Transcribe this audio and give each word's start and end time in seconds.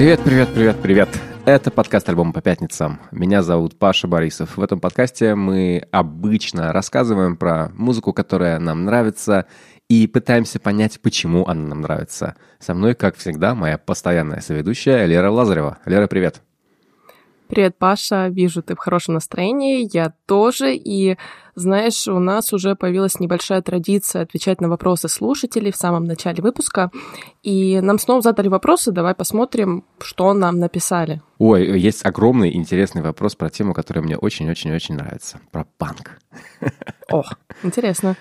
Привет, 0.00 0.20
привет, 0.24 0.48
привет, 0.54 0.76
привет. 0.80 1.08
Это 1.44 1.70
подкаст 1.70 2.08
«Альбом 2.08 2.32
по 2.32 2.40
пятницам». 2.40 3.00
Меня 3.10 3.42
зовут 3.42 3.78
Паша 3.78 4.08
Борисов. 4.08 4.56
В 4.56 4.62
этом 4.62 4.80
подкасте 4.80 5.34
мы 5.34 5.86
обычно 5.90 6.72
рассказываем 6.72 7.36
про 7.36 7.68
музыку, 7.74 8.14
которая 8.14 8.58
нам 8.58 8.86
нравится, 8.86 9.44
и 9.90 10.06
пытаемся 10.06 10.58
понять, 10.58 11.02
почему 11.02 11.46
она 11.46 11.68
нам 11.68 11.82
нравится. 11.82 12.36
Со 12.60 12.72
мной, 12.72 12.94
как 12.94 13.16
всегда, 13.16 13.54
моя 13.54 13.76
постоянная 13.76 14.40
соведущая 14.40 15.04
Лера 15.04 15.30
Лазарева. 15.30 15.76
Лера, 15.84 16.06
привет. 16.06 16.40
Привет, 17.50 17.76
Паша. 17.76 18.28
Вижу, 18.28 18.62
ты 18.62 18.76
в 18.76 18.78
хорошем 18.78 19.14
настроении. 19.14 19.88
Я 19.92 20.14
тоже. 20.26 20.76
И, 20.76 21.16
знаешь, 21.56 22.06
у 22.06 22.20
нас 22.20 22.52
уже 22.52 22.76
появилась 22.76 23.18
небольшая 23.18 23.60
традиция 23.60 24.22
отвечать 24.22 24.60
на 24.60 24.68
вопросы 24.68 25.08
слушателей 25.08 25.72
в 25.72 25.76
самом 25.76 26.04
начале 26.04 26.44
выпуска. 26.44 26.92
И 27.42 27.80
нам 27.80 27.98
снова 27.98 28.20
задали 28.22 28.46
вопросы. 28.46 28.92
Давай 28.92 29.16
посмотрим, 29.16 29.84
что 30.00 30.32
нам 30.32 30.60
написали. 30.60 31.22
Ой, 31.38 31.76
есть 31.80 32.06
огромный 32.06 32.54
интересный 32.54 33.02
вопрос 33.02 33.34
про 33.34 33.50
тему, 33.50 33.74
которая 33.74 34.04
мне 34.04 34.16
очень-очень-очень 34.16 34.94
нравится. 34.94 35.40
Про 35.50 35.66
панк. 35.76 36.20
О, 37.10 37.24
интересно. 37.64 38.16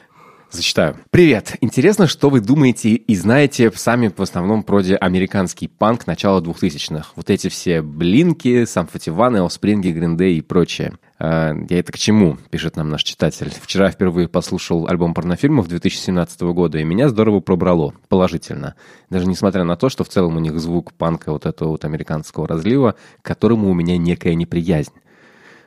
Зачитаю. 0.52 0.98
Привет. 1.12 1.58
Интересно, 1.62 2.08
что 2.08 2.32
вы 2.32 2.42
думаете 2.42 2.90
и 2.90 3.16
знаете 3.16 3.72
сами 3.72 4.08
в 4.08 4.20
основном 4.20 4.64
про 4.64 4.82
американский 5.00 5.68
панк 5.68 6.08
начала 6.08 6.42
2000-х. 6.42 7.12
Вот 7.16 7.30
эти 7.30 7.50
все 7.50 7.84
Блинки, 7.84 8.66
Сам 8.66 8.88
Фативан, 8.88 9.38
Элспринги, 9.38 9.90
Гриндей 9.90 10.40
и 10.40 10.42
прочее. 10.42 10.94
А, 11.20 11.54
я 11.70 11.78
это 11.78 11.92
к 11.92 12.00
чему, 12.00 12.38
пишет 12.50 12.78
нам 12.78 12.90
наш 12.90 13.04
читатель. 13.04 13.52
Вчера 13.62 13.92
впервые 13.92 14.28
послушал 14.28 14.88
альбом 14.88 15.14
порнофильмов 15.14 15.68
2017 15.68 16.42
года, 16.42 16.80
и 16.80 16.84
меня 16.84 17.10
здорово 17.10 17.42
пробрало, 17.42 17.94
положительно. 18.08 18.74
Даже 19.12 19.28
несмотря 19.28 19.64
на 19.66 19.76
то, 19.76 19.90
что 19.90 20.04
в 20.04 20.10
целом 20.10 20.38
у 20.38 20.40
них 20.40 20.60
звук 20.60 20.94
панка 20.94 21.32
вот 21.32 21.46
этого 21.46 21.70
вот 21.70 21.86
американского 21.86 22.48
разлива, 22.48 22.96
к 23.22 23.26
которому 23.26 23.70
у 23.70 23.76
меня 23.76 24.00
некая 24.00 24.34
неприязнь 24.34 24.94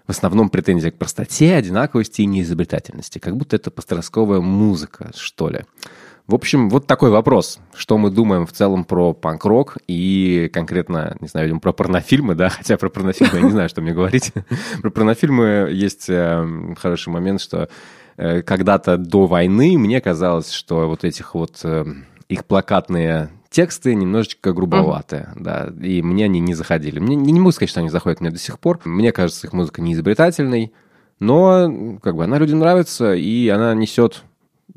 в 0.06 0.10
основном 0.10 0.48
претензия 0.48 0.90
к 0.90 0.98
простоте, 0.98 1.54
одинаковости 1.54 2.22
и 2.22 2.26
неизобретательности. 2.26 3.18
Как 3.18 3.36
будто 3.36 3.56
это 3.56 3.70
подростковая 3.70 4.40
музыка, 4.40 5.10
что 5.14 5.48
ли. 5.48 5.64
В 6.26 6.34
общем, 6.34 6.70
вот 6.70 6.86
такой 6.86 7.10
вопрос. 7.10 7.58
Что 7.74 7.98
мы 7.98 8.10
думаем 8.10 8.46
в 8.46 8.52
целом 8.52 8.84
про 8.84 9.12
панк-рок 9.12 9.78
и 9.88 10.48
конкретно, 10.52 11.16
не 11.20 11.28
знаю, 11.28 11.46
видимо, 11.46 11.60
про 11.60 11.72
порнофильмы, 11.72 12.34
да, 12.34 12.48
хотя 12.50 12.76
про 12.76 12.88
порнофильмы 12.88 13.38
я 13.38 13.44
не 13.44 13.50
знаю, 13.50 13.68
что 13.68 13.82
мне 13.82 13.92
говорить. 13.92 14.32
Про 14.82 14.90
порнофильмы 14.90 15.68
есть 15.72 16.08
э, 16.08 16.74
хороший 16.78 17.08
момент, 17.08 17.40
что 17.40 17.68
э, 18.16 18.42
когда-то 18.42 18.96
до 18.96 19.26
войны 19.26 19.76
мне 19.78 20.00
казалось, 20.00 20.52
что 20.52 20.86
вот 20.88 21.04
этих 21.04 21.34
вот 21.34 21.60
э, 21.64 21.84
их 22.28 22.44
плакатные 22.44 23.30
тексты 23.52 23.94
немножечко 23.94 24.52
грубоватые, 24.52 25.32
mm-hmm. 25.34 25.42
да, 25.42 25.72
и 25.80 26.02
мне 26.02 26.24
они 26.24 26.40
не 26.40 26.54
заходили. 26.54 26.98
Мне 26.98 27.14
не 27.14 27.38
могу 27.38 27.52
сказать, 27.52 27.70
что 27.70 27.80
они 27.80 27.90
заходят 27.90 28.20
мне 28.20 28.30
до 28.30 28.38
сих 28.38 28.58
пор. 28.58 28.80
Мне 28.84 29.12
кажется, 29.12 29.46
их 29.46 29.52
музыка 29.52 29.80
не 29.80 29.92
изобретательной, 29.92 30.72
но 31.20 31.98
как 32.02 32.16
бы 32.16 32.24
она 32.24 32.38
людям 32.38 32.58
нравится, 32.58 33.14
и 33.14 33.48
она 33.48 33.74
несет 33.74 34.24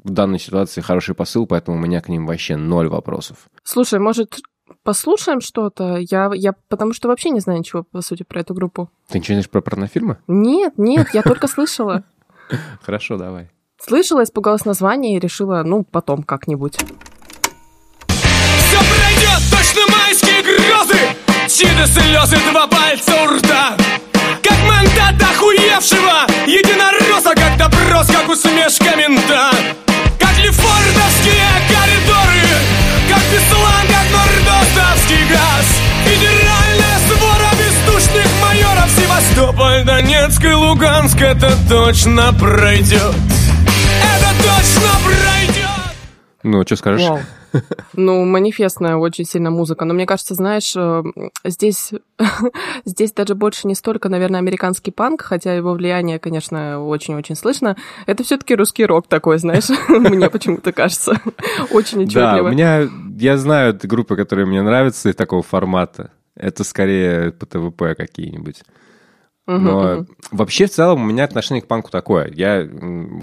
в 0.04 0.12
данной 0.12 0.40
ситуации 0.40 0.82
хороший 0.82 1.16
посыл, 1.16 1.48
поэтому 1.48 1.78
у 1.78 1.80
меня 1.80 2.02
к 2.02 2.09
ним 2.09 2.28
вообще 2.28 2.58
ноль 2.58 2.88
вопросов. 2.88 3.50
Слушай, 3.64 4.00
может, 4.00 4.38
послушаем 4.84 5.42
что-то? 5.42 5.98
Я, 5.98 6.30
я 6.36 6.54
потому 6.67 6.94
что 6.94 7.08
вообще 7.08 7.32
не 7.32 7.39
знаю 7.39 7.60
ничего, 7.60 7.84
по 7.84 8.02
сути, 8.02 8.23
про 8.23 8.42
эту 8.42 8.54
группу. 8.54 8.92
Ты 9.10 9.20
ничего 9.20 9.34
не 9.34 9.42
знаешь 9.42 9.50
про 9.50 9.62
порнофильмы? 9.62 10.17
Нет, 10.28 10.73
нет, 10.78 11.08
я 11.14 11.23
только 11.23 11.48
слышала. 11.48 12.04
Хорошо, 12.82 13.17
давай. 13.17 13.50
Слышала, 13.78 14.23
испугалась 14.23 14.66
названия 14.66 15.16
и 15.16 15.20
решила, 15.20 15.64
ну, 15.64 15.84
потом 15.84 16.23
как-нибудь 16.23 16.78
точно 19.49 19.81
майские 19.91 20.42
грозы 20.42 20.99
Чьи-то 21.48 21.87
слезы, 21.87 22.37
два 22.52 22.67
пальца 22.67 23.14
у 23.23 23.27
рта. 23.37 23.76
Как 24.42 24.58
мандат 24.67 25.21
охуевшего 25.21 26.26
единоросса 26.45 27.33
Как 27.36 27.58
допрос, 27.58 28.08
как 28.08 28.27
усмешка 28.30 28.95
мента. 28.95 29.52
Как 30.20 30.37
лефордовские 30.39 31.49
коридоры 31.70 32.42
Как 33.09 33.23
беслан, 33.31 33.87
как 33.87 34.08
нордостовский 34.11 35.25
газ. 35.30 35.65
Федеральная 36.05 36.99
свора 37.08 37.52
бездушных 37.58 38.27
майоров 38.42 38.89
Севастополь, 38.98 39.83
Донецк 39.83 40.43
и 40.43 40.54
Луганск. 40.54 41.20
Это 41.21 41.52
точно 41.70 42.33
пройдет. 42.33 43.15
Это 44.04 44.30
точно 44.37 44.89
пройдет. 45.04 45.65
Ну, 46.43 46.61
что 46.64 46.75
скажешь? 46.75 47.08
Вау. 47.08 47.21
Ну, 47.93 48.26
манифестная 48.26 48.95
очень 48.98 49.26
сильно 49.26 49.52
музыка. 49.52 49.86
Но 49.86 49.93
мне 49.93 50.05
кажется, 50.05 50.33
знаешь, 50.33 50.73
э, 50.76 51.04
здесь, 51.43 51.92
здесь 52.86 53.14
даже 53.14 53.36
больше 53.36 53.67
не 53.67 53.76
столько, 53.76 54.10
наверное, 54.10 54.39
американский 54.39 54.92
панк, 54.92 55.21
хотя 55.21 55.54
его 55.54 55.73
влияние, 55.73 56.20
конечно, 56.20 56.83
очень-очень 56.83 57.36
слышно. 57.36 57.76
Это 58.05 58.23
все 58.23 58.38
таки 58.38 58.55
русский 58.55 58.86
рок 58.86 59.08
такой, 59.08 59.38
знаешь, 59.38 59.70
мне 59.89 60.30
почему-то 60.30 60.71
кажется. 60.71 61.20
Очень 61.71 62.04
отчетливо. 62.04 62.36
Да, 62.36 62.43
у 62.43 62.49
меня, 62.49 62.89
я 63.17 63.38
знаю 63.38 63.77
группы, 63.83 64.16
которые 64.16 64.45
мне 64.45 64.61
нравятся 64.61 65.10
из 65.10 65.16
такого 65.16 65.43
формата. 65.43 66.11
Это 66.36 66.64
скорее 66.64 67.32
по 67.32 67.45
ТВП 67.45 67.95
какие-нибудь. 67.95 68.64
Но 69.48 69.93
uh-huh, 69.93 70.08
вообще 70.32 70.66
в 70.66 70.72
целом 70.72 71.04
у 71.04 71.05
меня 71.05 71.23
отношение 71.23 71.61
к 71.61 71.67
панку 71.67 71.92
такое. 71.92 72.32
Я 72.33 72.67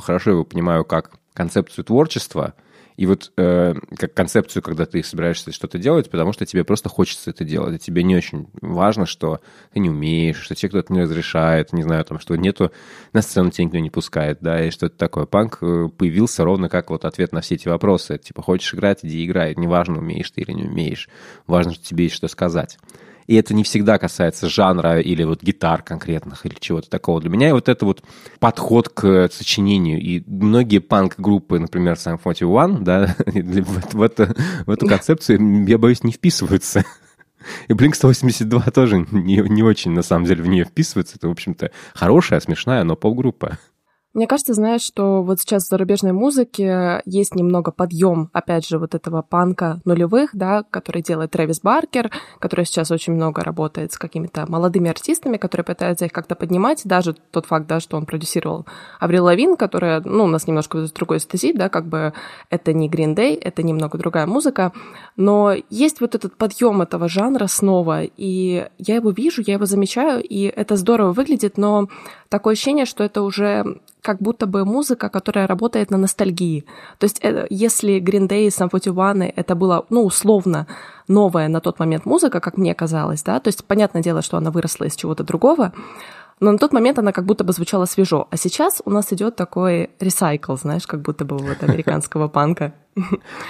хорошо 0.00 0.30
его 0.30 0.44
понимаю 0.44 0.84
как 0.84 1.10
концепцию 1.34 1.84
творчества– 1.84 2.54
и 2.96 3.06
вот 3.06 3.32
э, 3.36 3.74
как 3.96 4.14
концепцию, 4.14 4.62
когда 4.62 4.86
ты 4.86 5.02
собираешься 5.02 5.52
что-то 5.52 5.78
делать, 5.78 6.10
потому 6.10 6.32
что 6.32 6.46
тебе 6.46 6.64
просто 6.64 6.88
хочется 6.88 7.30
это 7.30 7.44
делать, 7.44 7.76
и 7.76 7.78
тебе 7.78 8.02
не 8.02 8.16
очень 8.16 8.48
важно, 8.60 9.06
что 9.06 9.40
ты 9.72 9.80
не 9.80 9.90
умеешь, 9.90 10.40
что 10.40 10.54
тебе 10.54 10.68
кто-то 10.70 10.92
не 10.92 11.02
разрешает, 11.02 11.72
не 11.72 11.82
знаю, 11.82 12.04
там, 12.04 12.18
что 12.18 12.36
нету, 12.36 12.72
на 13.12 13.22
сцену 13.22 13.50
тебя 13.50 13.64
никто 13.64 13.78
не 13.78 13.90
пускает, 13.90 14.38
да, 14.40 14.64
и 14.64 14.70
что 14.70 14.86
это 14.86 14.96
такое. 14.96 15.26
Панк 15.26 15.58
э, 15.62 15.88
появился 15.96 16.44
ровно 16.44 16.68
как 16.68 16.90
вот 16.90 17.04
ответ 17.04 17.32
на 17.32 17.40
все 17.40 17.54
эти 17.54 17.68
вопросы. 17.68 18.18
Типа, 18.18 18.42
хочешь 18.42 18.74
играть, 18.74 19.00
иди 19.02 19.24
играй, 19.24 19.54
неважно, 19.56 19.98
умеешь 19.98 20.30
ты 20.30 20.42
или 20.42 20.52
не 20.52 20.64
умеешь, 20.64 21.08
важно, 21.46 21.72
что 21.72 21.84
тебе 21.84 22.04
есть 22.04 22.16
что 22.16 22.28
сказать. 22.28 22.78
И 23.26 23.34
это 23.34 23.54
не 23.54 23.64
всегда 23.64 23.98
касается 23.98 24.48
жанра 24.48 25.00
или 25.00 25.24
вот 25.24 25.42
гитар 25.42 25.82
конкретных 25.82 26.46
или 26.46 26.54
чего-то 26.58 26.90
такого. 26.90 27.20
Для 27.20 27.30
меня 27.30 27.54
вот 27.54 27.68
это 27.68 27.84
вот 27.84 28.02
подход 28.38 28.88
к 28.88 29.28
сочинению. 29.32 30.00
И 30.00 30.22
многие 30.26 30.78
панк-группы, 30.78 31.58
например, 31.58 31.94
Sam 31.94 32.18
41, 32.22 32.84
да, 32.84 33.14
в, 33.26 33.94
в, 33.94 34.02
это, 34.02 34.34
в 34.66 34.70
эту 34.70 34.86
концепцию, 34.86 35.66
я 35.66 35.78
боюсь, 35.78 36.02
не 36.04 36.12
вписываются. 36.12 36.84
И 37.68 37.72
Blink-182 37.72 38.70
тоже 38.70 39.06
не, 39.10 39.36
не 39.36 39.62
очень, 39.62 39.92
на 39.92 40.02
самом 40.02 40.26
деле, 40.26 40.42
в 40.42 40.48
нее 40.48 40.64
вписывается. 40.64 41.16
Это, 41.16 41.28
в 41.28 41.32
общем-то, 41.32 41.70
хорошая, 41.94 42.40
смешная, 42.40 42.84
но 42.84 42.96
поп-группа. 42.96 43.58
Мне 44.14 44.26
кажется, 44.26 44.52
знаешь, 44.52 44.82
что 44.82 45.22
вот 45.22 45.40
сейчас 45.40 45.64
в 45.64 45.68
зарубежной 45.68 46.12
музыке 46.12 47.00
есть 47.06 47.34
немного 47.34 47.72
подъем, 47.72 48.28
опять 48.34 48.68
же, 48.68 48.78
вот 48.78 48.94
этого 48.94 49.22
панка 49.22 49.80
нулевых, 49.86 50.30
да, 50.34 50.64
который 50.64 51.00
делает 51.00 51.30
Трэвис 51.30 51.60
Баркер, 51.60 52.10
который 52.38 52.66
сейчас 52.66 52.90
очень 52.90 53.14
много 53.14 53.42
работает 53.42 53.92
с 53.92 53.98
какими-то 53.98 54.44
молодыми 54.50 54.90
артистами, 54.90 55.38
которые 55.38 55.64
пытаются 55.64 56.04
их 56.04 56.12
как-то 56.12 56.34
поднимать. 56.34 56.82
Даже 56.84 57.14
тот 57.14 57.46
факт, 57.46 57.66
да, 57.66 57.80
что 57.80 57.96
он 57.96 58.04
продюсировал 58.04 58.66
Аврил 59.00 59.24
Лавин, 59.24 59.56
которая, 59.56 60.02
ну, 60.04 60.24
у 60.24 60.28
нас 60.28 60.46
немножко 60.46 60.86
с 60.86 60.92
другой 60.92 61.18
стези, 61.18 61.54
да, 61.54 61.70
как 61.70 61.86
бы 61.86 62.12
это 62.50 62.74
не 62.74 62.90
Green 62.90 63.14
Day, 63.14 63.38
это 63.40 63.62
немного 63.62 63.96
другая 63.96 64.26
музыка, 64.26 64.72
но 65.16 65.54
есть 65.70 66.02
вот 66.02 66.14
этот 66.14 66.36
подъем 66.36 66.82
этого 66.82 67.08
жанра 67.08 67.46
снова, 67.46 68.02
и 68.02 68.68
я 68.76 68.96
его 68.96 69.10
вижу, 69.10 69.42
я 69.46 69.54
его 69.54 69.64
замечаю, 69.64 70.22
и 70.22 70.42
это 70.42 70.76
здорово 70.76 71.12
выглядит, 71.12 71.56
но 71.56 71.88
такое 72.32 72.54
ощущение, 72.54 72.86
что 72.86 73.04
это 73.04 73.22
уже 73.22 73.80
как 74.00 74.20
будто 74.20 74.46
бы 74.46 74.64
музыка, 74.64 75.10
которая 75.10 75.46
работает 75.46 75.90
на 75.90 75.98
ностальгии. 75.98 76.64
То 76.98 77.04
есть 77.04 77.18
это, 77.20 77.46
если 77.50 78.00
Green 78.00 78.26
Day 78.26 78.46
и 78.46 78.48
Sum 78.48 78.70
41 78.72 79.32
это 79.36 79.54
было, 79.54 79.84
ну, 79.90 80.04
условно, 80.04 80.66
новая 81.08 81.48
на 81.48 81.60
тот 81.60 81.78
момент 81.78 82.06
музыка, 82.06 82.40
как 82.40 82.56
мне 82.56 82.74
казалось, 82.74 83.22
да, 83.22 83.38
то 83.38 83.48
есть 83.48 83.64
понятное 83.66 84.02
дело, 84.02 84.22
что 84.22 84.38
она 84.38 84.50
выросла 84.50 84.86
из 84.86 84.96
чего-то 84.96 85.24
другого, 85.24 85.72
но 86.40 86.52
на 86.52 86.58
тот 86.58 86.72
момент 86.72 86.98
она 86.98 87.12
как 87.12 87.26
будто 87.26 87.44
бы 87.44 87.52
звучала 87.52 87.84
свежо. 87.84 88.26
А 88.30 88.36
сейчас 88.36 88.82
у 88.84 88.90
нас 88.90 89.12
идет 89.12 89.36
такой 89.36 89.90
ресайкл, 90.00 90.56
знаешь, 90.56 90.86
как 90.86 91.02
будто 91.02 91.24
бы 91.24 91.36
вот 91.36 91.62
американского 91.62 92.28
панка. 92.36 92.72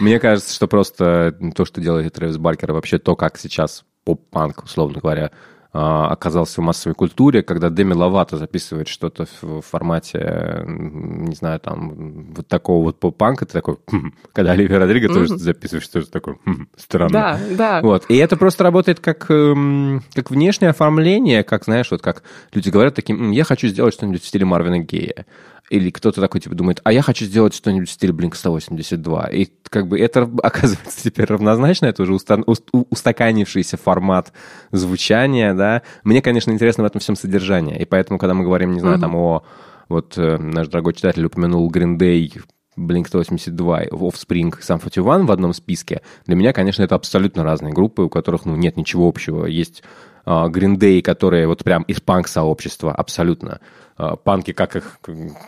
Мне 0.00 0.18
кажется, 0.18 0.52
что 0.52 0.66
просто 0.66 1.34
то, 1.54 1.64
что 1.64 1.80
делает 1.80 2.12
Трэвис 2.14 2.36
Баркер, 2.36 2.72
вообще 2.72 2.98
то, 2.98 3.14
как 3.14 3.38
сейчас 3.38 3.84
поп-панк, 4.04 4.64
условно 4.64 5.00
говоря, 5.00 5.30
оказался 5.72 6.60
в 6.60 6.64
массовой 6.64 6.94
культуре, 6.94 7.42
когда 7.42 7.70
Деми 7.70 7.94
Ловато 7.94 8.36
записывает 8.36 8.88
что-то 8.88 9.26
в 9.40 9.62
формате, 9.62 10.64
не 10.66 11.34
знаю, 11.34 11.60
там, 11.60 12.32
вот 12.34 12.46
такого 12.46 12.84
вот 12.84 13.00
поп-панка, 13.00 13.46
ты 13.46 13.54
такой, 13.54 13.78
хм". 13.90 14.12
когда 14.34 14.52
Оливия 14.52 14.78
Родриго 14.78 15.06
mm-hmm. 15.06 15.14
тоже 15.14 15.38
записывает 15.38 15.84
что-то 15.84 16.10
такое 16.10 16.36
хм, 16.44 16.66
странное. 16.76 17.12
Да, 17.12 17.40
да. 17.56 17.80
Вот. 17.80 18.04
И 18.08 18.16
это 18.16 18.36
просто 18.36 18.64
работает 18.64 19.00
как, 19.00 19.30
эм, 19.30 20.02
как 20.12 20.30
внешнее 20.30 20.70
оформление, 20.70 21.42
как, 21.42 21.64
знаешь, 21.64 21.90
вот 21.90 22.02
как 22.02 22.22
люди 22.52 22.68
говорят 22.68 22.94
таким, 22.94 23.30
я 23.30 23.44
хочу 23.44 23.66
сделать 23.68 23.94
что-нибудь 23.94 24.22
в 24.22 24.26
стиле 24.26 24.44
Марвина 24.44 24.78
Гея. 24.78 25.24
Или 25.72 25.88
кто-то 25.88 26.20
такой, 26.20 26.40
типа, 26.40 26.54
думает, 26.54 26.80
а 26.84 26.92
я 26.92 27.00
хочу 27.00 27.24
сделать 27.24 27.54
что-нибудь 27.54 27.88
в 27.88 27.92
стиле 27.92 28.12
Blink-182. 28.12 29.34
И 29.34 29.48
как 29.70 29.88
бы 29.88 29.98
это, 29.98 30.30
оказывается, 30.42 31.02
теперь 31.02 31.26
равнозначно, 31.26 31.86
это 31.86 32.02
уже 32.02 32.12
уста- 32.12 32.44
устаканившийся 32.90 33.78
формат 33.78 34.32
звучания, 34.70 35.54
да. 35.54 35.80
Мне, 36.04 36.20
конечно, 36.20 36.50
интересно 36.50 36.84
в 36.84 36.86
этом 36.86 37.00
всем 37.00 37.16
содержание, 37.16 37.80
и 37.80 37.86
поэтому, 37.86 38.18
когда 38.18 38.34
мы 38.34 38.44
говорим, 38.44 38.72
не 38.72 38.80
знаю, 38.80 38.98
mm-hmm. 38.98 39.00
там 39.00 39.16
о... 39.16 39.44
Вот 39.88 40.16
э, 40.16 40.38
наш 40.38 40.68
дорогой 40.68 40.94
читатель 40.94 41.24
упомянул 41.24 41.70
Green 41.70 41.98
Day, 41.98 42.40
Blink-182, 42.78 43.90
Offspring, 43.90 44.54
Sum 44.60 44.80
41 44.80 45.26
в 45.26 45.32
одном 45.32 45.52
списке. 45.52 46.02
Для 46.26 46.36
меня, 46.36 46.52
конечно, 46.52 46.82
это 46.82 46.94
абсолютно 46.94 47.44
разные 47.44 47.72
группы, 47.72 48.02
у 48.02 48.08
которых, 48.08 48.44
ну, 48.44 48.56
нет 48.56 48.76
ничего 48.76 49.08
общего. 49.08 49.46
Есть 49.46 49.82
Green 50.26 50.76
Day, 50.76 51.02
которые 51.02 51.46
вот 51.46 51.64
прям 51.64 51.82
из 51.82 52.00
панк-сообщества, 52.00 52.92
абсолютно. 52.92 53.60
Uh, 53.98 54.16
панки, 54.16 54.52
как, 54.52 54.74
их, 54.74 54.98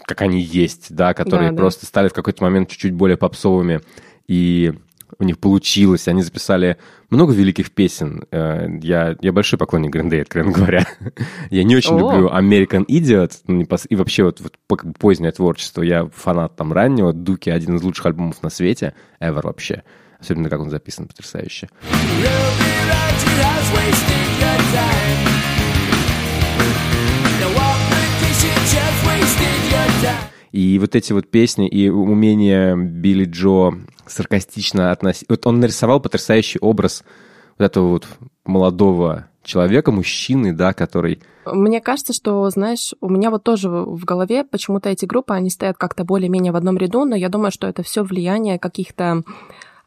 как 0.04 0.20
они 0.20 0.38
есть, 0.38 0.94
да, 0.94 1.14
которые 1.14 1.50
да, 1.50 1.56
просто 1.56 1.82
да. 1.82 1.86
стали 1.88 2.08
в 2.08 2.12
какой-то 2.12 2.44
момент 2.44 2.68
чуть-чуть 2.68 2.92
более 2.92 3.16
попсовыми 3.16 3.80
и 4.28 4.72
у 5.18 5.24
них 5.24 5.38
получилось, 5.38 6.08
они 6.08 6.22
записали 6.22 6.76
много 7.10 7.32
великих 7.32 7.70
песен. 7.72 8.24
Э, 8.30 8.66
я, 8.82 9.16
я 9.20 9.32
большой 9.32 9.58
поклонник 9.58 9.94
Day, 9.94 10.22
откровенно 10.22 10.52
говоря. 10.52 10.86
я 11.50 11.64
не 11.64 11.76
очень 11.76 11.94
О. 11.94 11.98
люблю 11.98 12.28
American 12.28 12.84
Idiot 12.86 13.32
ну, 13.46 13.62
и 13.88 13.96
вообще 13.96 14.24
вот, 14.24 14.40
вот 14.40 14.56
позднее 14.98 15.32
творчество. 15.32 15.82
Я 15.82 16.08
фанат 16.14 16.56
там 16.56 16.72
раннего. 16.72 17.12
Дуки 17.12 17.50
один 17.50 17.76
из 17.76 17.82
лучших 17.82 18.06
альбомов 18.06 18.42
на 18.42 18.50
свете, 18.50 18.94
ever 19.20 19.42
вообще. 19.42 19.82
Особенно 20.18 20.48
как 20.48 20.60
он 20.60 20.70
записан, 20.70 21.06
потрясающе. 21.06 21.68
И 30.54 30.78
вот 30.78 30.94
эти 30.94 31.12
вот 31.12 31.28
песни 31.28 31.66
и 31.66 31.88
умение 31.88 32.76
Билли 32.76 33.24
Джо 33.24 33.72
саркастично 34.06 34.92
относить... 34.92 35.26
Вот 35.28 35.44
он 35.46 35.58
нарисовал 35.58 35.98
потрясающий 35.98 36.60
образ 36.60 37.02
вот 37.58 37.64
этого 37.64 37.88
вот 37.88 38.06
молодого 38.44 39.26
человека, 39.42 39.90
мужчины, 39.90 40.52
да, 40.52 40.72
который... 40.72 41.20
Мне 41.44 41.80
кажется, 41.80 42.12
что, 42.12 42.48
знаешь, 42.50 42.94
у 43.00 43.08
меня 43.08 43.30
вот 43.30 43.42
тоже 43.42 43.68
в 43.68 44.04
голове 44.04 44.44
почему-то 44.44 44.88
эти 44.88 45.04
группы, 45.04 45.34
они 45.34 45.50
стоят 45.50 45.76
как-то 45.76 46.04
более-менее 46.04 46.52
в 46.52 46.56
одном 46.56 46.78
ряду, 46.78 47.04
но 47.04 47.16
я 47.16 47.28
думаю, 47.28 47.50
что 47.50 47.66
это 47.66 47.82
все 47.82 48.04
влияние 48.04 48.60
каких-то 48.60 49.22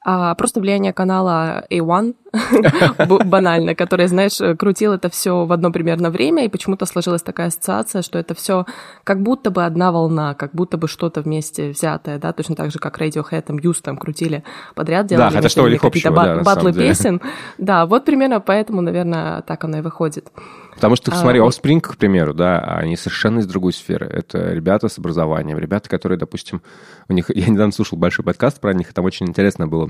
а, 0.09 0.33
просто 0.35 0.61
влияние 0.61 0.93
канала 0.93 1.65
A1, 1.69 2.15
банально, 3.25 3.75
который, 3.75 4.07
знаешь, 4.07 4.39
крутил 4.57 4.93
это 4.93 5.09
все 5.09 5.43
в 5.45 5.51
одно 5.51 5.69
примерно 5.69 6.09
время, 6.09 6.45
и 6.45 6.47
почему-то 6.47 6.85
сложилась 6.85 7.21
такая 7.21 7.47
ассоциация, 7.47 8.01
что 8.01 8.17
это 8.17 8.33
все 8.33 8.65
как 9.03 9.21
будто 9.21 9.51
бы 9.51 9.65
одна 9.65 9.91
волна, 9.91 10.33
как 10.33 10.51
будто 10.53 10.77
бы 10.77 10.87
что-то 10.87 11.19
вместе 11.19 11.71
взятое, 11.71 12.19
да, 12.19 12.31
точно 12.31 12.55
так 12.55 12.71
же, 12.71 12.79
как 12.79 12.97
Radiohead, 13.01 13.41
там, 13.41 13.59
Юз 13.59 13.81
там 13.81 13.97
крутили 13.97 14.45
подряд, 14.75 15.07
делали 15.07 15.41
да, 15.41 15.49
что 15.49 15.63
какие-то 15.77 16.11
ба- 16.11 16.41
батлы 16.41 16.71
песен. 16.71 17.21
Да, 17.57 17.85
вот 17.85 18.05
примерно 18.05 18.39
поэтому, 18.39 18.79
наверное, 18.79 19.41
так 19.41 19.61
оно 19.65 19.79
и 19.79 19.81
выходит. 19.81 20.31
Потому 20.77 20.95
что, 20.95 21.09
смотри, 21.09 21.39
а, 21.39 21.43
Offspring, 21.43 21.81
к 21.81 21.97
примеру, 21.97 22.35
да, 22.35 22.59
они 22.59 22.95
совершенно 22.95 23.39
из 23.39 23.47
другой 23.47 23.73
сферы. 23.73 24.05
Это 24.05 24.53
ребята 24.53 24.89
с 24.89 24.99
образованием, 24.99 25.57
ребята, 25.57 25.89
которые, 25.89 26.19
допустим, 26.19 26.61
у 27.09 27.13
них... 27.13 27.31
Я 27.35 27.47
недавно 27.47 27.71
слушал 27.71 27.97
большой 27.97 28.23
подкаст 28.23 28.61
про 28.61 28.75
них, 28.75 28.91
и 28.91 28.93
там 28.93 29.03
очень 29.03 29.27
интересно 29.27 29.67
было 29.67 29.89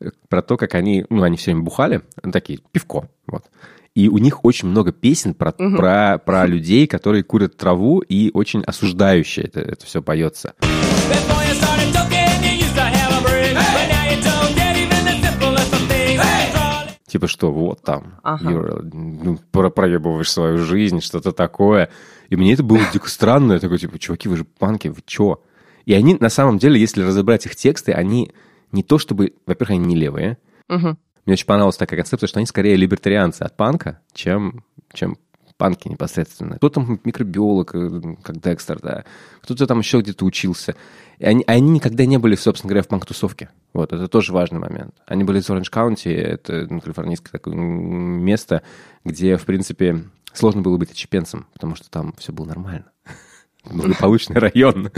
э, 0.00 0.10
про 0.28 0.40
то, 0.40 0.56
как 0.56 0.76
они... 0.76 1.04
Ну, 1.10 1.24
они 1.24 1.36
все 1.36 1.50
время 1.50 1.64
бухали, 1.64 2.02
ну, 2.22 2.30
такие, 2.30 2.60
пивко, 2.70 3.08
вот. 3.26 3.46
И 3.96 4.08
у 4.08 4.18
них 4.18 4.44
очень 4.44 4.68
много 4.68 4.92
песен 4.92 5.34
про, 5.34 5.50
угу. 5.50 5.76
про, 5.76 6.18
про 6.24 6.46
людей, 6.46 6.86
которые 6.86 7.24
курят 7.24 7.56
траву, 7.56 7.98
и 7.98 8.30
очень 8.32 8.62
осуждающие 8.62 9.46
это, 9.46 9.58
это 9.58 9.84
все 9.86 10.02
поется. 10.02 10.54
Типа 17.08 17.26
что, 17.26 17.50
вот 17.50 17.80
там, 17.82 18.20
ага. 18.22 18.50
Юра, 18.50 18.82
ну, 18.82 19.38
проебываешь 19.50 20.30
свою 20.30 20.58
жизнь, 20.58 21.00
что-то 21.00 21.32
такое. 21.32 21.88
И 22.28 22.36
мне 22.36 22.52
это 22.52 22.62
было 22.62 22.80
дико 22.92 23.08
странно. 23.08 23.54
Я 23.54 23.60
такой, 23.60 23.78
типа, 23.78 23.98
чуваки, 23.98 24.28
вы 24.28 24.36
же 24.36 24.44
панки, 24.44 24.88
вы 24.88 25.02
чё? 25.06 25.42
И 25.86 25.94
они, 25.94 26.16
на 26.20 26.28
самом 26.28 26.58
деле, 26.58 26.78
если 26.78 27.02
разобрать 27.02 27.46
их 27.46 27.56
тексты, 27.56 27.92
они 27.92 28.30
не 28.72 28.82
то 28.82 28.98
чтобы... 28.98 29.32
Во-первых, 29.46 29.70
они 29.70 29.86
не 29.86 29.96
левые. 29.96 30.36
Угу. 30.68 30.98
Мне 31.24 31.32
очень 31.32 31.46
понравилась 31.46 31.78
такая 31.78 31.98
концепция, 31.98 32.26
что 32.26 32.40
они 32.40 32.46
скорее 32.46 32.76
либертарианцы 32.76 33.42
от 33.42 33.56
панка, 33.56 34.00
чем, 34.12 34.64
чем 34.92 35.16
панки 35.56 35.88
непосредственно. 35.88 36.56
Кто 36.56 36.68
там 36.68 37.00
микробиолог, 37.04 37.74
э, 37.74 38.16
как 38.22 38.40
Декстер, 38.40 38.80
да. 38.80 39.04
Кто-то 39.42 39.66
там 39.66 39.78
еще 39.78 40.00
где-то 40.00 40.26
учился. 40.26 40.76
И 41.18 41.24
они, 41.24 41.42
они 41.46 41.70
никогда 41.70 42.04
не 42.04 42.18
были, 42.18 42.34
собственно 42.34 42.68
говоря, 42.68 42.82
в 42.82 42.88
панк-тусовке. 42.88 43.48
Вот, 43.72 43.92
это 43.92 44.08
тоже 44.08 44.32
важный 44.32 44.58
момент. 44.58 44.94
Они 45.06 45.24
были 45.24 45.40
из 45.40 45.50
Оранж 45.50 45.70
Каунти, 45.70 46.08
это 46.08 46.66
ну, 46.68 46.80
калифорнийское 46.80 47.32
такое 47.32 47.54
место, 47.54 48.62
где, 49.04 49.36
в 49.36 49.44
принципе, 49.44 50.04
сложно 50.32 50.62
было 50.62 50.76
быть 50.78 50.90
отчепенцем, 50.90 51.46
потому 51.52 51.74
что 51.74 51.90
там 51.90 52.14
все 52.18 52.32
было 52.32 52.46
нормально. 52.46 52.86
Благополучный 53.70 54.38
район. 54.38 54.90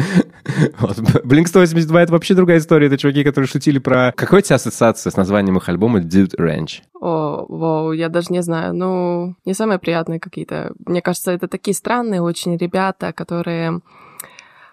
Blink 1.24 1.46
182 1.46 2.02
это 2.02 2.12
вообще 2.12 2.34
другая 2.34 2.58
история. 2.58 2.86
Это 2.86 2.98
чуваки, 2.98 3.24
которые 3.24 3.48
шутили 3.48 3.78
про... 3.78 4.12
Какой 4.16 4.40
у 4.40 4.42
тебя 4.42 4.56
ассоциация 4.56 5.10
с 5.10 5.16
названием 5.16 5.56
их 5.56 5.68
альбома 5.68 6.00
Dude 6.00 6.36
Ranch? 6.38 6.82
О, 7.00 7.46
вау, 7.48 7.92
я 7.92 8.08
даже 8.08 8.28
не 8.30 8.42
знаю. 8.42 8.74
Ну, 8.74 9.34
не 9.44 9.54
самые 9.54 9.78
приятные 9.78 10.20
какие-то. 10.20 10.72
Мне 10.86 11.02
кажется, 11.02 11.32
это 11.32 11.48
такие 11.48 11.74
странные 11.74 12.22
очень 12.22 12.56
ребята, 12.56 13.12
которые 13.12 13.80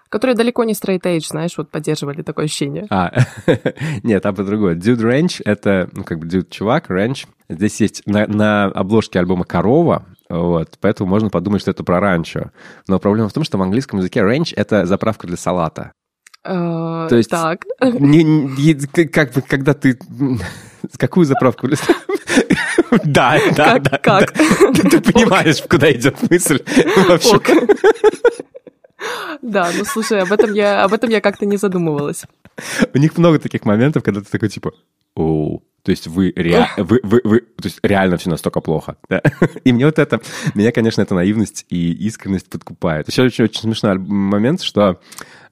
которые 0.08 0.36
далеко 0.36 0.64
не 0.64 0.72
straight 0.72 1.02
edge, 1.02 1.26
знаешь, 1.28 1.56
вот 1.56 1.70
поддерживали 1.70 2.22
такое 2.22 2.46
ощущение. 2.46 2.86
А, 2.90 3.12
нет, 4.02 4.22
там 4.22 4.34
по-другому. 4.34 4.74
Dude 4.74 5.00
Ranch— 5.00 5.42
это, 5.44 5.88
ну, 5.92 6.04
как 6.04 6.18
бы, 6.18 6.26
dude 6.26 6.48
чувак, 6.50 6.90
ranch. 6.90 7.26
Здесь 7.48 7.80
есть 7.80 8.02
на, 8.06 8.26
на 8.26 8.64
обложке 8.66 9.18
альбома 9.18 9.44
«Корова», 9.44 10.04
вот, 10.28 10.76
поэтому 10.80 11.08
можно 11.08 11.30
подумать, 11.30 11.62
что 11.62 11.70
это 11.70 11.84
про 11.84 12.00
ранчо. 12.00 12.50
Но 12.86 12.98
проблема 12.98 13.28
в 13.28 13.32
том, 13.32 13.44
что 13.44 13.56
в 13.56 13.62
английском 13.62 13.98
языке 14.00 14.20
ranch— 14.20 14.52
это 14.56 14.84
заправка 14.84 15.26
для 15.26 15.36
салата. 15.36 15.92
Uh, 16.46 17.08
То 17.08 17.16
есть, 17.16 17.30
так. 17.30 17.64
Не, 17.80 18.22
не, 18.22 18.74
как 19.06 19.32
бы, 19.34 19.42
когда 19.42 19.74
ты... 19.74 19.98
Какую 20.96 21.26
заправку? 21.26 21.68
Да, 23.04 23.38
да, 23.56 23.78
да. 23.78 23.98
Как? 23.98 24.32
Ты 24.32 25.00
понимаешь, 25.00 25.62
куда 25.68 25.90
идет 25.92 26.16
мысль 26.30 26.62
вообще. 27.08 27.40
Да, 29.42 29.70
ну 29.76 29.84
слушай, 29.84 30.20
об 30.20 30.32
этом 30.32 30.52
я, 30.52 30.84
об 30.84 30.92
этом 30.92 31.10
я 31.10 31.20
как-то 31.20 31.46
не 31.46 31.56
задумывалась. 31.56 32.24
У 32.92 32.98
них 32.98 33.16
много 33.16 33.38
таких 33.38 33.64
моментов, 33.64 34.02
когда 34.02 34.20
ты 34.20 34.26
такой 34.30 34.48
типа, 34.48 34.72
о, 35.14 35.60
то 35.82 35.90
есть 35.90 36.06
вы, 36.06 36.32
ре... 36.36 36.66
вы, 36.76 37.00
вы, 37.02 37.20
вы, 37.24 37.40
то 37.40 37.64
есть 37.64 37.78
реально 37.82 38.16
все 38.16 38.30
настолько 38.30 38.60
плохо. 38.60 38.96
Да? 39.08 39.22
И 39.64 39.72
мне 39.72 39.86
вот 39.86 39.98
это, 39.98 40.20
меня, 40.54 40.72
конечно, 40.72 41.00
эта 41.00 41.14
наивность 41.14 41.64
и 41.70 41.92
искренность 42.06 42.50
подкупает. 42.50 43.08
Еще 43.08 43.22
очень, 43.22 43.44
очень 43.44 43.60
смешной 43.62 43.96
момент, 43.98 44.60
что 44.60 45.00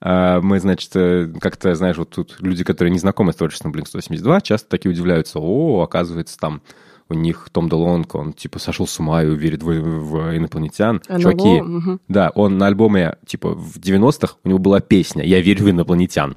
э, 0.01 0.41
мы, 0.41 0.61
значит, 0.61 0.91
э, 0.95 1.33
как-то, 1.41 1.75
знаешь, 1.75 1.97
вот 1.97 2.11
тут 2.11 2.37
люди, 2.41 2.65
которые 2.65 2.93
не 2.93 2.99
знакомы 2.99 3.33
с 3.33 3.37
творчеством 3.37 3.73
Blink-182, 3.73 4.43
часто 4.43 4.69
такие 4.69 4.93
удивляются, 4.93 5.39
о, 5.39 5.83
оказывается, 5.83 6.37
там 6.39 6.61
у 7.09 7.15
них 7.15 7.49
Том 7.53 7.69
Делонг, 7.69 8.15
он 8.15 8.33
типа 8.33 8.59
сошел 8.59 8.87
с 8.87 8.99
ума 8.99 9.23
и 9.23 9.35
верит 9.35 9.63
в, 9.63 9.67
в 9.67 10.37
инопланетян. 10.37 11.03
НЛО, 11.09 11.21
Чуваки, 11.21 11.61
угу. 11.61 11.99
да, 12.09 12.31
он 12.35 12.59
на 12.59 12.67
альбоме 12.67 13.17
типа 13.27 13.51
в 13.55 13.79
90-х 13.79 14.37
у 14.45 14.49
него 14.49 14.59
была 14.59 14.81
песня 14.81 15.25
«Я 15.25 15.41
верю 15.41 15.65
в 15.65 15.71
инопланетян». 15.71 16.35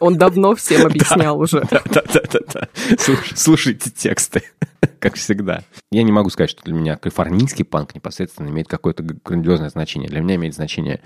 Он 0.00 0.16
давно 0.16 0.54
всем 0.54 0.86
объяснял 0.86 1.38
уже. 1.38 1.62
Да-да-да. 1.70 2.68
Слушайте 3.34 3.90
тексты, 3.90 4.42
как 4.98 5.14
всегда. 5.14 5.62
Я 5.90 6.02
не 6.02 6.12
могу 6.12 6.30
сказать, 6.30 6.50
что 6.50 6.62
для 6.64 6.74
меня 6.74 6.96
калифорнийский 6.96 7.64
панк 7.64 7.94
непосредственно 7.94 8.48
имеет 8.48 8.68
какое-то 8.68 9.02
грандиозное 9.02 9.70
значение. 9.70 10.08
Для 10.08 10.20
меня 10.20 10.36
имеет 10.36 10.54
значение 10.54 11.00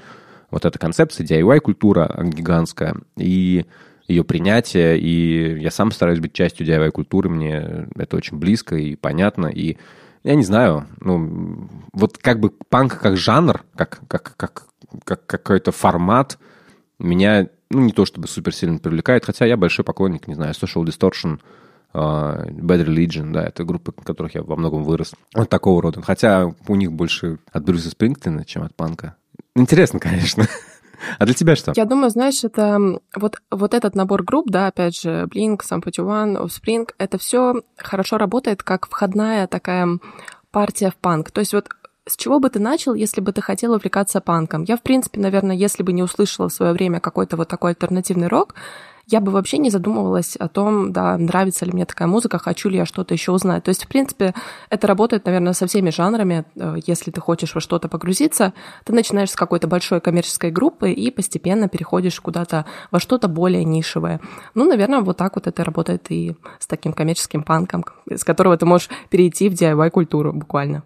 вот 0.51 0.65
эта 0.65 0.79
концепция, 0.79 1.27
DIY-культура 1.27 2.23
гигантская, 2.25 2.97
и 3.17 3.67
ее 4.09 4.25
принятие, 4.25 4.99
и 4.99 5.61
я 5.61 5.71
сам 5.71 5.93
стараюсь 5.93 6.19
быть 6.19 6.33
частью 6.33 6.67
DIY-культуры, 6.67 7.29
мне 7.29 7.89
это 7.95 8.17
очень 8.17 8.39
близко 8.39 8.75
и 8.75 8.97
понятно, 8.97 9.47
и 9.47 9.77
я 10.25 10.35
не 10.35 10.43
знаю, 10.43 10.87
ну, 11.01 11.69
вот 11.93 12.19
как 12.19 12.41
бы 12.41 12.51
панк 12.51 12.99
как 12.99 13.17
жанр, 13.17 13.63
как, 13.77 14.01
как, 14.09 14.35
как, 14.37 14.67
как 15.05 15.27
какой-то 15.27 15.73
формат 15.73 16.39
меня 16.99 17.49
ну, 17.71 17.81
не 17.81 17.93
то 17.93 18.05
чтобы 18.05 18.29
супер 18.29 18.55
сильно 18.55 18.79
привлекает, 18.79 19.25
хотя 19.25 19.47
я 19.47 19.57
большой 19.57 19.85
поклонник, 19.85 20.29
не 20.29 20.35
знаю, 20.35 20.55
Social 20.55 20.85
Distortion, 20.85 21.41
Uh, 21.93 22.49
Bad 22.53 22.87
Religion, 22.87 23.33
да, 23.33 23.43
это 23.43 23.65
группы, 23.65 23.93
на 23.97 24.05
которых 24.05 24.37
я 24.37 24.45
во 24.45 24.55
многом 24.55 24.85
вырос. 24.85 25.13
Вот 25.35 25.49
такого 25.49 25.83
рода. 25.83 26.01
Хотя 26.01 26.55
у 26.69 26.77
них 26.77 26.93
больше 26.93 27.39
от 27.51 27.65
Брюса 27.65 27.91
Спрингтона, 27.91 28.45
чем 28.45 28.63
от 28.63 28.77
панка. 28.77 29.17
Интересно, 29.57 29.99
конечно. 29.99 30.47
А 31.19 31.25
для 31.25 31.35
тебя 31.35 31.57
что? 31.57 31.73
Я 31.75 31.87
думаю, 31.87 32.11
знаешь, 32.11 32.45
это 32.45 32.79
вот, 33.17 33.43
вот 33.51 33.75
этот 33.75 33.97
набор 33.97 34.23
групп, 34.23 34.51
да, 34.51 34.69
опять 34.69 35.01
же, 35.01 35.27
Blink, 35.35 35.63
Sum 35.69 35.83
41, 35.83 36.37
Offspring, 36.37 36.89
это 36.99 37.19
все 37.19 37.55
хорошо 37.77 38.19
работает 38.19 38.63
как 38.63 38.87
входная 38.87 39.47
такая 39.47 39.99
партия 40.51 40.91
в 40.91 40.97
панк. 40.97 41.31
То 41.31 41.41
есть 41.41 41.55
вот 41.55 41.71
с 42.11 42.17
чего 42.17 42.41
бы 42.41 42.51
ты 42.51 42.59
начал, 42.59 42.95
если 42.95 43.21
бы 43.21 43.33
ты 43.33 43.41
хотел 43.41 43.73
увлекаться 43.73 44.21
панком? 44.21 44.65
Я, 44.65 44.77
в 44.77 44.83
принципе, 44.83 45.21
наверное, 45.21 45.57
если 45.57 45.83
бы 45.83 45.93
не 45.93 46.03
услышала 46.03 46.49
в 46.49 46.53
свое 46.53 46.73
время 46.73 47.01
какой-то 47.01 47.37
вот 47.37 47.49
такой 47.49 47.71
альтернативный 47.71 48.29
рок, 48.29 48.55
я 49.07 49.21
бы 49.21 49.33
вообще 49.33 49.59
не 49.59 49.71
задумывалась 49.71 50.37
о 50.37 50.49
том, 50.49 50.93
да, 50.93 51.17
нравится 51.19 51.65
ли 51.65 51.73
мне 51.73 51.85
такая 51.85 52.07
музыка, 52.07 52.39
хочу 52.39 52.69
ли 52.69 52.77
я 52.77 52.87
что-то 52.87 53.15
еще 53.15 53.33
узнать. 53.33 53.65
То 53.65 53.71
есть, 53.71 53.85
в 53.85 53.89
принципе, 53.89 54.35
это 54.69 54.87
работает, 54.87 55.25
наверное, 55.25 55.53
со 55.53 55.67
всеми 55.67 55.91
жанрами. 55.91 56.45
Э, 56.55 56.77
если 56.87 57.11
ты 57.11 57.21
хочешь 57.21 57.55
во 57.55 57.61
что-то 57.61 57.89
погрузиться, 57.89 58.53
ты 58.85 58.93
начинаешь 58.93 59.31
с 59.31 59.37
какой-то 59.37 59.67
большой 59.67 60.01
коммерческой 60.01 60.51
группы 60.51 60.93
и 60.93 61.11
постепенно 61.11 61.69
переходишь 61.69 62.21
куда-то 62.21 62.67
во 62.91 63.01
что-то 63.01 63.29
более 63.29 63.65
нишевое. 63.65 64.21
Ну, 64.55 64.69
наверное, 64.69 65.01
вот 65.01 65.17
так 65.17 65.35
вот 65.35 65.47
это 65.47 65.65
работает 65.65 66.07
и 66.11 66.37
с 66.59 66.67
таким 66.67 66.93
коммерческим 66.93 67.43
панком, 67.43 67.85
с 68.09 68.25
которого 68.25 68.57
ты 68.57 68.67
можешь 68.67 68.89
перейти 69.09 69.49
в 69.49 69.55
DIY-культуру 69.55 70.33
буквально. 70.33 70.85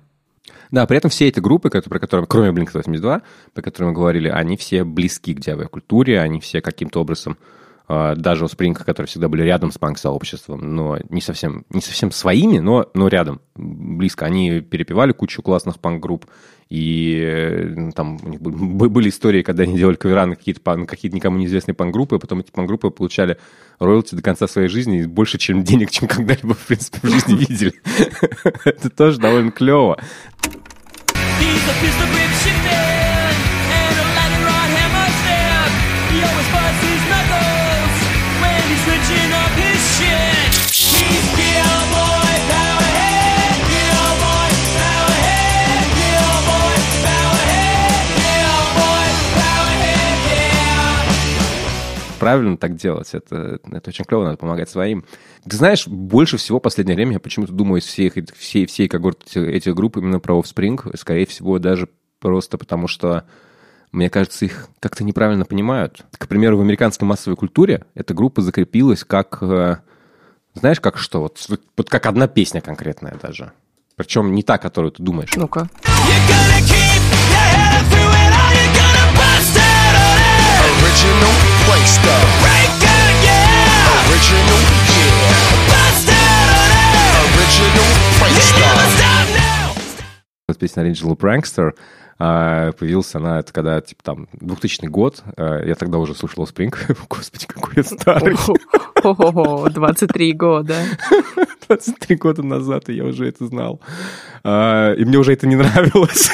Да, 0.74 0.86
при 0.86 0.96
этом 0.96 1.08
все 1.08 1.28
эти 1.28 1.38
группы, 1.38 1.70
которые, 1.70 1.88
про 1.88 2.00
которые, 2.00 2.26
кроме 2.26 2.50
Blink-182, 2.50 3.22
про 3.52 3.62
которые 3.62 3.90
мы 3.90 3.94
говорили, 3.94 4.28
они 4.28 4.56
все 4.56 4.82
близки 4.82 5.32
к 5.32 5.38
DIY-культуре, 5.38 6.18
они 6.18 6.40
все 6.40 6.60
каким-то 6.60 7.00
образом 7.00 7.38
даже 7.86 8.44
у 8.44 8.48
Spring, 8.48 8.74
которые 8.74 9.08
всегда 9.08 9.28
были 9.28 9.42
рядом 9.42 9.70
с 9.70 9.76
панк-сообществом, 9.76 10.74
но 10.74 10.98
не 11.10 11.20
совсем, 11.20 11.66
не 11.68 11.82
совсем 11.82 12.10
своими, 12.12 12.58
но, 12.58 12.90
но 12.94 13.08
рядом, 13.08 13.42
близко. 13.54 14.24
Они 14.24 14.60
перепевали 14.60 15.12
кучу 15.12 15.42
классных 15.42 15.78
панк-групп, 15.78 16.24
и 16.70 17.20
э, 17.22 17.90
там 17.94 18.18
у 18.22 18.28
них 18.28 18.40
были 18.40 19.10
истории, 19.10 19.42
когда 19.42 19.64
они 19.64 19.76
делали 19.76 19.96
кавера 19.96 20.24
на 20.24 20.34
какие-то, 20.34 20.76
на 20.76 20.86
какие-то 20.86 21.14
никому 21.14 21.36
неизвестные 21.36 21.74
панк-группы, 21.74 22.16
а 22.16 22.18
потом 22.18 22.40
эти 22.40 22.50
панк-группы 22.50 22.90
получали 22.90 23.36
роялти 23.78 24.14
до 24.14 24.22
конца 24.22 24.48
своей 24.48 24.68
жизни 24.68 25.04
больше, 25.04 25.36
чем 25.36 25.62
денег, 25.62 25.90
чем 25.90 26.08
когда-либо, 26.08 26.54
в 26.54 26.66
принципе, 26.66 27.00
в 27.02 27.10
жизни 27.10 27.36
видели. 27.36 27.74
Это 28.64 28.88
тоже 28.88 29.18
довольно 29.18 29.50
клево. 29.50 29.98
Правильно 52.24 52.56
так 52.56 52.76
делать. 52.76 53.12
Это, 53.12 53.60
это 53.70 53.90
очень 53.90 54.06
клево, 54.06 54.24
надо 54.24 54.38
помогать 54.38 54.70
своим. 54.70 55.04
Ты 55.46 55.56
знаешь, 55.58 55.86
больше 55.86 56.38
всего 56.38 56.58
в 56.58 56.62
последнее 56.62 56.96
время 56.96 57.12
я 57.12 57.20
почему-то 57.20 57.52
думаю 57.52 57.82
из 57.82 57.84
всей, 57.84 58.10
всей, 58.34 58.64
всей 58.64 58.88
когорты 58.88 59.46
этих 59.46 59.74
групп 59.74 59.98
именно 59.98 60.20
про 60.20 60.40
Offspring. 60.40 60.96
Скорее 60.96 61.26
всего, 61.26 61.58
даже 61.58 61.90
просто 62.20 62.56
потому, 62.56 62.88
что 62.88 63.24
мне 63.92 64.08
кажется, 64.08 64.46
их 64.46 64.68
как-то 64.80 65.04
неправильно 65.04 65.44
понимают. 65.44 66.06
К 66.16 66.26
примеру, 66.26 66.56
в 66.56 66.62
американской 66.62 67.06
массовой 67.06 67.36
культуре 67.36 67.84
эта 67.94 68.14
группа 68.14 68.40
закрепилась 68.40 69.04
как... 69.04 69.42
Э, 69.42 69.80
знаешь, 70.54 70.80
как 70.80 70.96
что? 70.96 71.20
Вот, 71.20 71.46
вот 71.76 71.90
как 71.90 72.06
одна 72.06 72.26
песня 72.26 72.62
конкретная 72.62 73.18
даже. 73.20 73.52
Причем 73.96 74.34
не 74.34 74.42
та, 74.42 74.56
которую 74.56 74.92
ты 74.92 75.02
думаешь. 75.02 75.36
Ну-ка. 75.36 75.68
Original 80.84 81.43
Песня 90.64 90.84
Original 90.84 91.14
Prankster 91.14 91.72
а, 92.18 92.72
появился 92.72 93.18
она, 93.18 93.40
это 93.40 93.52
когда, 93.52 93.80
типа, 93.82 94.02
там, 94.02 94.28
2000 94.32 94.86
год, 94.86 95.22
а, 95.36 95.62
я 95.62 95.74
тогда 95.74 95.98
уже 95.98 96.14
слушал 96.14 96.44
Spring, 96.44 96.74
господи, 97.10 97.46
какой 97.46 97.74
я 97.76 97.82
старый. 97.82 98.34
Ого, 99.02 99.68
23 99.68 100.32
года. 100.32 100.76
23 101.68 102.16
года 102.16 102.42
назад, 102.42 102.88
и 102.88 102.94
я 102.94 103.04
уже 103.04 103.26
это 103.28 103.46
знал. 103.46 103.80
А, 104.42 104.92
и 104.94 105.04
мне 105.04 105.18
уже 105.18 105.32
это 105.32 105.46
не 105.46 105.56
нравилось. 105.56 106.30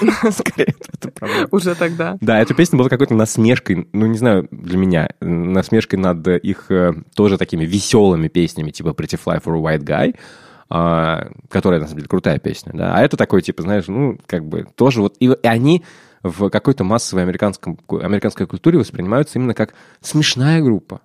Скорее, 0.32 0.74
это 0.92 1.10
правда. 1.10 1.48
Уже 1.50 1.74
тогда. 1.74 2.16
Да, 2.20 2.40
эта 2.40 2.54
песня 2.54 2.78
была 2.78 2.88
какой-то 2.88 3.14
насмешкой, 3.14 3.88
ну, 3.92 4.06
не 4.06 4.18
знаю, 4.18 4.48
для 4.50 4.78
меня, 4.78 5.10
насмешкой 5.20 5.98
над 5.98 6.26
их 6.28 6.70
э, 6.70 6.92
тоже 7.14 7.38
такими 7.38 7.64
веселыми 7.64 8.28
песнями, 8.28 8.70
типа 8.70 8.88
Pretty 8.88 9.18
Fly 9.22 9.42
for 9.42 9.56
a 9.56 9.76
White 9.76 9.84
Guy, 9.84 10.16
а, 10.68 11.30
которая, 11.48 11.80
на 11.80 11.86
самом 11.86 11.98
деле, 11.98 12.08
крутая 12.08 12.38
песня, 12.38 12.72
да, 12.74 12.94
а 12.96 13.02
это 13.02 13.16
такой, 13.16 13.42
типа, 13.42 13.62
знаешь, 13.62 13.84
ну, 13.86 14.18
как 14.26 14.44
бы 14.44 14.66
тоже 14.74 15.00
вот, 15.00 15.16
и, 15.20 15.26
и 15.26 15.46
они 15.46 15.84
в 16.22 16.50
какой-то 16.50 16.84
массовой 16.84 17.22
американском, 17.22 17.78
американской 17.88 18.46
культуре 18.46 18.78
воспринимаются 18.78 19.38
именно 19.38 19.54
как 19.54 19.74
смешная 20.00 20.60
группа, 20.60 21.00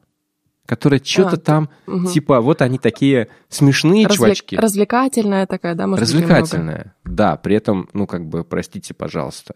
которая 0.71 1.01
что-то 1.03 1.35
а, 1.35 1.37
там, 1.37 1.69
угу. 1.85 2.07
типа, 2.07 2.39
вот 2.39 2.61
они 2.61 2.79
такие 2.79 3.27
смешные 3.49 4.07
Развлек, 4.07 4.37
чувачки. 4.37 4.55
Развлекательная 4.55 5.45
такая, 5.45 5.75
да, 5.75 5.85
может 5.85 6.01
Развлекательная, 6.01 6.95
да, 7.03 7.35
при 7.35 7.57
этом, 7.57 7.89
ну, 7.91 8.07
как 8.07 8.25
бы, 8.25 8.45
простите, 8.45 8.93
пожалуйста, 8.93 9.55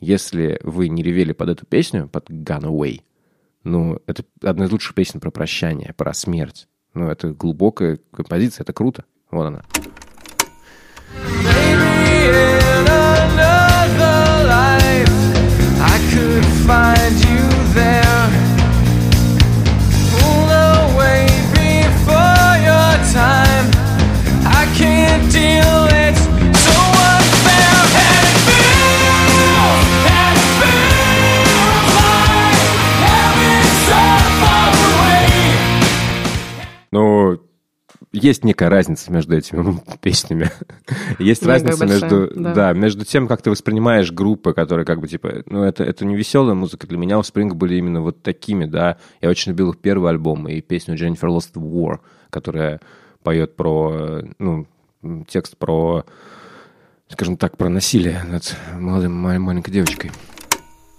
если 0.00 0.58
вы 0.62 0.88
не 0.88 1.02
ревели 1.02 1.32
под 1.32 1.50
эту 1.50 1.66
песню, 1.66 2.08
под 2.08 2.30
Gone 2.30 2.62
Away, 2.62 3.02
ну, 3.62 4.00
это 4.06 4.24
одна 4.42 4.64
из 4.64 4.72
лучших 4.72 4.94
песен 4.94 5.20
про 5.20 5.30
прощание, 5.30 5.92
про 5.98 6.14
смерть. 6.14 6.66
Ну, 6.94 7.10
это 7.10 7.32
глубокая 7.32 7.98
композиция, 8.10 8.62
это 8.62 8.72
круто. 8.72 9.04
Вот 9.30 9.44
она. 9.44 9.64
find 12.24 12.63
есть 38.24 38.42
некая 38.42 38.70
разница 38.70 39.12
между 39.12 39.36
этими 39.36 39.78
песнями. 40.00 40.50
есть 41.18 41.44
разница 41.44 41.78
большая, 41.78 42.00
между, 42.00 42.32
да. 42.34 42.54
да, 42.54 42.72
между 42.72 43.04
тем, 43.04 43.28
как 43.28 43.42
ты 43.42 43.50
воспринимаешь 43.50 44.10
группы, 44.10 44.54
которые 44.54 44.86
как 44.86 45.00
бы 45.00 45.06
типа, 45.06 45.42
ну 45.46 45.62
это, 45.62 45.84
это 45.84 46.06
не 46.06 46.16
веселая 46.16 46.54
музыка. 46.54 46.86
Для 46.86 46.96
меня 46.96 47.18
у 47.18 47.20
Spring 47.20 47.52
были 47.52 47.76
именно 47.76 48.00
вот 48.00 48.22
такими, 48.22 48.64
да. 48.64 48.96
Я 49.20 49.28
очень 49.28 49.52
любил 49.52 49.70
их 49.70 49.78
первый 49.78 50.10
альбом 50.10 50.48
и 50.48 50.62
песню 50.62 50.94
Jennifer 50.94 51.28
Lost 51.28 51.52
War, 51.54 51.98
которая 52.30 52.80
поет 53.22 53.56
про, 53.56 54.22
ну, 54.38 54.66
текст 55.28 55.58
про, 55.58 56.04
скажем 57.08 57.36
так, 57.36 57.58
про 57.58 57.68
насилие 57.68 58.22
над 58.24 58.56
молодой 58.78 59.08
маленькой 59.08 59.70
девочкой. 59.70 60.10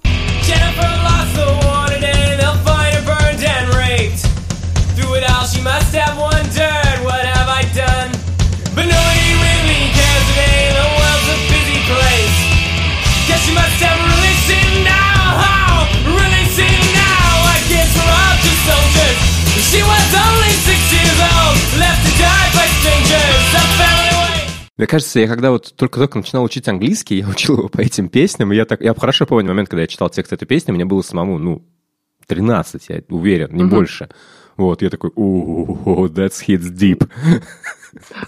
Jennifer 0.03 0.96
lost 5.65 5.91
the 5.91 6.35
Мне 24.77 24.88
кажется, 24.88 25.20
я 25.20 25.27
когда 25.27 25.51
вот 25.51 25.74
только-только 25.75 26.17
начинал 26.17 26.44
учить 26.44 26.67
английский, 26.67 27.17
я 27.20 27.27
учил 27.27 27.58
его 27.58 27.70
по 27.70 27.82
этим 27.82 28.10
песням, 28.10 28.51
и 28.51 28.55
я, 28.55 28.65
так, 28.65 28.82
я 28.82 28.94
хорошо 28.94 29.25
помню 29.25 29.50
момент, 29.50 29.70
когда 29.70 29.82
я 29.82 29.88
читал 29.88 30.10
текст 30.10 30.34
этой 30.34 30.46
песни, 30.46 30.72
мне 30.72 30.86
было 30.86 31.01
самому, 31.01 31.38
ну, 31.38 31.65
13, 32.27 32.89
я 32.89 33.01
уверен, 33.10 33.55
не 33.55 33.63
mm-hmm. 33.63 33.70
больше. 33.70 34.10
Вот, 34.58 34.82
я 34.82 34.89
такой, 34.89 35.12
о, 35.15 36.08
that's 36.08 36.46
hits 36.48 36.72
deep. 36.72 37.08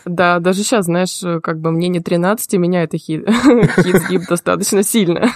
Да, 0.05 0.39
даже 0.39 0.63
сейчас, 0.63 0.85
знаешь, 0.85 1.21
как 1.41 1.59
бы 1.59 1.71
мне 1.71 1.89
не 1.89 1.99
13, 1.99 2.53
и 2.53 2.57
меня 2.57 2.83
это 2.83 2.97
хит, 2.97 3.27
хит 4.07 4.21
достаточно 4.29 4.83
сильно. 4.83 5.31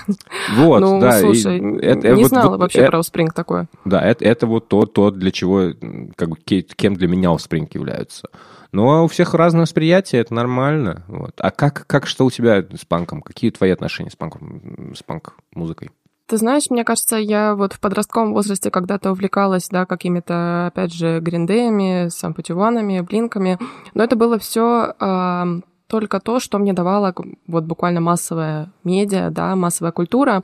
Вот, 0.56 0.80
ну, 0.80 1.02
да. 1.02 1.20
слушай, 1.20 1.58
это, 1.82 2.10
не 2.10 2.22
вот, 2.24 2.30
знала 2.30 2.52
вот, 2.52 2.60
вообще 2.60 2.80
это, 2.80 2.92
про 2.92 3.00
Offspring 3.00 3.30
такое. 3.34 3.68
Да, 3.84 4.02
это, 4.02 4.24
это 4.24 4.48
вот 4.48 4.68
то, 4.68 4.86
то, 4.86 5.12
для 5.12 5.32
чего, 5.32 5.74
как 6.16 6.30
бы, 6.30 6.38
кем 6.38 6.96
для 6.96 7.08
меня 7.08 7.30
Offspring 7.30 7.68
являются. 7.74 8.30
Ну, 8.72 8.90
а 8.90 9.04
у 9.04 9.08
всех 9.08 9.34
разное 9.34 9.64
восприятие, 9.64 10.22
это 10.22 10.34
нормально. 10.34 11.04
Вот. 11.08 11.34
А 11.38 11.52
как, 11.52 11.86
как 11.88 12.08
что 12.08 12.26
у 12.26 12.32
тебя 12.32 12.66
с 12.74 12.86
панком? 12.86 13.22
Какие 13.22 13.52
твои 13.52 13.72
отношения 13.72 14.10
с 14.10 14.16
панком, 14.16 14.94
с 14.96 15.04
панк-музыкой? 15.04 15.92
Ты 16.28 16.38
знаешь, 16.38 16.70
мне 16.70 16.86
кажется, 16.86 17.18
я 17.18 17.56
вот 17.56 17.74
в 17.74 17.82
подростковом 17.82 18.34
возрасте 18.34 18.72
когда-то 18.72 19.12
увлекалась, 19.12 19.68
да, 19.70 19.86
какими-то, 19.86 20.68
опять 20.68 20.94
же, 20.94 21.20
гриндеями, 21.20 22.08
сампутиванами, 22.08 23.02
блинками, 23.02 23.60
но 23.94 24.06
это 24.06 24.16
было 24.16 24.40
все 24.40 24.96
э, 24.98 25.62
только 25.88 26.22
то, 26.22 26.40
что 26.40 26.58
мне 26.58 26.72
давала 26.72 27.14
вот 27.48 27.66
буквально 27.66 28.00
массовая 28.00 28.72
медиа, 28.86 29.30
да, 29.30 29.54
массовая 29.58 29.92
культура. 29.92 30.42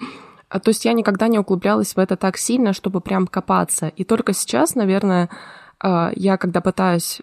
А, 0.49 0.59
то 0.59 0.71
есть 0.71 0.83
я 0.83 0.91
никогда 0.91 1.29
не 1.29 1.39
углублялась 1.39 1.95
в 1.95 1.99
это 1.99 2.17
так 2.17 2.35
сильно, 2.35 2.73
чтобы 2.73 2.99
прям 2.99 3.25
копаться. 3.25 3.87
И 3.87 4.03
только 4.03 4.33
сейчас, 4.33 4.75
наверное, 4.75 5.29
я 5.83 6.37
когда 6.37 6.61
пытаюсь, 6.61 7.21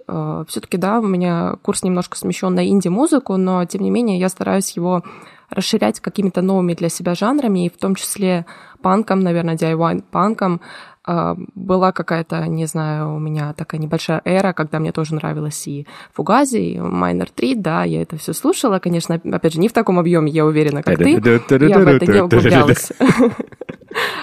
все-таки, 0.49 0.77
да, 0.77 1.01
у 1.01 1.07
меня 1.07 1.57
курс 1.63 1.83
немножко 1.83 2.17
смещен 2.17 2.55
на 2.55 2.67
инди-музыку, 2.67 3.37
но 3.37 3.65
тем 3.65 3.83
не 3.83 3.91
менее 3.91 4.19
я 4.19 4.29
стараюсь 4.29 4.77
его 4.77 5.03
расширять 5.51 6.01
какими-то 6.01 6.43
новыми 6.43 6.75
для 6.75 6.89
себя 6.89 7.15
жанрами, 7.15 7.67
и 7.67 7.71
в 7.71 7.77
том 7.77 7.95
числе 7.95 8.47
панком, 8.83 9.21
наверное, 9.21 9.57
DIY-панком, 9.57 10.61
а, 11.07 11.37
была 11.55 11.93
какая-то, 11.93 12.47
не 12.47 12.65
знаю, 12.65 13.15
у 13.15 13.19
меня 13.19 13.53
такая 13.53 13.81
небольшая 13.81 14.23
эра, 14.25 14.55
когда 14.55 14.79
мне 14.79 14.91
тоже 14.91 15.15
нравилось 15.15 15.67
и 15.69 15.87
Фугази, 16.15 16.57
и 16.57 16.81
Майнер 16.81 17.29
3, 17.31 17.57
да, 17.57 17.85
я 17.85 18.01
это 18.01 18.17
все 18.17 18.33
слушала, 18.33 18.79
конечно, 18.79 19.21
опять 19.33 19.53
же, 19.53 19.61
не 19.61 19.69
в 19.69 19.75
таком 19.75 19.99
объеме, 19.99 20.33
я 20.33 20.47
уверена, 20.47 20.83
как 20.83 20.97
ты, 20.97 21.11
я 21.11 21.79
в 21.79 21.89
это 21.89 22.07
не 22.11 22.23
углублялась. 22.23 22.91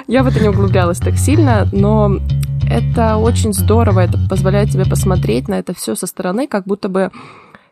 Я 0.07 0.23
в 0.23 0.27
это 0.27 0.39
не 0.39 0.49
углублялась 0.49 0.99
так 0.99 1.15
сильно, 1.15 1.67
но 1.71 2.17
это 2.69 3.17
очень 3.17 3.53
здорово, 3.53 4.01
это 4.01 4.17
позволяет 4.29 4.69
тебе 4.69 4.85
посмотреть 4.85 5.47
на 5.47 5.59
это 5.59 5.73
все 5.73 5.95
со 5.95 6.07
стороны, 6.07 6.47
как 6.47 6.65
будто 6.65 6.89
бы 6.89 7.11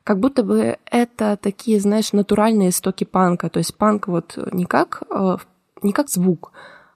как 0.03 0.19
будто 0.19 0.43
бы 0.43 0.77
это 0.89 1.37
такие, 1.39 1.79
знаешь, 1.79 2.13
натуральные 2.13 2.69
истоки 2.69 3.03
панка. 3.03 3.49
То 3.49 3.59
есть 3.59 3.75
панк 3.75 4.07
вот 4.07 4.39
не 4.51 4.65
как, 4.65 5.03
э, 5.11 5.37
не 5.83 5.91
как 5.91 6.09
звук, 6.09 6.51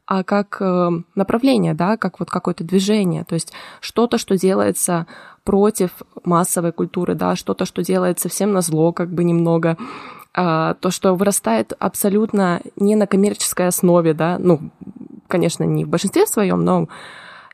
а 0.07 0.24
как 0.24 0.57
э, 0.60 0.89
направление, 1.13 1.75
да, 1.75 1.95
как 1.98 2.19
вот 2.19 2.31
какое-то 2.31 2.63
движение. 2.63 3.24
То 3.24 3.36
есть 3.36 3.53
что-то, 3.81 4.17
что 4.17 4.36
делается 4.36 5.05
против 5.43 5.91
массовой 6.24 6.72
культуры, 6.72 7.13
да, 7.13 7.36
что-то, 7.36 7.65
что 7.65 7.83
делается 7.83 8.29
всем 8.29 8.51
на 8.51 8.62
зло, 8.62 8.93
как 8.93 9.10
бы 9.12 9.24
немного, 9.24 9.77
а, 10.36 10.74
то, 10.75 10.89
что 10.89 11.13
вырастает 11.13 11.74
абсолютно 11.77 12.62
не 12.75 12.95
на 12.95 13.05
коммерческой 13.05 13.67
основе, 13.67 14.13
да, 14.13 14.38
ну, 14.39 14.72
конечно, 15.27 15.63
не 15.63 15.86
в 15.86 15.89
большинстве 15.89 16.25
своем, 16.25 16.63
но 16.63 16.88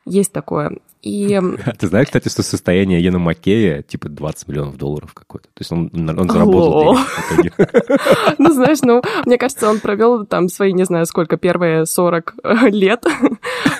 есть 0.04 0.32
такое. 0.32 0.78
И... 1.02 1.40
Ты 1.78 1.86
знаешь, 1.86 2.08
кстати, 2.08 2.28
что 2.28 2.42
состояние 2.42 3.02
Йена 3.02 3.18
Маккея 3.18 3.82
типа 3.82 4.08
20 4.08 4.48
миллионов 4.48 4.76
долларов 4.76 5.14
какой-то? 5.14 5.46
То 5.48 5.60
есть 5.60 5.72
он, 5.72 5.90
он 5.94 6.28
заработал 6.28 6.96
денег 7.36 7.54
Ну, 8.38 8.52
знаешь, 8.52 8.82
ну, 8.82 9.02
мне 9.24 9.38
кажется, 9.38 9.70
он 9.70 9.80
провел 9.80 10.26
там 10.26 10.48
свои, 10.48 10.72
не 10.72 10.84
знаю, 10.84 11.06
сколько, 11.06 11.36
первые 11.36 11.86
40 11.86 12.34
э, 12.42 12.68
лет 12.70 13.04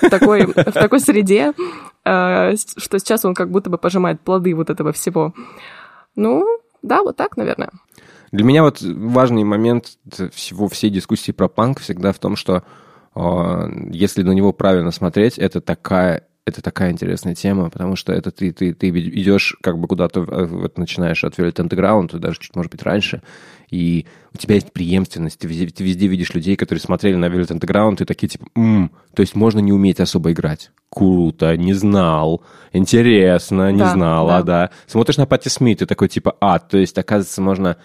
в 0.01 0.09
такой, 0.09 0.45
в 0.47 0.71
такой 0.71 0.99
среде, 0.99 1.53
э, 2.05 2.55
что 2.55 2.99
сейчас 2.99 3.23
он 3.25 3.35
как 3.35 3.51
будто 3.51 3.69
бы 3.69 3.77
пожимает 3.77 4.21
плоды 4.21 4.55
вот 4.55 4.69
этого 4.69 4.91
всего. 4.91 5.33
Ну, 6.15 6.45
да, 6.81 7.03
вот 7.03 7.17
так, 7.17 7.37
наверное. 7.37 7.69
Для 8.31 8.45
меня 8.45 8.63
вот 8.63 8.81
важный 8.81 9.43
момент 9.43 9.97
всего 10.33 10.69
всей 10.69 10.89
дискуссии 10.89 11.31
про 11.31 11.47
панк 11.47 11.79
всегда 11.79 12.13
в 12.13 12.19
том, 12.19 12.35
что 12.35 12.63
если 13.15 14.23
на 14.23 14.31
него 14.31 14.53
правильно 14.53 14.91
смотреть, 14.91 15.37
это 15.37 15.61
такая 15.61 16.27
это 16.45 16.61
такая 16.61 16.91
интересная 16.91 17.35
тема, 17.35 17.69
потому 17.69 17.95
что 17.95 18.13
это 18.13 18.31
ты, 18.31 18.51
ты, 18.51 18.73
ты 18.73 18.89
идешь 18.89 19.55
как 19.61 19.77
бы 19.77 19.87
куда-то, 19.87 20.21
э, 20.21 20.45
вот 20.45 20.77
начинаешь 20.77 21.23
от 21.23 21.37
Velvet 21.37 21.53
Underground, 21.53 22.17
даже 22.17 22.39
чуть, 22.39 22.55
может 22.55 22.71
быть, 22.71 22.81
раньше, 22.81 23.21
и 23.69 24.07
у 24.33 24.37
тебя 24.37 24.55
есть 24.55 24.73
преемственность, 24.73 25.37
ты 25.37 25.47
везде, 25.47 25.67
ты 25.67 25.83
везде 25.83 26.07
видишь 26.07 26.33
людей, 26.33 26.55
которые 26.55 26.81
смотрели 26.81 27.15
на 27.15 27.25
Velvet 27.25 27.59
Underground 27.59 28.01
и 28.01 28.05
такие 28.05 28.27
типа, 28.27 28.47
м-м", 28.55 28.91
то 29.13 29.21
есть 29.21 29.35
можно 29.35 29.59
не 29.59 29.71
уметь 29.71 29.99
особо 29.99 30.31
играть. 30.31 30.71
Круто, 30.89 31.55
не 31.55 31.73
знал, 31.73 32.43
интересно, 32.73 33.71
не 33.71 33.79
да, 33.79 33.93
знала, 33.93 34.41
да. 34.41 34.43
да. 34.43 34.71
Смотришь 34.87 35.17
на 35.17 35.27
Пати 35.27 35.47
Смит 35.47 35.83
и 35.83 35.85
такой 35.85 36.09
типа, 36.09 36.35
а, 36.41 36.57
то 36.59 36.77
есть, 36.77 36.97
оказывается, 36.97 37.41
можно 37.41 37.77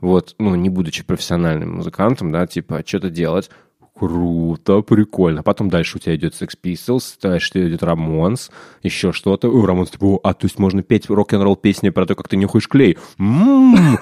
вот, 0.00 0.34
ну, 0.38 0.54
не 0.54 0.68
будучи 0.68 1.02
профессиональным 1.04 1.76
музыкантом, 1.76 2.30
да, 2.30 2.46
типа, 2.46 2.82
что-то 2.86 3.08
делать, 3.08 3.48
Круто, 3.96 4.80
прикольно. 4.82 5.44
Потом 5.44 5.68
дальше 5.68 5.98
у 5.98 6.00
тебя 6.00 6.16
идет 6.16 6.34
Sex 6.34 6.50
Pistols, 6.62 7.14
дальше 7.22 7.68
идет 7.68 7.82
Рамонс, 7.84 8.50
еще 8.82 9.12
что-то. 9.12 9.48
Ой, 9.48 9.64
Рамонс, 9.64 9.90
типа, 9.90 10.18
а, 10.24 10.34
то 10.34 10.46
есть 10.46 10.58
можно 10.58 10.82
петь 10.82 11.08
рок-н-ролл 11.08 11.54
песни 11.54 11.90
про 11.90 12.04
то, 12.04 12.16
как 12.16 12.28
ты 12.28 12.36
нюхаешь 12.36 12.68
клей. 12.68 12.98
М-м-м. 13.18 13.98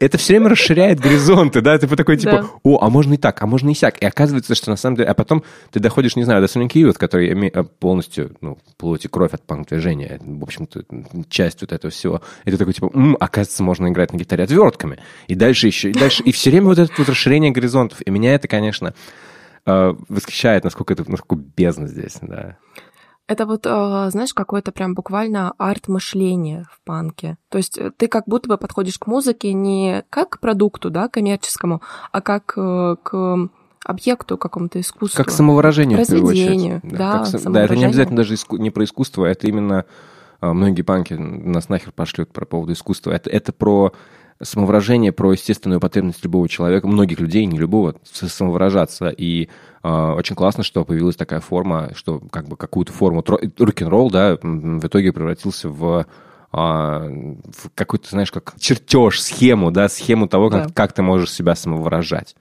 Это 0.00 0.18
все 0.18 0.34
время 0.34 0.50
расширяет 0.50 1.00
горизонты, 1.00 1.60
да, 1.60 1.78
ты 1.78 1.86
такой, 1.88 2.16
типа, 2.16 2.42
да. 2.42 2.46
о, 2.62 2.78
а 2.82 2.90
можно 2.90 3.14
и 3.14 3.16
так, 3.16 3.42
а 3.42 3.46
можно 3.46 3.70
и 3.70 3.74
сяк. 3.74 3.98
И 3.98 4.06
оказывается, 4.06 4.54
что 4.54 4.70
на 4.70 4.76
самом 4.76 4.96
деле, 4.96 5.08
а 5.08 5.14
потом 5.14 5.44
ты 5.70 5.80
доходишь, 5.80 6.16
не 6.16 6.24
знаю, 6.24 6.40
до 6.40 6.46
Sonic 6.46 6.72
Youth, 6.72 6.94
который 6.94 7.28
э, 7.28 7.64
полностью, 7.78 8.36
ну, 8.40 8.58
плоть 8.76 9.04
и 9.04 9.08
кровь 9.08 9.32
от 9.32 9.42
панк-движения, 9.42 10.20
в 10.20 10.42
общем-то, 10.42 10.84
часть 11.28 11.60
вот 11.60 11.72
этого 11.72 11.90
всего. 11.90 12.22
И 12.44 12.50
ты 12.50 12.56
такой, 12.56 12.72
типа, 12.72 12.90
м, 12.94 13.16
оказывается, 13.18 13.62
можно 13.62 13.88
играть 13.88 14.12
на 14.12 14.18
гитаре 14.18 14.44
отвертками. 14.44 14.98
И 15.26 15.34
дальше 15.34 15.66
еще, 15.66 15.90
и 15.90 15.92
дальше, 15.92 16.22
и 16.22 16.32
все 16.32 16.50
время 16.50 16.66
вот 16.66 16.78
это 16.78 16.92
вот 16.96 17.08
расширение 17.08 17.50
горизонтов. 17.50 18.00
И 18.04 18.10
меня 18.10 18.34
это, 18.34 18.48
конечно, 18.48 18.94
э, 19.66 19.94
восхищает, 20.08 20.64
насколько 20.64 20.92
это, 20.92 21.10
насколько 21.10 21.42
бездна 21.56 21.88
здесь, 21.88 22.18
да. 22.20 22.56
Это 23.28 23.44
вот, 23.44 23.66
а, 23.66 24.08
знаешь, 24.10 24.32
какое-то 24.32 24.70
прям 24.70 24.94
буквально 24.94 25.52
арт-мышление 25.58 26.66
в 26.70 26.80
панке. 26.84 27.38
То 27.48 27.58
есть 27.58 27.76
э, 27.76 27.90
ты 27.96 28.06
как 28.06 28.24
будто 28.26 28.48
бы 28.48 28.56
подходишь 28.56 28.98
к 28.98 29.06
музыке 29.08 29.52
не 29.52 30.04
как 30.10 30.30
к 30.30 30.40
продукту, 30.40 30.90
да, 30.90 31.08
коммерческому, 31.08 31.82
а 32.12 32.20
как 32.20 32.54
э, 32.56 32.96
к 33.02 33.48
объекту 33.84 34.38
какому-то 34.38 34.80
искусству. 34.80 35.16
Как 35.16 35.32
самовыражение, 35.32 36.02
в 36.02 36.06
первую 36.06 36.30
очередь. 36.30 36.80
Да, 36.84 37.24
как, 37.24 37.52
да, 37.52 37.64
это 37.64 37.76
не 37.76 37.84
обязательно 37.84 38.18
даже 38.18 38.34
иску, 38.34 38.56
не 38.58 38.70
про 38.70 38.84
искусство, 38.84 39.24
это 39.24 39.46
именно 39.46 39.86
а, 40.40 40.52
многие 40.52 40.82
панки 40.82 41.14
нас 41.14 41.68
нахер 41.68 41.92
пошлют 41.92 42.32
про 42.32 42.44
поводу 42.44 42.72
искусства. 42.72 43.12
Это, 43.12 43.30
это 43.30 43.52
про 43.52 43.92
самовыражение, 44.42 45.12
про 45.12 45.32
естественную 45.32 45.80
потребность 45.80 46.22
любого 46.24 46.48
человека, 46.48 46.86
многих 46.86 47.20
людей, 47.20 47.46
не 47.46 47.58
любого, 47.58 47.96
самовыражаться. 48.04 49.08
И 49.08 49.48
э, 49.82 49.88
очень 49.88 50.36
классно, 50.36 50.62
что 50.62 50.84
появилась 50.84 51.16
такая 51.16 51.40
форма, 51.40 51.90
что 51.94 52.20
как 52.30 52.48
бы 52.48 52.56
какую-то 52.56 52.92
форму 52.92 53.24
рок-н-ролл, 53.26 54.10
да, 54.10 54.38
в 54.42 54.86
итоге 54.86 55.12
превратился 55.12 55.68
в 55.68 56.06
а, 56.52 57.00
в 57.00 57.70
какой-то, 57.74 58.08
знаешь, 58.08 58.30
как 58.30 58.54
чертеж, 58.58 59.20
схему, 59.20 59.70
да, 59.70 59.88
схему 59.88 60.26
того, 60.26 60.48
как, 60.48 60.68
да. 60.68 60.72
как 60.72 60.92
ты 60.92 61.02
можешь 61.02 61.32
себя 61.32 61.54
самовыражать. 61.54 62.34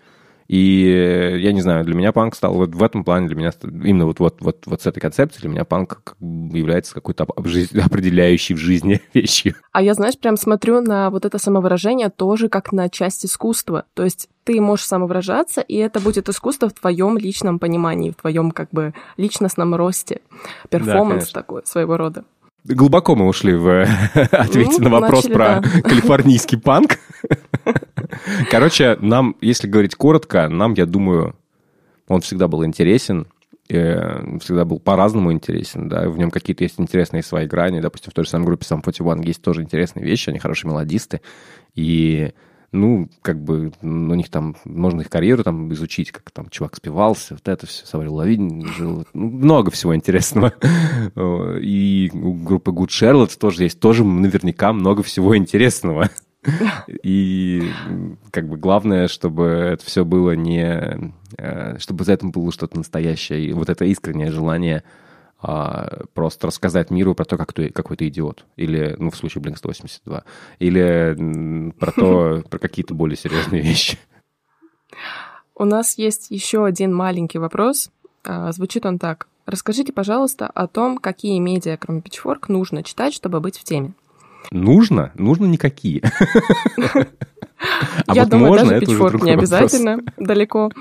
И 0.47 1.39
я 1.39 1.51
не 1.53 1.61
знаю, 1.61 1.83
для 1.85 1.95
меня 1.95 2.11
панк 2.11 2.35
стал 2.35 2.53
вот 2.53 2.75
в 2.75 2.83
этом 2.83 3.03
плане, 3.03 3.27
для 3.27 3.35
меня 3.35 3.51
именно 3.63 4.05
вот, 4.05 4.19
вот, 4.19 4.41
вот, 4.41 4.63
вот 4.65 4.81
с 4.81 4.85
этой 4.85 4.99
концепцией, 4.99 5.41
для 5.41 5.49
меня 5.49 5.65
панк 5.65 6.15
является 6.19 6.93
какой-то 6.93 7.23
определяющей 7.83 8.53
в 8.53 8.57
жизни 8.57 9.01
вещью. 9.13 9.55
А 9.71 9.81
я, 9.81 9.93
знаешь, 9.95 10.17
прям 10.17 10.37
смотрю 10.37 10.81
на 10.81 11.09
вот 11.09 11.25
это 11.25 11.39
самовыражение 11.39 12.09
тоже 12.09 12.49
как 12.49 12.71
на 12.71 12.89
часть 12.89 13.25
искусства. 13.25 13.85
То 13.95 14.03
есть 14.03 14.29
ты 14.43 14.61
можешь 14.61 14.85
самовыражаться, 14.85 15.61
и 15.61 15.75
это 15.77 15.99
будет 15.99 16.29
искусство 16.29 16.69
в 16.69 16.73
твоем 16.73 17.17
личном 17.17 17.57
понимании, 17.57 18.11
в 18.11 18.15
твоем 18.15 18.51
как 18.51 18.69
бы 18.71 18.93
личностном 19.17 19.73
росте. 19.73 20.21
Перформанс 20.69 21.31
да, 21.31 21.41
такой 21.41 21.61
своего 21.65 21.97
рода. 21.97 22.23
Глубоко 22.63 23.15
мы 23.15 23.27
ушли 23.27 23.53
в 23.55 23.83
ответе 24.31 24.77
ну, 24.79 24.85
на 24.85 24.89
вопрос 24.89 25.25
начали, 25.25 25.33
про 25.33 25.61
да. 25.61 25.81
калифорнийский 25.81 26.59
панк. 26.59 26.99
Короче, 28.51 28.97
нам, 29.01 29.35
если 29.41 29.67
говорить 29.67 29.95
коротко, 29.95 30.49
нам, 30.49 30.73
я 30.73 30.85
думаю, 30.85 31.35
он 32.07 32.21
всегда 32.21 32.47
был 32.47 32.65
интересен, 32.65 33.27
э, 33.69 34.37
всегда 34.39 34.65
был 34.65 34.79
по-разному 34.79 35.31
интересен, 35.31 35.89
да, 35.89 36.09
в 36.09 36.17
нем 36.17 36.31
какие-то 36.31 36.63
есть 36.63 36.79
интересные 36.79 37.23
свои 37.23 37.47
грани, 37.47 37.79
допустим, 37.79 38.11
в 38.11 38.13
той 38.13 38.25
же 38.25 38.29
самой 38.29 38.45
группе 38.45 38.65
Sum 38.65 38.81
41 38.83 39.21
есть 39.21 39.41
тоже 39.41 39.61
интересные 39.61 40.05
вещи, 40.05 40.29
они 40.29 40.39
хорошие 40.39 40.69
мелодисты, 40.69 41.21
и 41.73 42.33
ну, 42.75 43.09
как 43.21 43.41
бы 43.41 43.71
у 43.81 43.85
них 43.85 44.29
там, 44.29 44.55
можно 44.65 45.01
их 45.01 45.09
карьеру 45.09 45.43
там 45.43 45.71
изучить, 45.73 46.11
как 46.11 46.29
там 46.31 46.49
чувак 46.49 46.75
спивался, 46.75 47.35
вот 47.35 47.47
это 47.47 47.65
все, 47.65 47.85
Саврил 47.85 48.15
Лавин 48.15 48.67
жил, 48.73 49.05
ну, 49.13 49.29
много 49.29 49.71
всего 49.71 49.95
интересного. 49.95 50.53
И 51.61 52.11
у 52.13 52.33
группы 52.33 52.71
Good 52.71 52.89
Charlotte 52.89 53.37
тоже 53.39 53.63
есть, 53.63 53.79
тоже 53.79 54.03
наверняка 54.03 54.73
много 54.73 55.03
всего 55.03 55.37
интересного. 55.37 56.09
И 57.03 57.71
как 58.31 58.47
бы 58.47 58.57
главное, 58.57 59.07
чтобы 59.07 59.43
это 59.43 59.85
все 59.85 60.05
было 60.05 60.31
не... 60.31 61.13
Э, 61.37 61.77
чтобы 61.79 62.03
за 62.03 62.13
этим 62.13 62.31
было 62.31 62.51
что-то 62.51 62.77
настоящее. 62.77 63.45
И 63.45 63.53
вот 63.53 63.69
это 63.69 63.85
искреннее 63.85 64.31
желание 64.31 64.83
а, 65.41 66.05
просто 66.13 66.47
рассказать 66.47 66.89
миру 66.89 67.13
про 67.13 67.25
то, 67.25 67.37
как 67.37 67.53
ты 67.53 67.69
какой-то 67.69 68.07
идиот. 68.07 68.45
Или, 68.55 68.95
ну, 68.97 69.11
в 69.11 69.15
случае 69.15 69.43
Blink 69.43 69.57
182. 69.57 70.23
Или 70.59 71.71
про 71.79 71.91
то, 71.91 72.43
про 72.49 72.59
какие-то 72.59 72.93
более 72.93 73.17
серьезные 73.17 73.61
вещи. 73.61 73.97
У 75.55 75.65
нас 75.65 75.97
есть 75.97 76.31
еще 76.31 76.65
один 76.65 76.93
маленький 76.93 77.37
вопрос. 77.37 77.91
А, 78.23 78.51
звучит 78.51 78.85
он 78.85 78.97
так. 78.97 79.27
Расскажите, 79.45 79.93
пожалуйста, 79.93 80.47
о 80.47 80.67
том, 80.67 80.97
какие 80.97 81.37
медиа, 81.37 81.77
кроме 81.77 82.01
Pitchfork, 82.01 82.45
нужно 82.47 82.81
читать, 82.83 83.13
чтобы 83.13 83.39
быть 83.39 83.57
в 83.57 83.63
теме. 83.63 83.93
Нужно? 84.51 85.11
Нужно 85.15 85.45
никакие. 85.45 86.01
А 88.07 88.13
Я 88.13 88.23
вот 88.23 88.29
думаю, 88.29 88.49
можно, 88.49 88.69
даже 88.69 88.85
Pitchfork 88.85 89.23
не 89.23 89.31
обязательно 89.31 89.99
далеко. 90.17 90.71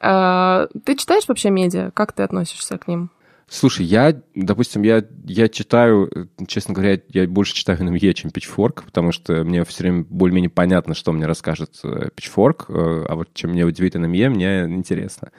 А, 0.00 0.66
ты 0.84 0.96
читаешь 0.96 1.24
вообще 1.28 1.50
медиа? 1.50 1.90
Как 1.92 2.12
ты 2.12 2.22
относишься 2.22 2.78
к 2.78 2.88
ним? 2.88 3.10
Слушай, 3.48 3.86
я, 3.86 4.20
допустим, 4.34 4.82
я, 4.82 5.04
я 5.24 5.48
читаю, 5.48 6.10
честно 6.48 6.74
говоря, 6.74 7.00
я 7.10 7.28
больше 7.28 7.54
читаю 7.54 7.78
NME, 7.78 8.12
чем 8.12 8.32
Pitchfork, 8.32 8.82
потому 8.84 9.12
что 9.12 9.44
мне 9.44 9.64
все 9.64 9.84
время 9.84 10.04
более-менее 10.08 10.50
понятно, 10.50 10.94
что 10.94 11.12
мне 11.12 11.26
расскажет 11.26 11.78
э, 11.84 12.08
Pitchfork, 12.16 12.64
э, 12.68 13.06
а 13.08 13.14
вот 13.14 13.28
чем 13.34 13.50
мне 13.50 13.64
удивит 13.64 13.94
NME, 13.94 14.30
мне 14.30 14.64
интересно. 14.64 15.30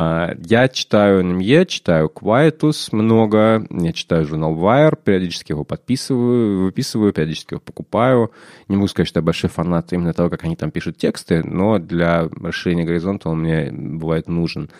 А, 0.00 0.36
я 0.46 0.68
читаю 0.68 1.24
NME, 1.24 1.66
читаю 1.66 2.08
Quietus 2.14 2.90
много, 2.92 3.66
я 3.68 3.92
читаю 3.92 4.24
журнал 4.26 4.54
Wire, 4.54 4.96
периодически 5.02 5.50
его 5.50 5.64
подписываю, 5.64 6.66
выписываю, 6.66 7.12
периодически 7.12 7.54
его 7.54 7.60
покупаю. 7.60 8.30
Не 8.68 8.76
могу 8.76 8.86
сказать, 8.86 9.08
что 9.08 9.18
я 9.18 9.24
большой 9.24 9.50
фанат 9.50 9.92
именно 9.92 10.14
того, 10.14 10.30
как 10.30 10.44
они 10.44 10.54
там 10.54 10.70
пишут 10.70 10.98
тексты, 10.98 11.42
но 11.42 11.80
для 11.80 12.28
расширения 12.28 12.84
горизонта 12.84 13.28
он 13.28 13.40
мне 13.40 13.72
бывает 13.72 14.28
нужен. 14.28 14.70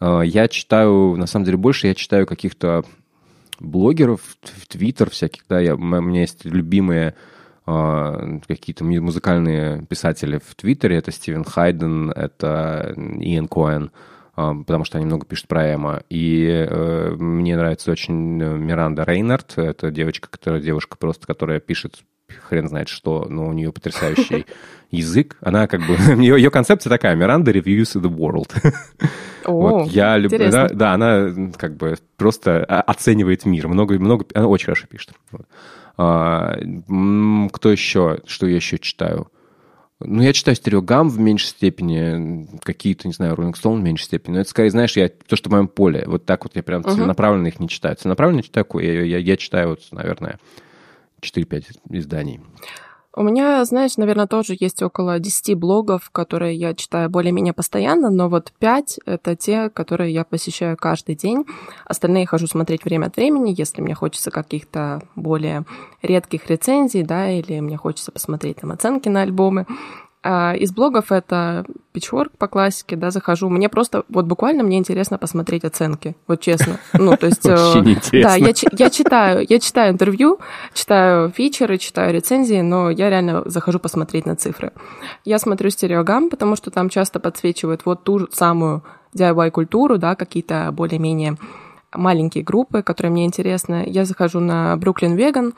А, 0.00 0.20
я 0.20 0.48
читаю, 0.48 1.16
на 1.16 1.26
самом 1.26 1.46
деле, 1.46 1.56
больше 1.56 1.86
я 1.86 1.94
читаю 1.94 2.26
каких-то 2.26 2.84
блогеров, 3.60 4.20
в 4.42 4.66
Твиттер 4.66 5.08
всяких, 5.08 5.44
да, 5.48 5.60
я, 5.60 5.76
у 5.76 5.78
меня 5.78 6.20
есть 6.20 6.44
любимые 6.44 7.14
а, 7.64 8.38
какие-то 8.46 8.84
музыкальные 8.84 9.86
писатели 9.86 10.38
в 10.46 10.54
Твиттере, 10.56 10.98
это 10.98 11.10
Стивен 11.10 11.44
Хайден, 11.44 12.10
это 12.10 12.92
Иэн 12.96 13.48
Коэн, 13.48 13.92
потому 14.38 14.84
что 14.84 14.98
они 14.98 15.06
много 15.06 15.26
пишут 15.26 15.48
про 15.48 15.74
Эма. 15.74 16.02
И 16.08 16.46
э, 16.46 17.10
мне 17.18 17.56
нравится 17.56 17.90
очень 17.90 18.40
э, 18.40 18.56
Миранда 18.56 19.02
Рейнард. 19.04 19.54
Это 19.56 19.90
девочка, 19.90 20.28
которая, 20.30 20.60
девушка 20.60 20.96
просто, 20.96 21.26
которая 21.26 21.58
пишет 21.58 22.04
хрен 22.48 22.68
знает 22.68 22.88
что, 22.88 23.26
но 23.28 23.46
у 23.46 23.52
нее 23.52 23.72
потрясающий 23.72 24.46
язык. 24.90 25.36
Она 25.40 25.66
как 25.66 25.80
бы... 25.80 25.94
Ее, 26.22 26.36
ее 26.36 26.50
концепция 26.50 26.90
такая, 26.90 27.16
Миранда 27.16 27.50
reviews 27.50 28.00
the 28.00 28.14
world. 28.14 28.50
О, 29.44 29.52
вот, 29.52 29.90
я 29.90 30.16
люблю... 30.16 30.50
Да, 30.50 30.68
да, 30.68 30.92
она 30.92 31.30
как 31.56 31.76
бы 31.76 31.96
просто 32.16 32.64
оценивает 32.64 33.44
мир. 33.44 33.68
Много, 33.68 33.98
много... 33.98 34.26
Она 34.34 34.46
очень 34.46 34.66
хорошо 34.66 34.86
пишет. 34.86 35.12
Вот. 35.30 35.46
А, 35.96 36.56
кто 37.52 37.70
еще? 37.70 38.20
Что 38.26 38.46
я 38.46 38.56
еще 38.56 38.78
читаю? 38.78 39.28
Ну, 40.00 40.22
я 40.22 40.32
читаю 40.32 40.56
стереогам 40.56 41.08
в 41.08 41.18
меньшей 41.18 41.48
степени, 41.48 42.46
какие-то, 42.62 43.08
не 43.08 43.14
знаю, 43.14 43.34
Rolling 43.34 43.54
Stone 43.54 43.80
в 43.80 43.82
меньшей 43.82 44.04
степени. 44.04 44.34
Но 44.34 44.40
это 44.40 44.50
скорее, 44.50 44.70
знаешь, 44.70 44.96
я 44.96 45.08
то, 45.08 45.34
что 45.34 45.48
в 45.48 45.52
моем 45.52 45.66
поле. 45.66 46.04
Вот 46.06 46.24
так 46.24 46.44
вот 46.44 46.54
я 46.54 46.62
прям 46.62 46.82
uh-huh. 46.82 46.94
целенаправленно 46.94 47.48
их 47.48 47.58
не 47.58 47.68
читаю. 47.68 47.96
Целенаправленно 47.96 48.44
читаю, 48.44 48.66
я, 48.74 49.02
я, 49.02 49.18
я 49.18 49.36
читаю, 49.36 49.70
вот, 49.70 49.80
наверное, 49.90 50.38
4-5 51.20 51.80
изданий. 51.90 52.40
У 53.18 53.22
меня, 53.24 53.64
знаешь, 53.64 53.96
наверное, 53.96 54.28
тоже 54.28 54.56
есть 54.60 54.80
около 54.80 55.18
10 55.18 55.58
блогов, 55.58 56.08
которые 56.10 56.54
я 56.54 56.72
читаю 56.72 57.10
более-менее 57.10 57.52
постоянно, 57.52 58.10
но 58.10 58.28
вот 58.28 58.52
5— 58.60 59.00
это 59.06 59.34
те, 59.34 59.70
которые 59.70 60.12
я 60.14 60.22
посещаю 60.22 60.76
каждый 60.76 61.16
день. 61.16 61.44
Остальные 61.84 62.26
хожу 62.26 62.46
смотреть 62.46 62.84
время 62.84 63.06
от 63.06 63.16
времени, 63.16 63.52
если 63.58 63.82
мне 63.82 63.96
хочется 63.96 64.30
каких-то 64.30 65.02
более 65.16 65.64
редких 66.00 66.48
рецензий, 66.48 67.02
да, 67.02 67.28
или 67.28 67.58
мне 67.58 67.76
хочется 67.76 68.12
посмотреть 68.12 68.58
там 68.58 68.70
оценки 68.70 69.08
на 69.08 69.22
альбомы. 69.22 69.66
А 70.30 70.52
из 70.52 70.72
блогов 70.72 71.10
это 71.10 71.64
Pitchfork 71.94 72.32
по 72.36 72.48
классике, 72.48 72.96
да, 72.96 73.10
захожу. 73.10 73.48
Мне 73.48 73.70
просто, 73.70 74.04
вот 74.10 74.26
буквально 74.26 74.62
мне 74.62 74.76
интересно 74.76 75.16
посмотреть 75.16 75.64
оценки, 75.64 76.16
вот 76.26 76.42
честно. 76.42 76.78
Ну, 76.92 77.16
то 77.16 77.26
есть... 77.26 77.46
Э, 77.48 77.82
Да, 78.12 78.34
я, 78.34 78.52
я 78.72 78.90
читаю, 78.90 79.46
я 79.48 79.58
читаю 79.58 79.94
интервью, 79.94 80.38
читаю 80.74 81.30
фичеры, 81.30 81.78
читаю 81.78 82.12
рецензии, 82.12 82.60
но 82.60 82.90
я 82.90 83.08
реально 83.08 83.42
захожу 83.46 83.78
посмотреть 83.78 84.26
на 84.26 84.36
цифры. 84.36 84.72
Я 85.24 85.38
смотрю 85.38 85.70
стереогам, 85.70 86.28
потому 86.28 86.56
что 86.56 86.70
там 86.70 86.90
часто 86.90 87.20
подсвечивают 87.20 87.86
вот 87.86 88.04
ту 88.04 88.28
самую 88.30 88.82
DIY-культуру, 89.14 89.96
да, 89.96 90.14
какие-то 90.14 90.68
более-менее 90.72 91.38
маленькие 91.94 92.44
группы, 92.44 92.82
которые 92.82 93.12
мне 93.12 93.24
интересны. 93.24 93.84
Я 93.86 94.04
захожу 94.04 94.40
на 94.40 94.74
Brooklyn 94.74 95.16
Vegan, 95.16 95.54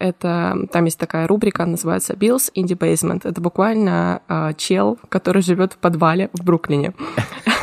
это, 0.00 0.56
там 0.72 0.86
есть 0.86 0.98
такая 0.98 1.28
рубрика, 1.28 1.66
называется 1.66 2.14
Bills 2.14 2.50
in 2.56 2.64
the 2.64 2.76
Basement. 2.76 3.20
Это 3.24 3.40
буквально 3.40 4.22
э, 4.28 4.54
чел, 4.56 4.98
который 5.10 5.42
живет 5.42 5.74
в 5.74 5.76
подвале 5.76 6.30
в 6.32 6.42
Бруклине. 6.42 6.94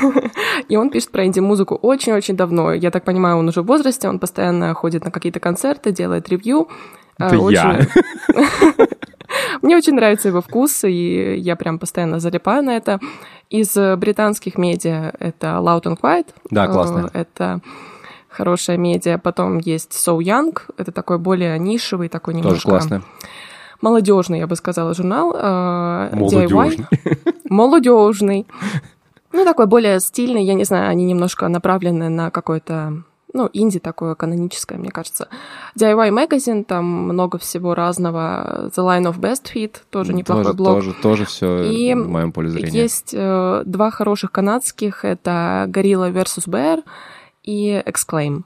И 0.70 0.78
он 0.78 0.92
пишет 0.92 1.12
про 1.12 1.26
инди-музыку 1.26 1.76
очень-очень 1.76 2.36
давно. 2.38 2.74
Я 2.74 2.92
так 2.92 3.04
понимаю, 3.04 3.38
он 3.38 3.48
уже 3.48 3.64
в 3.64 3.66
возрасте, 3.66 4.08
он 4.08 4.20
постоянно 4.20 4.74
ходит 4.76 5.04
на 5.04 5.10
какие-то 5.10 5.40
концерты, 5.40 5.92
делает 5.92 6.30
ревью. 6.30 6.68
Это 7.18 7.40
очень... 7.40 7.58
я. 7.58 7.88
Мне 9.64 9.76
очень 9.76 9.96
нравится 9.96 10.28
его 10.28 10.42
вкус, 10.42 10.84
и 10.84 11.36
я 11.38 11.56
прям 11.56 11.80
постоянно 11.80 12.20
залипаю 12.20 12.64
на 12.64 12.78
это. 12.78 13.00
Из 13.50 13.76
британских 13.98 14.58
медиа 14.58 15.12
это 15.20 15.48
Loud 15.60 15.84
and 15.84 16.00
Quiet. 16.00 16.28
Да, 16.52 16.68
классно. 16.68 17.10
Это 17.14 17.62
хорошая 18.38 18.78
медиа. 18.78 19.18
Потом 19.18 19.58
есть 19.58 19.92
So 19.92 20.20
Young, 20.20 20.58
это 20.78 20.92
такой 20.92 21.18
более 21.18 21.58
нишевый, 21.60 22.10
такой 22.10 22.36
немножко... 22.36 22.56
Тоже 22.56 22.68
классно. 22.68 23.02
Молодежный, 23.82 24.40
я 24.40 24.48
бы 24.48 24.56
сказала, 24.56 24.94
журнал. 24.94 25.36
Э, 25.36 26.10
Молодежный. 26.14 26.86
Молодежный. 27.50 28.48
Ну, 29.34 29.44
такой 29.44 29.68
более 29.68 30.00
стильный, 30.00 30.44
я 30.44 30.54
не 30.54 30.64
знаю, 30.64 30.90
они 30.90 31.06
немножко 31.06 31.48
направлены 31.48 32.10
на 32.10 32.32
какой-то 32.32 33.04
ну, 33.34 33.50
инди 33.54 33.80
такое 33.80 34.16
каноническое, 34.16 34.80
мне 34.80 34.90
кажется. 34.90 35.28
DIY 35.78 36.10
Magazine, 36.10 36.64
там 36.64 36.86
много 36.86 37.38
всего 37.38 37.76
разного. 37.76 38.72
The 38.76 38.84
Line 38.84 39.12
of 39.12 39.20
Best 39.20 39.54
Fit, 39.54 39.76
тоже 39.92 40.14
неплохой 40.14 40.46
тоже, 40.46 40.58
блог. 40.58 40.76
Тоже, 40.76 40.94
тоже 40.94 41.26
все 41.26 41.64
И 41.64 41.94
в 41.94 42.08
моем 42.08 42.32
поле 42.32 42.50
зрения. 42.50 42.82
Есть 42.82 43.14
э, 43.14 43.64
два 43.66 43.92
хороших 43.92 44.32
канадских, 44.32 45.06
это 45.06 45.66
Gorilla 45.68 46.12
vs. 46.12 46.48
Bear 46.48 46.84
и 47.48 47.82
Exclaim. 47.86 48.44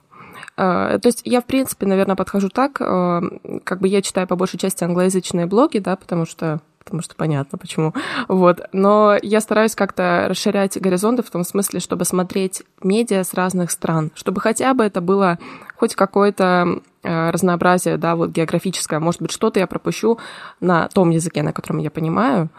Uh, 0.56 0.98
то 0.98 1.06
есть 1.06 1.22
я, 1.24 1.40
в 1.40 1.44
принципе, 1.44 1.86
наверное, 1.86 2.16
подхожу 2.16 2.48
так, 2.48 2.80
uh, 2.80 3.60
как 3.64 3.80
бы 3.80 3.88
я 3.88 4.02
читаю 4.02 4.26
по 4.26 4.36
большей 4.36 4.58
части 4.58 4.84
англоязычные 4.84 5.46
блоги, 5.46 5.78
да, 5.78 5.96
потому 5.96 6.26
что 6.26 6.60
потому 6.82 7.00
что 7.00 7.14
понятно 7.14 7.58
почему. 7.58 7.94
Вот. 8.28 8.60
Но 8.72 9.16
я 9.22 9.40
стараюсь 9.40 9.76
как-то 9.76 10.26
расширять 10.28 10.80
горизонты 10.80 11.22
в 11.22 11.30
том 11.30 11.44
смысле, 11.44 11.78
чтобы 11.78 12.04
смотреть 12.04 12.64
медиа 12.82 13.22
с 13.22 13.34
разных 13.34 13.70
стран, 13.70 14.10
чтобы 14.14 14.40
хотя 14.40 14.74
бы 14.74 14.84
это 14.84 15.00
было 15.00 15.38
хоть 15.76 15.94
какое-то 15.94 16.80
э, 17.04 17.30
разнообразие, 17.30 17.98
да, 17.98 18.16
вот 18.16 18.30
географическое. 18.30 18.98
Может 18.98 19.22
быть, 19.22 19.30
что-то 19.30 19.60
я 19.60 19.68
пропущу 19.68 20.18
на 20.60 20.88
том 20.88 21.10
языке, 21.10 21.42
на 21.42 21.52
котором 21.52 21.78
я 21.78 21.90
понимаю, 21.90 22.50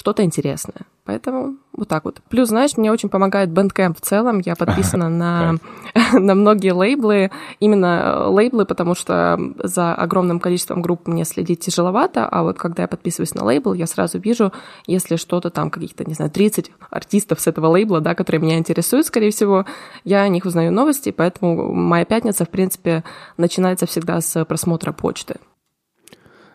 что-то 0.00 0.24
интересное. 0.24 0.86
Поэтому 1.04 1.56
вот 1.76 1.88
так 1.88 2.06
вот. 2.06 2.22
Плюс, 2.30 2.48
знаешь, 2.48 2.78
мне 2.78 2.90
очень 2.90 3.10
помогает 3.10 3.50
Bandcamp 3.50 3.98
в 3.98 4.00
целом. 4.00 4.38
Я 4.38 4.56
подписана 4.56 5.08
на, 5.10 5.56
на 6.14 6.34
многие 6.34 6.72
лейблы. 6.72 7.30
Именно 7.58 8.28
лейблы, 8.28 8.64
потому 8.64 8.94
что 8.94 9.38
за 9.62 9.94
огромным 9.94 10.40
количеством 10.40 10.80
групп 10.80 11.06
мне 11.06 11.26
следить 11.26 11.60
тяжеловато, 11.60 12.26
а 12.26 12.42
вот 12.42 12.56
когда 12.56 12.84
я 12.84 12.88
подписываюсь 12.88 13.34
на 13.34 13.44
лейбл, 13.44 13.74
я 13.74 13.86
сразу 13.86 14.18
вижу, 14.18 14.54
если 14.86 15.16
что-то 15.16 15.50
там, 15.50 15.70
каких-то, 15.70 16.04
не 16.06 16.14
знаю, 16.14 16.30
30 16.30 16.70
артистов 16.88 17.38
с 17.38 17.46
этого 17.46 17.66
лейбла, 17.66 18.00
да, 18.00 18.14
которые 18.14 18.40
меня 18.40 18.56
интересуют, 18.56 19.04
скорее 19.04 19.32
всего, 19.32 19.66
я 20.04 20.22
о 20.22 20.28
них 20.28 20.46
узнаю 20.46 20.72
новости, 20.72 21.10
поэтому 21.10 21.74
моя 21.74 22.06
пятница, 22.06 22.46
в 22.46 22.48
принципе, 22.48 23.04
начинается 23.36 23.84
всегда 23.84 24.22
с 24.22 24.46
просмотра 24.46 24.92
почты. 24.92 25.36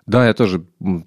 Да, 0.07 0.27
я 0.27 0.35
тоже, 0.35 0.63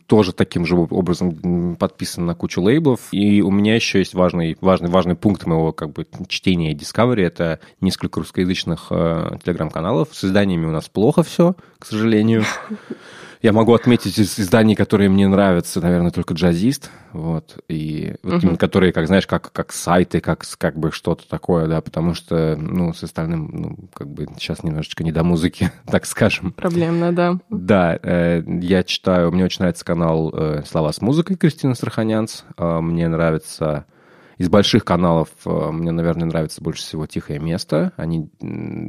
тоже 0.06 0.32
таким 0.32 0.66
же 0.66 0.74
образом 0.74 1.76
подписан 1.76 2.26
на 2.26 2.34
кучу 2.34 2.61
лейблов. 2.61 3.00
И 3.12 3.42
у 3.42 3.50
меня 3.50 3.76
еще 3.76 4.00
есть 4.00 4.14
важный, 4.14 4.56
важный, 4.61 4.90
важный 4.90 5.14
пункт 5.14 5.46
моего 5.46 5.72
как 5.72 5.92
бы, 5.92 6.06
чтения 6.26 6.74
Discovery. 6.74 7.22
Это 7.22 7.61
несколько 7.80 8.18
русскоязычных 8.18 8.88
э, 8.90 9.38
телеграм-каналов. 9.44 10.08
С 10.12 10.24
изданиями 10.24 10.66
у 10.66 10.72
нас 10.72 10.88
плохо 10.88 11.22
все, 11.22 11.54
к 11.78 11.87
сожалению. 11.87 12.44
Я 13.40 13.53
могу 13.53 13.72
отметить 13.72 14.18
из 14.18 14.38
изданий, 14.38 14.74
которые 14.74 15.09
мне 15.09 15.29
нравятся, 15.29 15.81
наверное, 15.81 16.11
только 16.11 16.35
джазист, 16.35 16.90
вот, 17.12 17.59
и 17.68 18.14
вот 18.22 18.35
uh-huh. 18.35 18.42
именно 18.42 18.57
которые, 18.57 18.92
как 18.92 19.07
знаешь, 19.07 19.27
как, 19.27 19.53
как 19.53 19.72
сайты, 19.72 20.20
как, 20.20 20.44
как 20.59 20.79
бы 20.79 20.90
что-то 20.90 21.29
такое, 21.29 21.68
да, 21.68 21.81
потому 21.81 22.14
что, 22.14 22.57
ну, 22.57 22.92
с 22.92 23.03
остальным, 23.05 23.51
ну, 23.53 23.79
как 23.94 24.09
бы 24.09 24.27
сейчас 24.38 24.64
немножечко 24.64 25.05
не 25.05 25.12
до 25.12 25.22
музыки, 25.22 25.70
так 25.87 26.07
скажем. 26.07 26.53
Проблемно, 26.53 27.12
да. 27.12 27.38
Да, 27.48 27.98
э, 28.03 28.42
я 28.61 28.83
читаю, 28.83 29.31
мне 29.31 29.44
очень 29.44 29.61
нравится 29.61 29.85
канал 29.85 30.33
э, 30.35 30.62
«Слова 30.66 30.92
с 30.92 31.01
музыкой» 31.01 31.37
Кристины 31.37 31.74
Страханянц, 31.74 32.42
э, 32.57 32.81
мне 32.81 33.09
нравится 33.09 33.87
Из 34.38 34.48
больших 34.48 34.85
каналов 34.85 35.31
э, 35.44 35.70
мне, 35.70 35.90
наверное, 35.90 36.27
нравится 36.27 36.62
больше 36.62 36.83
всего 36.83 37.07
«Тихое 37.07 37.40
место». 37.40 37.92
Они 37.96 38.31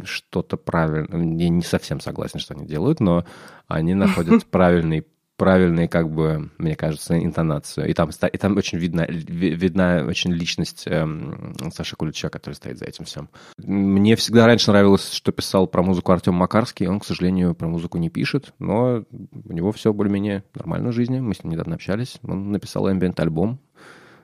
что-то 0.03 0.57
правильно... 0.57 1.15
Я 1.37 1.49
не 1.49 1.63
совсем 1.63 1.99
согласен, 1.99 2.39
что 2.39 2.53
они 2.53 2.65
делают, 2.65 2.99
но 2.99 3.25
они 3.67 3.95
находят 3.95 4.45
правильный 4.51 5.05
правильную, 5.39 5.89
как 5.89 6.11
бы, 6.11 6.51
мне 6.57 6.75
кажется, 6.75 7.17
интонацию. 7.17 7.89
И 7.89 7.93
там, 7.93 8.09
и 8.09 8.37
там 8.37 8.57
очень 8.57 8.77
видна, 8.77 9.05
видна 9.07 10.03
очень 10.05 10.33
личность 10.33 10.83
эм, 10.85 11.55
Саши 11.73 11.95
Кулича, 11.95 12.29
который 12.29 12.55
стоит 12.55 12.77
за 12.77 12.85
этим 12.85 13.05
всем. 13.05 13.29
Мне 13.57 14.17
всегда 14.17 14.45
раньше 14.45 14.69
нравилось, 14.69 15.13
что 15.13 15.31
писал 15.31 15.65
про 15.65 15.81
музыку 15.81 16.11
Артем 16.11 16.33
Макарский. 16.33 16.87
Он, 16.87 16.99
к 16.99 17.05
сожалению, 17.05 17.55
про 17.55 17.69
музыку 17.69 17.97
не 17.97 18.09
пишет, 18.09 18.53
но 18.59 19.05
у 19.11 19.53
него 19.53 19.71
все 19.71 19.93
более-менее 19.93 20.43
нормально 20.53 20.89
в 20.89 20.93
жизни. 20.93 21.21
Мы 21.21 21.33
с 21.33 21.41
ним 21.41 21.53
недавно 21.53 21.75
общались. 21.75 22.19
Он 22.21 22.51
написал 22.51 22.89
ambient 22.89 23.19
альбом. 23.21 23.59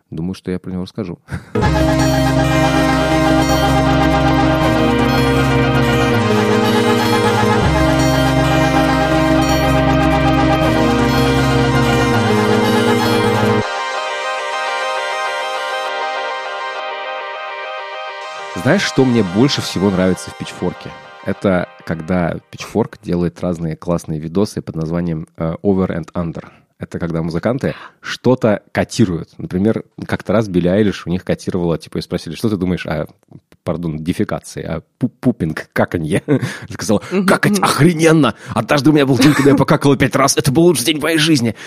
Думаю, 0.10 0.34
что 0.36 0.52
я 0.52 0.60
про 0.60 0.72
него 0.72 0.84
расскажу. 0.84 1.20
Знаешь, 18.66 18.82
что 18.82 19.06
мне 19.06 19.24
больше 19.24 19.62
всего 19.62 19.92
нравится 19.92 20.32
в 20.32 20.42
Pitchfork? 20.42 20.90
Это 21.24 21.70
когда 21.86 22.40
Pitchfork 22.52 22.98
делает 23.02 23.40
разные 23.40 23.76
классные 23.76 24.20
видосы 24.20 24.62
под 24.62 24.76
названием 24.76 25.28
э, 25.38 25.56
Over 25.62 25.90
and 25.90 26.12
Under. 26.14 26.46
Это 26.78 27.00
когда 27.00 27.24
музыканты 27.24 27.74
что-то 28.02 28.62
котируют. 28.74 29.30
Например, 29.38 29.86
как-то 30.06 30.34
раз 30.34 30.50
Билли 30.50 30.68
Айлиш 30.68 31.08
у 31.08 31.10
них 31.10 31.24
котировала, 31.24 31.78
типа, 31.78 32.00
и 32.00 32.02
спросили, 32.02 32.36
что 32.36 32.50
ты 32.50 32.58
думаешь 32.58 32.86
о, 32.86 33.08
пардон, 33.64 33.98
дефекации, 33.98 34.62
о 34.62 34.82
пу 34.98 35.08
пупинг, 35.08 35.70
каканье? 35.72 36.22
Сказала, 36.70 37.02
какать 37.26 37.60
охрененно! 37.60 38.36
Однажды 38.50 38.90
у 38.90 38.94
меня 38.94 39.06
был 39.06 39.18
день, 39.18 39.34
когда 39.34 39.52
я 39.52 39.56
покакала 39.56 39.96
пять 39.96 40.18
раз. 40.18 40.36
Это 40.36 40.52
был 40.52 40.64
лучший 40.64 40.86
день 40.86 41.00
в 41.00 41.04
моей 41.04 41.18
жизни. 41.18 41.56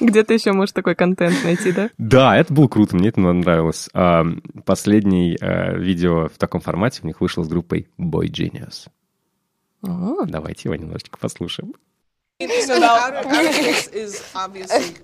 Где 0.00 0.24
ты 0.24 0.34
еще 0.34 0.52
можешь 0.52 0.72
такой 0.72 0.96
контент 0.96 1.36
найти, 1.44 1.70
да? 1.70 1.90
Да, 1.98 2.36
это 2.36 2.52
было 2.52 2.66
круто, 2.66 2.96
мне 2.96 3.10
это 3.10 3.20
нравилось. 3.20 3.88
А, 3.94 4.26
последний 4.64 5.38
а, 5.40 5.74
видео 5.74 6.28
в 6.28 6.36
таком 6.36 6.60
формате 6.60 7.00
у 7.04 7.06
них 7.06 7.20
вышло 7.20 7.44
с 7.44 7.48
группой 7.48 7.88
Boy 7.96 8.26
Genius. 8.26 8.88
Давайте 9.82 10.62
его 10.64 10.74
немножечко 10.74 11.16
послушаем. 11.18 11.74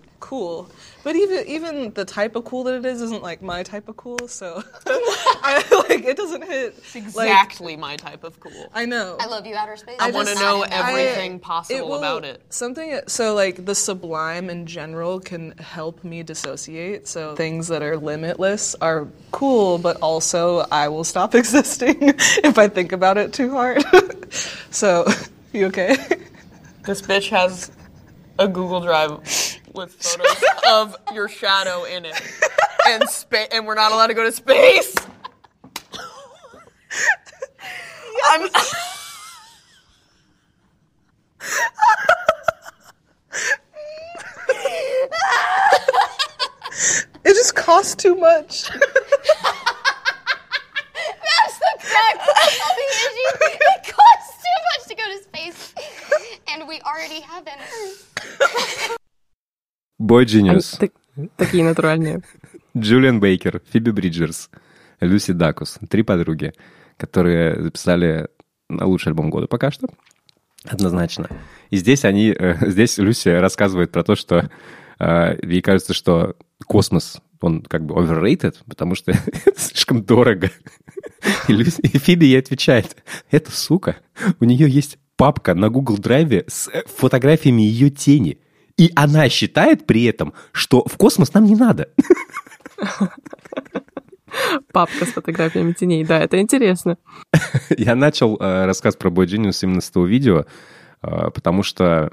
cool. 0.21 0.71
But 1.03 1.17
even 1.17 1.45
even 1.49 1.93
the 1.93 2.05
type 2.05 2.37
of 2.37 2.45
cool 2.45 2.63
that 2.63 2.77
it 2.77 2.87
is 2.87 3.03
isn't 3.03 3.25
like 3.25 3.43
my 3.43 3.65
type 3.65 3.89
of 3.89 3.97
cool. 3.97 4.29
So 4.29 4.63
I 4.87 5.65
like 5.89 6.05
it 6.05 6.17
doesn't 6.17 6.45
hit 6.45 6.77
it's 6.79 6.95
exactly 6.95 7.73
like, 7.73 7.81
my 7.81 7.97
type 7.97 8.23
of 8.23 8.39
cool. 8.39 8.71
I 8.73 8.85
know. 8.85 9.17
I 9.19 9.27
love 9.27 9.47
you, 9.47 9.57
outer 9.57 9.77
space. 9.77 9.97
I, 9.99 10.09
I 10.09 10.11
want 10.13 10.29
to 10.29 10.37
know 10.37 10.63
everything 10.63 11.35
I, 11.35 11.39
possible 11.39 11.81
it 11.81 11.85
will, 11.85 11.99
about 11.99 12.25
it. 12.25 12.41
Something 12.51 13.01
so 13.09 13.35
like 13.35 13.65
the 13.65 13.75
sublime 13.75 14.49
in 14.49 14.65
general 14.65 15.19
can 15.19 15.59
help 15.59 16.05
me 16.05 16.23
dissociate. 16.23 17.09
So 17.09 17.35
things 17.35 17.67
that 17.67 17.83
are 17.83 17.97
limitless 17.97 18.77
are 18.77 19.09
cool, 19.33 19.79
but 19.79 19.97
also 19.97 20.67
I 20.71 20.87
will 20.87 21.05
stop 21.05 21.35
existing 21.35 21.99
if 22.45 22.59
I 22.59 22.69
think 22.69 22.93
about 22.93 23.19
it 23.19 23.33
too 23.33 23.51
hard. 23.51 23.83
so, 24.71 25.05
you 25.53 25.67
okay? 25.67 25.97
This 26.85 27.01
bitch 27.01 27.31
has 27.31 27.71
a 28.39 28.47
Google 28.47 28.81
Drive 28.81 29.13
with 29.73 29.95
photos 29.95 30.45
of 30.71 30.97
your 31.15 31.29
shadow 31.29 31.85
in 31.85 32.05
it, 32.05 32.21
and 32.87 33.09
spa- 33.09 33.47
and 33.53 33.67
we're 33.67 33.75
not 33.75 33.93
allowed 33.93 34.09
to 34.09 34.15
go 34.15 34.25
to 34.25 34.33
space. 34.33 34.95
I'm. 38.27 38.43
it 47.25 47.35
just 47.35 47.55
costs 47.55 47.95
too 47.95 48.15
much. 48.15 48.69
That's 48.69 48.79
the 51.59 51.73
crux 51.79 52.27
of 52.27 52.77
the 52.77 52.89
issue. 52.91 53.31
It 53.43 53.95
costs 53.95 54.37
too 54.43 54.59
much 54.69 54.83
to 54.89 54.95
go 54.95 55.05
to 55.05 55.19
space, 55.25 55.75
and 56.55 56.69
we 56.69 56.81
already 56.83 57.21
haven't. 57.21 57.61
Boy 59.99 60.25
Genius. 60.25 60.79
Они, 61.17 61.29
такие 61.37 61.65
натуральные. 61.65 62.23
Джулиан 62.77 63.21
Бейкер, 63.21 63.63
Фиби 63.73 63.91
Бриджерс, 63.91 64.51
Люси 65.01 65.33
Дакус. 65.33 65.79
Три 65.89 66.03
подруги, 66.03 66.53
которые 66.97 67.63
записали 67.63 68.29
лучший 68.69 69.09
альбом 69.09 69.31
года 69.31 69.47
пока 69.47 69.71
что. 69.71 69.89
Однозначно. 70.65 71.29
И 71.71 71.77
здесь 71.77 72.05
они, 72.05 72.35
э, 72.37 72.57
здесь 72.71 72.99
Люси 72.99 73.29
рассказывает 73.29 73.93
про 73.93 74.03
то, 74.03 74.15
что 74.15 74.51
э, 74.99 75.39
ей 75.43 75.61
кажется, 75.61 75.95
что 75.95 76.37
космос, 76.67 77.21
он 77.41 77.63
как 77.63 77.85
бы 77.85 77.95
overrated, 77.95 78.57
потому 78.67 78.95
что 78.95 79.13
это 79.45 79.61
слишком 79.61 80.03
дорого. 80.03 80.51
И, 81.49 81.53
Люси, 81.53 81.81
и 81.81 81.99
Фиби 81.99 82.27
ей 82.27 82.39
отвечает, 82.39 82.97
это 83.31 83.51
сука, 83.53 83.97
у 84.41 84.45
нее 84.45 84.69
есть 84.69 84.99
папка 85.17 85.55
на 85.55 85.69
Google 85.71 85.99
Драйве 85.99 86.45
с 86.49 86.71
фотографиями 86.87 87.63
ее 87.63 87.91
тени. 87.91 88.39
И 88.77 88.91
она 88.97 89.29
считает 89.29 89.87
при 89.87 90.05
этом, 90.05 90.33
что 90.53 90.85
в 90.85 90.97
космос 90.97 91.33
нам 91.35 91.45
не 91.45 91.55
надо. 91.55 91.91
Папка 94.73 95.07
с 95.07 95.13
фотографиями 95.13 95.73
теней, 95.73 96.05
да, 96.05 96.19
это 96.19 96.41
интересно. 96.41 96.99
Я 97.79 97.95
начал 97.95 98.37
э, 98.37 98.67
рассказ 98.67 98.97
про 98.97 99.11
Boy 99.11 99.27
Genius 99.27 99.61
именно 99.63 99.81
с 99.81 99.91
того 99.91 100.07
видео, 100.07 100.47
э, 101.03 101.31
потому 101.31 101.63
что 101.63 102.13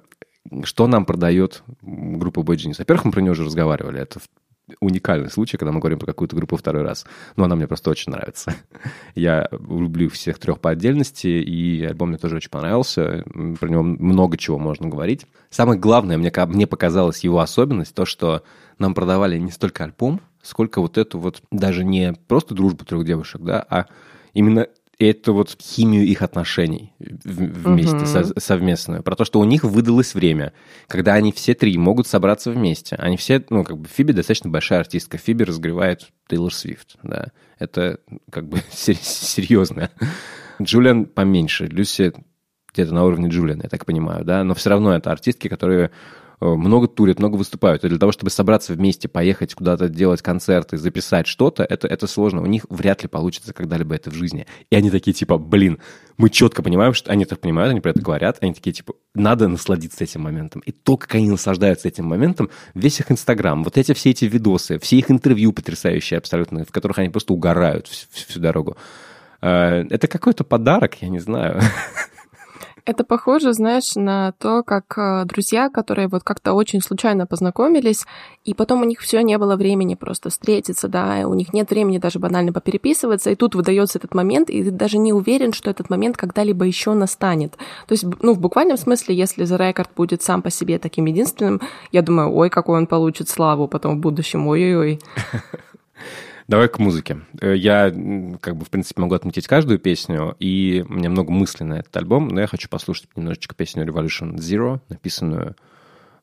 что 0.63 0.87
нам 0.87 1.05
продает 1.05 1.63
группа 1.81 2.41
Boy 2.41 2.55
Genius? 2.55 2.75
Во-первых, 2.79 3.05
мы 3.05 3.11
про 3.11 3.21
нее 3.21 3.31
уже 3.31 3.43
разговаривали. 3.43 4.01
Это 4.01 4.19
уникальный 4.79 5.29
случай, 5.29 5.57
когда 5.57 5.71
мы 5.71 5.79
говорим 5.79 5.99
про 5.99 6.07
какую-то 6.07 6.35
группу 6.35 6.55
второй 6.55 6.83
раз. 6.83 7.05
Но 7.35 7.45
она 7.45 7.55
мне 7.55 7.67
просто 7.67 7.89
очень 7.89 8.11
нравится. 8.11 8.53
Я 9.15 9.47
люблю 9.51 10.09
всех 10.09 10.39
трех 10.39 10.59
по 10.59 10.69
отдельности, 10.69 11.27
и 11.27 11.83
альбом 11.83 12.09
мне 12.09 12.17
тоже 12.17 12.37
очень 12.37 12.49
понравился. 12.49 13.23
Про 13.59 13.69
него 13.69 13.83
много 13.83 14.37
чего 14.37 14.57
можно 14.57 14.87
говорить. 14.87 15.25
Самое 15.49 15.79
главное, 15.79 16.17
мне, 16.17 16.31
мне 16.47 16.67
показалась 16.67 17.23
его 17.23 17.39
особенность, 17.39 17.93
то, 17.93 18.05
что 18.05 18.43
нам 18.77 18.93
продавали 18.93 19.37
не 19.37 19.51
столько 19.51 19.83
альбом, 19.83 20.21
сколько 20.41 20.81
вот 20.81 20.97
эту 20.97 21.19
вот 21.19 21.41
даже 21.51 21.83
не 21.83 22.13
просто 22.27 22.55
дружбу 22.55 22.85
трех 22.85 23.05
девушек, 23.05 23.41
да, 23.41 23.65
а 23.69 23.85
именно 24.33 24.67
это 25.09 25.31
вот 25.31 25.57
химию 25.61 26.05
их 26.05 26.21
отношений 26.21 26.93
вместе, 26.99 27.95
угу. 27.95 28.05
со, 28.05 28.39
совместную. 28.39 29.03
Про 29.03 29.15
то, 29.15 29.25
что 29.25 29.39
у 29.39 29.43
них 29.43 29.63
выдалось 29.63 30.13
время, 30.13 30.53
когда 30.87 31.13
они 31.13 31.31
все 31.31 31.53
три 31.53 31.77
могут 31.77 32.07
собраться 32.07 32.51
вместе. 32.51 32.95
Они 32.97 33.17
все, 33.17 33.43
ну, 33.49 33.63
как 33.63 33.77
бы, 33.77 33.87
Фиби 33.87 34.11
достаточно 34.11 34.49
большая 34.49 34.79
артистка. 34.79 35.17
Фиби 35.17 35.43
разгревает 35.43 36.09
Тейлор 36.27 36.53
Свифт, 36.53 36.97
да. 37.03 37.31
Это, 37.59 37.99
как 38.29 38.47
бы, 38.47 38.59
серьезно. 38.71 39.89
Джулиан 40.61 41.05
поменьше. 41.05 41.65
Люси 41.65 42.13
где-то 42.73 42.93
на 42.93 43.03
уровне 43.03 43.29
Джулиана, 43.29 43.63
я 43.63 43.69
так 43.69 43.85
понимаю, 43.85 44.23
да. 44.23 44.43
Но 44.43 44.53
все 44.53 44.69
равно 44.69 44.93
это 44.95 45.11
артистки, 45.11 45.47
которые 45.47 45.91
много 46.41 46.87
турят, 46.87 47.19
много 47.19 47.35
выступают. 47.35 47.83
И 47.83 47.89
для 47.89 47.99
того, 47.99 48.11
чтобы 48.11 48.31
собраться 48.31 48.73
вместе, 48.73 49.07
поехать 49.07 49.53
куда-то 49.53 49.89
делать 49.89 50.21
концерты, 50.21 50.77
записать 50.77 51.27
что-то, 51.27 51.63
это, 51.63 51.87
это 51.87 52.07
сложно. 52.07 52.41
У 52.41 52.47
них 52.47 52.65
вряд 52.69 53.03
ли 53.03 53.07
получится 53.07 53.53
когда-либо 53.53 53.93
это 53.95 54.09
в 54.09 54.13
жизни. 54.13 54.47
И 54.71 54.75
они 54.75 54.89
такие, 54.89 55.13
типа, 55.13 55.37
блин, 55.37 55.79
мы 56.17 56.29
четко 56.29 56.63
понимаем, 56.63 56.93
что 56.93 57.11
они 57.11 57.25
так 57.25 57.39
понимают, 57.39 57.71
они 57.71 57.79
про 57.79 57.91
это 57.91 58.01
говорят, 58.01 58.37
они 58.41 58.53
такие, 58.53 58.73
типа, 58.73 58.93
надо 59.13 59.47
насладиться 59.47 60.03
этим 60.03 60.21
моментом. 60.21 60.61
И 60.65 60.71
то, 60.71 60.97
как 60.97 61.13
они 61.15 61.29
наслаждаются 61.29 61.87
этим 61.87 62.05
моментом, 62.05 62.49
весь 62.73 62.99
их 62.99 63.11
Инстаграм, 63.11 63.63
вот 63.63 63.77
эти 63.77 63.93
все 63.93 64.09
эти 64.09 64.25
видосы, 64.25 64.79
все 64.79 64.97
их 64.97 65.11
интервью 65.11 65.53
потрясающие 65.53 66.17
абсолютно, 66.17 66.65
в 66.65 66.71
которых 66.71 66.97
они 66.97 67.09
просто 67.09 67.33
угорают 67.33 67.87
всю, 67.87 68.07
всю 68.11 68.39
дорогу. 68.39 68.77
Э, 69.41 69.83
это 69.89 70.07
какой-то 70.07 70.43
подарок, 70.43 70.95
я 71.01 71.09
не 71.09 71.19
знаю. 71.19 71.61
Это 72.85 73.03
похоже, 73.03 73.53
знаешь, 73.53 73.95
на 73.95 74.31
то, 74.39 74.63
как 74.63 74.97
э, 74.97 75.25
друзья, 75.25 75.69
которые 75.69 76.07
вот 76.07 76.23
как-то 76.23 76.53
очень 76.53 76.81
случайно 76.81 77.27
познакомились, 77.27 78.05
и 78.43 78.53
потом 78.53 78.81
у 78.81 78.85
них 78.85 79.01
все 79.01 79.21
не 79.21 79.37
было 79.37 79.55
времени 79.55 79.95
просто 79.95 80.29
встретиться, 80.29 80.87
да, 80.87 81.27
у 81.27 81.33
них 81.35 81.53
нет 81.53 81.69
времени 81.69 81.99
даже 81.99 82.17
банально 82.17 82.51
попереписываться, 82.51 83.29
и 83.29 83.35
тут 83.35 83.53
выдается 83.53 83.99
этот 83.99 84.15
момент, 84.15 84.49
и 84.49 84.63
ты 84.63 84.71
даже 84.71 84.97
не 84.97 85.13
уверен, 85.13 85.53
что 85.53 85.69
этот 85.69 85.89
момент 85.89 86.17
когда-либо 86.17 86.65
еще 86.65 86.93
настанет. 86.93 87.53
То 87.87 87.93
есть, 87.93 88.05
ну, 88.21 88.33
в 88.33 88.39
буквальном 88.39 88.77
смысле, 88.77 89.15
если 89.15 89.45
The 89.45 89.59
Record 89.59 89.89
будет 89.95 90.23
сам 90.23 90.41
по 90.41 90.49
себе 90.49 90.79
таким 90.79 91.05
единственным, 91.05 91.61
я 91.91 92.01
думаю, 92.01 92.33
ой, 92.33 92.49
какой 92.49 92.79
он 92.79 92.87
получит 92.87 93.29
славу 93.29 93.67
потом 93.67 93.97
в 93.97 93.99
будущем, 93.99 94.47
ой-ой-ой. 94.47 94.99
Давай 96.51 96.67
к 96.67 96.79
музыке. 96.79 97.21
Э, 97.39 97.55
я, 97.55 97.89
как 98.41 98.57
бы, 98.57 98.65
в 98.65 98.69
принципе, 98.69 99.01
могу 99.01 99.15
отметить 99.15 99.47
каждую 99.47 99.79
песню, 99.79 100.35
и 100.37 100.83
у 100.85 100.91
меня 100.91 101.09
много 101.09 101.31
мыслей 101.31 101.65
на 101.65 101.75
этот 101.75 101.95
альбом, 101.95 102.27
но 102.27 102.41
я 102.41 102.47
хочу 102.47 102.67
послушать 102.67 103.07
немножечко 103.15 103.55
песню 103.55 103.85
Revolution 103.85 104.35
Zero, 104.35 104.81
написанную 104.89 105.55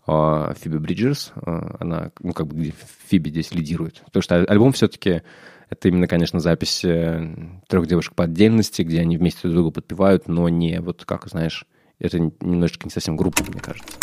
а, 0.07 0.53
Фиби 0.61 0.77
Бриджерс, 0.77 1.33
а, 1.35 1.77
она, 1.81 2.11
ну, 2.21 2.35
как 2.35 2.47
бы, 2.47 2.75
Фиби 3.07 3.31
здесь 3.31 3.55
лидирует. 3.55 4.03
Потому 4.05 4.23
что 4.23 4.35
альбом 4.35 4.73
все-таки 4.73 5.23
это 5.71 5.89
именно, 5.89 6.07
конечно, 6.07 6.41
запись 6.41 6.85
э, 6.85 7.35
трех 7.67 7.87
девушек 7.87 8.15
по 8.15 8.25
отдельности, 8.25 8.83
где 8.83 9.01
они 9.01 9.17
вместе 9.17 9.41
друг 9.45 9.55
друга 9.55 9.71
подпевают, 9.71 10.29
но 10.29 10.51
не 10.51 10.83
вот 10.83 11.07
как, 11.07 11.27
знаешь, 11.27 11.65
это 12.01 12.19
немножечко 12.19 12.85
не 12.85 12.91
совсем 12.91 13.17
группа, 13.17 13.43
мне 13.49 13.61
кажется. 13.63 13.95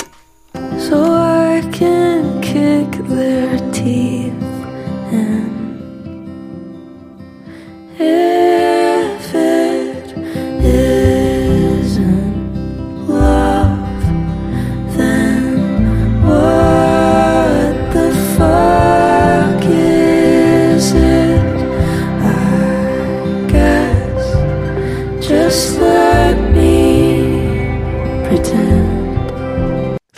So 0.56 1.06
I 1.06 1.62
can 1.72 2.42
kick 2.42 2.90
their 3.10 3.60
teeth 3.72 4.55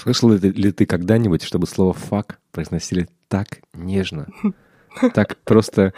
Слышал 0.07 0.31
ли 0.31 0.39
ты, 0.39 0.49
ли 0.49 0.71
ты 0.71 0.85
когда-нибудь, 0.85 1.43
чтобы 1.43 1.67
слово 1.67 1.91
«фак» 1.91 2.39
произносили 2.51 3.09
так 3.27 3.59
нежно? 3.73 4.27
Так 5.13 5.37
просто 5.43 5.93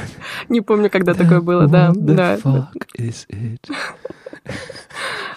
не 0.48 0.60
помню, 0.60 0.90
когда 0.90 1.14
такое 1.14 1.40
было, 1.40 1.66
да. 1.66 1.92
да. 1.94 2.38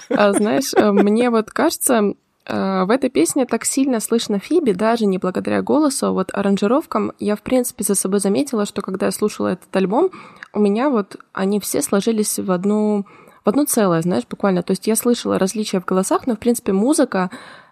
А, 0.10 0.34
знаешь, 0.34 0.74
э, 0.76 0.92
мне 0.92 1.30
вот 1.30 1.50
кажется, 1.50 2.14
э, 2.46 2.84
в 2.86 2.90
этой 2.92 3.10
песне 3.10 3.46
так 3.46 3.66
сильно 3.66 4.00
слышно 4.00 4.40
Фиби, 4.40 4.72
даже 4.72 5.06
не 5.06 5.18
благодаря 5.18 5.62
голосу, 5.62 6.08
а 6.08 6.12
вот 6.12 6.30
аранжировкам. 6.34 7.12
Я, 7.20 7.36
в 7.36 7.42
принципе, 7.42 7.84
за 7.84 7.96
собой 7.96 8.20
заметила, 8.20 8.66
что 8.66 8.82
когда 8.82 9.08
я 9.08 9.12
слушала 9.12 9.50
этот 9.50 9.76
альбом, 9.76 10.12
у 10.54 10.60
меня 10.60 10.90
вот 10.90 11.18
они 11.34 11.60
все 11.60 11.82
сложились 11.82 12.40
в 12.40 12.52
одну 12.52 13.06
в 13.44 13.50
одно 13.50 13.66
целое, 13.66 14.02
знаешь, 14.02 14.24
буквально. 14.28 14.64
То 14.64 14.72
есть 14.72 14.88
я 14.88 14.96
слышала 14.96 15.38
различия 15.38 15.80
в 15.80 15.86
голосах, 15.86 16.26
но, 16.26 16.36
в 16.36 16.40
принципе, 16.40 16.74
музыка 16.74 17.30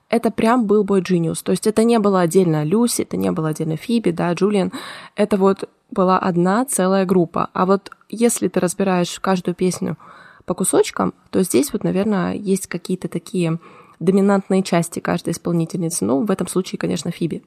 это 0.10 0.30
прям 0.30 0.68
был 0.68 0.86
Boy 0.86 1.02
Genius. 1.02 1.40
То 1.44 1.52
есть 1.52 1.66
это 1.66 1.84
не 1.84 1.98
было 1.98 2.22
отдельно 2.22 2.64
Люси, 2.64 3.02
это 3.02 3.18
не 3.18 3.32
было 3.32 3.50
отдельно 3.50 3.76
Фиби, 3.76 4.12
да, 4.12 4.32
Джулиан. 4.34 4.72
Это 5.16 5.38
вот 5.38 5.68
была 5.94 6.20
одна 6.20 6.66
целая 6.66 7.06
группа. 7.06 7.50
А 7.54 7.66
вот 7.66 7.92
если 8.10 8.48
ты 8.48 8.60
разбираешь 8.60 9.20
каждую 9.20 9.56
песню 9.56 9.98
по 10.46 10.54
кусочкам, 10.54 11.14
то 11.30 11.42
здесь 11.44 11.72
вот, 11.72 11.84
наверное, 11.84 12.34
есть 12.34 12.68
какие-то 12.68 13.08
такие 13.08 13.60
доминантные 14.00 14.64
части 14.64 15.00
каждой 15.00 15.32
исполнительницы. 15.32 16.04
Ну, 16.06 16.26
в 16.26 16.32
этом 16.32 16.48
случае, 16.48 16.80
конечно, 16.80 17.12
Фиби. 17.12 17.44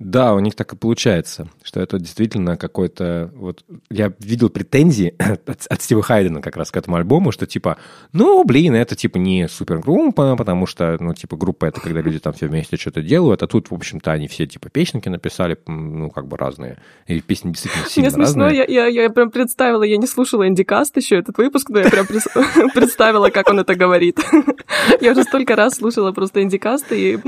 Да, 0.00 0.32
у 0.32 0.40
них 0.40 0.54
так 0.54 0.72
и 0.72 0.76
получается, 0.76 1.48
что 1.62 1.78
это 1.78 1.98
действительно 1.98 2.56
какой-то... 2.56 3.30
Вот 3.34 3.64
я 3.90 4.10
видел 4.18 4.48
претензии 4.48 5.14
от, 5.18 5.66
от 5.66 5.82
Стива 5.82 6.02
Хайдена 6.02 6.40
как 6.40 6.56
раз 6.56 6.70
к 6.70 6.76
этому 6.78 6.96
альбому, 6.96 7.32
что 7.32 7.46
типа, 7.46 7.76
ну, 8.14 8.42
блин, 8.44 8.74
это 8.74 8.96
типа 8.96 9.18
не 9.18 9.46
супергруппа, 9.46 10.36
потому 10.36 10.66
что, 10.66 10.96
ну, 10.98 11.12
типа, 11.12 11.36
группа 11.36 11.66
это 11.66 11.82
когда 11.82 12.00
люди 12.00 12.18
там 12.18 12.32
все 12.32 12.46
вместе 12.46 12.78
что-то 12.78 13.02
делают, 13.02 13.42
а 13.42 13.46
тут, 13.46 13.70
в 13.70 13.74
общем-то, 13.74 14.10
они 14.10 14.26
все 14.26 14.46
типа 14.46 14.70
песенки 14.70 15.10
написали, 15.10 15.58
ну, 15.66 16.08
как 16.08 16.28
бы 16.28 16.38
разные. 16.38 16.78
И 17.06 17.20
песни 17.20 17.50
действительно 17.50 17.84
сильно 17.86 18.08
Мне 18.08 18.16
смешно, 18.16 18.44
разные. 18.44 18.64
Я, 18.68 18.86
я, 18.86 19.02
я 19.02 19.10
прям 19.10 19.30
представила, 19.30 19.82
я 19.82 19.98
не 19.98 20.06
слушала 20.06 20.48
Индикаст 20.48 20.96
еще 20.96 21.16
этот 21.16 21.36
выпуск, 21.36 21.68
но 21.68 21.80
я 21.80 21.90
прям 21.90 22.06
представила, 22.74 23.28
как 23.28 23.50
он 23.50 23.60
это 23.60 23.74
говорит. 23.74 24.18
Я 25.00 25.12
уже 25.12 25.24
столько 25.24 25.56
раз 25.56 25.74
слушала 25.74 26.12
просто 26.12 26.42
Индикаст 26.42 26.86
и 26.90 27.18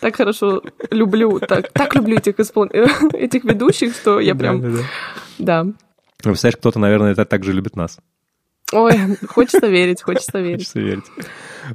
так 0.00 0.16
хорошо 0.16 0.62
люблю, 0.90 1.40
так, 1.40 1.72
так 1.72 1.94
люблю 1.94 2.16
этих, 2.16 2.38
испол... 2.40 2.66
этих 3.12 3.44
ведущих, 3.44 3.94
что 3.94 4.20
я 4.20 4.34
прям... 4.34 4.60
Да. 4.60 4.68
да, 4.68 4.76
да. 5.38 5.64
да. 5.64 5.72
Представляешь, 6.22 6.56
кто-то, 6.56 6.78
наверное, 6.78 7.12
это 7.12 7.24
так 7.24 7.44
же 7.44 7.52
любит 7.52 7.76
нас. 7.76 7.98
Ой, 8.72 8.94
хочется 9.26 9.66
верить, 9.66 10.02
хочется 10.02 10.40
верить. 10.40 10.58
Хочется 10.58 10.80
верить. 10.80 11.04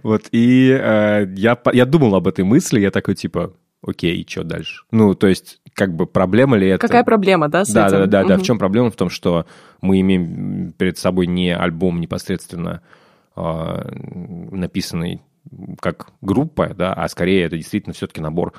Вот, 0.03 0.23
и 0.31 0.69
э, 0.69 1.27
я, 1.35 1.57
я 1.73 1.85
думал 1.85 2.15
об 2.15 2.27
этой 2.27 2.43
мысли, 2.43 2.79
я 2.79 2.91
такой, 2.91 3.15
типа, 3.15 3.53
окей, 3.85 4.21
и 4.21 4.29
что 4.29 4.43
дальше? 4.43 4.83
Ну, 4.91 5.15
то 5.15 5.27
есть, 5.27 5.59
как 5.73 5.95
бы 5.95 6.05
проблема 6.05 6.57
ли 6.57 6.67
это? 6.67 6.79
Какая 6.79 7.03
проблема, 7.03 7.49
да, 7.49 7.65
с 7.65 7.71
да, 7.71 7.87
этим? 7.87 7.97
Да, 7.97 8.05
да, 8.05 8.21
да, 8.21 8.27
да. 8.29 8.37
В 8.37 8.43
чем 8.43 8.59
проблема? 8.59 8.91
В 8.91 8.95
том, 8.95 9.09
что 9.09 9.45
мы 9.81 9.99
имеем 10.01 10.73
перед 10.73 10.97
собой 10.97 11.27
не 11.27 11.55
альбом 11.55 11.99
непосредственно 11.99 12.81
э, 13.35 13.41
написанный 14.51 15.21
как 15.79 16.13
группа, 16.21 16.73
да, 16.73 16.93
а 16.93 17.07
скорее 17.07 17.45
это 17.45 17.57
действительно 17.57 17.93
все-таки 17.93 18.21
набор 18.21 18.53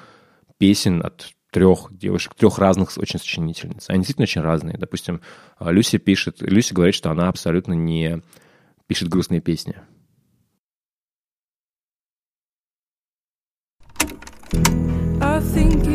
песен 0.59 1.05
от 1.05 1.33
трех 1.51 1.89
девушек, 1.97 2.35
трех 2.35 2.59
разных 2.59 2.91
очень 2.97 3.19
сочинительниц. 3.21 3.89
Они 3.89 4.01
действительно 4.01 4.25
очень 4.25 4.41
разные. 4.41 4.77
Допустим, 4.77 5.21
Люси 5.61 5.99
пишет, 5.99 6.43
Люси 6.43 6.75
говорит, 6.75 6.95
что 6.95 7.11
она 7.11 7.29
абсолютно 7.29 7.75
не 7.75 8.23
пишет 8.87 9.09
грустные 9.09 9.41
песни. 9.41 9.77
I 15.21 15.41
think 15.41 15.94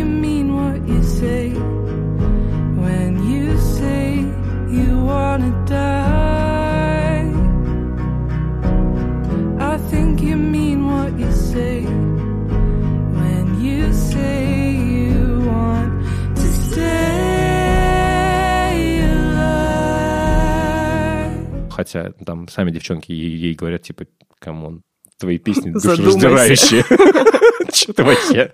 Хотя 21.79 22.11
там 22.25 22.49
сами 22.49 22.71
девчонки 22.71 23.13
ей, 23.13 23.37
ей 23.37 23.53
говорят, 23.55 23.83
типа, 23.83 24.03
come 24.37 24.62
on, 24.62 24.81
твои 25.17 25.37
песни 25.37 25.71
душераздирающие. 25.71 26.83
Что 27.73 27.93
ты 27.93 28.03
вообще? 28.03 28.51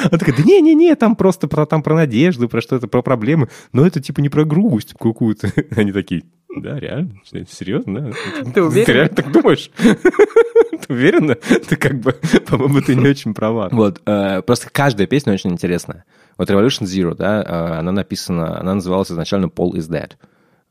Она 0.00 0.18
такая, 0.18 0.36
да 0.36 0.42
не-не-не, 0.42 0.94
там 0.94 1.16
просто 1.16 1.48
про, 1.48 1.64
там 1.64 1.82
про 1.82 1.94
надежду, 1.94 2.50
про 2.50 2.60
что-то, 2.60 2.86
про 2.86 3.00
проблемы. 3.00 3.48
Но 3.72 3.86
это 3.86 4.02
типа 4.02 4.20
не 4.20 4.28
про 4.28 4.44
грусть 4.44 4.92
какую-то. 4.92 5.50
Они 5.74 5.90
такие, 5.90 6.24
да, 6.54 6.78
реально? 6.78 7.14
Серьезно? 7.24 8.10
Да? 8.10 8.52
Ты 8.52 8.62
уверен? 8.62 8.84
Ты 8.84 8.92
реально 8.92 9.14
так 9.14 9.32
думаешь? 9.32 9.70
Ты 9.78 10.92
уверена? 10.92 11.36
Ты 11.36 11.76
как 11.76 11.98
бы, 11.98 12.14
по-моему, 12.46 12.82
ты 12.82 12.94
не 12.94 13.08
очень 13.08 13.32
права. 13.32 13.70
Вот, 13.72 14.02
э, 14.04 14.42
просто 14.42 14.68
каждая 14.70 15.06
песня 15.06 15.32
очень 15.32 15.50
интересная. 15.50 16.04
Вот 16.36 16.50
Revolution 16.50 16.82
Zero, 16.82 17.14
да, 17.14 17.42
э, 17.42 17.78
она 17.78 17.90
написана, 17.90 18.60
она 18.60 18.74
называлась 18.74 19.10
изначально 19.10 19.46
Paul 19.46 19.72
is 19.72 19.88
Dead. 19.88 20.12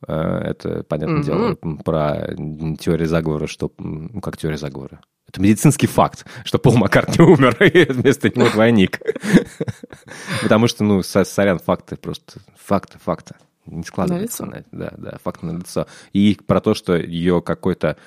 Э, 0.08 0.40
это, 0.46 0.84
понятное 0.84 1.24
дело, 1.24 1.56
про 1.84 2.34
теорию 2.80 3.08
заговора, 3.08 3.48
что... 3.48 3.72
Ну, 3.78 4.22
как 4.22 4.38
теория 4.38 4.58
заговора? 4.58 5.02
Это 5.28 5.42
медицинский 5.42 5.88
факт, 5.88 6.26
что 6.44 6.58
Пол 6.58 6.78
Маккартни 6.78 7.24
умер, 7.26 7.62
и 7.64 7.92
вместо 7.92 8.30
него 8.30 8.50
двойник. 8.50 9.00
Потому 10.42 10.68
что, 10.68 10.84
ну, 10.84 11.04
сорян, 11.04 11.60
факты 11.60 11.98
просто... 11.98 12.40
Факты, 12.58 12.98
факты. 13.00 13.36
Не 13.66 13.84
складывается. 13.84 14.46
На 14.46 14.64
да, 14.72 14.94
да, 14.98 15.18
факты 15.24 15.46
на 15.46 15.58
лицо. 15.58 15.86
И 16.14 16.40
про 16.46 16.60
то, 16.62 16.74
что 16.74 16.96
ее 16.96 17.42
какой-то 17.42 17.98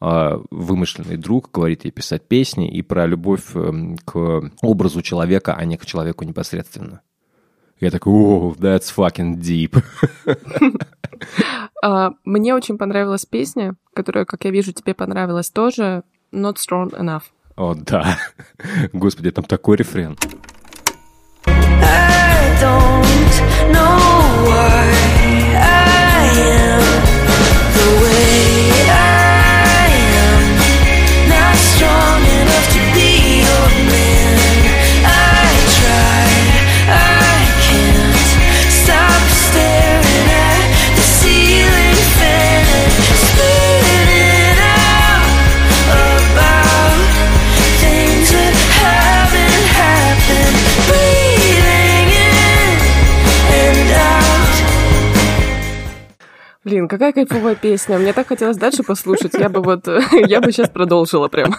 э, 0.00 0.38
вымышленный 0.50 1.16
друг 1.16 1.50
говорит 1.52 1.84
ей 1.84 1.90
писать 1.90 2.28
песни, 2.28 2.70
и 2.70 2.82
про 2.82 3.06
любовь 3.06 3.44
э, 3.54 3.96
к 4.04 4.50
образу 4.60 5.00
человека, 5.00 5.54
а 5.54 5.64
не 5.64 5.78
к 5.78 5.86
человеку 5.86 6.24
непосредственно. 6.24 7.00
Я 7.78 7.90
такой, 7.90 8.12
о, 8.12 8.54
that's 8.58 8.94
fucking 8.94 9.38
deep. 9.38 9.82
А, 11.82 12.12
мне 12.24 12.54
очень 12.54 12.78
понравилась 12.78 13.26
песня, 13.26 13.76
которая, 13.94 14.24
как 14.24 14.44
я 14.44 14.50
вижу, 14.50 14.72
тебе 14.72 14.94
понравилась 14.94 15.50
тоже. 15.50 16.02
Not 16.32 16.56
strong 16.56 16.90
enough. 16.98 17.22
О, 17.54 17.74
да. 17.74 18.18
Господи, 18.92 19.30
там 19.30 19.44
такой 19.44 19.76
рефрен. 19.76 20.16
I 21.46 22.58
don't 22.60 23.72
know 23.72 24.05
Блин, 56.66 56.88
какая 56.88 57.12
кайфовая 57.12 57.54
песня. 57.54 57.96
Мне 57.96 58.12
так 58.12 58.26
хотелось 58.26 58.56
дальше 58.56 58.82
послушать. 58.82 59.34
Я 59.34 59.48
бы 59.48 59.62
вот, 59.62 59.86
я 60.26 60.40
бы 60.40 60.50
сейчас 60.50 60.68
продолжила 60.68 61.28
прям. 61.28 61.54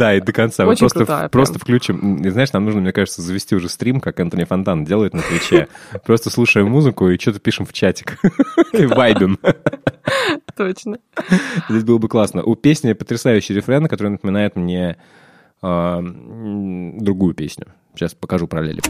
Да, 0.00 0.16
и 0.16 0.20
до 0.20 0.32
конца. 0.32 0.66
Очень 0.66 0.80
просто, 0.80 0.98
крутая, 0.98 1.28
просто 1.28 1.54
прям. 1.54 1.62
включим. 1.62 2.16
И 2.16 2.28
знаешь, 2.30 2.52
нам 2.52 2.64
нужно, 2.64 2.80
мне 2.80 2.92
кажется, 2.92 3.22
завести 3.22 3.54
уже 3.54 3.68
стрим, 3.68 4.00
как 4.00 4.18
Антони 4.18 4.42
Фонтан 4.42 4.84
делает 4.84 5.14
на 5.14 5.22
Твиче. 5.22 5.68
Просто 6.04 6.28
слушаем 6.28 6.68
музыку 6.70 7.08
и 7.08 7.20
что-то 7.20 7.38
пишем 7.38 7.66
в 7.66 7.72
чатик. 7.72 8.18
И 8.72 8.84
вайбим. 8.84 9.38
Точно. 10.56 10.98
Здесь 11.68 11.84
было 11.84 11.98
бы 11.98 12.08
классно. 12.08 12.42
У 12.42 12.56
песни 12.56 12.94
потрясающий 12.94 13.54
рефрен, 13.54 13.86
который 13.86 14.08
напоминает 14.08 14.56
мне 14.56 14.96
а, 15.62 16.02
другую 16.02 17.34
песню. 17.34 17.66
Сейчас 17.94 18.14
покажу 18.14 18.48
параллели. 18.48 18.82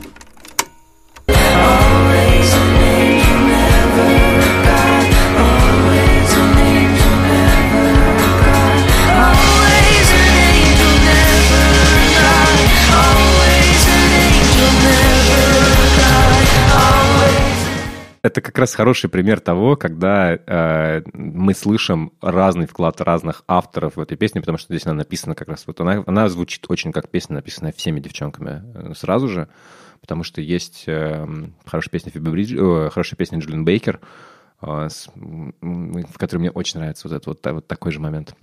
Это 18.22 18.42
как 18.42 18.58
раз 18.58 18.74
хороший 18.74 19.08
пример 19.08 19.40
того, 19.40 19.76
когда 19.76 20.34
э, 20.34 21.02
мы 21.14 21.54
слышим 21.54 22.12
разный 22.20 22.66
вклад 22.66 23.00
разных 23.00 23.42
авторов 23.48 23.96
в 23.96 24.00
этой 24.00 24.16
песне, 24.18 24.42
потому 24.42 24.58
что 24.58 24.74
здесь 24.74 24.86
она 24.86 24.96
написана 24.96 25.34
как 25.34 25.48
раз 25.48 25.66
вот 25.66 25.80
она, 25.80 26.04
она 26.06 26.28
звучит 26.28 26.66
очень 26.68 26.92
как 26.92 27.08
песня, 27.08 27.36
написанная 27.36 27.72
всеми 27.72 27.98
девчонками 27.98 28.62
э, 28.74 28.92
сразу 28.94 29.26
же, 29.28 29.48
потому 30.02 30.22
что 30.22 30.42
есть 30.42 30.84
э, 30.86 31.26
хорошая 31.64 31.90
песня 31.90 32.12
Фиби 32.12 32.28
Бридж, 32.28 32.54
э, 32.58 32.90
хорошая 32.90 33.16
песня 33.16 33.38
Джулиан 33.38 33.64
Бейкер, 33.64 34.00
э, 34.60 34.88
с- 34.90 35.08
в 35.14 36.18
которой 36.18 36.40
мне 36.40 36.50
очень 36.50 36.78
нравится 36.78 37.08
вот 37.08 37.14
этот 37.16 37.26
вот, 37.26 37.46
вот 37.54 37.66
такой 37.68 37.90
же 37.90 38.00
момент. 38.00 38.34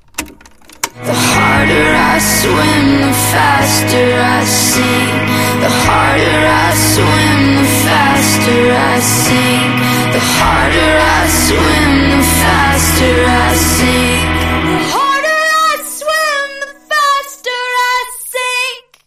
The 1.06 1.14
harder 1.14 1.94
I 1.94 2.18
swim, 2.18 3.02
the 3.02 3.14
faster 3.32 4.18
I 4.20 4.44
sink. 4.44 5.37
The 5.60 5.70
harder 5.70 6.40
I 6.48 6.74
swim, 6.76 7.40
the 7.58 7.68
faster 7.86 8.62
I 8.74 9.00
sink. 9.00 9.78
The 10.14 10.22
harder 10.38 10.94
I 11.02 11.28
swim, 11.28 11.92
the 12.14 12.24
faster 12.42 13.16
I 13.26 13.56
sink. 13.56 14.38
The 14.68 14.80
harder 14.94 15.44
I 15.70 15.78
swim, 15.98 16.48
the 16.62 16.72
faster 16.90 17.62
I 17.90 18.00
sink. 18.32 19.02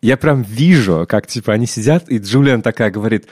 Я 0.00 0.16
прям 0.16 0.42
вижу, 0.42 1.06
как, 1.08 1.26
типа, 1.26 1.52
они 1.52 1.66
сидят, 1.66 2.08
и 2.08 2.18
Джулиан 2.18 2.62
такая 2.62 2.90
говорит, 2.90 3.28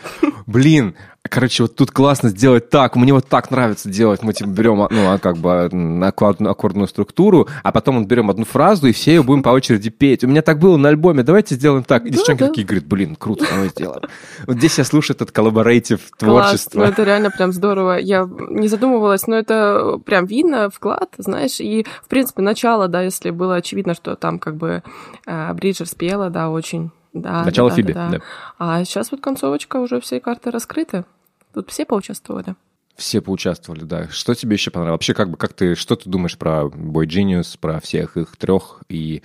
блин, 0.46 0.94
короче, 1.32 1.62
вот 1.62 1.74
тут 1.74 1.90
классно 1.90 2.28
сделать 2.28 2.68
так, 2.68 2.94
мне 2.94 3.12
вот 3.12 3.26
так 3.26 3.50
нравится 3.50 3.88
делать. 3.88 4.22
Мы, 4.22 4.34
типа, 4.34 4.50
берем, 4.50 4.86
ну, 4.90 5.10
а 5.10 5.18
как 5.18 5.38
бы 5.38 5.70
аккордную, 6.06 6.86
структуру, 6.86 7.48
а 7.62 7.72
потом 7.72 7.96
мы 7.96 8.04
берем 8.04 8.28
одну 8.28 8.44
фразу, 8.44 8.86
и 8.86 8.92
все 8.92 9.14
ее 9.14 9.22
будем 9.22 9.42
по 9.42 9.48
очереди 9.48 9.88
петь. 9.88 10.24
У 10.24 10.28
меня 10.28 10.42
так 10.42 10.58
было 10.58 10.76
на 10.76 10.90
альбоме, 10.90 11.22
давайте 11.22 11.54
сделаем 11.54 11.84
так. 11.84 12.04
И 12.04 12.10
девчонки 12.10 12.40
да. 12.40 12.48
такие 12.48 12.66
говорят, 12.66 12.84
блин, 12.86 13.16
круто, 13.16 13.46
давай 13.50 13.68
сделаем. 13.68 14.02
Вот 14.46 14.56
здесь 14.56 14.76
я 14.76 14.84
слушаю 14.84 15.16
этот 15.16 15.30
коллаборейтив 15.30 16.00
Класс, 16.10 16.18
творчество. 16.18 16.78
ну 16.80 16.84
это 16.84 17.02
реально 17.02 17.30
прям 17.30 17.52
здорово. 17.52 17.98
Я 17.98 18.28
не 18.50 18.68
задумывалась, 18.68 19.26
но 19.26 19.36
это 19.36 19.98
прям 20.04 20.26
видно, 20.26 20.68
вклад, 20.68 21.14
знаешь, 21.16 21.60
и, 21.60 21.86
в 22.04 22.08
принципе, 22.08 22.42
начало, 22.42 22.88
да, 22.88 23.02
если 23.02 23.30
было 23.30 23.56
очевидно, 23.56 23.94
что 23.94 24.16
там 24.16 24.38
как 24.38 24.56
бы 24.56 24.82
э, 25.26 25.52
Бриджер 25.54 25.86
спела, 25.86 26.28
да, 26.28 26.50
очень, 26.50 26.90
да. 27.14 27.44
Начало 27.44 27.70
да, 27.70 27.76
Фиби, 27.76 27.92
да, 27.92 28.08
да. 28.10 28.18
А 28.58 28.84
сейчас 28.84 29.10
вот 29.10 29.20
концовочка, 29.20 29.76
уже 29.76 30.00
все 30.00 30.20
карты 30.20 30.50
раскрыты. 30.50 31.04
Тут 31.52 31.70
все 31.70 31.84
поучаствовали. 31.84 32.56
Все 32.96 33.20
поучаствовали, 33.20 33.84
да. 33.84 34.08
Что 34.08 34.34
тебе 34.34 34.54
еще 34.54 34.70
понравилось? 34.70 34.98
Вообще, 34.98 35.14
как 35.14 35.30
бы, 35.30 35.36
как 35.36 35.54
ты, 35.54 35.74
что 35.74 35.96
ты 35.96 36.10
думаешь 36.10 36.36
про 36.36 36.64
Boy 36.64 37.06
Genius, 37.06 37.56
про 37.58 37.80
всех 37.80 38.16
их 38.16 38.36
трех 38.36 38.82
и 38.88 39.22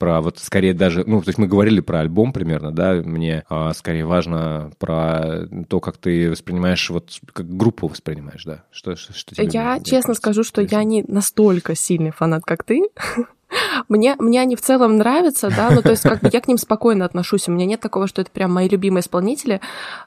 про 0.00 0.22
вот 0.22 0.38
скорее 0.38 0.72
даже, 0.72 1.04
ну, 1.06 1.20
то 1.20 1.28
есть 1.28 1.38
мы 1.38 1.46
говорили 1.46 1.80
про 1.80 2.00
альбом 2.00 2.32
примерно, 2.32 2.72
да, 2.72 2.94
мне 2.94 3.44
а, 3.50 3.74
скорее 3.74 4.06
важно 4.06 4.72
про 4.78 5.46
то, 5.68 5.78
как 5.80 5.98
ты 5.98 6.30
воспринимаешь, 6.30 6.88
вот 6.88 7.18
как 7.34 7.54
группу 7.54 7.86
воспринимаешь, 7.86 8.44
да, 8.44 8.64
что, 8.70 8.96
что, 8.96 9.12
что 9.12 9.34
тебе 9.34 9.48
Я 9.52 9.74
мне 9.74 9.84
честно 9.84 10.14
кажется, 10.14 10.14
скажу, 10.14 10.42
что 10.42 10.62
я 10.62 10.84
не 10.84 11.04
настолько 11.06 11.74
сильный 11.74 12.12
фанат, 12.12 12.44
как 12.46 12.64
ты. 12.64 12.88
Мне, 13.88 14.16
мне 14.18 14.40
они 14.40 14.56
в 14.56 14.60
целом 14.60 14.96
нравятся, 14.96 15.48
да, 15.48 15.70
ну 15.70 15.82
то 15.82 15.90
есть 15.90 16.02
как 16.02 16.20
бы 16.20 16.30
я 16.32 16.40
к 16.40 16.48
ним 16.48 16.58
спокойно 16.58 17.04
отношусь, 17.04 17.48
у 17.48 17.52
меня 17.52 17.66
нет 17.66 17.80
такого, 17.80 18.06
что 18.06 18.22
это 18.22 18.30
прям 18.30 18.52
мои 18.52 18.68
любимые 18.68 19.00
исполнители, 19.00 19.60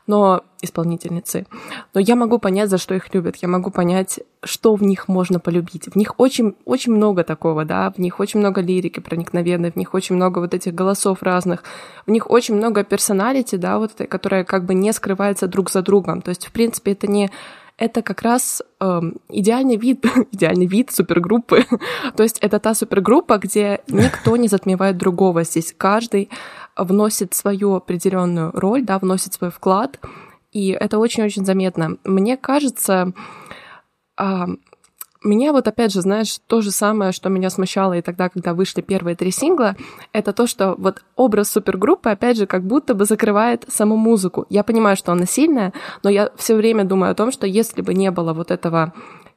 но 0.07 0.43
исполнительницы. 0.61 1.45
Но 1.93 1.99
я 1.99 2.15
могу 2.15 2.39
понять, 2.39 2.69
за 2.69 2.77
что 2.77 2.95
их 2.95 3.13
любят, 3.13 3.35
я 3.37 3.47
могу 3.47 3.69
понять, 3.69 4.21
что 4.43 4.75
в 4.75 4.83
них 4.83 5.07
можно 5.07 5.39
полюбить. 5.39 5.87
В 5.87 5.95
них 5.95 6.13
очень, 6.17 6.55
очень 6.65 6.93
много 6.93 7.23
такого, 7.23 7.65
да, 7.65 7.91
в 7.91 7.99
них 7.99 8.19
очень 8.19 8.39
много 8.39 8.61
лирики 8.61 8.99
проникновенной, 8.99 9.71
в 9.71 9.75
них 9.75 9.93
очень 9.93 10.15
много 10.15 10.39
вот 10.39 10.53
этих 10.53 10.73
голосов 10.73 11.21
разных, 11.21 11.63
в 12.05 12.11
них 12.11 12.29
очень 12.29 12.55
много 12.55 12.83
персоналити, 12.83 13.57
да, 13.57 13.77
вот 13.77 13.91
этой, 13.91 14.07
которая 14.07 14.45
как 14.45 14.65
бы 14.65 14.73
не 14.73 14.93
скрывается 14.93 15.47
друг 15.47 15.69
за 15.69 15.81
другом. 15.81 16.21
То 16.21 16.29
есть, 16.29 16.47
в 16.47 16.51
принципе, 16.51 16.93
это 16.93 17.07
не 17.07 17.29
это 17.77 18.01
как 18.01 18.21
раз 18.21 18.61
эм, 18.79 19.15
идеальный 19.29 19.77
вид, 19.77 20.05
идеальный 20.31 20.65
вид 20.65 20.91
супергруппы. 20.91 21.65
То 22.15 22.23
есть 22.23 22.39
это 22.39 22.59
та 22.59 22.73
супергруппа, 22.73 23.37
где 23.37 23.81
никто 23.87 24.37
не 24.37 24.47
затмевает 24.47 24.97
другого. 24.97 25.43
Здесь 25.43 25.73
каждый 25.77 26.29
вносит 26.75 27.33
свою 27.33 27.75
определенную 27.75 28.51
роль, 28.53 28.83
да, 28.83 28.99
вносит 28.99 29.33
свой 29.33 29.51
вклад, 29.51 29.99
и 30.51 30.69
это 30.69 30.97
очень-очень 30.99 31.45
заметно. 31.45 31.97
Мне 32.03 32.37
кажется, 32.37 33.13
меня 35.23 35.51
вот 35.51 35.67
опять 35.67 35.93
же, 35.93 36.01
знаешь, 36.01 36.39
то 36.47 36.61
же 36.61 36.71
самое, 36.71 37.11
что 37.11 37.29
меня 37.29 37.49
смущало 37.49 37.93
и 37.93 38.01
тогда, 38.01 38.29
когда 38.29 38.53
вышли 38.53 38.81
первые 38.81 39.15
три 39.15 39.31
сингла, 39.31 39.75
это 40.11 40.33
то, 40.33 40.47
что 40.47 40.75
вот 40.77 41.03
образ 41.15 41.51
супергруппы, 41.51 42.09
опять 42.09 42.37
же, 42.37 42.45
как 42.45 42.63
будто 42.63 42.93
бы 42.93 43.05
закрывает 43.05 43.65
саму 43.67 43.95
музыку. 43.95 44.45
Я 44.49 44.63
понимаю, 44.63 44.95
что 44.97 45.11
она 45.11 45.25
сильная, 45.25 45.73
но 46.03 46.09
я 46.09 46.31
все 46.35 46.55
время 46.55 46.83
думаю 46.83 47.11
о 47.11 47.15
том, 47.15 47.31
что 47.31 47.47
если 47.47 47.81
бы 47.81 47.93
не 47.93 48.11
было 48.11 48.33
вот 48.33 48.51
этого 48.51 48.93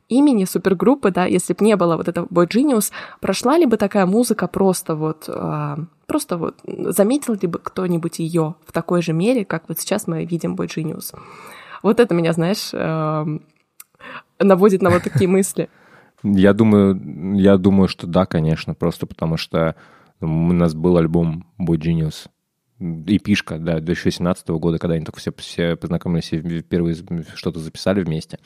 имени 0.09 0.45
супергруппы, 0.45 1.11
да, 1.11 1.25
если 1.25 1.53
бы 1.53 1.65
не 1.65 1.77
было 1.77 1.97
вот 1.97 2.09
этого 2.09 2.27
Boy 2.27 2.47
Genius, 2.47 2.93
прошла 3.21 3.59
ли 3.59 3.67
бы 3.67 3.77
такая 3.77 4.07
музыка 4.07 4.47
просто 4.47 4.95
вот, 4.95 5.25
а, 5.29 5.79
просто 6.07 6.37
вот, 6.37 6.61
заметил 6.65 7.35
ли 7.35 7.49
бы 7.49 7.59
кто-нибудь 7.59 8.19
ее 8.21 8.55
в 8.65 8.73
такой 8.73 9.03
же 9.03 9.13
мере, 9.13 9.45
как 9.45 9.65
вот 9.69 9.81
сейчас 9.81 10.07
мы 10.07 10.25
видим 10.25 10.55
Boy 10.55 10.69
Genius? 10.69 11.15
Вот 11.83 12.01
это 12.01 12.15
меня, 12.15 12.33
знаешь, 12.33 12.71
эм, 12.73 13.43
наводит 14.39 14.83
на 14.83 14.91
вот 14.91 15.03
такие 15.03 15.29
мысли. 15.29 15.69
Я 16.23 16.53
думаю, 16.53 17.37
я 17.37 17.57
думаю, 17.57 17.89
что 17.89 18.07
да, 18.07 18.27
конечно, 18.27 18.75
просто 18.75 19.07
потому 19.07 19.37
что 19.37 19.77
у 20.21 20.27
нас 20.27 20.75
был 20.75 20.97
альбом 20.97 21.47
Boy 21.61 21.77
Genius, 21.77 22.29
и 22.79 23.19
пишка, 23.19 23.59
да, 23.59 23.81
2018 23.81 24.49
года, 24.49 24.79
когда 24.79 24.97
они 24.97 25.05
только 25.05 25.19
все, 25.19 25.33
все 25.39 25.77
познакомились 25.77 26.33
и 26.33 26.61
впервые 26.61 26.95
что-то 27.35 27.59
записали 27.59 28.03
вместе. 28.03 28.39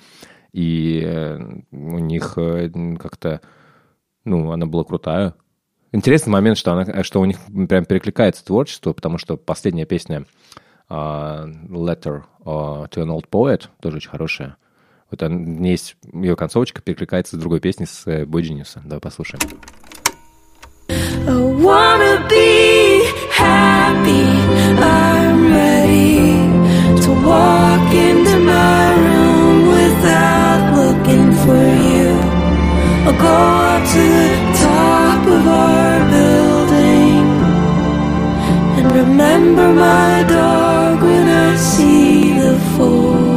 И 0.53 1.03
э, 1.05 1.39
у 1.73 1.99
них 1.99 2.35
э, 2.37 2.71
как-то, 2.99 3.41
ну, 4.25 4.53
она 4.53 4.67
была 4.67 4.85
крутая. 4.85 5.35
Интересный 5.93 6.31
момент, 6.31 6.59
что, 6.59 6.73
она, 6.73 7.03
что 7.03 7.21
у 7.21 7.25
них 7.25 7.39
прям 7.69 7.85
перекликается 7.85 8.45
творчество, 8.45 8.93
потому 8.93 9.19
что 9.19 9.37
последняя 9.37 9.87
песня 9.87 10.25
а, 10.89 11.47
Letter 11.69 12.23
а, 12.45 12.85
to 12.85 13.03
an 13.03 13.09
Old 13.09 13.29
Poet 13.29 13.69
тоже 13.81 13.97
очень 13.97 14.11
хорошая. 14.11 14.57
Вот 15.11 15.23
нее 15.23 15.73
есть 15.73 15.97
ее 16.13 16.37
концовочка 16.37 16.81
перекликается 16.83 17.37
с 17.37 17.39
другой 17.39 17.61
песней 17.61 17.87
с 17.87 18.07
э, 18.07 18.25
Boy 18.25 18.43
Genius. 18.43 18.79
Давай 18.85 19.01
послушаем. 19.01 19.41
Remember 38.93 39.73
my 39.73 40.25
dog 40.29 41.03
when 41.03 41.29
I 41.29 41.57
see 41.57 42.33
the 42.33 42.59
full 42.77 43.30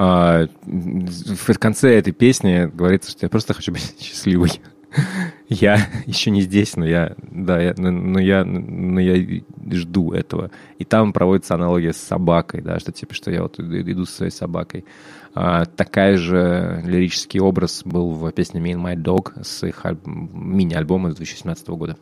в 0.00 1.58
конце 1.58 1.98
этой 1.98 2.12
песни 2.12 2.70
говорится, 2.72 3.10
что 3.10 3.26
я 3.26 3.28
просто 3.28 3.54
хочу 3.54 3.72
быть 3.72 3.94
счастливой. 4.00 4.50
Я 5.48 5.88
еще 6.06 6.30
не 6.30 6.40
здесь, 6.40 6.74
но 6.74 6.84
я, 6.84 7.14
да, 7.22 7.60
я, 7.60 7.74
но, 7.76 8.18
я, 8.18 8.44
но 8.44 8.98
я 9.00 9.42
жду 9.70 10.12
этого. 10.12 10.50
И 10.78 10.84
там 10.84 11.12
проводится 11.12 11.54
аналогия 11.54 11.92
с 11.92 11.96
собакой, 11.96 12.60
да, 12.60 12.80
что 12.80 12.90
типа, 12.90 13.14
что 13.14 13.30
я 13.30 13.42
вот 13.42 13.60
иду 13.60 14.04
со 14.04 14.16
своей 14.16 14.32
собакой. 14.32 14.84
А, 15.32 15.64
такая 15.64 16.16
же 16.16 16.82
лирический 16.84 17.38
образ 17.38 17.82
был 17.84 18.14
в 18.14 18.30
песне 18.32 18.60
Me 18.60 18.74
My 18.74 18.96
Dog 18.96 19.44
с 19.44 19.64
их 19.64 19.86
аль- 19.86 19.98
мини-альбома 20.04 21.10
2017 21.10 21.68
года. 21.68 21.96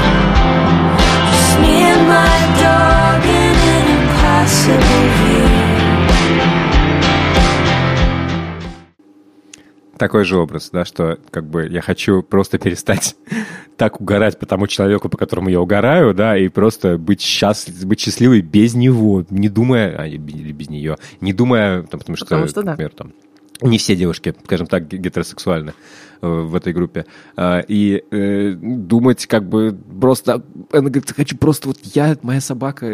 Такой 9.97 10.25
же 10.25 10.37
образ, 10.37 10.69
да, 10.71 10.83
что 10.83 11.17
как 11.31 11.45
бы 11.45 11.67
я 11.67 11.81
хочу 11.81 12.21
просто 12.21 12.57
перестать 12.57 13.15
так 13.77 14.01
угорать 14.01 14.37
по 14.37 14.45
тому 14.45 14.67
человеку, 14.67 15.09
по 15.09 15.17
которому 15.17 15.49
я 15.49 15.61
угораю, 15.61 16.13
да, 16.13 16.37
и 16.37 16.49
просто 16.49 16.97
быть, 16.97 17.21
счастлив, 17.21 17.85
быть 17.85 17.99
счастливой 17.99 18.41
без 18.41 18.73
него, 18.73 19.25
не 19.29 19.49
думая, 19.49 19.95
а, 19.97 20.07
или 20.07 20.51
без 20.51 20.69
нее, 20.69 20.97
не 21.21 21.33
думая, 21.33 21.83
там, 21.83 21.99
потому 21.99 22.17
что, 22.17 22.25
Потому 22.25 22.47
что 22.47 22.61
да. 22.61 22.71
например, 22.71 22.91
там, 22.91 23.13
не 23.61 23.77
все 23.77 23.95
девушки, 23.95 24.33
скажем 24.45 24.67
так, 24.67 24.87
ге- 24.87 24.97
гетеросексуальны 24.97 25.73
э, 26.21 26.27
в 26.27 26.55
этой 26.55 26.73
группе. 26.73 27.05
А, 27.37 27.59
И 27.67 28.03
э, 28.11 28.51
думать 28.53 29.25
как 29.27 29.47
бы 29.47 29.77
просто... 29.99 30.43
Она 30.71 30.89
говорит, 30.89 31.11
хочу 31.15 31.37
просто 31.37 31.67
вот 31.69 31.77
я, 31.93 32.17
моя 32.21 32.41
собака 32.41 32.93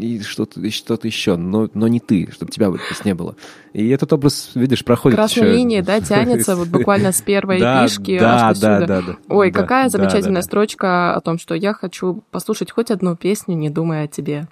и 0.00 0.20
что-то 0.20 0.60
и 0.60 0.70
что-то 0.70 1.06
еще, 1.06 1.36
но, 1.36 1.68
но 1.74 1.88
не 1.88 2.00
ты, 2.00 2.28
чтобы 2.32 2.50
тебя 2.52 2.70
вот 2.70 2.80
здесь 2.86 3.04
не 3.04 3.14
было. 3.14 3.36
И 3.72 3.88
этот 3.88 4.12
образ, 4.12 4.50
видишь, 4.54 4.84
проходит 4.84 5.16
Красная 5.16 5.46
еще- 5.48 5.56
линия, 5.56 5.82
да, 5.82 6.00
тянется 6.02 6.56
вот 6.56 6.68
буквально 6.68 7.12
с 7.12 7.22
первой 7.22 7.58
Да, 7.58 7.86
фишки 7.86 8.18
да, 8.18 8.48
аж 8.48 8.58
да, 8.58 8.80
да, 8.86 9.02
да. 9.02 9.16
Ой, 9.28 9.50
Да, 9.50 9.60
какая 9.60 9.84
да, 9.84 9.88
замечательная 9.90 10.42
да, 10.42 10.46
строчка 10.46 11.14
о 11.14 11.20
том, 11.20 11.38
что 11.38 11.54
я 11.54 11.72
хочу 11.72 12.22
послушать 12.30 12.70
хоть 12.70 12.90
одну 12.90 13.16
песню, 13.16 13.56
не 13.56 13.70
думая 13.70 14.04
о 14.04 14.08
тебе. 14.08 14.46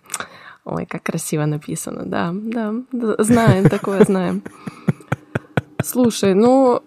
Ой, 0.64 0.84
как 0.86 1.02
красиво 1.02 1.46
написано, 1.46 2.04
да, 2.04 2.32
да, 2.34 2.74
знаем 3.18 3.68
такое, 3.68 4.04
знаем. 4.04 4.42
Слушай, 5.84 6.34
ну, 6.34 6.82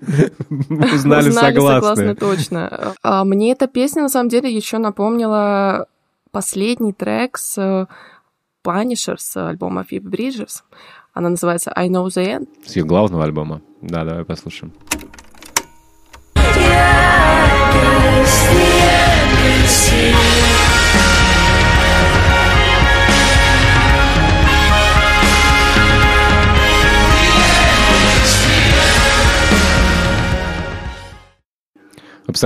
Узнали, 0.00 1.30
согласны. 1.30 1.80
согласны, 1.80 2.14
точно. 2.16 2.94
А 3.02 3.24
мне 3.24 3.52
эта 3.52 3.66
песня, 3.68 4.02
на 4.02 4.08
самом 4.08 4.28
деле, 4.28 4.52
еще 4.54 4.78
напомнила 4.78 5.86
последний 6.32 6.92
трек 6.92 7.38
с 7.38 7.56
э, 7.58 7.86
Punisher 8.64 9.16
с 9.18 9.36
альбома 9.36 9.84
Phoebe 9.88 10.10
Bridgers. 10.10 10.62
Она 11.12 11.28
называется 11.28 11.72
I 11.74 11.88
Know 11.88 12.06
The 12.06 12.38
End. 12.38 12.48
С 12.66 12.74
ее 12.74 12.84
главного 12.84 13.24
альбома. 13.24 13.60
Да, 13.80 14.04
давай 14.04 14.24
послушаем. 14.24 14.72
Guess 19.62 20.41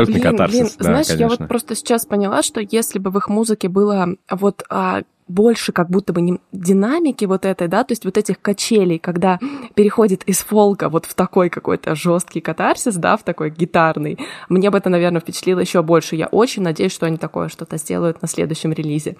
Абсолютный 0.00 0.20
Блин, 0.20 0.32
катарсис. 0.32 0.58
блин, 0.58 0.70
да, 0.78 0.84
знаешь, 0.84 1.06
я 1.08 1.16
конечно. 1.16 1.36
вот 1.40 1.48
просто 1.48 1.74
сейчас 1.74 2.06
поняла, 2.06 2.42
что 2.42 2.60
если 2.60 2.98
бы 2.98 3.10
в 3.10 3.18
их 3.18 3.28
музыке 3.28 3.68
было 3.68 4.08
вот 4.30 4.64
а, 4.68 5.02
больше 5.28 5.72
как 5.72 5.90
будто 5.90 6.12
бы 6.12 6.20
не- 6.20 6.40
динамики 6.52 7.24
вот 7.24 7.44
этой, 7.44 7.68
да, 7.68 7.82
то 7.84 7.92
есть 7.92 8.04
вот 8.04 8.16
этих 8.16 8.40
качелей, 8.40 8.98
когда 8.98 9.38
переходит 9.74 10.22
из 10.24 10.38
фолка 10.38 10.88
вот 10.88 11.06
в 11.06 11.14
такой 11.14 11.50
какой-то 11.50 11.94
жесткий 11.94 12.40
катарсис, 12.40 12.94
да, 12.96 13.16
в 13.16 13.24
такой 13.24 13.50
гитарный, 13.50 14.18
мне 14.48 14.70
бы 14.70 14.78
это, 14.78 14.88
наверное, 14.88 15.20
впечатлило 15.20 15.60
еще 15.60 15.82
больше. 15.82 16.16
Я 16.16 16.26
очень 16.26 16.62
надеюсь, 16.62 16.92
что 16.92 17.06
они 17.06 17.16
такое 17.16 17.48
что-то 17.48 17.76
сделают 17.76 18.22
на 18.22 18.28
следующем 18.28 18.72
релизе. 18.72 19.16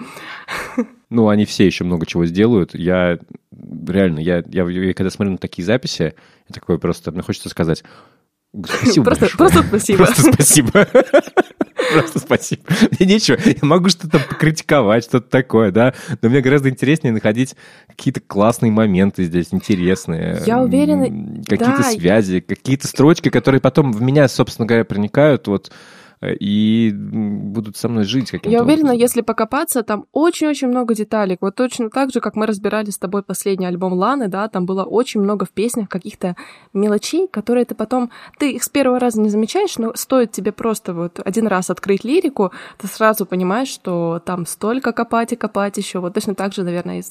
Ну, 1.09 1.29
они 1.29 1.45
все 1.45 1.65
еще 1.65 1.85
много 1.85 2.05
чего 2.05 2.27
сделают. 2.27 2.75
Я 2.75 3.21
реально, 3.87 4.19
я, 4.19 4.43
я, 4.49 4.69
я 4.69 4.93
когда 4.93 5.09
смотрю 5.09 5.35
на 5.35 5.39
такие 5.39 5.65
записи, 5.65 6.15
я 6.49 6.53
такой 6.53 6.81
просто, 6.81 7.13
мне 7.13 7.23
хочется 7.23 7.49
сказать, 7.49 7.85
спасибо 8.65 9.05
Просто- 9.05 9.21
большое. 9.39 9.39
просто 9.39 9.63
спасибо. 9.69 9.97
Просто 10.05 10.33
спасибо. 10.33 10.89
Просто 11.93 12.19
спасибо. 12.19 12.63
Мне 12.99 13.15
нечего. 13.15 13.37
Я 13.45 13.55
могу 13.63 13.89
что-то 13.89 14.19
покритиковать, 14.19 15.05
что-то 15.05 15.29
такое, 15.29 15.71
да, 15.71 15.95
но 16.23 16.29
мне 16.29 16.41
гораздо 16.41 16.69
интереснее 16.69 17.13
находить 17.13 17.55
какие-то 17.89 18.21
классные 18.21 18.73
моменты 18.73 19.25
здесь, 19.25 19.49
интересные. 19.53 20.43
Я 20.47 20.61
уверена, 20.63 21.07
Какие-то 21.45 21.83
да. 21.83 21.91
связи, 21.91 22.41
какие-то 22.41 22.89
строчки, 22.89 23.29
которые 23.29 23.61
потом 23.61 23.93
в 23.93 24.01
меня, 24.03 24.27
собственно 24.29 24.67
говоря, 24.67 24.85
проникают, 24.85 25.47
вот, 25.49 25.71
и 26.23 26.91
м, 26.93 27.53
будут 27.53 27.77
со 27.77 27.89
мной 27.89 28.05
жить 28.05 28.31
каким-то 28.31 28.51
Я 28.51 28.63
уверена, 28.63 28.89
образом. 28.91 29.01
если 29.01 29.21
покопаться, 29.21 29.83
там 29.83 30.07
очень-очень 30.13 30.69
много 30.69 30.95
деталек. 30.95 31.39
Вот 31.43 31.55
точно 31.55 31.91
так 31.91 32.13
же, 32.13 32.21
как 32.21 32.37
мы 32.37 32.47
разбирали 32.47 32.91
с 32.91 32.99
тобой 32.99 33.23
последний 33.23 33.67
альбом 33.67 33.93
Ланы, 33.93 34.29
да, 34.29 34.49
там 34.49 34.67
было 34.67 34.85
очень 34.85 35.21
много 35.21 35.45
в 35.45 35.51
песнях 35.51 35.89
каких-то 35.89 36.37
мелочей, 36.73 37.29
которые 37.29 37.65
ты 37.65 37.75
потом... 37.75 38.11
Ты 38.39 38.53
их 38.53 38.65
с 38.65 38.69
первого 38.69 38.99
раза 38.99 39.21
не 39.21 39.29
замечаешь, 39.29 39.79
но 39.79 39.95
стоит 39.95 40.33
тебе 40.33 40.53
просто 40.53 40.95
вот 40.95 41.21
один 41.25 41.47
раз 41.47 41.71
открыть 41.71 42.05
лирику, 42.05 42.53
ты 42.79 42.87
сразу 42.87 43.27
понимаешь, 43.27 43.69
что 43.69 44.21
там 44.25 44.47
столько 44.47 44.93
копать 44.93 45.33
и 45.33 45.37
копать 45.37 45.77
еще. 45.77 45.99
Вот 46.01 46.15
точно 46.15 46.35
так 46.35 46.53
же, 46.53 46.63
наверное, 46.63 46.99
и 46.99 47.03
с 47.03 47.11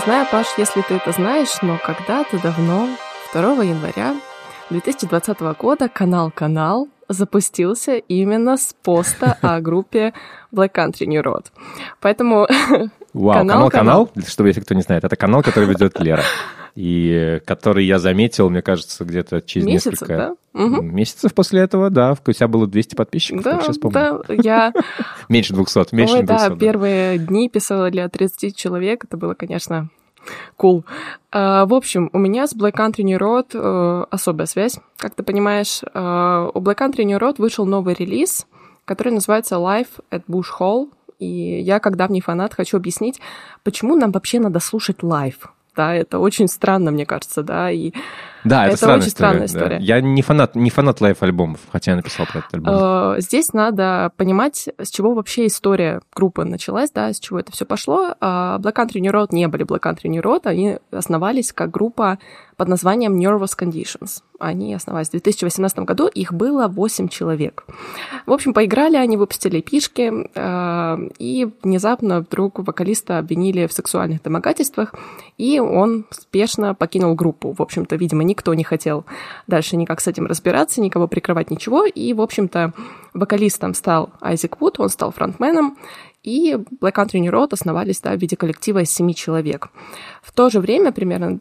знаю, 0.00 0.26
Паш, 0.30 0.46
если 0.56 0.82
ты 0.82 0.94
это 0.94 1.12
знаешь, 1.12 1.60
но 1.62 1.78
когда-то 1.78 2.38
давно, 2.42 2.88
2 3.32 3.64
января 3.64 4.16
2020 4.70 5.40
года, 5.58 5.88
канал 5.88 6.30
«Канал» 6.30 6.88
запустился 7.08 7.96
именно 7.96 8.56
с 8.56 8.74
поста 8.82 9.36
о 9.42 9.60
группе 9.60 10.14
Black 10.52 10.72
Country 10.72 11.06
New 11.06 11.22
Road. 11.22 11.46
Поэтому 12.00 12.46
Вау, 13.12 13.34
Канал, 13.38 13.70
канал-канал, 13.70 14.10
чтобы, 14.26 14.48
если 14.48 14.60
кто 14.60 14.74
не 14.74 14.82
знает, 14.82 15.04
это 15.04 15.16
канал, 15.16 15.42
который 15.42 15.68
ведет 15.68 15.98
Лера. 16.00 16.22
И 16.74 17.40
который 17.46 17.84
я 17.84 17.98
заметил, 17.98 18.48
мне 18.50 18.62
кажется, 18.62 19.04
где-то 19.04 19.40
через 19.42 19.66
месяцев, 19.66 19.92
несколько 19.92 20.16
да? 20.16 20.34
Мгм. 20.52 20.94
месяцев 20.94 21.34
после 21.34 21.60
этого, 21.60 21.90
да. 21.90 22.14
У 22.24 22.32
тебя 22.32 22.48
было 22.48 22.66
200 22.66 22.94
подписчиков, 22.94 23.42
Да, 23.42 23.52
как 23.56 23.62
сейчас 23.62 23.78
помню. 23.78 24.22
да, 24.26 24.34
я 24.42 24.72
Меньше 25.28 25.52
200, 25.54 25.94
меньше 25.94 26.14
Ой, 26.14 26.22
200. 26.22 26.26
да, 26.26 26.48
да. 26.48 26.56
первые 26.56 27.18
дни 27.18 27.48
писала 27.48 27.90
для 27.90 28.08
30 28.08 28.56
человек. 28.56 29.04
Это 29.04 29.16
было, 29.16 29.34
конечно, 29.34 29.88
cool. 30.58 30.84
А, 31.32 31.66
в 31.66 31.74
общем, 31.74 32.10
у 32.12 32.18
меня 32.18 32.46
с 32.46 32.54
Black 32.54 32.74
Country 32.74 33.02
New 33.02 33.18
Road 33.18 33.48
э, 33.54 34.04
особая 34.10 34.46
связь, 34.46 34.78
как 34.96 35.14
ты 35.14 35.22
понимаешь. 35.22 35.80
А, 35.94 36.50
у 36.52 36.60
Black 36.60 36.78
Country 36.78 37.04
New 37.04 37.18
Road 37.18 37.36
вышел 37.38 37.64
новый 37.66 37.94
релиз, 37.94 38.46
который 38.84 39.12
называется 39.12 39.56
Life 39.56 40.00
at 40.10 40.22
Bush 40.28 40.46
Hall. 40.58 40.88
И 41.18 41.60
я, 41.60 41.80
как 41.80 41.96
давний 41.96 42.20
фанат, 42.22 42.54
хочу 42.54 42.76
объяснить, 42.78 43.20
почему 43.62 43.94
нам 43.94 44.10
вообще 44.10 44.40
надо 44.40 44.58
слушать 44.58 45.02
live. 45.02 45.52
Да, 45.76 45.94
это 45.94 46.18
очень 46.18 46.48
странно, 46.48 46.90
мне 46.90 47.06
кажется, 47.06 47.42
да, 47.42 47.70
и 47.70 47.92
Да, 48.44 48.64
это, 48.64 48.68
это 48.68 48.76
странная 48.76 49.00
очень 49.00 49.10
странная 49.10 49.46
история, 49.46 49.68
да. 49.68 49.76
история. 49.76 49.86
Я 49.86 50.00
не 50.00 50.22
фанат, 50.22 50.54
не 50.54 50.70
фанат 50.70 51.00
live-альбомов, 51.00 51.60
хотя 51.70 51.92
я 51.92 51.96
написал 51.96 52.26
про 52.26 52.38
этот 52.40 52.54
альбом. 52.54 52.74
Э, 52.74 53.20
Здесь 53.20 53.52
надо 53.52 54.12
понимать, 54.16 54.68
с 54.78 54.90
чего 54.90 55.14
вообще 55.14 55.46
история 55.46 56.00
группы 56.14 56.44
началась, 56.44 56.90
да, 56.90 57.12
с 57.12 57.20
чего 57.20 57.38
это 57.38 57.52
все 57.52 57.66
пошло. 57.66 58.14
А 58.20 58.58
Black 58.58 58.74
Country 58.74 59.00
New 59.00 59.12
Road 59.12 59.28
не 59.32 59.46
были 59.48 59.64
Black 59.64 59.80
Country 59.80 60.08
New 60.08 60.22
Road, 60.22 60.42
они 60.44 60.78
основались 60.90 61.52
как 61.52 61.70
группа 61.70 62.18
под 62.60 62.68
названием 62.68 63.18
Nervous 63.18 63.58
Conditions. 63.58 64.22
Они 64.38 64.74
основались 64.74 65.08
в 65.08 65.12
2018 65.12 65.78
году, 65.80 66.08
их 66.08 66.34
было 66.34 66.68
8 66.68 67.08
человек. 67.08 67.64
В 68.26 68.32
общем, 68.32 68.52
поиграли 68.52 68.96
они, 68.96 69.16
выпустили 69.16 69.62
пишки, 69.62 70.12
э, 70.34 71.08
и 71.18 71.48
внезапно 71.62 72.20
вдруг 72.20 72.58
вокалиста 72.58 73.18
обвинили 73.18 73.66
в 73.66 73.72
сексуальных 73.72 74.22
домогательствах, 74.22 74.94
и 75.38 75.58
он 75.58 76.04
спешно 76.10 76.74
покинул 76.74 77.14
группу. 77.14 77.52
В 77.52 77.62
общем-то, 77.62 77.96
видимо, 77.96 78.24
никто 78.30 78.54
не 78.54 78.64
хотел 78.64 79.04
дальше 79.46 79.76
никак 79.76 80.00
с 80.00 80.06
этим 80.06 80.26
разбираться, 80.26 80.80
никого 80.80 81.08
прикрывать, 81.08 81.50
ничего. 81.50 81.84
И, 81.84 82.12
в 82.14 82.20
общем-то, 82.20 82.72
вокалистом 83.12 83.74
стал 83.74 84.10
Айзек 84.20 84.60
Вуд, 84.60 84.78
он 84.78 84.88
стал 84.88 85.10
фронтменом, 85.12 85.76
и 86.22 86.54
Black 86.80 86.94
Country 86.94 87.18
New 87.18 87.32
Road 87.32 87.48
основались 87.52 88.00
да, 88.00 88.14
в 88.14 88.20
виде 88.20 88.36
коллектива 88.36 88.80
из 88.80 88.90
семи 88.90 89.14
человек. 89.14 89.68
В 90.22 90.32
то 90.32 90.50
же 90.50 90.60
время, 90.60 90.92
примерно 90.92 91.40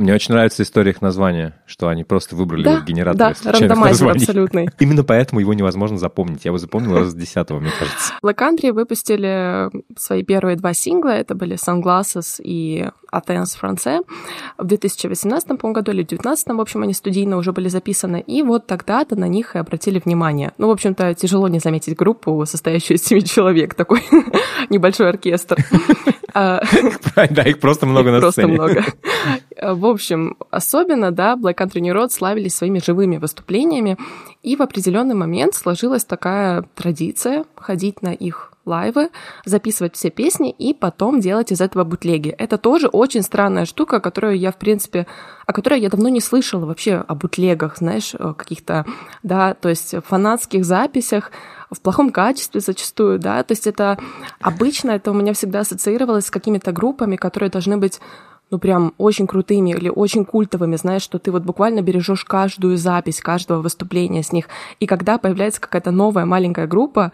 Мне 0.00 0.14
очень 0.14 0.32
нравится 0.32 0.62
история 0.62 0.92
их 0.92 1.02
названия, 1.02 1.60
что 1.66 1.88
они 1.88 2.04
просто 2.04 2.34
выбрали 2.34 2.62
Да, 2.62 2.80
генератор 2.80 3.36
да, 3.44 3.52
рандомайзер 3.52 4.08
абсолютный. 4.08 4.70
Именно 4.78 5.04
поэтому 5.04 5.40
его 5.40 5.52
невозможно 5.52 5.98
запомнить. 5.98 6.46
Я 6.46 6.48
его 6.48 6.56
запомнил 6.56 6.96
раз 6.96 7.08
с 7.08 7.14
десятого, 7.14 7.60
мне 7.60 7.70
кажется. 7.78 8.14
Black 8.24 8.36
Country 8.36 8.72
выпустили 8.72 9.70
свои 9.98 10.22
первые 10.22 10.56
два 10.56 10.72
сингла. 10.72 11.10
Это 11.10 11.34
были 11.34 11.56
Sunglasses 11.56 12.40
и 12.42 12.88
Athens 13.12 13.50
France. 13.60 14.02
В 14.56 14.64
2018 14.64 15.48
по-моему, 15.48 15.74
году 15.74 15.90
или 15.92 16.02
в 16.02 16.08
2019, 16.08 16.46
в 16.48 16.60
общем, 16.62 16.82
они 16.82 16.94
студийно 16.94 17.36
уже 17.36 17.52
были 17.52 17.68
записаны. 17.68 18.24
И 18.26 18.42
вот 18.42 18.66
тогда-то 18.66 19.16
на 19.16 19.28
них 19.28 19.54
и 19.54 19.58
обратили 19.58 20.00
внимание. 20.02 20.52
Ну, 20.56 20.68
в 20.68 20.70
общем-то, 20.70 21.12
тяжело 21.12 21.46
не 21.48 21.58
заметить 21.58 21.94
группу, 21.94 22.42
состоящую 22.46 22.96
из 22.96 23.04
семи 23.04 23.22
человек. 23.22 23.74
Такой 23.74 24.02
небольшой 24.70 25.10
оркестр. 25.10 25.58
А, 26.32 26.62
Да, 27.30 27.42
их 27.42 27.58
просто 27.58 27.86
много 27.86 28.12
на 28.12 28.20
просто 28.20 28.42
сцене. 28.42 28.54
много. 28.54 28.84
Э, 29.60 29.74
В 29.74 29.86
общем, 29.86 30.36
особенно, 30.50 31.10
да, 31.10 31.36
Black 31.36 31.56
Country 31.56 31.80
New 31.80 31.94
Road 31.94 32.10
славились 32.10 32.56
своими 32.56 32.78
живыми 32.78 33.18
выступлениями, 33.18 33.98
и 34.42 34.56
в 34.56 34.62
определенный 34.62 35.14
момент 35.14 35.54
сложилась 35.54 36.04
такая 36.04 36.64
традиция 36.74 37.44
ходить 37.56 38.02
на 38.02 38.12
их 38.12 38.52
лайвы, 38.66 39.10
записывать 39.44 39.96
все 39.96 40.10
песни 40.10 40.50
и 40.50 40.74
потом 40.74 41.20
делать 41.20 41.50
из 41.50 41.60
этого 41.60 41.82
бутлеги. 41.84 42.28
Это 42.28 42.56
тоже 42.58 42.88
очень 42.88 43.22
странная 43.22 43.64
штука, 43.64 44.00
которую 44.00 44.38
я, 44.38 44.52
в 44.52 44.56
принципе, 44.56 45.06
о 45.46 45.52
которой 45.52 45.80
я 45.80 45.88
давно 45.88 46.08
не 46.08 46.20
слышала 46.20 46.66
вообще 46.66 47.02
о 47.06 47.14
бутлегах, 47.14 47.78
знаешь, 47.78 48.14
каких-то, 48.36 48.86
да, 49.22 49.54
то 49.54 49.68
есть 49.68 49.94
фанатских 50.06 50.64
записях 50.64 51.32
в 51.70 51.80
плохом 51.80 52.10
качестве 52.10 52.60
зачастую, 52.60 53.18
да, 53.18 53.42
то 53.42 53.52
есть 53.52 53.66
это 53.66 53.98
обычно 54.40 54.92
это 54.92 55.10
у 55.10 55.14
меня 55.14 55.32
всегда 55.32 55.60
ассоциировалось 55.60 56.26
с 56.26 56.30
какими-то 56.30 56.72
группами, 56.72 57.16
которые 57.16 57.50
должны 57.50 57.78
быть 57.78 58.00
ну, 58.50 58.58
прям 58.58 58.94
очень 58.98 59.26
крутыми 59.26 59.70
или 59.70 59.88
очень 59.88 60.24
культовыми, 60.24 60.76
знаешь, 60.76 61.02
что 61.02 61.18
ты 61.18 61.30
вот 61.30 61.44
буквально 61.44 61.82
бережешь 61.82 62.24
каждую 62.24 62.76
запись, 62.76 63.20
каждого 63.20 63.62
выступления 63.62 64.22
с 64.22 64.32
них. 64.32 64.48
И 64.80 64.86
когда 64.86 65.18
появляется 65.18 65.60
какая-то 65.60 65.92
новая 65.92 66.24
маленькая 66.24 66.66
группа, 66.66 67.12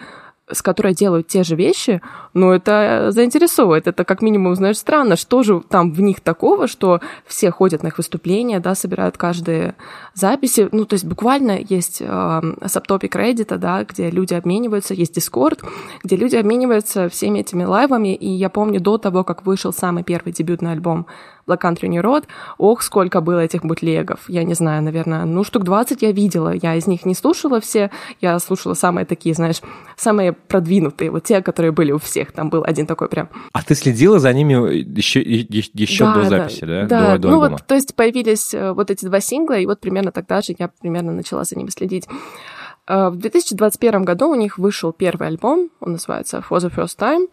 с 0.51 0.63
которой 0.63 0.95
делают 0.95 1.27
те 1.27 1.43
же 1.43 1.57
вещи, 1.57 2.01
ну, 2.33 2.53
это 2.53 3.09
заинтересовывает. 3.11 3.89
Это 3.89 4.05
как 4.05 4.23
минимум, 4.23 4.55
знаешь, 4.55 4.79
странно, 4.79 5.17
что 5.17 5.43
же 5.43 5.61
там 5.69 5.93
в 5.93 6.01
них 6.01 6.21
такого, 6.21 6.69
что 6.69 7.01
все 7.27 7.51
ходят 7.51 7.83
на 7.83 7.89
их 7.89 7.99
выступления, 7.99 8.61
да, 8.61 8.75
собирают 8.75 9.17
каждые 9.17 9.75
записи. 10.15 10.69
Ну, 10.71 10.85
то 10.85 10.95
есть 10.95 11.05
буквально 11.05 11.59
есть 11.59 11.99
э, 12.01 12.41
сабтопик 12.67 13.17
Reddit, 13.17 13.57
да, 13.59 13.85
где 13.85 14.09
люди 14.11 14.35
обмениваются, 14.35 14.95
есть 14.95 15.17
Discord, 15.17 15.65
где 16.05 16.17
люди 16.17 16.37
обмениваются 16.37 17.09
всеми 17.09 17.41
этими 17.41 17.65
лайвами. 17.65 18.15
И 18.15 18.29
я 18.29 18.49
помню, 18.49 18.81
до 18.81 18.99
того, 18.99 19.25
как 19.25 19.45
вышел 19.45 19.73
самый 19.73 20.05
первый 20.05 20.33
дебютный 20.33 20.73
альбом 20.73 21.07
Black 21.49 21.61
Country 21.63 21.89
New 21.89 22.03
Road, 22.03 22.25
ох, 22.59 22.83
сколько 22.83 23.21
было 23.21 23.41
этих 23.41 23.65
бутлегов. 23.65 24.21
Я 24.29 24.45
не 24.45 24.55
знаю, 24.55 24.83
наверное, 24.83 25.25
ну, 25.25 25.45
штук 25.45 25.65
20 25.65 26.03
я 26.03 26.13
видела. 26.13 26.53
Я 26.53 26.75
из 26.75 26.87
них 26.87 27.05
не 27.07 27.15
слушала 27.15 27.61
все, 27.61 27.91
я 28.21 28.39
слушала 28.39 28.75
самые 28.75 29.07
такие, 29.07 29.35
знаешь, 29.35 29.61
самые 29.97 30.33
продвинутые, 30.33 31.11
вот 31.11 31.25
те, 31.25 31.41
которые 31.43 31.73
были 31.73 31.93
у 31.93 31.99
всех. 31.99 32.33
Там 32.33 32.51
был 32.51 32.65
один 32.65 32.87
такой 32.87 33.09
прям. 33.09 33.29
А 33.53 33.63
ты 33.63 33.75
следила 33.75 34.19
за 34.19 34.33
ними 34.33 34.53
еще, 34.99 35.21
еще 35.23 36.05
Да, 36.05 36.15
до 36.15 36.23
да, 36.23 36.29
записи, 36.29 36.65
да? 36.65 36.87
Да, 36.87 37.13
До, 37.13 37.19
до 37.19 37.29
ну 37.29 37.35
альбома? 37.35 37.49
вот, 37.59 37.67
то 37.67 37.75
есть 37.75 37.95
появились 37.95 38.53
э, 38.53 38.73
вот 38.73 38.91
эти 38.91 39.05
два 39.05 39.21
сингла, 39.21 39.55
и 39.59 39.67
вот 39.67 39.81
примерно 39.81 40.13
тогда 40.13 40.41
же 40.43 40.55
я 40.59 40.69
примерно 40.81 41.13
начала 41.13 41.45
за 41.45 41.57
ними 41.57 41.71
следить. 41.71 42.09
Э, 42.89 43.09
В 43.09 43.17
2021 43.17 44.05
году 44.05 44.29
у 44.29 44.35
них 44.35 44.59
вышел 44.59 44.93
первый 44.93 45.29
альбом, 45.29 45.71
он 45.81 45.93
называется 45.93 46.43
For 46.49 46.59
the 46.59 46.73
First 46.75 46.99
Time, 46.99 47.29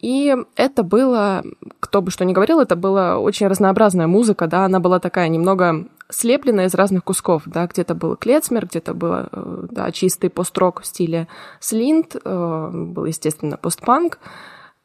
и 0.00 0.36
это 0.56 0.82
было, 0.82 1.42
кто 1.80 2.02
бы 2.02 2.10
что 2.10 2.24
ни 2.24 2.32
говорил, 2.32 2.60
это 2.60 2.76
была 2.76 3.18
очень 3.18 3.46
разнообразная 3.46 4.06
музыка, 4.06 4.46
да, 4.46 4.64
она 4.64 4.80
была 4.80 4.98
такая 5.00 5.28
немного 5.28 5.86
слепленная 6.10 6.66
из 6.66 6.74
разных 6.74 7.04
кусков, 7.04 7.42
да, 7.46 7.66
где-то 7.66 7.94
был 7.94 8.16
клецмер, 8.16 8.66
где-то 8.66 8.94
был, 8.94 9.12
э, 9.30 9.66
да, 9.70 9.90
чистый 9.92 10.30
пост-рок 10.30 10.80
в 10.82 10.86
стиле 10.86 11.28
слинт, 11.60 12.16
э, 12.22 12.70
был, 12.72 13.04
естественно, 13.04 13.56
постпанк, 13.56 14.18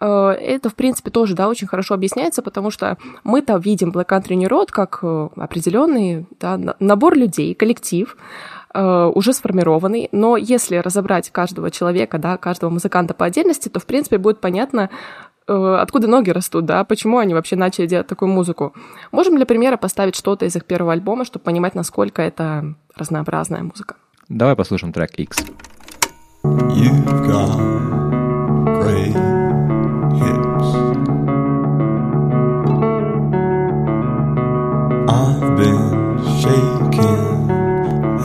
это, 0.02 0.70
в 0.70 0.76
принципе, 0.76 1.12
тоже, 1.12 1.36
да, 1.36 1.50
очень 1.50 1.68
хорошо 1.68 1.94
объясняется, 1.94 2.42
потому 2.42 2.72
что 2.72 2.98
мы-то 3.26 3.58
видим 3.58 3.92
Black 3.92 4.08
Country 4.08 4.36
New 4.36 4.48
Road 4.48 4.68
как 4.72 5.04
определенный 5.36 6.26
да, 6.40 6.56
на- 6.58 6.78
набор 6.80 7.18
людей, 7.18 7.54
коллектив, 7.54 8.16
э, 8.74 9.12
уже 9.14 9.34
сформированный, 9.34 10.10
но 10.12 10.38
если 10.38 10.78
разобрать 10.78 11.30
каждого 11.30 11.72
человека, 11.72 12.18
да, 12.18 12.38
каждого 12.38 12.70
музыканта 12.70 13.14
по 13.14 13.26
отдельности, 13.26 13.70
то, 13.70 13.80
в 13.80 13.86
принципе, 13.86 14.18
будет 14.18 14.40
понятно, 14.40 14.90
э, 15.48 15.78
откуда 15.82 16.08
ноги 16.08 16.30
растут, 16.30 16.66
да, 16.66 16.84
почему 16.84 17.18
они 17.18 17.34
вообще 17.34 17.56
начали 17.56 17.88
делать 17.88 18.08
такую 18.08 18.30
музыку. 18.30 18.74
Можем 19.12 19.36
для 19.36 19.46
примера 19.46 19.78
поставить 19.78 20.16
что-то 20.16 20.46
из 20.46 20.56
их 20.56 20.66
первого 20.66 20.94
альбома, 20.94 21.26
чтобы 21.26 21.44
понимать, 21.44 21.76
насколько 21.76 22.22
это 22.22 22.76
разнообразная 22.96 23.64
музыка. 23.64 23.96
Давай 24.28 24.56
послушаем 24.56 24.94
трек 24.94 25.12
X. 25.18 25.38
You've 26.44 27.28
got 27.28 27.58
great 28.82 29.14
hips. 30.22 30.68
I've 35.10 35.58
been 35.58 36.18
shaking 36.42 37.59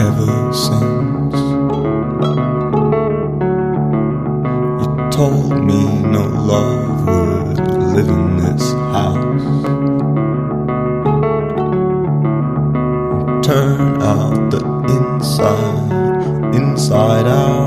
ever 0.09 0.53
since. 0.53 1.41
You 4.81 4.87
told 5.11 5.53
me 5.69 5.81
no 6.17 6.25
love 6.53 7.07
would 7.07 7.59
live 7.97 8.09
in 8.19 8.25
this 8.43 8.65
house. 8.97 9.47
Turn 13.47 14.03
out 14.03 14.51
the 14.51 14.61
inside, 14.97 16.55
inside 16.55 17.27
out. 17.27 17.65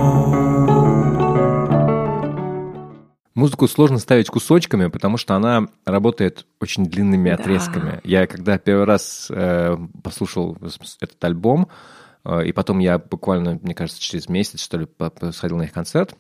Музыку 3.36 3.68
сложно 3.68 4.00
ставить 4.00 4.30
кусочками, 4.30 4.88
потому 4.88 5.18
что 5.18 5.36
она 5.36 5.68
работает 5.86 6.46
очень 6.60 6.86
длинными 6.88 7.30
Да. 7.30 7.36
отрезками. 7.36 8.00
Я 8.04 8.26
когда 8.26 8.58
первый 8.58 8.86
раз 8.86 9.28
э, 9.30 9.78
послушал 10.04 10.58
этот 11.00 11.24
альбом, 11.24 11.68
э, 11.70 11.97
и 12.44 12.52
потом 12.52 12.80
я 12.80 12.98
буквально, 13.00 13.60
мне 13.62 13.74
кажется, 13.74 14.02
через 14.02 14.28
месяц, 14.28 14.62
что 14.62 14.78
ли, 14.78 14.88
сходил 15.32 15.58
на 15.58 15.64
их 15.64 15.74
концерт, 15.74 16.16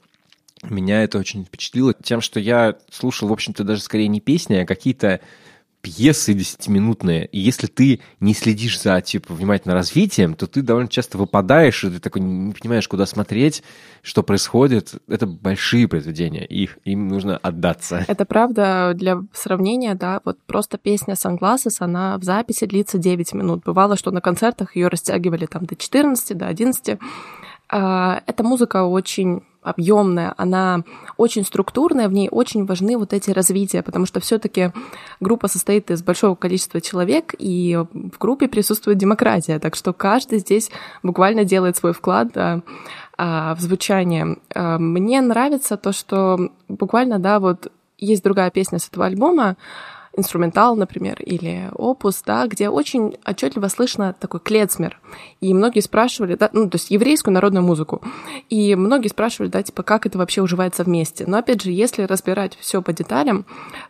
меня 0.63 1.03
это 1.03 1.19
очень 1.19 1.45
впечатлило 1.45 1.93
тем, 1.93 2.21
что 2.21 2.39
я 2.39 2.77
слушал, 2.91 3.27
в 3.27 3.33
общем-то, 3.33 3.63
даже 3.63 3.81
скорее 3.81 4.07
не 4.07 4.21
песни, 4.21 4.55
а 4.55 4.65
какие-то 4.65 5.21
пьесы 5.87 6.33
десятиминутные. 6.33 7.27
И 7.27 7.39
если 7.39 7.67
ты 7.67 8.01
не 8.19 8.33
следишь 8.33 8.81
за, 8.81 8.99
типа, 8.99 9.33
внимательно 9.33 9.73
развитием, 9.73 10.33
то 10.35 10.45
ты 10.45 10.61
довольно 10.61 10.89
часто 10.89 11.17
выпадаешь, 11.17 11.83
и 11.83 11.89
ты 11.89 11.99
такой 11.99 12.21
не 12.21 12.53
понимаешь, 12.53 12.87
куда 12.87 13.05
смотреть, 13.05 13.63
что 14.01 14.21
происходит. 14.21 14.95
Это 15.07 15.25
большие 15.25 15.87
произведения, 15.87 16.45
и 16.45 16.69
им 16.83 17.07
нужно 17.07 17.37
отдаться. 17.37 18.03
Это 18.07 18.25
правда, 18.25 18.91
для 18.95 19.21
сравнения, 19.33 19.95
да, 19.95 20.19
вот 20.25 20.37
просто 20.45 20.77
песня 20.77 21.13
Sunglasses, 21.13 21.77
она 21.79 22.17
в 22.17 22.23
записи 22.23 22.65
длится 22.65 22.97
9 22.97 23.33
минут. 23.33 23.63
Бывало, 23.65 23.95
что 23.95 24.11
на 24.11 24.19
концертах 24.19 24.75
ее 24.75 24.89
растягивали 24.89 25.45
там 25.45 25.65
до 25.65 25.77
14, 25.77 26.37
до 26.37 26.47
11. 26.47 26.99
А, 27.69 28.21
Эта 28.25 28.43
музыка 28.43 28.83
очень 28.83 29.41
объемная, 29.69 30.33
она 30.37 30.83
очень 31.17 31.45
структурная, 31.45 32.07
в 32.07 32.13
ней 32.13 32.29
очень 32.31 32.65
важны 32.65 32.97
вот 32.97 33.13
эти 33.13 33.31
развития, 33.31 33.83
потому 33.83 34.05
что 34.05 34.19
все-таки 34.19 34.71
группа 35.19 35.47
состоит 35.47 35.91
из 35.91 36.01
большого 36.01 36.35
количества 36.35 36.81
человек, 36.81 37.35
и 37.37 37.77
в 37.93 38.17
группе 38.17 38.47
присутствует 38.47 38.97
демократия, 38.97 39.59
так 39.59 39.75
что 39.75 39.93
каждый 39.93 40.39
здесь 40.39 40.71
буквально 41.03 41.43
делает 41.43 41.77
свой 41.77 41.93
вклад 41.93 42.31
да, 42.33 42.61
а, 43.17 43.55
в 43.55 43.59
звучание. 43.59 44.37
А, 44.53 44.77
Мне 44.77 45.21
нравится 45.21 45.77
то, 45.77 45.91
что 45.91 46.51
буквально, 46.67 47.19
да, 47.19 47.39
вот 47.39 47.71
есть 47.97 48.23
другая 48.23 48.51
песня 48.51 48.79
с 48.79 48.87
этого 48.87 49.05
альбома, 49.05 49.57
инструментал, 50.17 50.75
например, 50.75 51.21
или 51.21 51.69
опус, 51.73 52.21
да, 52.25 52.47
где 52.47 52.69
очень 52.69 53.15
отчетливо 53.25 53.67
слышно 53.67 54.15
такой 54.19 54.39
клецмер. 54.39 54.99
И 55.39 55.53
многие 55.53 55.79
спрашивали, 55.79 56.35
да, 56.35 56.49
ну, 56.51 56.69
то 56.69 56.75
есть 56.75 56.91
еврейскую 56.91 57.33
народную 57.33 57.63
музыку. 57.63 58.01
И 58.49 58.75
многие 58.75 59.07
спрашивали, 59.07 59.49
да, 59.49 59.63
типа, 59.63 59.83
как 59.83 60.05
это 60.05 60.17
вообще 60.17 60.41
уживается 60.41 60.83
вместе. 60.83 61.25
Но, 61.27 61.37
опять 61.37 61.61
же, 61.61 61.71
если 61.71 62.03
разбирать 62.03 62.57
все 62.59 62.81
по 62.81 62.91
деталям, 62.91 63.45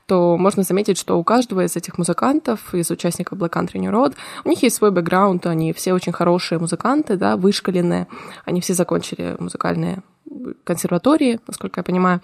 то 0.05 0.37
можно 0.37 0.63
заметить, 0.63 0.97
что 0.97 1.17
у 1.17 1.23
каждого 1.23 1.63
из 1.63 1.75
этих 1.75 1.97
музыкантов, 1.97 2.73
из 2.75 2.91
участников 2.91 3.39
Black 3.39 3.51
Country 3.51 3.79
New 3.79 3.91
Road, 3.91 4.15
у 4.43 4.49
них 4.49 4.61
есть 4.61 4.75
свой 4.75 4.91
бэкграунд, 4.91 5.45
они 5.45 5.71
все 5.73 5.93
очень 5.93 6.11
хорошие 6.11 6.59
музыканты, 6.59 7.15
да, 7.15 7.37
вышкаленные, 7.37 8.07
они 8.45 8.61
все 8.61 8.73
закончили 8.73 9.35
музыкальные 9.39 10.03
консерватории, 10.63 11.39
насколько 11.47 11.79
я 11.79 11.83
понимаю. 11.83 12.21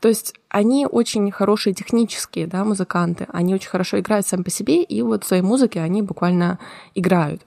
То 0.00 0.08
есть 0.08 0.34
они 0.48 0.86
очень 0.86 1.30
хорошие 1.30 1.74
технические 1.74 2.46
да, 2.46 2.64
музыканты, 2.64 3.26
они 3.32 3.54
очень 3.54 3.68
хорошо 3.68 3.98
играют 3.98 4.26
сами 4.26 4.42
по 4.42 4.50
себе, 4.50 4.82
и 4.82 5.02
вот 5.02 5.24
в 5.24 5.26
своей 5.26 5.42
музыке 5.42 5.80
они 5.80 6.02
буквально 6.02 6.58
играют. 6.94 7.42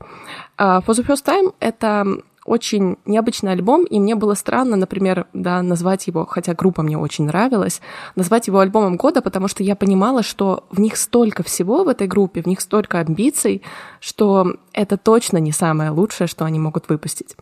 А 0.57 0.79
For 0.81 0.93
the 0.93 1.05
First 1.05 1.25
Time— 1.25 1.53
это 1.59 2.05
очень 2.45 2.97
необычный 3.05 3.51
альбом, 3.51 3.83
и 3.83 3.99
мне 3.99 4.15
было 4.15 4.33
странно, 4.33 4.75
например, 4.75 5.27
да, 5.33 5.61
назвать 5.61 6.07
его, 6.07 6.25
хотя 6.25 6.55
группа 6.55 6.81
мне 6.81 6.97
очень 6.97 7.25
нравилась, 7.25 7.79
назвать 8.15 8.47
его 8.47 8.59
альбомом 8.59 8.97
года, 8.97 9.21
потому 9.21 9.47
что 9.47 9.61
я 9.61 9.75
понимала, 9.75 10.23
что 10.23 10.65
в 10.71 10.79
них 10.79 10.97
столько 10.97 11.43
всего 11.43 11.83
в 11.83 11.87
этой 11.87 12.07
группе, 12.07 12.41
в 12.41 12.47
них 12.47 12.61
столько 12.61 12.99
амбиций, 12.99 13.61
что 13.99 14.55
это 14.73 14.97
точно 14.97 15.37
не 15.37 15.51
самое 15.51 15.91
лучшее, 15.91 16.27
что 16.27 16.43
они 16.45 16.57
могут 16.57 16.89
выпустить. 16.89 17.35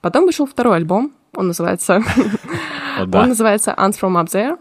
Потом 0.00 0.24
вышел 0.24 0.46
второй 0.46 0.76
альбом, 0.76 1.12
он 1.36 1.48
называется, 1.48 2.02
О, 2.98 3.06
да. 3.06 3.22
он 3.22 3.28
называется 3.28 3.74
Ants 3.76 4.00
from 4.00 4.20
Up 4.20 4.26
There. 4.26 4.58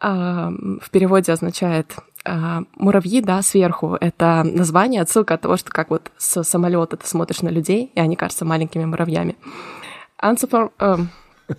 А, 0.00 0.50
В 0.80 0.90
переводе 0.90 1.32
означает 1.32 1.94
а, 2.24 2.62
муравьи, 2.76 3.20
да, 3.20 3.40
сверху. 3.42 3.96
Это 4.00 4.42
название, 4.44 5.00
отсылка 5.02 5.34
от 5.34 5.40
того, 5.42 5.56
что 5.56 5.70
как 5.70 5.90
вот 5.90 6.10
с 6.18 6.42
самолета 6.42 6.96
ты 6.96 7.06
смотришь 7.06 7.42
на 7.42 7.48
людей, 7.48 7.92
и 7.94 8.00
они 8.00 8.16
кажутся 8.16 8.44
маленькими 8.44 8.84
муравьями. 8.84 9.36
Ants 10.22 10.48
from, 10.48 10.70
эм, 10.78 11.08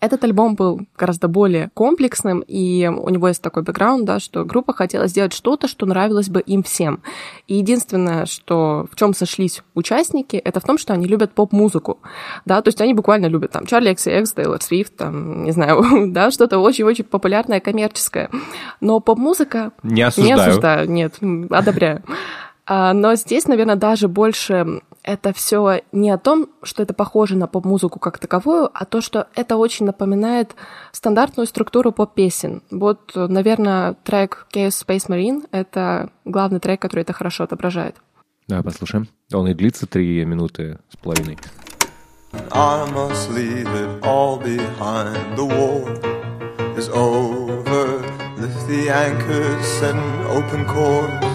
Этот 0.00 0.22
альбом 0.22 0.54
был 0.54 0.82
гораздо 0.96 1.26
более 1.26 1.70
комплексным, 1.74 2.44
и 2.46 2.86
у 2.86 3.08
него 3.08 3.26
есть 3.26 3.42
такой 3.42 3.64
бэкграунд, 3.64 4.04
да, 4.04 4.20
что 4.20 4.44
группа 4.44 4.72
хотела 4.72 5.08
сделать 5.08 5.32
что-то, 5.32 5.66
что 5.66 5.86
нравилось 5.86 6.28
бы 6.28 6.40
им 6.40 6.62
всем. 6.62 7.02
И 7.48 7.56
единственное, 7.56 8.24
что 8.26 8.86
в 8.92 8.96
чем 8.96 9.12
сошлись 9.12 9.62
участники, 9.74 10.36
это 10.36 10.60
в 10.60 10.62
том, 10.62 10.78
что 10.78 10.92
они 10.92 11.06
любят 11.06 11.32
поп-музыку, 11.32 11.98
да, 12.44 12.62
то 12.62 12.68
есть 12.68 12.80
они 12.80 12.94
буквально 12.94 13.26
любят 13.26 13.50
там 13.50 13.66
Чарли 13.66 13.90
XCX, 13.90 14.36
Тейлор 14.36 14.62
Свифт, 14.62 14.96
там, 14.96 15.42
не 15.42 15.50
знаю, 15.50 15.84
да, 16.12 16.30
что-то 16.30 16.58
очень-очень 16.58 17.04
популярное, 17.04 17.58
коммерческое. 17.58 18.30
Но 18.80 19.00
поп-музыка... 19.00 19.72
Не 19.82 20.02
осуждаю. 20.02 20.36
Не 20.36 20.40
осуждаю, 20.40 20.90
нет, 20.90 21.14
одобряю. 21.50 22.04
А, 22.70 22.92
Но 22.92 23.14
здесь, 23.14 23.48
наверное, 23.48 23.76
даже 23.76 24.08
больше 24.08 24.82
это 25.08 25.32
все 25.32 25.80
не 25.90 26.10
о 26.10 26.18
том, 26.18 26.50
что 26.62 26.82
это 26.82 26.92
похоже 26.92 27.34
на 27.34 27.46
поп-музыку 27.46 27.98
как 27.98 28.18
таковую, 28.18 28.68
а 28.74 28.84
то, 28.84 29.00
что 29.00 29.28
это 29.34 29.56
очень 29.56 29.86
напоминает 29.86 30.54
стандартную 30.92 31.46
структуру 31.46 31.92
поп-песен. 31.92 32.62
Вот, 32.70 33.12
наверное, 33.14 33.94
трек 34.04 34.46
Chaos 34.54 34.84
Space 34.86 35.08
Marine— 35.08 35.48
это 35.50 36.10
главный 36.26 36.60
трек, 36.60 36.82
который 36.82 37.00
это 37.00 37.14
хорошо 37.14 37.44
отображает. 37.44 37.96
Да, 38.48 38.62
послушаем. 38.62 39.08
Он 39.32 39.48
и 39.48 39.54
длится 39.54 39.86
три 39.86 40.22
минуты 40.26 40.78
с 40.90 40.96
половиной. 40.96 41.38
I 42.52 42.86
must 42.92 43.30
leave 43.30 43.66
it 43.66 44.02
all 44.04 44.38
behind. 44.38 45.16
The 45.36 45.46
war 45.46 45.88
is 46.76 46.90
over. 46.90 48.04
Lift 48.36 48.68
the 48.68 48.90
anchors, 48.90 49.64
set 49.80 49.94
an 49.94 50.26
open 50.26 50.66
course 50.66 51.27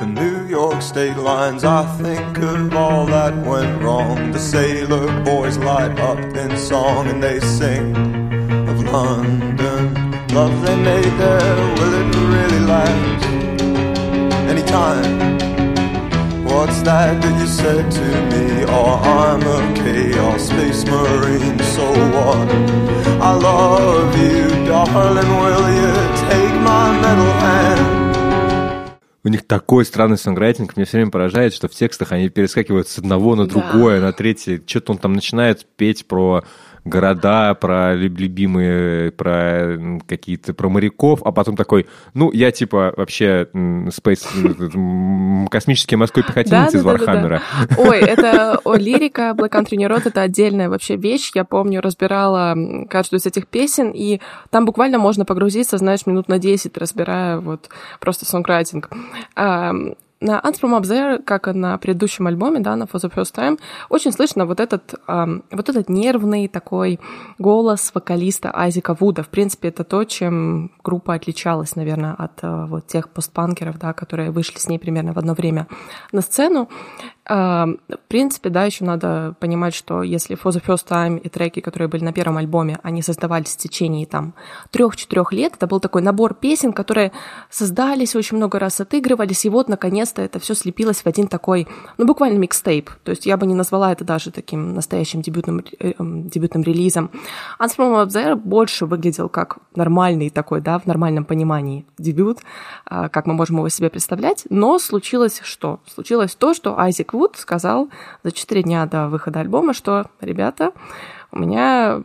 for 0.00 0.06
New 0.06 0.46
York 0.46 0.80
state 0.80 1.18
lines. 1.18 1.62
I 1.62 1.84
think 1.98 2.38
of 2.38 2.74
all 2.74 3.04
that 3.04 3.34
went 3.44 3.82
wrong. 3.82 4.30
The 4.32 4.38
sailor 4.38 5.06
boys 5.24 5.58
light 5.58 5.98
up 6.00 6.18
in 6.18 6.56
song 6.56 7.06
and 7.08 7.22
they 7.22 7.38
sing 7.40 7.94
of 8.66 8.82
London. 8.84 9.82
Love 10.28 10.56
they 10.64 10.76
made 10.76 11.14
there, 11.24 11.56
will 11.76 11.94
it 12.00 12.08
really 12.34 12.60
last? 12.74 13.24
Anytime. 14.52 15.04
What's 16.46 16.80
that 16.88 17.20
that 17.22 17.40
you 17.40 17.46
said 17.46 17.90
to 17.98 18.06
me? 18.30 18.64
Oh, 18.68 18.94
I'm 19.20 19.42
a 19.42 19.60
chaos 19.82 20.48
space 20.48 20.82
marine, 20.86 21.58
so 21.74 21.86
what? 22.16 22.48
I 23.28 23.32
love 23.34 24.16
you, 24.16 24.48
darling, 24.64 25.30
will 25.42 25.66
you 25.80 25.92
take 26.30 26.54
my 26.70 26.86
metal 27.02 27.32
hand? 27.44 27.99
У 29.22 29.28
них 29.28 29.46
такой 29.46 29.84
странный 29.84 30.16
songwriting, 30.16 30.76
меня 30.76 30.86
все 30.86 30.96
время 30.96 31.10
поражает, 31.10 31.52
что 31.52 31.68
в 31.68 31.72
текстах 31.72 32.12
они 32.12 32.30
перескакивают 32.30 32.88
с 32.88 32.98
одного 32.98 33.36
на 33.36 33.46
другое, 33.46 34.00
на 34.00 34.12
третье. 34.12 34.62
Что-то 34.64 34.92
он 34.92 34.98
там 34.98 35.12
начинает 35.12 35.66
петь 35.76 36.06
про 36.06 36.44
города, 36.84 37.54
про 37.54 37.94
люб- 37.94 38.18
любимые, 38.18 39.10
про 39.12 39.78
какие-то, 40.06 40.54
про 40.54 40.68
моряков, 40.68 41.20
а 41.24 41.32
потом 41.32 41.56
такой, 41.56 41.86
ну, 42.14 42.30
я 42.32 42.50
типа 42.50 42.92
вообще 42.96 43.48
space, 43.52 45.48
космический 45.48 45.96
морской 45.96 46.22
пехотинец 46.22 46.74
из. 46.74 46.82
Вархаммера. 46.82 47.42
Ой, 47.76 47.98
это 47.98 48.58
о, 48.64 48.74
лирика 48.74 49.34
Black 49.36 49.50
Country 49.50 49.76
New 49.76 49.88
Road, 49.88 50.02
это 50.06 50.22
отдельная 50.22 50.68
вообще 50.68 50.96
вещь. 50.96 51.32
Я 51.34 51.44
помню, 51.44 51.80
разбирала 51.80 52.56
каждую 52.88 53.20
из 53.20 53.26
этих 53.26 53.46
песен, 53.46 53.90
и 53.90 54.20
там 54.50 54.64
буквально 54.64 54.98
можно 54.98 55.24
погрузиться, 55.24 55.78
знаешь, 55.78 56.06
минут 56.06 56.28
на 56.28 56.38
10, 56.38 56.76
разбирая 56.76 57.38
вот 57.38 57.68
просто 58.00 58.24
сонграйтинг. 58.24 58.90
На 60.20 60.38
Ants 60.38 60.60
From 60.60 60.78
Up 60.78 60.82
There, 60.82 61.22
как 61.22 61.48
и 61.48 61.52
на 61.52 61.78
предыдущем 61.78 62.26
альбоме, 62.26 62.60
да, 62.60 62.76
на 62.76 62.84
For 62.84 63.00
the 63.00 63.10
First 63.10 63.34
Time, 63.34 63.58
очень 63.88 64.12
слышно 64.12 64.44
вот 64.44 64.60
этот, 64.60 64.94
ам, 65.06 65.44
вот 65.50 65.70
этот 65.70 65.88
нервный 65.88 66.46
такой 66.46 67.00
голос 67.38 67.90
вокалиста 67.94 68.50
Айзека 68.50 68.94
Вуда. 69.00 69.22
В 69.22 69.30
принципе, 69.30 69.68
это 69.68 69.82
то, 69.82 70.04
чем 70.04 70.72
группа 70.84 71.14
отличалась, 71.14 71.74
наверное, 71.74 72.12
от 72.12 72.32
а, 72.42 72.66
вот 72.66 72.86
тех 72.86 73.08
постпанкеров, 73.08 73.78
да, 73.78 73.94
которые 73.94 74.30
вышли 74.30 74.58
с 74.58 74.68
ней 74.68 74.78
примерно 74.78 75.14
в 75.14 75.18
одно 75.18 75.32
время 75.32 75.66
на 76.12 76.20
сцену. 76.20 76.68
А, 77.26 77.66
В 77.66 78.08
принципе, 78.08 78.48
да, 78.48 78.64
еще 78.64 78.84
надо 78.84 79.36
понимать, 79.38 79.74
что 79.74 80.02
если 80.02 80.36
For 80.36 80.50
the 80.50 80.64
First 80.64 80.88
Time 80.88 81.18
и 81.18 81.28
треки, 81.28 81.60
которые 81.60 81.88
были 81.88 82.02
на 82.02 82.12
первом 82.12 82.38
альбоме, 82.38 82.80
они 82.82 83.02
создавались 83.02 83.54
в 83.54 83.56
течение 83.58 84.06
там 84.06 84.34
трех-четырех 84.70 85.32
лет, 85.32 85.52
это 85.54 85.66
был 85.66 85.80
такой 85.80 86.02
набор 86.02 86.34
песен, 86.34 86.72
которые 86.72 87.12
создались, 87.50 88.16
очень 88.16 88.36
много 88.36 88.58
раз 88.58 88.80
отыгрывались, 88.80 89.44
и 89.44 89.50
вот, 89.50 89.68
наконец-то, 89.68 90.22
это 90.22 90.38
все 90.38 90.54
слепилось 90.54 91.02
в 91.02 91.06
один 91.06 91.28
такой, 91.28 91.68
ну, 91.98 92.06
буквально 92.06 92.38
микстейп. 92.38 92.90
То 93.04 93.10
есть 93.10 93.26
я 93.26 93.36
бы 93.36 93.46
не 93.46 93.54
назвала 93.54 93.92
это 93.92 94.04
даже 94.04 94.30
таким 94.30 94.74
настоящим 94.74 95.22
дебютным, 95.22 95.64
э, 95.78 95.92
эм, 95.98 96.28
дебютным 96.28 96.62
релизом. 96.62 97.10
From 97.60 98.04
Up 98.04 98.08
There 98.08 98.34
больше 98.34 98.86
выглядел 98.86 99.28
как 99.28 99.58
нормальный 99.76 100.30
такой, 100.30 100.60
да, 100.60 100.78
в 100.78 100.86
нормальном 100.86 101.24
понимании 101.24 101.86
дебют, 101.98 102.38
а, 102.86 103.08
как 103.08 103.26
мы 103.26 103.34
можем 103.34 103.58
его 103.58 103.68
себе 103.68 103.90
представлять. 103.90 104.46
Но 104.50 104.78
случилось 104.78 105.40
что? 105.44 105.80
Случилось 105.86 106.34
то, 106.34 106.54
что 106.54 106.78
Айзек 107.10 107.12
Вуд 107.12 107.36
сказал 107.36 107.88
за 108.22 108.32
4 108.32 108.62
дня 108.62 108.86
до 108.86 109.08
выхода 109.08 109.40
альбома, 109.40 109.74
что, 109.74 110.06
ребята, 110.20 110.72
у 111.32 111.38
меня 111.38 112.02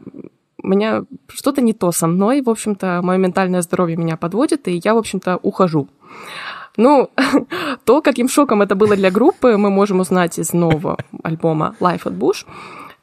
у 0.64 0.68
меня 0.68 1.03
что-то 1.28 1.62
не 1.62 1.74
то 1.74 1.91
со 1.91 2.08
мной, 2.08 2.41
в 2.41 2.49
общем-то, 2.49 3.01
мое 3.03 3.18
ментальное 3.18 3.62
здоровье 3.62 3.97
меня 3.97 4.18
подводит, 4.18 4.68
и 4.68 4.82
я, 4.84 4.95
в 4.95 4.97
общем-то, 4.97 5.38
ухожу. 5.43 5.88
Ну, 6.78 7.10
то, 7.86 8.01
каким 8.01 8.28
шоком 8.28 8.62
это 8.62 8.76
было 8.76 8.95
для 8.95 9.12
группы, 9.12 9.58
мы 9.58 9.70
можем 9.70 9.99
узнать 9.99 10.39
из 10.39 10.53
нового 10.53 10.97
альбома 11.24 11.76
Life 11.80 12.06
at 12.06 12.18
Bush. 12.18 12.45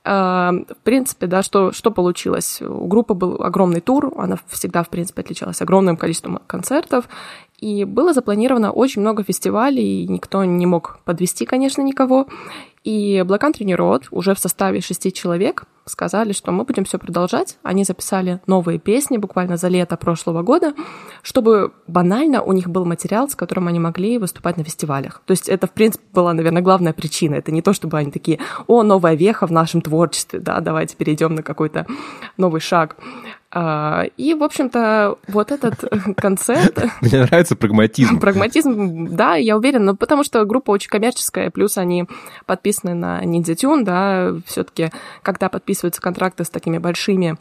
А, 0.05 0.53
В 0.53 0.83
принципе, 0.83 1.27
да, 1.27 1.43
что, 1.43 1.71
что 1.71 1.93
получилось? 1.93 2.61
У 2.61 2.87
группы 2.89 3.15
был 3.15 3.41
огромный 3.45 3.81
тур, 3.81 4.13
она 4.17 4.39
всегда, 4.49 4.83
в 4.83 4.89
принципе, 4.89 5.23
отличалась 5.23 5.63
огромным 5.63 5.97
количеством 5.97 6.41
концертов, 6.49 7.05
и 7.63 7.85
было 7.85 8.13
запланировано 8.13 8.73
очень 8.73 9.03
много 9.03 9.23
фестивалей, 9.23 10.03
и 10.03 10.09
никто 10.09 10.45
не 10.45 10.67
мог 10.67 10.99
подвести, 11.05 11.47
конечно, 11.47 11.81
никого. 11.81 12.27
И 12.83 13.25
New 13.25 13.77
Road 13.77 14.07
уже 14.11 14.35
в 14.35 14.41
составе 14.41 14.81
шести 14.81 15.13
человек 15.13 15.63
сказали, 15.85 16.33
что 16.33 16.51
мы 16.51 16.65
будем 16.65 16.85
все 16.85 16.99
продолжать. 16.99 17.59
Они 17.63 17.85
записали 17.85 18.41
новые 18.49 18.81
песни 18.81 19.17
буквально 19.17 19.57
за 19.57 19.69
лето 19.69 19.97
прошлого 19.97 20.43
года, 20.43 20.75
чтобы 21.23 21.73
банально 21.87 22.43
у 22.43 22.53
них 22.53 22.69
был 22.69 22.85
материал, 22.85 23.29
с 23.29 23.37
которым 23.37 23.69
они 23.69 23.79
могли 23.79 24.19
выступать 24.19 24.57
на 24.57 24.65
фестивалях. 24.65 25.23
То 25.25 25.31
есть 25.31 25.49
это, 25.49 25.69
в 25.69 25.71
принципе, 25.71 26.05
была, 26.13 26.33
наверное, 26.33 26.63
главная 26.63 26.93
причина. 26.93 27.37
Это 27.37 27.53
не 27.53 27.63
то, 27.63 27.73
чтобы 27.73 27.97
они 27.97 28.11
такие, 28.11 28.41
о, 28.67 28.83
новая 28.83 29.15
веха 29.15 29.47
в 29.47 29.53
нашем 29.53 29.83
творчестве, 29.83 30.41
да, 30.41 30.59
давайте 30.59 30.97
перейдем 30.97 31.37
на 31.37 31.45
какой-то 31.45 31.87
новый 32.37 32.61
шаг. 32.61 32.97
А, 33.55 34.05
И, 34.17 34.33
в 34.33 34.43
общем-то, 34.43 35.19
вот 35.29 35.53
этот 35.53 35.85
концерт, 36.17 36.85
Мне 37.03 37.21
нравится 37.21 37.55
прагматизм. 37.55 38.19
Прагматизм, 38.19 39.15
да, 39.15 39.35
я 39.35 39.59
уверена, 39.59 39.85
но 39.85 39.97
потому 39.97 40.25
что 40.25 40.45
группа 40.47 40.71
очень 40.71 40.89
коммерческая, 40.89 41.51
плюс 41.51 41.77
они 41.77 42.07
подписаны 42.47 42.95
на 42.95 43.23
Ninja 43.23 43.55
Tune, 43.55 43.85
да, 43.85 44.33
все-таки, 44.47 44.91
когда 45.23 45.51
подписываются 45.51 46.01
контракты 46.01 46.45
с 46.45 46.51
такими 46.51 46.79
большими 46.79 47.37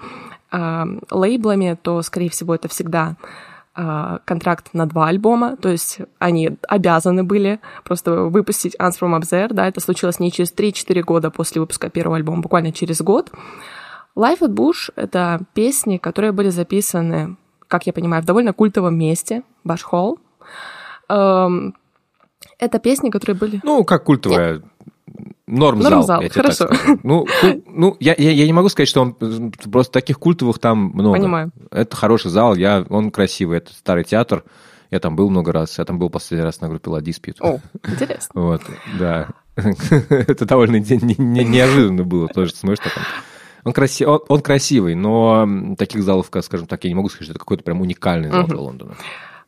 а, 0.51 0.85
лейблами, 1.09 1.77
то, 1.81 2.01
скорее 2.01 2.29
всего, 2.29 2.55
это 2.55 2.67
всегда 2.67 3.15
а, 3.73 4.19
контракт 4.25 4.73
на 4.73 4.85
два 4.87 5.07
альбома, 5.07 5.55
то 5.55 5.69
есть 5.69 5.99
они 6.19 6.57
обязаны 6.67 7.23
были 7.23 7.61
просто 7.85 8.23
выпустить 8.23 8.75
Ants 8.75 8.99
From 8.99 9.17
There, 9.21 9.53
да, 9.53 9.65
это 9.65 9.79
случилось 9.79 10.19
не 10.19 10.29
через 10.29 10.53
3-4 10.53 11.01
года 11.03 11.31
после 11.31 11.61
выпуска 11.61 11.89
первого 11.89 12.17
альбома, 12.17 12.41
буквально 12.41 12.73
через 12.73 13.01
год. 13.01 13.31
Life 14.15 14.39
at 14.39 14.49
Bush— 14.53 14.91
это 14.95 15.41
песни, 15.53 15.97
которые 15.97 16.31
были 16.31 16.49
записаны, 16.49 17.37
как 17.67 17.85
я 17.87 17.93
понимаю, 17.93 18.21
в 18.23 18.25
довольно 18.25 18.53
культовом 18.53 18.97
месте, 18.97 19.43
Баш 19.63 19.81
Холл. 19.83 20.19
Эм, 21.09 21.75
Это 22.59 22.79
песни, 22.79 23.09
которые 23.09 23.35
были... 23.37 23.59
Ну, 23.63 23.83
как 23.83 24.03
культовая 24.03 24.61
норм-зал, 25.47 25.91
Норм-зал, 25.91 26.21
я 26.21 26.29
тебе 26.29 26.41
хорошо. 26.41 26.67
так 26.67 26.77
скажу. 26.77 26.99
Ну, 27.03 27.25
ку- 27.25 27.63
ну 27.67 27.97
я, 27.99 28.15
я, 28.17 28.31
я 28.31 28.45
не 28.45 28.53
могу 28.53 28.69
сказать, 28.69 28.87
что 28.89 29.01
он... 29.01 29.13
Просто 29.71 29.93
таких 29.93 30.19
культовых 30.19 30.59
там 30.59 30.91
много. 30.93 31.17
Понимаю. 31.17 31.51
Это 31.71 31.95
хороший 31.95 32.31
зал, 32.31 32.55
я, 32.55 32.85
он 32.89 33.11
красивый, 33.11 33.57
это 33.59 33.73
старый 33.73 34.03
театр. 34.03 34.43
Я 34.89 34.99
там 34.99 35.15
был 35.15 35.29
много 35.29 35.51
раз, 35.53 35.77
я 35.77 35.85
там 35.85 35.99
был 35.99 36.09
последний 36.09 36.43
раз 36.43 36.59
на 36.61 36.67
группе 36.69 36.89
La 36.91 37.01
Dispute. 37.01 37.37
О, 37.39 37.59
интересно. 37.87 38.31
Вот, 38.41 38.61
да. 38.99 39.29
Это 39.55 40.45
довольно 40.45 40.77
не- 40.77 40.97
не- 41.05 41.15
не- 41.17 41.43
неожиданно 41.45 42.03
было 42.03 42.27
тоже, 42.27 42.53
смотришь, 42.55 42.79
так 42.83 42.93
он- 43.63 43.73
краси... 43.73 44.05
он, 44.05 44.19
он 44.27 44.41
красивый, 44.41 44.95
но 44.95 45.47
таких 45.77 46.03
залов, 46.03 46.27
скажем 46.27 46.67
так, 46.67 46.83
я 46.83 46.89
не 46.89 46.95
могу 46.95 47.09
сказать, 47.09 47.25
что 47.25 47.33
это 47.33 47.39
какой-то 47.39 47.63
прям 47.63 47.81
уникальный 47.81 48.29
зал 48.29 48.47
для 48.47 48.57
Лондона. 48.57 48.95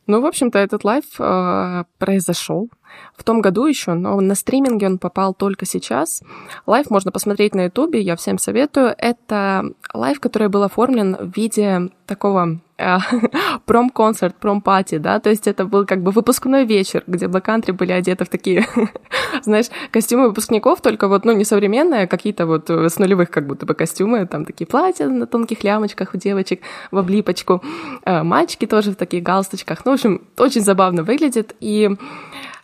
Ну, 0.06 0.20
в 0.20 0.26
общем-то, 0.26 0.58
этот 0.58 0.84
live 0.84 1.04
э, 1.18 1.84
произошел 1.98 2.68
в 3.16 3.24
том 3.24 3.40
году 3.40 3.64
еще, 3.64 3.94
но 3.94 4.20
на 4.20 4.34
стриминге 4.34 4.86
он 4.86 4.98
попал 4.98 5.32
только 5.32 5.64
сейчас. 5.64 6.22
Live 6.66 6.90
можно 6.90 7.10
посмотреть 7.10 7.54
на 7.54 7.64
Ютубе, 7.64 8.00
я 8.00 8.14
всем 8.16 8.38
советую. 8.38 8.94
Это 8.98 9.64
live, 9.94 10.20
который 10.20 10.48
был 10.48 10.62
оформлен 10.62 11.16
в 11.16 11.34
виде 11.34 11.90
такого 12.06 12.60
prom-концерт, 13.66 14.34
prom 14.40 14.63
party, 14.63 14.98
да, 14.98 15.20
то 15.20 15.30
есть 15.30 15.46
это 15.46 15.64
был 15.64 15.86
как 15.86 16.02
бы 16.02 16.10
выпускной 16.10 16.64
вечер, 16.64 17.04
где 17.06 17.26
Black 17.26 17.44
Country 17.46 17.72
были 17.72 17.92
одеты 17.92 18.24
в 18.24 18.28
такие, 18.28 18.66
знаешь, 19.42 19.66
костюмы 19.90 20.28
выпускников, 20.28 20.80
только 20.80 21.08
вот, 21.08 21.24
ну, 21.24 21.32
не 21.32 21.44
современные, 21.44 22.04
а 22.04 22.06
какие-то 22.06 22.46
вот 22.46 22.70
э, 22.70 22.88
с 22.88 22.98
нулевых 22.98 23.30
как 23.30 23.46
будто 23.46 23.64
бы 23.64 23.74
костюмы, 23.74 24.26
там 24.26 24.44
такие 24.44 24.66
платья 24.66 25.06
на 25.06 25.26
тонких 25.26 25.62
лямочках 25.62 26.14
у 26.14 26.18
девочек 26.18 26.62
в 26.90 26.98
облипочку, 26.98 27.62
э, 28.04 28.22
мальчики 28.22 28.66
тоже 28.66 28.90
в 28.90 28.96
таких 28.96 29.22
галстучках, 29.22 29.84
ну, 29.84 29.92
в 29.92 29.94
общем, 29.94 30.22
очень 30.36 30.62
забавно 30.62 31.04
выглядит, 31.04 31.54
и, 31.60 31.90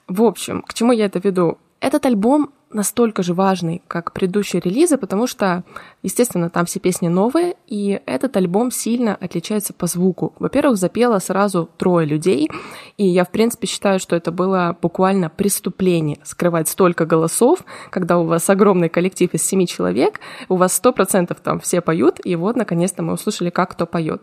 в 0.08 0.22
общем, 0.22 0.62
к 0.62 0.74
чему 0.74 0.92
я 0.92 1.04
это 1.04 1.20
веду? 1.20 1.58
Этот 1.80 2.04
альбом 2.04 2.50
настолько 2.72 3.22
же 3.22 3.34
важный, 3.34 3.82
как 3.88 4.12
предыдущие 4.12 4.62
релизы, 4.64 4.96
потому 4.96 5.26
что, 5.26 5.64
естественно, 6.02 6.50
там 6.50 6.66
все 6.66 6.78
песни 6.78 7.08
новые, 7.08 7.56
и 7.66 8.00
этот 8.06 8.36
альбом 8.36 8.70
сильно 8.70 9.14
отличается 9.14 9.72
по 9.72 9.86
звуку. 9.86 10.34
Во-первых, 10.38 10.76
запело 10.76 11.18
сразу 11.18 11.68
трое 11.76 12.06
людей, 12.06 12.48
и 12.96 13.06
я, 13.06 13.24
в 13.24 13.30
принципе, 13.30 13.66
считаю, 13.66 13.98
что 13.98 14.14
это 14.14 14.30
было 14.30 14.76
буквально 14.80 15.28
преступление 15.28 16.18
скрывать 16.22 16.68
столько 16.68 17.06
голосов, 17.06 17.64
когда 17.90 18.18
у 18.18 18.24
вас 18.24 18.48
огромный 18.48 18.88
коллектив 18.88 19.32
из 19.34 19.42
семи 19.42 19.66
человек, 19.66 20.20
у 20.48 20.56
вас 20.56 20.72
сто 20.72 20.92
процентов 20.92 21.40
там 21.40 21.58
все 21.58 21.80
поют, 21.80 22.20
и 22.24 22.36
вот, 22.36 22.56
наконец-то, 22.56 23.02
мы 23.02 23.14
услышали, 23.14 23.50
как 23.50 23.70
кто 23.70 23.86
поет. 23.86 24.22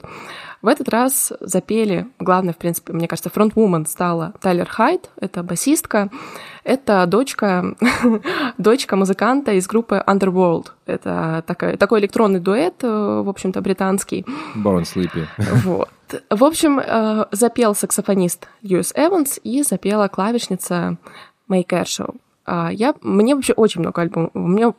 В 0.61 0.67
этот 0.67 0.89
раз 0.89 1.31
запели, 1.39 2.07
главное, 2.19 2.53
в 2.53 2.57
принципе, 2.57 2.91
мне 2.91 3.07
кажется, 3.07 3.29
фронтвумен 3.29 3.85
стала 3.85 4.33
Тайлер 4.41 4.67
Хайт, 4.67 5.11
это 5.17 5.43
басистка, 5.43 6.09
это 6.63 7.05
дочка, 7.05 7.75
дочка 8.57 8.95
музыканта 8.95 9.53
из 9.53 9.67
группы 9.67 10.03
Underworld. 10.05 10.67
Это 10.85 11.43
такой, 11.45 11.77
такой 11.77 11.99
электронный 11.99 12.39
дуэт, 12.39 12.83
э, 12.83 13.21
в 13.23 13.29
общем-то, 13.29 13.61
британский. 13.61 14.25
Born 14.55 14.83
Sleepy. 14.83 15.25
Вот. 15.63 15.89
В 16.29 16.43
общем, 16.43 16.79
э, 16.79 17.25
запел 17.31 17.75
саксофонист 17.75 18.47
Льюис 18.61 18.93
Эванс 18.95 19.39
и 19.43 19.63
запела 19.63 20.07
клавишница 20.07 20.97
Мэй 21.47 21.63
Кэршоу. 21.63 22.15
А, 22.45 22.69
я, 22.71 22.95
мне 23.01 23.35
вообще 23.35 23.53
очень 23.53 23.81
много 23.81 24.01
альбомов. 24.01 24.31
Мне, 24.33 24.73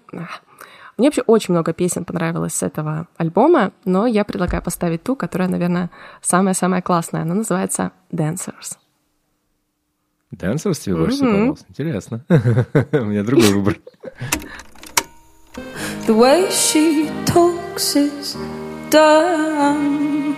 мне 0.97 1.09
вообще 1.09 1.23
очень 1.23 1.53
много 1.53 1.73
песен 1.75 2.05
понравилось 2.05 2.55
с 2.55 2.63
этого 2.63 3.07
альбома, 3.19 3.73
но 3.85 4.07
я 4.07 4.25
предлагаю 4.25 4.63
поставить 4.63 5.03
ту, 5.03 5.17
которая, 5.17 5.49
наверное, 5.49 5.91
самая-самая 6.23 6.81
классная. 6.81 7.23
Она 7.23 7.35
называется 7.35 7.93
Dancers. 8.11 8.79
Dancers 10.32 10.80
тебе 10.80 10.96
больше 10.96 11.18
всего 11.18 11.30
понравился? 11.32 11.66
Интересно. 11.70 12.26
У 12.30 13.06
меня 13.06 13.24
другой 13.24 13.54
выбор. 13.54 13.78
The 16.08 16.14
way 16.18 16.50
she 16.50 17.10
talks 17.26 17.96
is 17.96 18.36
dumb. 18.90 20.36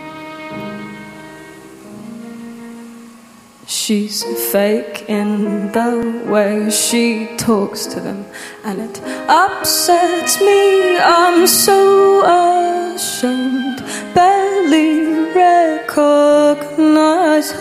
She's 3.68 4.24
fake 4.52 5.06
in 5.08 5.72
the 5.72 6.02
way 6.28 6.70
she 6.70 7.28
talks 7.38 7.86
to 7.88 8.00
them, 8.00 8.26
and 8.64 8.80
it 8.80 9.02
upsets 9.28 10.40
me. 10.40 10.98
I'm 11.00 11.48
so 11.48 12.22
ashamed, 12.24 13.84
barely 14.14 15.06
recognize 15.34 16.82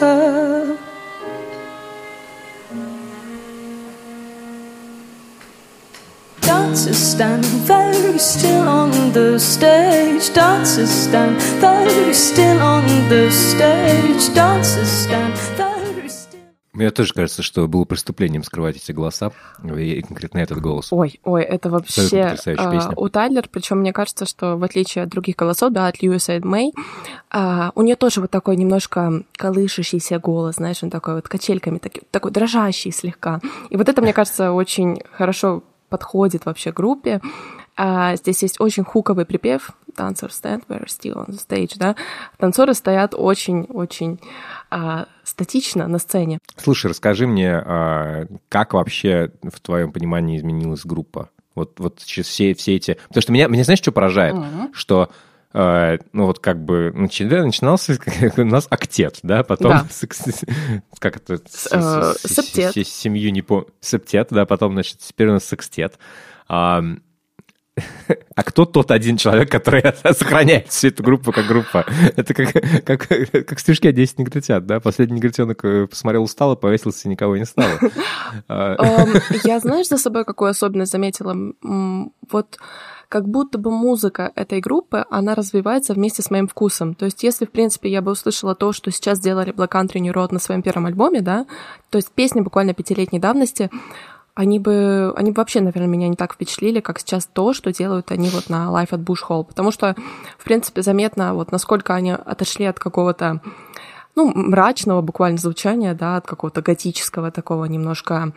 her. 0.01 0.77
Dancers 6.50 6.98
stand 6.98 7.46
very 7.68 8.18
still 8.18 8.68
on 8.68 8.90
the 9.14 9.38
stage. 9.38 10.34
Dancers 10.34 10.90
stand 10.90 11.40
very 11.62 12.12
still 12.12 12.60
on 12.60 12.86
the 13.08 13.30
stage. 13.30 14.34
Dancers 14.34 14.90
stand 14.90 15.36
very 15.56 16.10
still. 16.10 16.40
Мне 16.74 16.90
тоже 16.90 17.14
кажется, 17.14 17.44
что 17.44 17.68
было 17.68 17.86
преступлением 17.86 18.42
скрывать 18.42 18.78
эти 18.78 18.92
голоса, 18.92 19.32
и 19.64 20.02
конкретно 20.02 20.40
этот 20.40 20.60
голос. 20.60 20.88
Ой, 20.92 21.20
ой, 21.24 21.44
это 21.44 21.70
вообще 21.70 22.36
а, 22.58 22.94
у 22.96 23.10
Тайлер, 23.10 23.48
причем 23.52 23.82
мне 23.82 23.94
кажется, 23.94 24.26
что 24.26 24.58
в 24.58 24.64
отличие 24.64 25.04
от 25.04 25.10
других 25.10 25.36
голосов, 25.36 25.72
да, 25.72 25.86
от 25.86 26.02
Льюиса 26.02 26.38
и 26.38 26.40
Мэй, 26.40 26.74
а, 27.30 27.72
у 27.76 27.84
нее 27.84 27.96
тоже 27.96 28.22
вот 28.22 28.32
такой 28.32 28.56
немножко 28.56 29.22
колышущийся 29.38 30.18
голос, 30.18 30.56
знаешь, 30.56 30.82
он 30.82 30.90
такой 30.90 31.14
вот 31.14 31.28
качельками, 31.28 31.78
такой, 31.78 32.02
такой 32.10 32.32
дрожащий 32.32 32.92
слегка. 32.92 33.40
И 33.70 33.78
вот 33.78 33.88
это, 33.88 34.02
мне 34.02 34.14
кажется, 34.14 34.52
очень 34.52 35.04
хорошо 35.12 35.62
подходит 35.90 36.46
вообще 36.46 36.72
группе. 36.72 37.22
А, 37.76 38.16
здесь 38.18 38.44
есть 38.44 38.60
очень 38.60 38.84
хуковый 38.84 39.26
припев 39.26 39.72
Dancers 39.96 40.32
stand 40.32 40.64
where 40.68 40.86
still 40.86 41.26
on 41.26 41.30
the 41.30 41.40
stage, 41.40 41.78
да. 41.78 41.96
Танцоры 42.38 42.74
стоят 42.74 43.14
очень-очень 43.16 44.20
а, 44.70 45.08
статично 45.24 45.88
на 45.88 45.98
сцене. 46.00 46.40
Слушай, 46.58 46.88
расскажи 46.88 47.26
мне, 47.26 47.56
а, 47.56 48.26
как 48.50 48.74
вообще 48.74 49.32
в 49.44 49.60
твоем 49.62 49.92
понимании 49.92 50.38
изменилась 50.38 50.86
группа? 50.86 51.30
Вот, 51.56 51.80
вот 51.80 52.02
сейчас 52.02 52.28
все, 52.28 52.54
все 52.54 52.76
эти... 52.76 52.98
Потому 53.08 53.22
что 53.22 53.32
меня, 53.32 53.48
меня 53.48 53.64
знаешь, 53.64 53.80
что 53.80 53.92
поражает? 53.92 54.36
Что 54.74 55.04
э, 55.04 55.14
ну 55.54 56.26
вот 56.26 56.40
как 56.40 56.64
бы 56.64 56.92
начинался 56.94 57.98
у 58.38 58.44
нас 58.46 58.68
октет, 58.70 59.20
да, 59.24 59.44
потом 59.44 59.72
Да. 59.72 59.88
с- 59.90 60.06
как 61.00 61.18
это 61.18 61.38
с- 61.50 61.68
э, 61.72 62.14
септет. 62.28 62.76
с- 62.76 62.90
семью 62.92 63.32
не 63.32 63.42
помню, 63.42 63.68
септет, 63.82 64.28
да, 64.32 64.46
потом 64.46 64.74
значит 64.74 65.00
теперь 65.00 65.30
у 65.30 65.34
нас 65.34 65.46
секстет. 65.46 65.98
А, 66.48 66.84
а 68.36 68.44
кто 68.44 68.66
тот 68.66 68.92
один 68.92 69.18
человек, 69.18 69.50
который 69.50 69.82
сохраняет 70.14 70.68
всю 70.68 70.90
эту 70.90 71.02
группу 71.02 71.32
как 71.32 71.48
группа? 71.48 71.86
Это 72.16 72.34
как, 72.34 72.52
как, 72.86 73.08
как 73.08 73.60
стишки 73.60 73.88
о 73.88 73.92
10 73.92 74.20
негритят, 74.20 74.66
да? 74.66 74.80
Последний 74.80 75.16
негритенок 75.18 75.64
э, 75.66 75.88
посмотрел 75.88 76.24
устало, 76.24 76.56
повесился, 76.56 77.08
и 77.08 77.12
никого 77.12 77.38
не 77.38 77.46
стало. 77.46 77.80
А, 78.48 79.06
Я, 79.46 79.60
знаешь, 79.60 79.88
за 79.88 79.98
собой 79.98 80.26
какую 80.26 80.52
особенность 80.52 80.92
заметила? 80.92 81.36
Вот 82.30 82.58
как 83.10 83.28
будто 83.28 83.58
бы 83.58 83.72
музыка 83.72 84.32
этой 84.36 84.60
группы, 84.60 85.04
она 85.10 85.34
развивается 85.34 85.96
вместе 85.96 86.22
с 86.22 86.30
моим 86.30 86.48
вкусом. 86.48 86.94
То 86.94 87.06
есть, 87.06 87.24
если, 87.24 87.46
в 87.46 87.52
принципе, 87.52 87.90
я 87.90 88.04
бы 88.04 88.12
услышала 88.12 88.54
то, 88.54 88.72
что 88.72 88.92
сейчас 88.92 89.18
сделали 89.18 89.52
Black 89.52 89.72
Country 89.72 90.00
New 90.00 90.14
Road 90.14 90.32
на 90.32 90.40
своем 90.40 90.62
первом 90.62 90.86
альбоме, 90.86 91.22
да, 91.22 91.48
то 91.90 91.98
есть 91.98 92.12
песни 92.12 92.42
буквально 92.42 92.76
пятилетней 92.76 93.20
давности, 93.20 93.72
они 94.36 94.60
бы, 94.60 95.12
они 95.18 95.32
бы 95.32 95.38
вообще, 95.38 95.60
наверное, 95.60 95.88
меня 95.88 96.08
не 96.08 96.16
так 96.16 96.34
впечатлили, 96.34 96.80
как 96.80 97.00
сейчас 97.00 97.26
то, 97.26 97.52
что 97.52 97.74
делают 97.74 98.12
они 98.12 98.30
вот 98.30 98.48
на 98.48 98.68
Life 98.68 98.92
at 98.92 99.04
Bush 99.04 99.28
Hall. 99.28 99.44
Потому 99.44 99.72
что, 99.72 99.96
в 100.38 100.44
принципе, 100.46 100.82
заметно, 100.82 101.34
вот 101.34 101.52
насколько 101.52 101.94
они 101.96 102.12
отошли 102.12 102.66
от 102.66 102.80
какого-то 102.80 103.42
ну, 104.16 104.32
мрачного 104.34 105.02
буквально 105.02 105.38
звучания, 105.38 105.94
да, 105.94 106.18
от 106.18 106.28
какого-то 106.28 106.62
готического 106.62 107.32
такого 107.32 107.66
немножко 107.66 108.32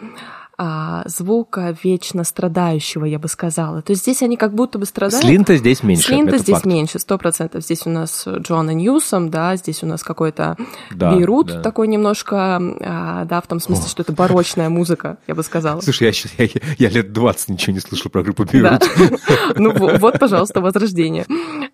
а, 0.65 1.03
звука 1.07 1.77
вечно 1.83 2.23
страдающего, 2.23 3.05
я 3.05 3.19
бы 3.19 3.27
сказала. 3.27 3.83
То 3.83 3.91
есть 3.91 4.03
здесь 4.03 4.23
они 4.23 4.37
как 4.37 4.55
будто 4.55 4.79
бы 4.79 4.87
страдают. 4.87 5.25
Слинта 5.25 5.57
здесь 5.57 5.83
меньше. 5.83 6.05
Слинта 6.07 6.39
здесь 6.39 6.55
факт. 6.55 6.67
меньше, 6.67 7.01
сто 7.01 7.19
процентов. 7.19 7.65
Здесь 7.65 7.85
у 7.85 7.91
нас 7.91 8.29
Джона 8.29 8.71
Ньюсом, 8.71 9.29
да, 9.29 9.57
здесь 9.57 9.83
у 9.83 9.87
нас 9.87 10.05
какой-то 10.05 10.57
Да, 10.93 11.11
Бейрут 11.17 11.49
да. 11.49 11.61
такой 11.63 11.89
немножко, 11.89 12.61
а, 12.81 13.25
да, 13.25 13.41
в 13.41 13.49
том 13.49 13.59
смысле, 13.59 13.89
что 13.89 14.03
это 14.03 14.13
барочная 14.13 14.69
музыка, 14.69 15.19
я 15.27 15.35
бы 15.35 15.43
сказала. 15.43 15.81
Слушай, 15.81 16.05
я, 16.05 16.13
щас- 16.13 16.33
я, 16.39 16.49
я 16.79 16.89
лет 16.91 17.13
20 17.13 17.49
ничего 17.49 17.73
не 17.75 17.81
слышал 17.81 18.09
про 18.11 18.23
группу. 18.23 18.45
Бейрут. 18.45 18.83
Ну 19.57 19.73
во- 19.73 19.99
вот, 19.99 20.21
пожалуйста, 20.21 20.61
возрождение. 20.61 21.27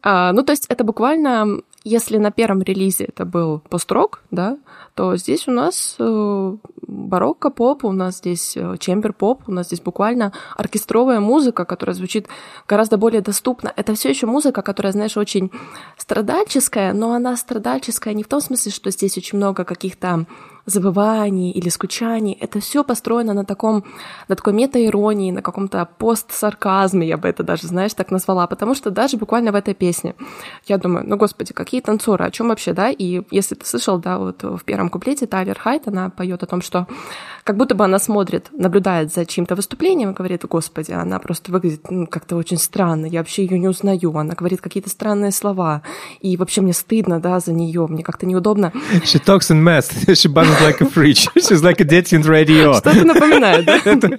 А, 0.03 0.32
Ну, 0.32 0.43
то 0.43 0.53
есть 0.53 0.64
это 0.70 0.82
буквально, 0.84 1.59
если 1.89 2.18
на 2.18 2.30
первом 2.30 2.62
релизе 2.62 3.05
это 3.05 3.24
был 3.24 3.61
пост-рок, 3.68 4.22
да, 4.30 4.59
то 4.95 5.16
здесь 5.16 5.49
у 5.49 5.53
нас 5.53 5.97
э, 5.99 6.57
барокко-поп, 6.86 7.84
у 7.84 7.93
нас 7.93 8.18
здесь 8.18 8.57
э, 8.57 8.76
чембер-поп, 8.78 9.49
у 9.49 9.53
нас 9.53 9.66
здесь 9.66 9.80
буквально 9.80 10.32
оркестровая 10.57 11.20
музыка, 11.20 11.64
которая 11.64 11.95
звучит 11.95 12.28
гораздо 12.68 12.97
более 12.99 13.22
доступно. 13.22 13.72
Это 13.74 13.95
все 13.95 14.11
еще 14.11 14.26
музыка, 14.26 14.62
которая, 14.62 14.93
знаешь, 14.93 15.16
очень 15.16 15.51
страдальческая, 15.97 16.93
но 16.93 17.12
она 17.12 17.36
страдальческая 17.36 18.14
не 18.14 18.22
в 18.22 18.28
том 18.28 18.41
смысле, 18.41 18.70
что 18.70 18.91
здесь 18.91 19.16
очень 19.16 19.39
много 19.39 19.64
каких-то 19.64 20.26
забываний 20.68 21.50
или 21.50 21.68
скучаний. 21.68 22.36
Это 22.40 22.60
все 22.60 22.84
построено 22.84 23.34
на 23.34 23.44
таком, 23.44 23.84
на 24.28 24.36
такой 24.36 24.52
мета-иронии, 24.52 25.30
на 25.30 25.42
каком-то 25.42 25.88
пост-сарказме, 25.98 27.06
я 27.06 27.16
бы 27.16 27.28
это 27.28 27.42
даже, 27.42 27.66
знаешь, 27.66 27.94
так 27.94 28.10
назвала, 28.10 28.46
потому 28.46 28.74
что 28.74 28.90
даже 28.90 29.16
буквально 29.16 29.52
в 29.52 29.54
этой 29.54 29.74
песне 29.74 30.14
я 30.66 30.78
думаю, 30.78 31.04
ну, 31.08 31.16
господи, 31.16 31.52
какие 31.52 31.80
танцоры, 31.80 32.24
о 32.24 32.30
чем 32.30 32.48
вообще, 32.48 32.72
да? 32.72 32.90
И 32.90 33.22
если 33.30 33.54
ты 33.54 33.66
слышал, 33.66 33.98
да, 33.98 34.18
вот 34.18 34.42
в 34.42 34.62
первом 34.64 34.90
куплете 34.90 35.26
Тайлер 35.26 35.58
Хайт, 35.58 35.88
она 35.88 36.10
поет 36.10 36.42
о 36.42 36.46
том, 36.46 36.62
что 36.62 36.86
как 37.44 37.56
будто 37.56 37.74
бы 37.74 37.84
она 37.84 37.98
смотрит, 37.98 38.48
наблюдает 38.52 39.12
за 39.12 39.24
чьим-то 39.24 39.54
выступлением 39.54 40.10
и 40.10 40.14
говорит, 40.14 40.44
господи, 40.44 40.92
она 40.92 41.18
просто 41.18 41.50
выглядит 41.50 41.90
ну, 41.90 42.06
как-то 42.06 42.36
очень 42.36 42.58
странно, 42.58 43.06
я 43.06 43.20
вообще 43.20 43.44
ее 43.44 43.58
не 43.58 43.68
узнаю, 43.68 44.14
она 44.16 44.34
говорит 44.34 44.60
какие-то 44.60 44.90
странные 44.90 45.32
слова, 45.32 45.82
и 46.20 46.36
вообще 46.36 46.60
мне 46.60 46.74
стыдно, 46.74 47.20
да, 47.20 47.40
за 47.40 47.52
нее, 47.52 47.86
мне 47.86 48.02
как-то 48.02 48.26
неудобно. 48.26 48.72
She 49.02 49.18
talks 49.24 49.50
in 49.50 49.62
math. 49.62 49.88
She 50.08 50.28
buzzes 50.59 50.66
like 50.66 50.80
a 50.80 50.86
fridge. 50.90 51.28
She's 51.36 51.62
like 51.62 51.80
a 51.80 51.84
dating 51.84 52.22
radio. 52.26 52.74
Что-то 52.74 53.04
напоминает, 53.04 53.64
да? 53.64 53.76
Это- 53.84 54.18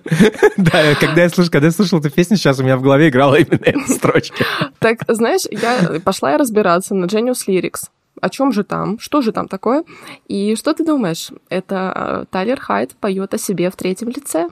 Да, 0.57 0.95
когда 0.99 1.21
я 1.23 1.29
слышал, 1.29 1.51
когда 1.51 1.67
я 1.67 1.71
слышал 1.71 1.99
эту 1.99 2.09
песню, 2.09 2.37
сейчас 2.37 2.59
у 2.59 2.63
меня 2.63 2.77
в 2.77 2.81
голове 2.81 3.09
играла 3.09 3.35
именно 3.35 3.61
эта 3.63 3.91
строчка. 3.91 4.43
Так, 4.79 4.99
знаешь, 5.07 5.43
я 5.51 5.99
пошла 6.03 6.31
я 6.31 6.37
разбираться 6.37 6.95
на 6.95 7.05
Genius 7.05 7.47
Lyrics. 7.47 7.89
о 8.21 8.29
чем 8.29 8.51
же 8.51 8.63
там, 8.63 8.99
что 8.99 9.21
же 9.21 9.31
там 9.31 9.47
такое. 9.47 9.83
И 10.27 10.55
что 10.55 10.73
ты 10.73 10.83
думаешь? 10.85 11.29
Это 11.49 11.93
э, 11.95 12.25
Тайлер 12.31 12.59
Хайт 12.59 12.95
поет 12.95 13.33
о 13.33 13.37
себе 13.37 13.69
в 13.69 13.75
третьем 13.75 14.09
лице. 14.09 14.49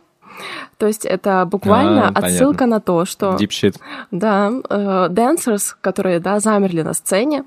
То 0.78 0.86
есть 0.88 1.04
это 1.06 1.46
буквально 1.46 2.10
А, 2.10 2.12
отсылка 2.20 2.60
понятно. 2.60 2.68
на 2.68 2.80
то, 2.80 3.06
что... 3.06 3.36
Deep 3.40 3.50
shit. 3.50 3.76
Да, 4.12 4.52
э, 4.70 5.08
dancers, 5.10 5.74
которые, 5.82 6.20
да, 6.20 6.40
замерли 6.40 6.84
на 6.84 6.94
сцене, 6.94 7.44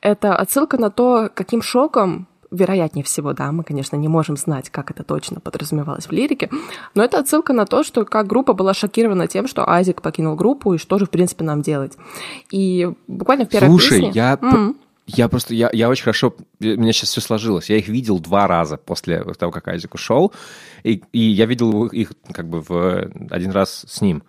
это 0.00 0.34
отсылка 0.34 0.78
на 0.78 0.90
то, 0.90 1.30
каким 1.34 1.60
шоком 1.62 2.26
вероятнее 2.52 3.04
всего, 3.04 3.32
да, 3.32 3.50
мы, 3.50 3.64
конечно, 3.64 3.96
не 3.96 4.08
можем 4.08 4.36
знать, 4.36 4.70
как 4.70 4.90
это 4.90 5.02
точно 5.02 5.40
подразумевалось 5.40 6.06
в 6.06 6.12
лирике, 6.12 6.50
но 6.94 7.02
это 7.02 7.18
отсылка 7.18 7.52
на 7.52 7.66
то, 7.66 7.82
что 7.82 8.04
как 8.04 8.26
группа 8.26 8.52
была 8.52 8.74
шокирована 8.74 9.26
тем, 9.26 9.48
что 9.48 9.68
Айзек 9.68 10.02
покинул 10.02 10.36
группу, 10.36 10.74
и 10.74 10.78
что 10.78 10.98
же, 10.98 11.06
в 11.06 11.10
принципе, 11.10 11.44
нам 11.44 11.62
делать. 11.62 11.96
И 12.50 12.88
буквально 13.08 13.46
в 13.46 13.48
первой 13.48 13.68
Слушай, 13.68 14.00
песне... 14.00 14.12
я, 14.14 14.38
М. 14.40 14.76
я 15.06 15.28
просто, 15.28 15.54
я, 15.54 15.70
я 15.72 15.88
очень 15.88 16.04
хорошо, 16.04 16.34
у 16.60 16.64
меня 16.64 16.92
сейчас 16.92 17.10
все 17.10 17.20
сложилось. 17.20 17.70
Я 17.70 17.78
их 17.78 17.88
видел 17.88 18.20
два 18.20 18.46
раза 18.46 18.76
после 18.76 19.24
того, 19.24 19.50
как 19.50 19.66
Айзек 19.68 19.94
ушел, 19.94 20.32
и, 20.84 21.02
и 21.12 21.18
я 21.18 21.46
видел 21.46 21.86
их 21.86 22.12
как 22.32 22.48
бы 22.48 22.60
в 22.60 23.10
один 23.30 23.50
раз 23.50 23.84
с 23.88 24.00
ним. 24.02 24.22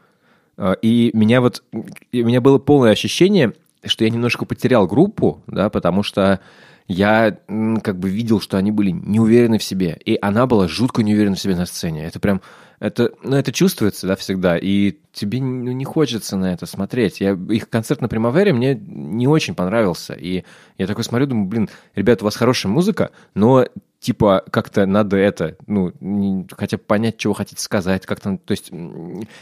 Э, 0.58 0.76
И 0.82 1.12
меня 1.14 1.42
вот, 1.42 1.64
и 2.12 2.24
у 2.24 2.26
меня 2.26 2.42
было 2.42 2.58
полное 2.58 2.92
ощущение, 2.92 3.54
что 3.86 4.06
я 4.06 4.10
немножко 4.10 4.46
потерял 4.46 4.88
группу, 4.88 5.44
да, 5.48 5.70
потому 5.70 6.04
что 6.04 6.40
я 6.88 7.38
как 7.84 8.00
бы 8.00 8.10
видел, 8.10 8.40
что 8.40 8.58
они 8.58 8.72
были 8.72 8.92
не 8.92 9.20
уверены 9.20 9.58
в 9.58 9.64
себе, 9.64 10.00
и 10.06 10.18
она 10.22 10.46
была 10.46 10.68
жутко 10.68 11.04
не 11.04 11.14
уверена 11.14 11.36
в 11.36 11.40
себе 11.40 11.56
на 11.56 11.66
сцене. 11.66 12.06
Это 12.06 12.20
прям, 12.20 12.42
это, 12.80 13.12
ну, 13.24 13.36
это 13.36 13.52
чувствуется, 13.52 14.08
да, 14.08 14.16
всегда, 14.16 14.58
и 14.58 14.98
тебе 15.14 15.42
ну, 15.42 15.72
не 15.72 15.86
хочется 15.86 16.36
на 16.36 16.54
это 16.54 16.66
смотреть. 16.66 17.22
Я, 17.22 17.38
их 17.50 17.70
концерт 17.70 18.02
на 18.02 18.10
Примавере 18.10 18.54
мне 18.54 18.76
не 18.76 19.28
очень 19.28 19.56
понравился, 19.56 20.14
и 20.14 20.44
я 20.78 20.88
такой 20.88 21.04
смотрю, 21.04 21.28
думаю, 21.28 21.48
блин, 21.48 21.70
ребята, 21.96 22.24
у 22.24 22.26
вас 22.26 22.36
хорошая 22.36 22.72
музыка, 22.72 23.12
но 23.36 23.66
типа 24.04 24.43
как-то 24.51 24.86
надо 24.86 25.16
это, 25.16 25.56
ну, 25.66 25.93
не- 26.01 26.45
хотя 26.51 26.78
бы 26.78 26.84
понять, 26.84 27.18
чего 27.18 27.34
хотите 27.34 27.62
сказать, 27.62 28.06
как-то, 28.06 28.38
то 28.38 28.51
есть, 28.51 28.70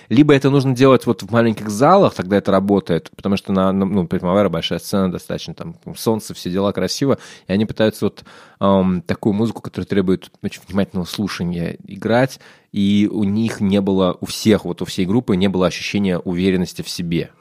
либо 0.10 0.36
это 0.36 0.52
нужно 0.52 0.76
делать 0.76 1.08
вот 1.08 1.24
в 1.24 1.32
маленьких 1.32 1.70
залах, 1.70 2.14
тогда 2.14 2.38
это 2.38 2.52
работает, 2.52 3.10
потому 3.16 3.38
что 3.38 3.52
на, 3.54 3.72
на- 3.72 3.86
ну, 3.86 4.08
Примавера 4.08 4.50
большая 4.50 4.78
сцена 4.78 5.12
достаточно, 5.12 5.56
там, 5.56 5.76
солнце, 5.98 6.36
все 6.36 6.52
дела 6.52 6.72
красиво, 6.74 7.18
и 7.48 7.52
они 7.52 7.66
пытаются 7.66 8.06
вот 8.06 8.24
ам, 8.60 9.02
такую 9.02 9.34
музыку, 9.34 9.62
которая 9.64 9.88
требует 9.88 10.30
очень 10.44 10.62
внимательного 10.68 11.06
слушания, 11.06 11.78
играть, 11.88 12.40
и 12.72 13.10
у 13.12 13.24
них 13.24 13.62
не 13.62 13.82
было, 13.82 14.16
у 14.22 14.28
всех, 14.28 14.66
вот 14.66 14.84
у 14.84 14.86
всей 14.86 15.08
группы 15.08 15.36
не 15.36 15.50
было 15.50 15.66
ощущения 15.66 16.20
уверенности 16.20 16.84
в 16.84 16.90
себе. 16.90 17.32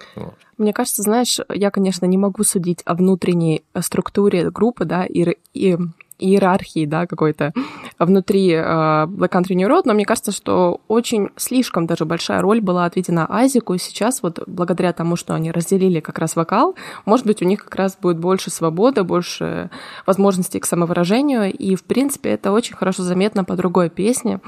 Мне 0.56 0.72
кажется, 0.72 1.02
знаешь, 1.02 1.38
я, 1.54 1.70
конечно, 1.70 2.06
не 2.06 2.16
могу 2.18 2.44
судить 2.44 2.80
о 2.86 2.94
внутренней 2.94 3.62
э, 3.74 3.82
структуре 3.82 4.50
группы, 4.50 4.84
да, 4.84 5.04
и, 5.06 5.36
и 5.54 5.78
иерархии, 6.20 6.86
да, 6.86 7.06
какой-то 7.06 7.52
внутри 7.98 8.52
э, 8.52 8.60
Black 8.60 9.30
Country 9.30 9.54
New 9.54 9.68
Road, 9.68 9.82
но 9.84 9.94
мне 9.94 10.04
кажется, 10.04 10.32
что 10.32 10.80
очень 10.88 11.30
слишком 11.36 11.86
даже 11.86 12.04
большая 12.04 12.40
роль 12.40 12.60
была 12.60 12.84
отведена 12.84 13.26
Айзеку, 13.28 13.74
и 13.74 13.78
сейчас 13.78 14.22
вот 14.22 14.42
благодаря 14.46 14.92
тому, 14.92 15.16
что 15.16 15.34
они 15.34 15.50
разделили 15.50 16.00
как 16.00 16.18
раз 16.18 16.36
вокал, 16.36 16.76
может 17.04 17.26
быть, 17.26 17.42
у 17.42 17.44
них 17.44 17.64
как 17.64 17.74
раз 17.74 17.96
будет 18.00 18.18
больше 18.18 18.50
свободы, 18.50 19.02
больше 19.02 19.70
возможностей 20.06 20.60
к 20.60 20.66
самовыражению, 20.66 21.52
и, 21.52 21.74
в 21.74 21.84
принципе, 21.84 22.30
это 22.30 22.52
очень 22.52 22.76
хорошо 22.76 23.02
заметно 23.02 23.44
по 23.44 23.56
другой 23.56 23.90
песне. 23.90 24.40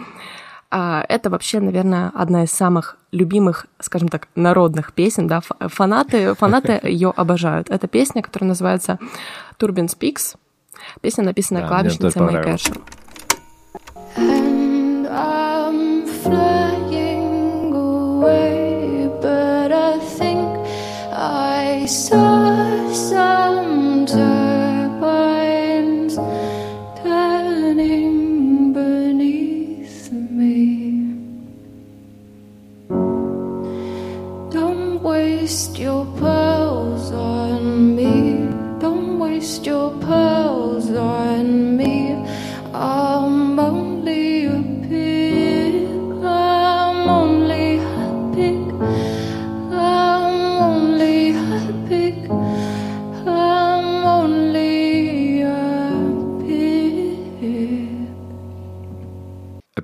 А, 0.75 1.05
Это 1.09 1.29
вообще, 1.29 1.61
наверное, 1.61 2.11
одна 2.15 2.45
из 2.45 2.51
самых 2.51 2.97
любимых, 3.13 3.67
скажем 3.79 4.09
так, 4.09 4.29
народных 4.35 4.95
песен, 4.95 5.27
да, 5.27 5.43
фанаты, 5.61 6.35
фанаты 6.35 6.81
ее 6.89 7.13
обожают. 7.15 7.69
Это 7.69 7.87
песня, 7.89 8.23
которая 8.23 8.49
называется 8.49 8.99
Turbine 9.59 9.89
Speaks. 9.89 10.37
Песня, 11.02 11.24
написанная 11.24 11.68
Да, 11.68 11.68
мне 11.68 11.90
тоже 11.92 11.98
клавишницей 11.98 12.22
Мэй 12.22 12.34
понравилось. 12.34 12.64
Кэшем. 12.64 12.84
And 14.18 15.08
I'm 15.08 16.06
flying 16.24 17.74
away, 17.74 19.10
but 19.22 19.72
I 19.72 20.00
think 20.18 20.48
I 21.14 21.86
saw 21.86 22.92
some 22.94 24.06
turbines 24.08 25.36
turning 27.04 28.74
beneath 28.74 30.12
me. 30.12 31.14
Don't 34.52 35.02
waste 35.04 35.78
your 35.78 36.06
pearls 36.20 36.26
on 36.26 36.26
me. 36.32 36.48
Don't 36.48 36.51
waste 39.43 39.67
your 39.67 39.91
pearls 39.99 40.89
on 40.91 41.77
me. 41.77 42.15
I'm 42.73 43.32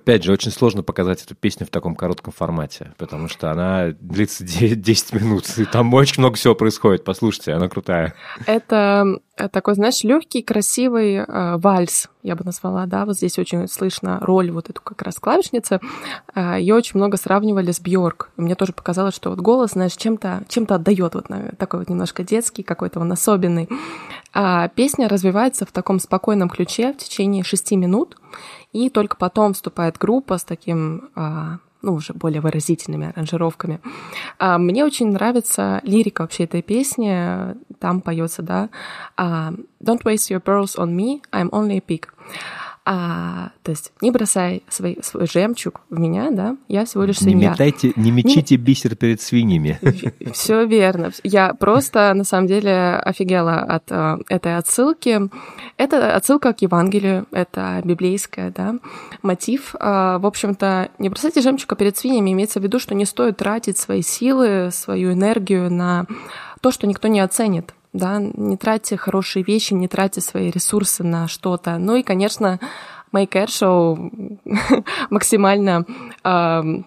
Опять 0.08 0.24
же, 0.24 0.32
очень 0.32 0.50
сложно 0.50 0.82
показать 0.82 1.22
эту 1.22 1.34
песню 1.34 1.66
в 1.66 1.70
таком 1.70 1.94
коротком 1.94 2.32
формате, 2.32 2.94
потому 2.96 3.28
что 3.28 3.50
она 3.50 3.88
длится 4.00 4.42
9 4.42 4.80
10 4.80 5.12
минут, 5.12 5.44
и 5.58 5.66
там 5.66 5.92
очень 5.92 6.22
много 6.22 6.36
всего 6.36 6.54
происходит. 6.54 7.04
Послушайте, 7.04 7.52
она 7.52 7.68
крутая. 7.68 8.14
Это 8.46 9.20
э, 9.36 9.50
такой, 9.50 9.74
знаешь, 9.74 10.02
легкий, 10.04 10.40
красивый 10.40 11.16
э, 11.16 11.56
вальс, 11.58 12.08
я 12.22 12.36
бы 12.36 12.44
назвала, 12.44 12.86
да, 12.86 13.04
вот 13.04 13.16
здесь 13.16 13.38
очень 13.38 13.68
слышно 13.68 14.18
роль 14.22 14.50
вот 14.50 14.70
эту 14.70 14.80
как 14.80 15.02
раз 15.02 15.16
клавишницы. 15.16 15.78
Ее 16.34 16.74
очень 16.74 16.92
много 16.94 17.18
сравнивали 17.18 17.70
с 17.70 17.78
Бьорк. 17.78 18.30
Мне 18.38 18.54
тоже 18.54 18.72
показалось, 18.72 19.14
что 19.14 19.28
вот 19.28 19.40
голос, 19.40 19.72
знаешь, 19.72 19.94
чем-то 19.94 20.44
чем 20.48 20.66
отдает, 20.70 21.14
вот 21.14 21.26
такой 21.58 21.80
вот 21.80 21.90
немножко 21.90 22.24
детский, 22.24 22.62
какой-то 22.62 23.00
он 23.00 23.12
особенный. 23.12 23.68
А 24.40 24.68
песня 24.68 25.08
развивается 25.08 25.66
в 25.66 25.72
таком 25.72 25.98
спокойном 25.98 26.48
ключе 26.48 26.92
в 26.92 26.98
течение 26.98 27.42
шести 27.42 27.74
минут, 27.74 28.16
и 28.72 28.88
только 28.88 29.16
потом 29.16 29.52
вступает 29.52 29.98
группа 29.98 30.38
с 30.38 30.44
таким 30.44 31.10
а, 31.16 31.58
ну, 31.82 31.94
уже 31.94 32.12
более 32.12 32.40
выразительными 32.40 33.08
аранжировками. 33.08 33.80
А, 34.38 34.58
Мне 34.58 34.84
очень 34.84 35.10
нравится 35.10 35.80
лирика 35.82 36.22
вообще 36.22 36.44
этой 36.44 36.62
песни. 36.62 37.56
Там 37.80 38.00
поется, 38.00 38.42
да, 38.42 38.70
а, 39.16 39.54
«Don't 39.82 40.04
waste 40.04 40.30
your 40.30 40.40
pearls 40.40 40.76
on 40.76 40.94
me, 40.94 41.20
I'm 41.32 41.50
only 41.50 41.78
a 41.78 41.80
pig». 41.80 42.04
А, 42.90 43.50
то 43.64 43.70
есть 43.70 43.92
не 44.00 44.10
бросай 44.10 44.62
свой, 44.70 44.96
свой 45.02 45.26
жемчуг 45.26 45.82
в 45.90 45.98
меня, 45.98 46.30
да, 46.30 46.56
я 46.68 46.86
всего 46.86 47.04
лишь 47.04 47.20
Не, 47.20 47.32
свинья. 47.32 47.50
метайте, 47.50 47.92
не 47.96 48.10
мечите 48.10 48.56
бисер 48.56 48.96
перед 48.96 49.20
свиньями. 49.20 49.78
Все 50.32 50.64
верно. 50.64 51.10
Я 51.22 51.52
просто, 51.52 52.14
на 52.14 52.24
самом 52.24 52.46
деле, 52.46 52.94
офигела 52.96 53.58
от 53.58 53.92
э, 53.92 54.16
этой 54.30 54.56
отсылки. 54.56 55.20
Это 55.76 56.16
отсылка 56.16 56.54
к 56.54 56.62
Евангелию, 56.62 57.26
это 57.30 57.82
библейская, 57.84 58.50
да, 58.56 58.76
мотив. 59.20 59.74
А, 59.78 60.18
в 60.18 60.24
общем-то, 60.24 60.88
не 60.98 61.10
бросайте 61.10 61.42
жемчуга 61.42 61.76
перед 61.76 61.94
свиньями, 61.98 62.32
имеется 62.32 62.58
в 62.58 62.62
виду, 62.62 62.78
что 62.78 62.94
не 62.94 63.04
стоит 63.04 63.36
тратить 63.36 63.76
свои 63.76 64.00
силы, 64.00 64.70
свою 64.72 65.12
энергию 65.12 65.70
на 65.70 66.06
то, 66.62 66.70
что 66.70 66.86
никто 66.86 67.06
не 67.08 67.20
оценит. 67.20 67.74
Да, 67.92 68.18
не 68.20 68.56
тратьте 68.56 68.96
хорошие 68.96 69.42
вещи, 69.42 69.72
не 69.74 69.88
тратьте 69.88 70.20
свои 70.20 70.50
ресурсы 70.50 71.02
на 71.04 71.26
что-то. 71.28 71.78
Ну 71.78 71.96
и, 71.96 72.02
конечно, 72.02 72.60
Мэй 73.12 73.26
Кэршоу 73.26 74.10
максимально 75.10 75.86
ам, 76.22 76.84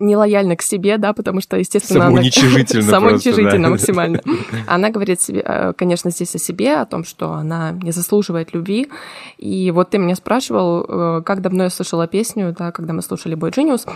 нелояльна 0.00 0.56
к 0.56 0.62
себе, 0.62 0.98
да, 0.98 1.12
потому 1.12 1.40
что, 1.40 1.56
естественно, 1.56 2.06
она- 2.06 2.16
Самоуничижительно 2.16 2.82
самоуничижительно 2.90 3.68
просто, 3.68 3.92
да. 3.92 4.02
максимально. 4.02 4.20
Она 4.66 4.90
говорит 4.90 5.20
себе, 5.20 5.42
э, 5.44 5.72
конечно, 5.76 6.10
здесь 6.10 6.34
о 6.34 6.38
себе, 6.38 6.76
о 6.76 6.86
том, 6.86 7.04
что 7.04 7.32
она 7.34 7.72
не 7.72 7.92
заслуживает 7.92 8.54
любви. 8.54 8.88
И 9.36 9.70
вот 9.70 9.90
ты 9.90 9.98
меня 9.98 10.16
спрашивал, 10.16 10.86
э, 10.88 11.22
как 11.24 11.42
давно 11.42 11.64
я 11.64 11.70
слышала 11.70 12.06
песню, 12.06 12.54
да, 12.58 12.72
когда 12.72 12.92
мы 12.94 13.02
слушали 13.02 13.36
Boy 13.36 13.52
Genius, 13.54 13.86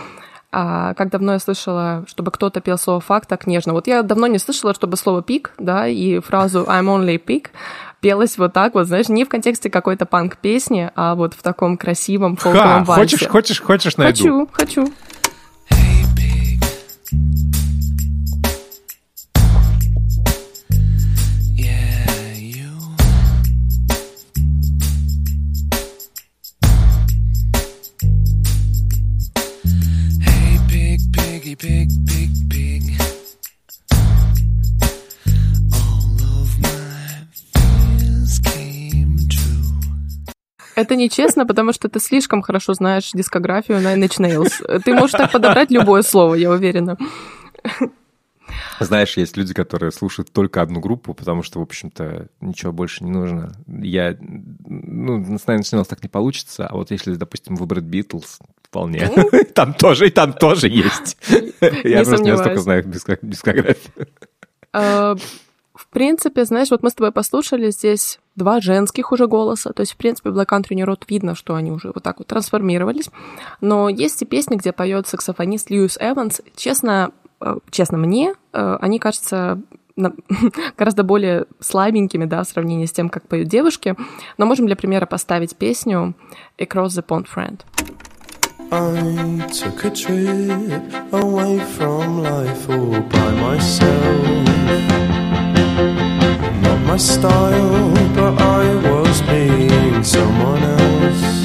а 0.57 0.93
как 0.93 1.09
давно 1.09 1.33
я 1.33 1.39
слышала, 1.39 2.05
чтобы 2.07 2.31
кто-то 2.31 2.61
пел 2.61 2.77
слово 2.77 3.01
«факт» 3.01 3.27
так 3.27 3.45
нежно. 3.45 3.73
Вот 3.73 3.87
я 3.87 4.03
давно 4.03 4.27
не 4.27 4.39
слышала, 4.39 4.73
чтобы 4.73 4.95
слово 4.95 5.21
«пик», 5.21 5.51
да, 5.59 5.85
и 5.85 6.19
фразу 6.19 6.61
«I'm 6.61 6.85
only 6.85 7.15
a 7.15 7.17
pig» 7.17 7.47
пелось 7.99 8.37
вот 8.37 8.53
так 8.53 8.73
вот, 8.73 8.87
знаешь, 8.87 9.09
не 9.09 9.25
в 9.25 9.29
контексте 9.29 9.69
какой-то 9.69 10.05
панк-песни, 10.05 10.91
а 10.95 11.15
вот 11.15 11.33
в 11.33 11.41
таком 11.41 11.75
красивом 11.75 12.37
Ха, 12.37 12.51
фолковом 12.51 12.83
вальсе. 12.85 13.17
хочешь, 13.17 13.27
хочешь, 13.27 13.61
хочешь, 13.61 13.97
найду. 13.97 14.47
Хочу, 14.53 14.81
хочу. 14.81 14.93
Yeah, 17.11 17.54
All 31.55 31.61
of 36.19 36.59
my 36.59 37.27
fears 37.53 38.41
Это 40.75 40.95
нечестно, 40.97 41.45
потому 41.45 41.71
что 41.71 41.87
ты 41.87 42.01
слишком 42.01 42.41
хорошо 42.41 42.73
знаешь 42.73 43.11
дискографию 43.13 43.77
Nine 43.77 44.03
Inch 44.03 44.19
Nails. 44.19 44.81
Ты 44.81 44.93
можешь 44.93 45.11
так 45.11 45.31
подобрать 45.31 45.71
любое 45.71 46.01
слово, 46.01 46.35
я 46.35 46.51
уверена. 46.51 46.97
Знаешь, 48.81 49.15
есть 49.15 49.37
люди, 49.37 49.53
которые 49.53 49.91
слушают 49.91 50.33
только 50.33 50.61
одну 50.61 50.81
группу, 50.81 51.13
потому 51.13 51.41
что, 51.41 51.59
в 51.59 51.61
общем-то, 51.63 52.27
ничего 52.41 52.73
больше 52.73 53.05
не 53.05 53.11
нужно. 53.11 53.53
Я, 53.65 54.17
ну, 54.19 55.37
с 55.37 55.45
Nine 55.45 55.59
Inch 55.59 55.73
Nails 55.73 55.87
так 55.87 56.03
не 56.03 56.09
получится, 56.09 56.67
а 56.67 56.75
вот 56.75 56.91
если, 56.91 57.15
допустим, 57.15 57.55
выбрать 57.55 57.85
Битлз, 57.85 58.39
вполне. 58.75 59.09
Там 59.53 59.73
тоже, 59.73 60.07
и 60.07 60.09
там 60.09 60.33
тоже 60.33 60.67
есть. 60.67 61.17
Я 61.61 62.03
просто 62.03 62.23
не 62.23 62.31
настолько 62.31 62.59
знаю 62.59 62.83
дискографию. 63.21 64.07
В 64.73 65.87
принципе, 65.89 66.45
знаешь, 66.45 66.71
вот 66.71 66.83
мы 66.83 66.89
с 66.89 66.93
тобой 66.93 67.11
послушали 67.11 67.69
здесь 67.69 68.19
два 68.35 68.59
женских 68.61 69.11
уже 69.11 69.27
голоса, 69.27 69.71
то 69.71 69.81
есть, 69.81 69.93
в 69.93 69.97
принципе, 69.97 70.29
Black 70.29 70.47
Country 70.47 70.73
New 70.73 70.85
Road 70.85 71.03
видно, 71.07 71.35
что 71.35 71.55
они 71.55 71.71
уже 71.71 71.91
вот 71.93 72.03
так 72.03 72.19
вот 72.19 72.27
трансформировались, 72.27 73.09
но 73.61 73.89
есть 73.89 74.21
и 74.21 74.25
песни, 74.25 74.55
где 74.55 74.71
поет 74.71 75.07
саксофонист 75.07 75.69
Льюис 75.69 75.97
Эванс. 75.99 76.41
Честно, 76.55 77.11
э, 77.41 77.55
честно 77.71 77.97
мне, 77.97 78.35
э, 78.53 78.77
они 78.81 78.99
кажутся 78.99 79.61
гораздо 80.77 81.03
более 81.03 81.45
слабенькими, 81.59 82.25
да, 82.25 82.43
в 82.43 82.47
сравнении 82.47 82.85
с 82.85 82.91
тем, 82.91 83.09
как 83.09 83.27
поют 83.27 83.47
девушки, 83.47 83.95
но 84.37 84.45
можем 84.45 84.65
для 84.67 84.75
примера 84.75 85.05
поставить 85.05 85.55
песню 85.55 86.13
Across 86.57 86.87
the 86.87 87.05
Pond 87.05 87.27
Friend. 87.33 87.59
I 88.71 89.47
took 89.53 89.85
a 89.85 89.91
trip 89.91 91.13
away 91.13 91.59
from 91.59 92.23
life 92.23 92.67
all 92.69 92.99
by 93.01 93.31
myself. 93.31 94.47
Not 96.63 96.79
my 96.87 96.97
style, 96.97 97.93
but 98.15 98.41
I 98.41 98.75
was 98.89 99.21
being 99.23 100.03
someone 100.03 100.63
else. 100.63 101.43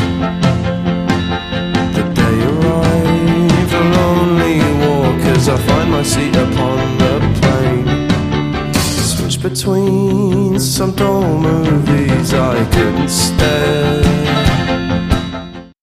The 1.94 2.04
day 2.14 2.38
arrived, 2.52 3.72
a 3.74 3.82
lonely 3.96 4.58
walk 4.80 5.20
as 5.36 5.48
I 5.48 5.58
find 5.58 5.90
my 5.90 6.02
seat 6.02 6.34
upon 6.34 6.98
the 6.98 7.20
plane. 7.40 8.72
Switch 8.72 9.42
between 9.42 10.58
some 10.58 10.92
dull 10.92 11.38
movies 11.38 12.32
I 12.32 12.64
couldn't 12.72 13.08
stand. 13.08 14.39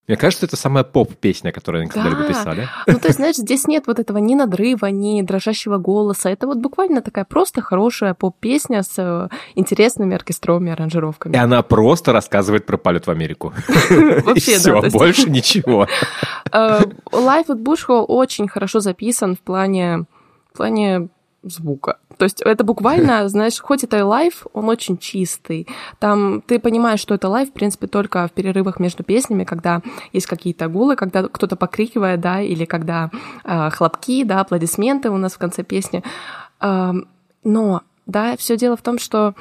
Мне 0.08 0.16
кажется, 0.16 0.46
это 0.46 0.56
самая 0.56 0.86
поп-песня, 0.86 1.52
которую 1.52 1.82
они 1.82 1.90
когда-либо 1.90 2.22
Да. 2.22 2.28
писали. 2.30 2.70
Ну, 2.88 2.98
то 2.98 3.08
есть, 3.08 3.18
знаешь, 3.18 3.36
здесь 3.36 3.68
нет 3.68 3.88
вот 3.88 4.00
этого 4.00 4.20
ни 4.20 4.36
надрыва, 4.36 4.86
ни 4.86 5.22
дрожащего 5.22 5.78
голоса. 5.80 6.30
Это 6.30 6.48
вот 6.48 6.60
буквально 6.60 7.02
такая 7.02 7.26
просто 7.26 7.62
хорошая 7.62 8.14
поп-песня 8.14 8.84
с 8.84 8.94
э, 8.98 9.28
интересными 9.56 10.16
оркестровыми 10.16 10.70
И 10.70 10.72
аранжировками. 10.72 11.38
она 11.38 11.62
просто 11.62 12.14
рассказывает 12.14 12.66
про 12.66 12.78
полет 12.78 13.06
в 13.06 13.12
Америку. 13.12 13.54
Вообще, 13.90 14.52
И 14.54 14.64
да, 14.64 14.82
все, 14.82 14.90
больше 14.98 15.30
ничего. 15.30 15.88
Э, 16.54 16.80
Live 17.12 17.48
at 17.48 17.62
Bush 17.62 17.86
Hall 17.90 18.06
очень 18.06 18.48
хорошо 18.48 18.80
записан 18.80 19.36
в 19.36 19.40
плане, 19.40 20.06
в 20.54 20.58
плане 20.58 21.10
звука. 21.44 21.98
То 22.18 22.26
есть 22.26 22.42
это 22.42 22.64
буквально, 22.64 23.28
знаешь, 23.30 23.60
хоть 23.60 23.84
это 23.84 23.98
и 23.98 24.02
live, 24.02 24.46
он 24.54 24.70
очень 24.70 24.98
чистый. 24.98 25.68
Там 26.00 26.42
ты 26.42 26.60
понимаешь, 26.60 27.00
что 27.00 27.16
это 27.16 27.30
live, 27.30 27.50
в 27.50 27.54
принципе, 27.54 27.88
только 27.88 28.28
в 28.28 28.32
перерывах 28.32 28.80
между 28.80 29.04
песнями, 29.04 29.44
когда 29.44 29.82
есть 30.14 30.28
какие-то 30.28 30.68
гулы, 30.68 30.96
когда 30.96 31.24
кто-то 31.24 31.56
покрикивает, 31.56 32.20
да, 32.20 32.42
или 32.42 32.66
когда 32.66 33.12
э, 33.44 33.70
хлопки, 33.70 34.24
да, 34.24 34.42
аплодисменты 34.42 35.10
у 35.10 35.18
нас 35.18 35.34
в 35.34 35.38
конце 35.38 35.64
песни. 35.64 36.04
Эм, 36.60 37.08
но, 37.44 37.82
да, 38.06 38.36
все 38.38 38.58
дело 38.58 38.76
в 38.76 38.82
том, 38.82 39.00
что 39.00 39.36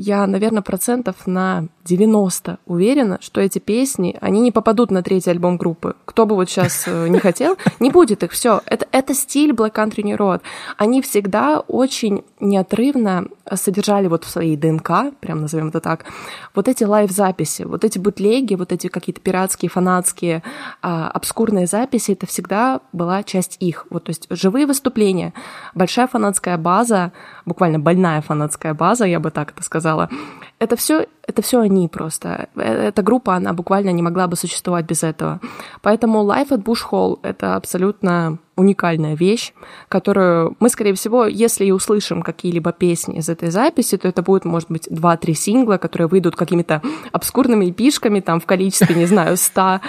я, 0.00 0.28
наверное, 0.28 0.62
процентов 0.62 1.26
на 1.26 1.66
90 1.84 2.58
уверена, 2.66 3.18
что 3.20 3.40
эти 3.40 3.58
песни, 3.58 4.16
они 4.20 4.40
не 4.40 4.52
попадут 4.52 4.92
на 4.92 5.02
третий 5.02 5.30
альбом 5.30 5.56
группы. 5.56 5.96
Кто 6.04 6.24
бы 6.24 6.36
вот 6.36 6.48
сейчас 6.48 6.86
не 6.86 7.18
хотел, 7.18 7.56
не 7.80 7.90
будет 7.90 8.22
их. 8.22 8.30
Все, 8.30 8.60
это, 8.66 8.86
это 8.92 9.12
стиль 9.12 9.50
Black 9.50 9.74
Country 9.74 10.04
New 10.04 10.16
Road. 10.16 10.42
Они 10.76 11.02
всегда 11.02 11.58
очень 11.60 12.22
неотрывно 12.38 13.26
содержали 13.54 14.06
вот 14.06 14.24
в 14.24 14.28
своей 14.28 14.56
ДНК, 14.56 15.12
прям 15.20 15.40
назовем 15.40 15.68
это 15.68 15.80
так, 15.80 16.04
вот 16.54 16.68
эти 16.68 16.84
лайв-записи, 16.84 17.62
вот 17.62 17.84
эти 17.84 17.98
бутлеги, 17.98 18.54
вот 18.54 18.72
эти 18.72 18.88
какие-то 18.88 19.20
пиратские, 19.20 19.70
фанатские, 19.70 20.42
а, 20.82 21.08
обскурные 21.08 21.66
записи, 21.66 22.12
это 22.12 22.26
всегда 22.26 22.80
была 22.92 23.22
часть 23.22 23.56
их. 23.60 23.86
Вот, 23.90 24.04
то 24.04 24.10
есть 24.10 24.26
живые 24.30 24.66
выступления, 24.66 25.32
большая 25.74 26.06
фанатская 26.06 26.58
база, 26.58 27.12
буквально 27.46 27.78
больная 27.78 28.20
фанатская 28.20 28.74
база, 28.74 29.04
я 29.04 29.20
бы 29.20 29.30
так 29.30 29.52
это 29.52 29.62
сказала, 29.62 29.87
сказала 29.88 30.08
это 30.58 30.76
все 30.76 31.06
это 31.28 31.42
все 31.42 31.60
они 31.60 31.88
просто. 31.88 32.48
Э, 32.56 32.88
Эта 32.88 33.02
группа, 33.02 33.34
она 33.34 33.52
буквально 33.52 33.90
не 33.90 34.02
могла 34.02 34.26
бы 34.26 34.36
существовать 34.36 34.86
без 34.86 35.02
этого. 35.02 35.40
Поэтому 35.82 36.24
Life 36.24 36.48
at 36.48 36.64
Bush 36.64 36.88
Hall— 36.90 37.18
это 37.22 37.54
абсолютно 37.54 38.38
уникальная 38.56 39.14
вещь, 39.14 39.52
которую 39.88 40.56
мы, 40.58 40.68
скорее 40.68 40.94
всего, 40.94 41.26
если 41.26 41.64
и 41.64 41.70
услышим 41.70 42.22
какие-либо 42.22 42.72
песни 42.72 43.18
из 43.18 43.28
этой 43.28 43.50
записи, 43.50 43.96
то 43.96 44.08
это 44.08 44.20
будет, 44.20 44.44
может 44.44 44.68
быть, 44.68 44.88
2-3 44.88 45.34
сингла, 45.34 45.76
которые 45.76 46.08
выйдут 46.08 46.34
какими-то 46.34 46.82
обскурными 47.12 47.70
пишками, 47.70 48.18
там, 48.18 48.40
в 48.40 48.46
количестве, 48.46 48.96
не 48.96 49.06
знаю, 49.06 49.36
100, 49.36 49.80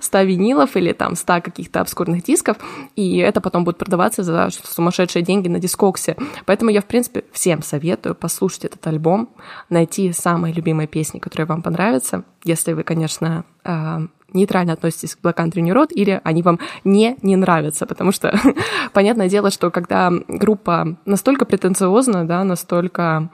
100 0.00 0.20
винилов 0.22 0.76
или 0.76 0.92
там 0.92 1.14
100 1.14 1.42
каких-то 1.42 1.82
обскурных 1.82 2.22
дисков, 2.22 2.56
и 2.96 3.18
это 3.18 3.42
потом 3.42 3.64
будет 3.64 3.76
продаваться 3.76 4.22
за 4.22 4.48
сумасшедшие 4.50 5.22
деньги 5.22 5.48
на 5.48 5.58
дискоксе. 5.58 6.16
Поэтому 6.46 6.70
я, 6.70 6.80
в 6.80 6.86
принципе, 6.86 7.24
всем 7.32 7.62
советую 7.62 8.14
послушать 8.14 8.64
этот 8.64 8.86
альбом, 8.86 9.28
найти 9.74 10.12
самые 10.12 10.54
любимые 10.54 10.86
песни, 10.86 11.18
которые 11.18 11.46
вам 11.46 11.62
понравятся, 11.62 12.24
если 12.44 12.72
вы, 12.72 12.82
конечно, 12.82 13.44
э, 13.64 14.06
нейтрально 14.32 14.72
относитесь 14.72 15.14
к 15.14 15.20
Black 15.20 15.36
Country 15.36 15.60
New 15.60 15.74
Road, 15.74 15.92
или 15.92 16.20
они 16.24 16.42
вам 16.42 16.58
не, 16.84 17.16
не 17.22 17.36
нравятся, 17.36 17.86
потому 17.86 18.12
что 18.12 18.38
понятное 18.92 19.28
дело, 19.28 19.50
что 19.50 19.70
когда 19.70 20.10
группа 20.28 20.96
настолько 21.04 21.44
претенциозна, 21.44 22.26
да, 22.26 22.44
настолько 22.44 23.30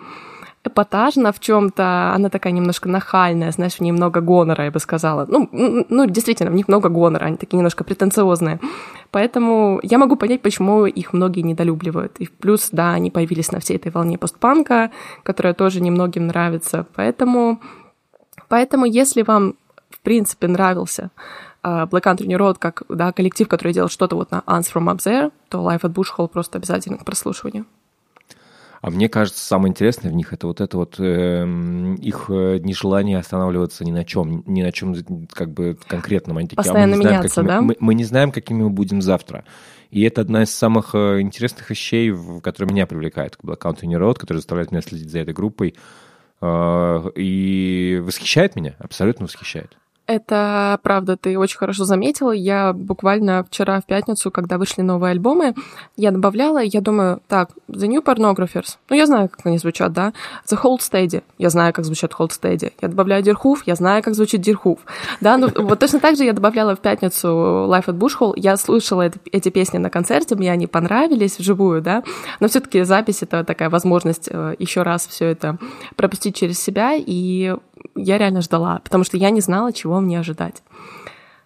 эпатажна 0.62 1.32
в 1.32 1.40
чем-то, 1.40 2.12
она 2.14 2.28
такая 2.28 2.52
немножко 2.52 2.88
нахальная, 2.88 3.50
знаешь, 3.50 3.76
в 3.76 3.80
ней 3.80 3.92
много 3.92 4.20
гонора, 4.20 4.64
я 4.64 4.70
бы 4.70 4.78
сказала. 4.78 5.26
Ну, 5.26 5.48
ну, 5.52 6.06
действительно, 6.06 6.50
в 6.50 6.54
них 6.54 6.68
много 6.68 6.88
гонора, 6.90 7.24
они 7.24 7.36
такие 7.36 7.56
немножко 7.56 7.82
претенциозные. 7.82 8.60
Поэтому 9.10 9.80
я 9.82 9.98
могу 9.98 10.16
понять, 10.16 10.42
почему 10.42 10.86
их 10.86 11.12
многие 11.12 11.40
недолюбливают. 11.40 12.18
И 12.18 12.26
плюс, 12.26 12.68
да, 12.72 12.92
они 12.92 13.10
появились 13.10 13.52
на 13.52 13.60
всей 13.60 13.76
этой 13.76 13.90
волне 13.90 14.18
постпанка, 14.18 14.90
которая 15.22 15.54
тоже 15.54 15.80
немногим 15.80 16.26
нравится. 16.26 16.86
Поэтому, 16.94 17.60
поэтому 18.48 18.84
если 18.84 19.22
вам, 19.22 19.54
в 19.88 20.00
принципе, 20.00 20.46
нравился 20.46 21.10
а, 21.62 21.86
Black 21.86 22.02
Country 22.02 22.26
New 22.26 22.38
Road 22.38 22.56
как 22.58 22.82
да, 22.90 23.12
коллектив, 23.12 23.48
который 23.48 23.72
делал 23.72 23.88
что-то 23.88 24.14
вот 24.16 24.30
на 24.30 24.42
Ants 24.46 24.72
From 24.72 24.94
Up 24.94 24.98
There, 24.98 25.32
то 25.48 25.58
Life 25.58 25.80
at 25.80 25.92
Bush 25.94 26.08
Hall 26.16 26.28
просто 26.28 26.58
обязательно 26.58 26.98
к 26.98 27.04
прослушиванию. 27.04 27.64
А 28.80 28.90
мне 28.90 29.08
кажется, 29.10 29.44
самое 29.44 29.70
интересное 29.70 30.10
в 30.10 30.14
них 30.14 30.32
это 30.32 30.46
вот 30.46 30.60
это 30.62 30.76
вот 30.78 30.96
эм, 30.98 31.96
их 31.96 32.26
э, 32.30 32.58
нежелание 32.62 33.18
останавливаться 33.18 33.84
ни 33.84 33.90
на 33.92 34.04
чем, 34.04 34.42
ни 34.46 34.62
на 34.62 34.72
чем 34.72 34.94
как 35.32 35.52
бы 35.52 35.76
конкретном. 35.86 36.38
Они 36.38 36.48
такие, 36.48 36.60
«А 36.60 36.62
мы 36.62 36.66
Постоянно 36.72 36.90
не 36.94 37.00
знаем, 37.02 37.16
меняться, 37.18 37.40
какими- 37.42 37.48
да? 37.48 37.60
Мы, 37.60 37.76
мы 37.78 37.94
не 37.94 38.04
знаем, 38.04 38.32
какими 38.32 38.62
мы 38.62 38.70
будем 38.70 39.02
завтра. 39.02 39.44
И 39.90 40.02
это 40.02 40.22
одна 40.22 40.44
из 40.44 40.50
самых 40.50 40.94
э, 40.94 41.20
интересных 41.20 41.68
вещей, 41.68 42.14
которые 42.42 42.72
меня 42.72 42.86
привлекают 42.86 43.36
к 43.36 43.44
Black 43.44 43.58
Country 43.58 43.86
Road, 43.88 44.14
которые 44.14 44.40
заставляют 44.40 44.70
меня 44.72 44.80
следить 44.80 45.10
за 45.10 45.18
этой 45.18 45.34
группой. 45.34 45.74
Э, 46.40 47.10
И 47.16 48.00
восхищает 48.02 48.56
меня, 48.56 48.76
абсолютно 48.78 49.26
восхищает. 49.26 49.76
Это 50.10 50.80
правда, 50.82 51.16
ты 51.16 51.38
очень 51.38 51.56
хорошо 51.56 51.84
заметила. 51.84 52.32
Я 52.32 52.72
буквально 52.72 53.44
вчера 53.44 53.80
в 53.80 53.86
пятницу, 53.86 54.32
когда 54.32 54.58
вышли 54.58 54.82
новые 54.82 55.12
альбомы, 55.12 55.54
я 55.96 56.10
добавляла, 56.10 56.60
я 56.60 56.80
думаю, 56.80 57.20
так, 57.28 57.50
The 57.68 57.86
New 57.86 58.02
Pornographers, 58.02 58.78
ну, 58.88 58.96
я 58.96 59.06
знаю, 59.06 59.28
как 59.28 59.46
они 59.46 59.58
звучат, 59.58 59.92
да, 59.92 60.12
The 60.48 60.60
Hold 60.60 60.78
Steady, 60.80 61.22
я 61.38 61.48
знаю, 61.48 61.72
как 61.72 61.84
звучат 61.84 62.12
Hold 62.18 62.30
Steady, 62.30 62.72
я 62.82 62.88
добавляю 62.88 63.22
Дирхуф, 63.22 63.62
я 63.66 63.76
знаю, 63.76 64.02
как 64.02 64.14
звучит 64.14 64.40
Дирхуф, 64.40 64.80
да, 65.20 65.36
ну, 65.38 65.48
вот 65.54 65.78
точно 65.78 66.00
так 66.00 66.16
же 66.16 66.24
я 66.24 66.32
добавляла 66.32 66.74
в 66.74 66.80
пятницу 66.80 67.28
Life 67.28 67.86
at 67.86 67.96
Bush 67.96 68.18
Hall, 68.18 68.32
я 68.34 68.56
слушала 68.56 69.02
это- 69.02 69.20
эти 69.30 69.48
песни 69.50 69.78
на 69.78 69.90
концерте, 69.90 70.34
мне 70.34 70.50
они 70.50 70.66
понравились 70.66 71.38
вживую, 71.38 71.82
да, 71.82 72.02
но 72.40 72.48
все 72.48 72.58
таки 72.58 72.82
запись— 72.82 73.18
это 73.22 73.44
такая 73.44 73.70
возможность 73.70 74.28
еще 74.58 74.82
раз 74.82 75.06
все 75.06 75.26
это 75.26 75.56
пропустить 75.94 76.34
через 76.34 76.58
себя, 76.60 76.94
и 76.96 77.54
я 77.94 78.18
реально 78.18 78.42
ждала, 78.42 78.80
потому 78.84 79.04
что 79.04 79.16
я 79.16 79.30
не 79.30 79.40
знала, 79.40 79.72
чего 79.72 80.00
мне 80.00 80.18
ожидать. 80.18 80.62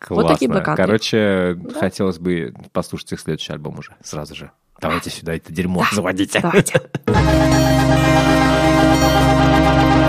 Вот 0.09 0.29
такие 0.29 0.51
Классно. 0.51 0.71
Country. 0.71 0.77
Короче, 0.77 1.59
хотелось 1.79 2.19
бы 2.19 2.55
послушать 2.73 3.13
их 3.13 3.21
следующий 3.21 3.53
альбом 3.53 3.79
уже, 3.79 3.95
сразу 4.03 4.35
же. 4.35 4.51
Давайте 4.81 5.11
сюда 5.11 5.35
это 5.35 5.53
дерьмо 5.53 5.85
заводите. 5.93 6.41
Давайте. 6.41 6.81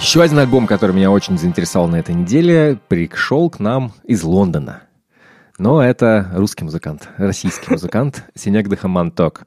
Еще 0.00 0.22
один 0.22 0.38
альбом, 0.38 0.66
который 0.66 0.94
меня 0.94 1.10
очень 1.10 1.36
заинтересовал 1.36 1.88
на 1.88 1.96
этой 1.96 2.14
неделе, 2.14 2.78
пришел 2.88 3.50
к 3.50 3.58
нам 3.58 3.92
из 4.04 4.22
Лондона. 4.22 4.82
Но 5.58 5.82
это 5.82 6.30
русский 6.34 6.64
музыкант, 6.64 7.08
российский 7.16 7.72
музыкант 7.72 8.24
Синек 8.34 8.68
Дахаманток. 8.68 9.46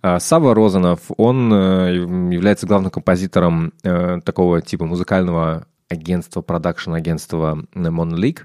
А, 0.00 0.18
Сава 0.18 0.54
Розанов, 0.54 1.00
он 1.16 1.52
э, 1.52 1.94
является 2.32 2.66
главным 2.66 2.90
композитором 2.90 3.74
э, 3.84 4.20
такого 4.24 4.62
типа 4.62 4.86
музыкального 4.86 5.66
агентства, 5.88 6.40
продакшн-агентства 6.40 7.62
Monolink. 7.74 8.40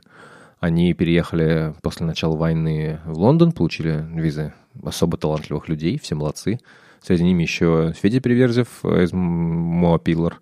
Они 0.59 0.93
переехали 0.93 1.73
после 1.81 2.05
начала 2.05 2.35
войны 2.35 2.99
в 3.05 3.17
Лондон, 3.17 3.53
получили 3.53 4.05
визы 4.13 4.53
особо 4.83 5.17
талантливых 5.17 5.69
людей, 5.69 5.97
все 5.97 6.13
молодцы. 6.13 6.59
Среди 7.01 7.23
ними 7.23 7.43
еще 7.43 7.93
Федя 7.99 8.19
Переверзев 8.19 8.67
э, 8.83 9.03
из 9.03 9.13
Моа 9.13 9.97
Пиллар. 9.97 10.39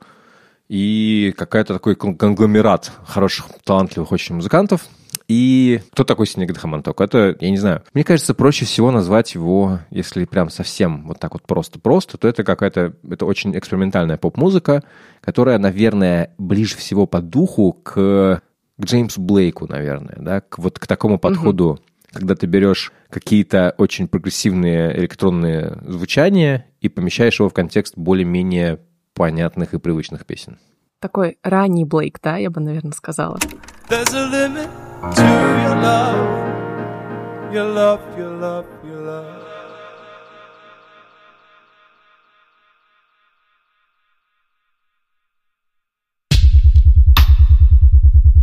И 0.68 1.34
какая-то 1.38 1.74
такой 1.74 1.96
кон- 1.96 2.18
конгломерат 2.18 2.92
хороших, 3.06 3.48
талантливых 3.64 4.12
очень 4.12 4.36
музыкантов. 4.36 4.88
И 5.28 5.82
кто 5.92 6.04
такой 6.04 6.28
Синек 6.28 6.54
Дахаманток? 6.54 7.02
Это, 7.02 7.36
я 7.40 7.50
не 7.50 7.58
знаю, 7.58 7.84
мне 7.94 8.04
кажется, 8.04 8.34
проще 8.36 8.66
всего 8.66 8.92
назвать 8.92 9.34
его, 9.34 9.80
если 9.90 10.26
прям 10.26 10.50
совсем 10.50 11.08
вот 11.08 11.20
так 11.20 11.34
вот 11.34 11.44
просто-просто, 11.44 12.18
то 12.18 12.28
это 12.28 12.44
какая-то, 12.44 12.94
это 13.10 13.26
очень 13.26 13.58
экспериментальная 13.58 14.18
поп-музыка, 14.18 14.84
которая, 15.22 15.58
наверное, 15.58 16.34
ближе 16.38 16.76
всего 16.76 17.08
по 17.08 17.22
духу 17.22 17.74
к, 17.74 18.42
к 18.78 18.84
Джеймсу 18.84 19.22
Блейку, 19.22 19.68
наверное, 19.68 20.18
да, 20.20 20.42
к, 20.42 20.60
вот 20.60 20.78
к 20.78 20.86
такому 20.86 21.18
подходу, 21.18 21.80
когда 22.12 22.36
ты 22.36 22.46
берешь 22.46 22.92
какие-то 23.10 23.74
очень 23.78 24.08
прогрессивные 24.08 24.96
электронные 24.98 25.80
звучания 25.88 26.68
и 26.82 26.90
помещаешь 26.90 27.40
его 27.40 27.50
в 27.50 27.54
контекст 27.54 27.98
более-менее 27.98 28.80
понятных 29.16 29.74
и 29.74 29.80
привычных 29.80 30.26
песен. 30.26 30.60
Такой 31.00 31.38
ранний 31.42 31.86
Блейк, 31.86 32.20
да, 32.22 32.38
я 32.38 32.50
бы, 32.50 32.62
наверное, 32.62 32.92
сказала. 32.92 33.40
There's 33.90 34.14
a 34.14 34.30
limit 34.30 34.70
to 35.02 35.22
your 35.22 35.82
love. 35.82 36.46
Your 37.52 37.74
love, 37.74 38.02
your 38.18 38.40
love, 38.40 38.66
your 38.84 39.02
love. 39.02 39.26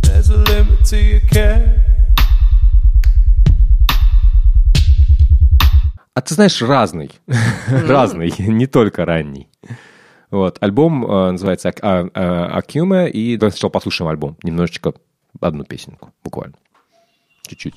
There's 0.01 0.29
a 0.29 0.37
limit 0.37 0.83
to 0.85 0.97
your 0.97 1.21
care. 1.29 1.83
А 6.15 6.21
ты 6.21 6.35
знаешь, 6.35 6.61
разный. 6.61 7.11
разный, 7.67 8.33
не 8.39 8.67
только 8.67 9.05
ранний. 9.05 9.49
Вот, 10.33 10.57
альбом 10.61 11.05
э, 11.05 11.31
называется 11.31 11.69
Ак- 11.69 11.79
а- 11.83 12.09
а- 12.15 12.57
Акюме, 12.57 13.07
и 13.07 13.37
давай 13.37 13.51
сначала 13.51 13.69
послушаем 13.69 14.09
альбом. 14.09 14.35
Немножечко, 14.41 14.95
одну 15.39 15.63
песенку, 15.63 16.09
буквально. 16.23 16.55
Чуть-чуть. 17.45 17.75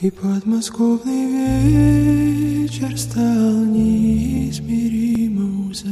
И 0.00 0.10
подмосковный 0.10 2.66
вечер 2.66 2.98
стал 2.98 3.64
неизмеримо 3.64 5.70
узок. 5.70 5.86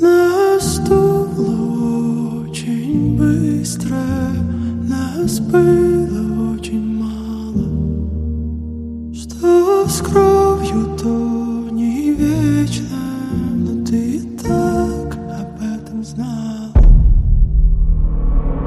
Нас 0.00 0.78
очень 0.88 3.16
быстро, 3.18 3.98
нас 4.88 5.40
было 5.40 6.54
очень 6.54 7.02
мало. 7.02 7.66
Что 9.12 9.88
с 9.88 10.00
кровью, 10.02 10.96
то 10.96 11.31
вечно, 12.42 12.96
но 13.54 13.84
ты 13.84 14.16
и 14.16 14.20
так 14.36 15.16
об 15.40 15.56
этом 15.60 16.04
знал. 16.04 16.72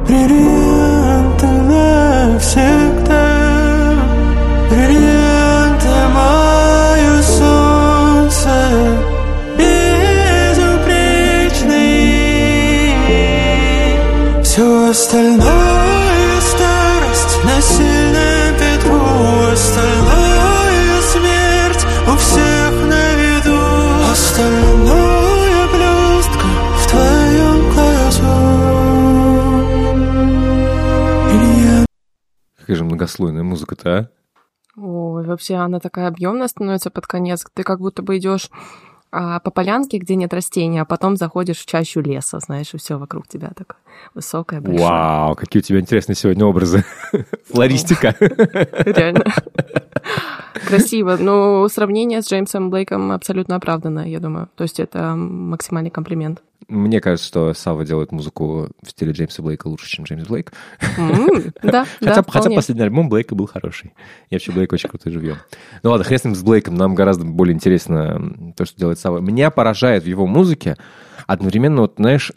Бриллианты 0.08 1.48
навсегда 1.48 2.85
Бриллианты 2.85 2.85
многослойная 32.96 33.44
музыка-то, 33.44 33.98
а? 33.98 34.10
Ой, 34.78 35.26
вообще 35.26 35.56
она 35.56 35.80
такая 35.80 36.08
объемная 36.08 36.48
становится 36.48 36.90
под 36.90 37.08
конец. 37.08 37.46
Ты 37.54 37.64
как 37.64 37.80
будто 37.80 38.02
бы 38.02 38.18
идешь 38.18 38.50
а, 39.12 39.40
по 39.40 39.52
полянке, 39.52 39.98
где 39.98 40.16
нет 40.16 40.34
растений, 40.34 40.80
а 40.80 40.86
потом 40.86 41.16
заходишь 41.16 41.60
в 41.60 41.66
чащу 41.66 42.02
леса, 42.02 42.40
знаешь, 42.40 42.74
и 42.74 42.78
все 42.78 42.98
вокруг 42.98 43.28
тебя 43.28 43.52
так 43.56 43.78
высокое, 44.14 44.60
большое. 44.60 44.90
Вау, 44.90 45.36
какие 45.36 45.62
у 45.62 45.64
тебя 45.64 45.80
интересные 45.80 46.16
сегодня 46.16 46.46
образы. 46.46 46.84
Флористика. 47.50 48.16
Реально. 48.20 49.26
Красиво. 50.68 51.18
Ну, 51.18 51.68
сравнение 51.70 52.22
с 52.22 52.30
Джеймсом 52.30 52.70
Блейком 52.70 53.12
абсолютно 53.12 53.56
оправданное, 53.56 54.08
я 54.08 54.20
думаю. 54.20 54.50
То 54.56 54.64
есть 54.64 54.80
это 54.80 55.16
максимальный 55.16 55.92
комплимент. 55.92 56.42
Мне 56.68 57.00
кажется, 57.00 57.28
что 57.28 57.54
Сава 57.54 57.86
делает 57.86 58.12
музыку 58.12 58.70
в 58.82 58.90
стиле 58.90 59.12
Джеймса 59.12 59.44
Блейка 59.44 59.68
лучше, 59.68 59.88
чем 59.88 60.06
Джеймс 60.06 60.28
Блейк. 60.28 60.52
Да, 60.98 61.06
Хотя, 61.62 61.72
да, 61.72 61.86
хотя 62.00 62.22
вполне. 62.24 62.56
последний 62.56 62.84
альбом 62.84 63.10
Блейка 63.10 63.36
был 63.36 63.48
хороший. 63.48 63.94
И 64.30 64.36
вообще 64.36 64.52
Блейк 64.52 64.74
очень 64.74 64.90
крутой 64.90 65.12
живьем. 65.12 65.38
Ну 65.84 65.92
ладно, 65.92 66.04
хрен 66.04 66.20
с 66.20 66.24
ним 66.24 66.36
с 66.36 66.44
Блейком, 66.44 66.76
нам 66.76 66.96
гораздо 66.96 67.26
более 67.26 67.54
интересно 67.54 68.54
то, 68.56 68.66
что 68.66 68.78
делает 68.78 69.00
Сава. 69.00 69.20
Меня 69.20 69.52
поражает 69.52 70.04
в 70.04 70.08
его 70.08 70.26
музыке 70.26 70.76
одновременно, 71.28 71.82
вот, 71.82 71.96
знаешь, 71.98 72.32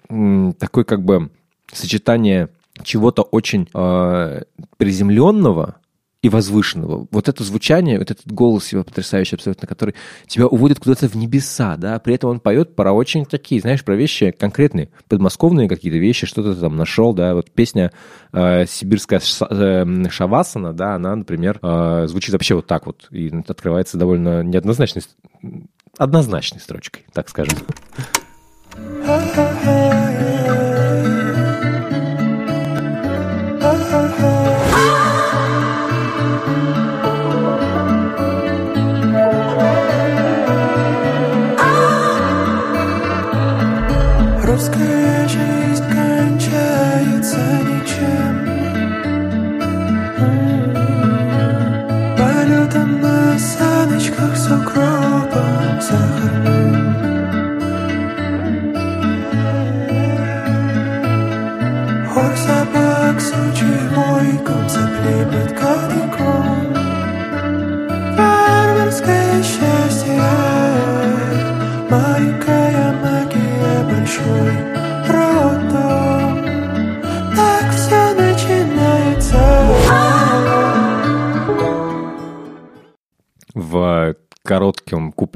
такое 0.58 0.84
как 0.84 1.04
бы 1.04 1.30
сочетание 1.72 2.48
чего-то 2.82 3.22
очень 3.22 3.68
э, 3.74 4.42
приземленного 4.76 5.76
и 6.20 6.28
возвышенного. 6.28 7.06
Вот 7.10 7.28
это 7.28 7.44
звучание, 7.44 7.98
вот 7.98 8.10
этот 8.10 8.26
голос 8.26 8.72
его 8.72 8.82
потрясающий 8.82 9.36
абсолютно, 9.36 9.68
который 9.68 9.94
тебя 10.26 10.48
уводит 10.48 10.80
куда-то 10.80 11.08
в 11.08 11.14
небеса, 11.14 11.76
да, 11.76 11.98
при 12.00 12.14
этом 12.14 12.30
он 12.30 12.40
поет 12.40 12.74
про 12.74 12.92
очень 12.92 13.24
такие, 13.24 13.60
знаешь, 13.60 13.84
про 13.84 13.94
вещи 13.94 14.32
конкретные, 14.32 14.90
подмосковные 15.08 15.68
какие-то 15.68 15.98
вещи, 15.98 16.26
что-то 16.26 16.56
там 16.56 16.76
нашел, 16.76 17.14
да, 17.14 17.34
вот 17.34 17.52
песня 17.52 17.92
э, 18.32 18.66
«Сибирская 18.66 19.20
э, 19.20 19.84
шавасана», 20.10 20.72
да, 20.72 20.96
она, 20.96 21.14
например, 21.14 21.60
э, 21.62 22.06
звучит 22.08 22.32
вообще 22.32 22.56
вот 22.56 22.66
так 22.66 22.86
вот 22.86 23.06
и 23.12 23.32
открывается 23.46 23.96
довольно 23.96 24.42
неоднозначной, 24.42 25.02
однозначной 25.98 26.60
строчкой, 26.60 27.04
так 27.12 27.28
скажем. 27.28 27.58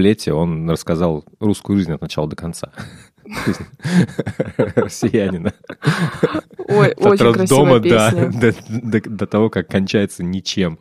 Куплете 0.03 0.33
он 0.33 0.69
рассказал 0.69 1.25
русскую 1.39 1.79
жизнь 1.79 1.93
от 1.93 2.01
начала 2.01 2.29
до 2.29 2.37
конца. 2.37 2.73
Россиянина. 4.57 5.53
Ой, 6.59 6.89
От 6.93 7.07
очень 7.07 7.33
красивая 7.33 7.81
песня. 7.81 9.03
до, 9.09 9.27
того, 9.27 9.49
как 9.49 9.69
кончается 9.69 10.25
ничем. 10.25 10.79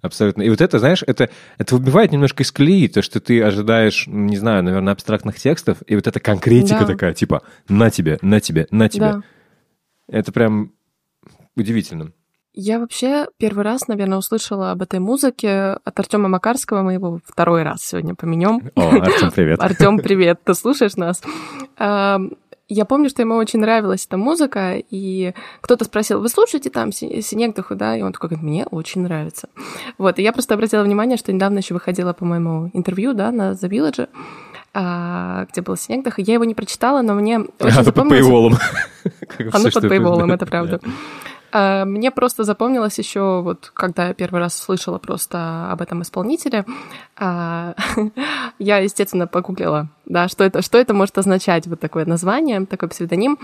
Абсолютно. 0.00 0.42
И 0.42 0.50
вот 0.50 0.60
это, 0.60 0.78
знаешь, 0.78 1.02
это, 1.06 1.28
это 1.56 1.74
выбивает 1.76 2.12
немножко 2.12 2.42
из 2.44 2.52
колеи, 2.52 2.86
то, 2.88 3.02
что 3.02 3.20
ты 3.20 3.42
ожидаешь, 3.42 4.06
не 4.06 4.36
знаю, 4.36 4.62
наверное, 4.62 4.92
абстрактных 4.92 5.36
текстов, 5.38 5.78
и 5.86 5.96
вот 5.96 6.06
эта 6.06 6.20
конкретика 6.20 6.80
Да. 6.80 6.86
такая, 6.86 7.14
типа, 7.14 7.42
на 7.68 7.90
тебе, 7.90 8.18
на 8.22 8.38
тебе, 8.38 8.68
на 8.70 8.88
тебе. 8.88 9.00
Да. 9.00 9.22
Это 10.08 10.30
прям 10.30 10.72
удивительно. 11.56 12.12
Я 12.60 12.80
вообще 12.80 13.28
первый 13.36 13.62
раз, 13.62 13.86
наверное, 13.86 14.18
услышала 14.18 14.72
об 14.72 14.82
этой 14.82 14.98
музыке 14.98 15.76
от 15.84 16.00
Артема 16.00 16.26
Макарского. 16.28 16.82
Мы 16.82 16.94
его 16.94 17.20
второй 17.24 17.62
раз 17.62 17.82
сегодня 17.82 18.16
поменем. 18.16 18.72
О, 18.74 18.96
Артем, 19.00 19.30
привет. 19.30 19.60
Артем, 19.62 19.98
привет, 19.98 20.40
ты 20.42 20.54
слушаешь 20.54 20.96
нас? 20.96 21.22
Я 21.78 22.84
помню, 22.84 23.10
что 23.10 23.22
ему 23.22 23.36
очень 23.36 23.60
нравилась 23.60 24.06
эта 24.06 24.16
музыка, 24.16 24.74
и 24.90 25.34
кто-то 25.60 25.84
спросил, 25.84 26.20
вы 26.20 26.28
слушаете 26.28 26.68
там 26.68 26.90
Си- 26.90 27.22
Синегдаху, 27.22 27.76
да? 27.76 27.96
И 27.96 28.02
он 28.02 28.12
такой, 28.12 28.30
говорит, 28.30 28.44
мне 28.44 28.66
очень 28.66 29.02
нравится. 29.02 29.48
Вот, 29.96 30.18
и 30.18 30.22
я 30.22 30.32
просто 30.32 30.54
обратила 30.54 30.82
внимание, 30.82 31.16
что 31.16 31.32
недавно 31.32 31.58
еще 31.58 31.74
выходила, 31.74 32.12
по-моему, 32.12 32.70
интервью, 32.74 33.14
да, 33.14 33.30
на 33.30 33.52
The 33.52 33.68
Village, 33.70 34.08
а, 34.74 35.46
где 35.52 35.60
был 35.62 35.76
Синегдах, 35.76 36.18
и 36.18 36.22
я 36.22 36.34
его 36.34 36.44
не 36.44 36.54
прочитала, 36.56 37.02
но 37.02 37.14
мне 37.14 37.38
очень 37.38 37.50
А 37.60 37.68
то 37.70 37.76
под 37.76 37.84
запомнилось- 37.84 38.26
paywall. 38.26 38.58
Как 39.28 39.40
оно 39.40 39.50
всё, 39.50 39.62
под 39.62 39.70
что 39.70 39.80
ты- 39.82 39.88
пейволом, 39.88 40.28
да, 40.28 40.34
это 40.34 40.44
правда. 40.46 40.80
А, 41.52 41.84
Мне 41.84 42.10
просто 42.10 42.44
запомнилось 42.44 42.98
еще, 42.98 43.40
вот 43.42 43.70
когда 43.74 44.08
я 44.08 44.14
первый 44.14 44.40
раз 44.40 44.56
слышала 44.58 44.98
просто 44.98 45.70
об 45.70 45.80
этом 45.80 46.02
исполнителе, 46.02 46.64
а, 47.16 47.74
я, 48.58 48.78
естественно, 48.78 49.26
погуглила, 49.26 49.88
да, 50.04 50.28
что 50.28 50.44
это, 50.44 50.62
что 50.62 50.78
это 50.78 50.94
может 50.94 51.16
означать, 51.18 51.66
вот 51.66 51.80
такое 51.80 52.04
название, 52.04 52.66
такой 52.66 52.88
псевдоним. 52.88 53.38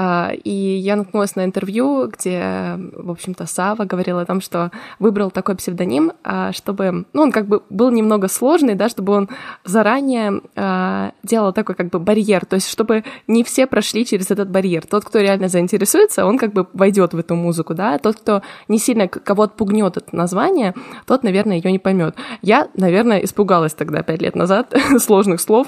А, 0.00 0.30
И 0.44 0.50
я 0.50 0.94
наткнулась 0.94 1.34
на 1.34 1.44
интервью, 1.44 2.06
где, 2.06 2.78
в 2.92 3.10
общем-то, 3.10 3.46
Сава 3.46 3.84
говорил 3.84 4.20
о 4.20 4.24
том, 4.24 4.40
что 4.40 4.70
выбрал 5.00 5.32
такой 5.32 5.56
псевдоним, 5.56 6.12
а, 6.22 6.52
чтобы, 6.52 7.04
ну, 7.12 7.22
он 7.22 7.32
как 7.32 7.48
бы 7.48 7.62
был 7.68 7.90
немного 7.90 8.28
сложный, 8.28 8.76
да, 8.76 8.88
чтобы 8.88 9.12
он 9.12 9.28
заранее 9.64 10.40
а, 10.54 11.10
делал 11.24 11.52
такой 11.52 11.74
как 11.74 11.90
бы 11.90 11.98
барьер, 11.98 12.46
то 12.46 12.54
есть 12.54 12.68
чтобы 12.68 13.02
не 13.26 13.42
все 13.42 13.66
прошли 13.66 14.06
через 14.06 14.30
этот 14.30 14.48
барьер. 14.50 14.86
Тот, 14.86 15.04
кто 15.04 15.18
реально 15.18 15.48
заинтересуется, 15.48 16.26
он 16.26 16.38
как 16.38 16.52
бы 16.52 16.68
войдет 16.74 17.12
в 17.12 17.18
эту 17.18 17.34
музыку, 17.34 17.74
да, 17.74 17.98
тот, 17.98 18.18
кто 18.18 18.42
не 18.68 18.78
сильно 18.78 19.08
кого 19.08 19.42
отпугнет 19.42 19.96
это 19.96 20.14
название, 20.14 20.74
тот, 21.06 21.24
наверное, 21.24 21.56
ее 21.56 21.72
не 21.72 21.80
поймет. 21.80 22.14
Я, 22.40 22.68
наверное, 22.74 23.18
испугалась 23.24 23.74
тогда 23.74 24.04
пять 24.04 24.22
лет 24.22 24.36
назад 24.36 24.72
сложных 24.98 25.40
слов, 25.40 25.66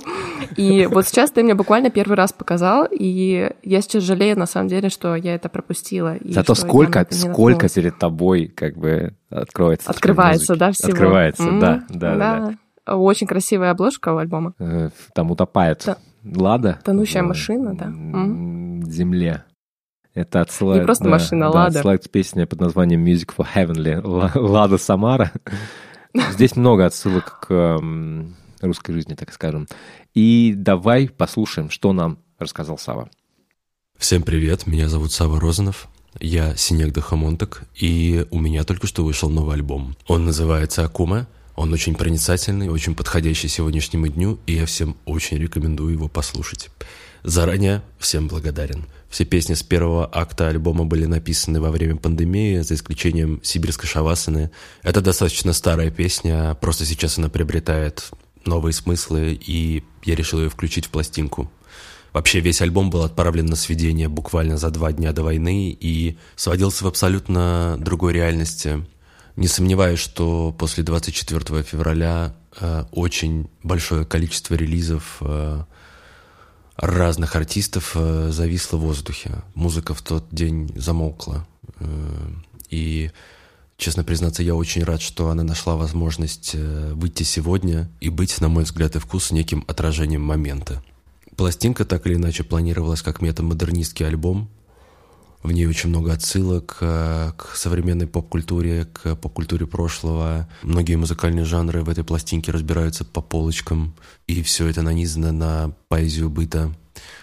и 0.56 0.86
вот 0.86 1.08
сейчас 1.08 1.32
ты 1.32 1.42
мне 1.42 1.54
буквально 1.54 1.90
первый 1.90 2.14
раз 2.14 2.32
показал, 2.32 2.86
и 2.88 3.50
я 3.64 3.80
сейчас 3.80 4.04
жалею, 4.04 4.19
на 4.36 4.46
самом 4.46 4.68
деле, 4.68 4.88
что 4.90 5.14
я 5.16 5.34
это 5.34 5.48
пропустила. 5.48 6.16
Зато 6.24 6.54
сколько, 6.54 7.06
сколько 7.10 7.68
перед 7.68 7.98
тобой 7.98 8.46
как 8.46 8.76
бы 8.76 9.14
откроется. 9.30 9.90
Открывается, 9.90 10.56
да, 10.56 10.72
всего. 10.72 10.92
Открывается, 10.92 11.42
М, 11.44 11.60
да, 11.60 11.82
да, 11.88 12.16
да. 12.16 12.54
да. 12.86 12.96
Очень 12.96 13.26
красивая 13.26 13.70
обложка 13.70 14.12
у 14.12 14.16
альбома. 14.18 14.54
Э, 14.58 14.90
Там 15.14 15.30
утопает 15.30 15.82
Да. 15.86 15.96
Лада. 16.24 16.78
Тонущая 16.84 17.22
в, 17.22 17.26
машина, 17.26 17.74
да. 17.76 17.86
земле. 18.90 19.44
Это 20.14 20.40
отсылает... 20.40 20.82
Не 20.82 20.86
просто 20.86 21.04
да, 21.04 21.10
машина, 21.10 21.46
да, 21.46 21.50
Лада. 21.50 21.78
отсылает 21.78 22.04
к 22.04 22.10
песне 22.10 22.46
под 22.46 22.60
названием 22.60 23.04
Music 23.04 23.30
for 23.36 23.46
Heavenly. 23.54 24.00
Ла- 24.04 24.32
Лада 24.34 24.76
Самара. 24.78 25.30
Здесь 26.32 26.56
много 26.56 26.86
отсылок 26.86 27.40
к 27.46 27.52
м, 27.52 28.34
русской 28.60 28.92
жизни, 28.92 29.14
так 29.14 29.32
скажем. 29.32 29.68
И 30.14 30.52
давай 30.56 31.08
послушаем, 31.08 31.70
что 31.70 31.92
нам 31.92 32.18
рассказал 32.40 32.76
Сава. 32.76 33.08
Всем 34.00 34.22
привет, 34.22 34.66
меня 34.66 34.88
зовут 34.88 35.12
Сава 35.12 35.38
Розанов. 35.38 35.86
Я 36.18 36.56
Синег 36.56 36.94
Дахамонтак, 36.94 37.64
и 37.74 38.26
у 38.30 38.40
меня 38.40 38.64
только 38.64 38.86
что 38.86 39.04
вышел 39.04 39.28
новый 39.28 39.56
альбом. 39.56 39.94
Он 40.06 40.24
называется 40.24 40.82
«Акума». 40.86 41.28
Он 41.54 41.70
очень 41.74 41.94
проницательный, 41.94 42.70
очень 42.70 42.94
подходящий 42.94 43.48
сегодняшнему 43.48 44.08
дню, 44.08 44.40
и 44.46 44.54
я 44.54 44.64
всем 44.64 44.96
очень 45.04 45.36
рекомендую 45.36 45.92
его 45.92 46.08
послушать. 46.08 46.70
Заранее 47.24 47.82
всем 47.98 48.26
благодарен. 48.26 48.86
Все 49.10 49.26
песни 49.26 49.52
с 49.52 49.62
первого 49.62 50.08
акта 50.10 50.48
альбома 50.48 50.86
были 50.86 51.04
написаны 51.04 51.60
во 51.60 51.70
время 51.70 51.96
пандемии, 51.96 52.60
за 52.60 52.76
исключением 52.76 53.40
«Сибирской 53.42 53.86
шавасаны». 53.86 54.50
Это 54.82 55.02
достаточно 55.02 55.52
старая 55.52 55.90
песня, 55.90 56.54
просто 56.54 56.86
сейчас 56.86 57.18
она 57.18 57.28
приобретает 57.28 58.10
новые 58.46 58.72
смыслы, 58.72 59.34
и 59.34 59.84
я 60.04 60.14
решил 60.14 60.40
ее 60.40 60.48
включить 60.48 60.86
в 60.86 60.90
пластинку. 60.90 61.50
Вообще 62.12 62.40
весь 62.40 62.60
альбом 62.60 62.90
был 62.90 63.02
отправлен 63.02 63.46
на 63.46 63.56
сведение 63.56 64.08
буквально 64.08 64.56
за 64.56 64.70
два 64.70 64.92
дня 64.92 65.12
до 65.12 65.22
войны 65.22 65.70
и 65.70 66.18
сводился 66.36 66.84
в 66.84 66.88
абсолютно 66.88 67.76
другой 67.78 68.12
реальности. 68.12 68.84
Не 69.36 69.46
сомневаюсь, 69.46 70.00
что 70.00 70.54
после 70.58 70.82
24 70.82 71.62
февраля 71.62 72.34
э, 72.60 72.84
очень 72.90 73.48
большое 73.62 74.04
количество 74.04 74.54
релизов 74.54 75.18
э, 75.20 75.62
разных 76.76 77.36
артистов 77.36 77.92
э, 77.94 78.30
зависло 78.32 78.76
в 78.76 78.80
воздухе. 78.80 79.42
Музыка 79.54 79.94
в 79.94 80.02
тот 80.02 80.26
день 80.32 80.72
замолкла. 80.76 81.46
Э, 81.78 82.30
и, 82.70 83.10
честно 83.76 84.02
признаться, 84.02 84.42
я 84.42 84.54
очень 84.54 84.82
рад, 84.82 85.00
что 85.00 85.28
она 85.28 85.44
нашла 85.44 85.76
возможность 85.76 86.52
э, 86.54 86.92
выйти 86.94 87.22
сегодня 87.22 87.88
и 88.00 88.08
быть, 88.08 88.40
на 88.40 88.48
мой 88.48 88.64
взгляд 88.64 88.96
и 88.96 88.98
вкус, 88.98 89.30
неким 89.30 89.64
отражением 89.68 90.22
момента. 90.22 90.82
Пластинка 91.40 91.86
так 91.86 92.06
или 92.06 92.16
иначе 92.16 92.44
планировалась 92.44 93.00
как 93.00 93.22
метамодернистский 93.22 94.06
альбом. 94.06 94.50
В 95.42 95.50
ней 95.52 95.64
очень 95.64 95.88
много 95.88 96.12
отсылок 96.12 96.76
э, 96.82 97.32
к 97.34 97.56
современной 97.56 98.06
поп-культуре, 98.06 98.84
к 98.84 99.16
поп-культуре 99.16 99.66
прошлого. 99.66 100.50
Многие 100.60 100.96
музыкальные 100.96 101.46
жанры 101.46 101.82
в 101.82 101.88
этой 101.88 102.04
пластинке 102.04 102.52
разбираются 102.52 103.06
по 103.06 103.22
полочкам. 103.22 103.94
И 104.26 104.42
все 104.42 104.66
это 104.66 104.82
нанизано 104.82 105.32
на 105.32 105.74
поэзию 105.88 106.28
быта. 106.28 106.74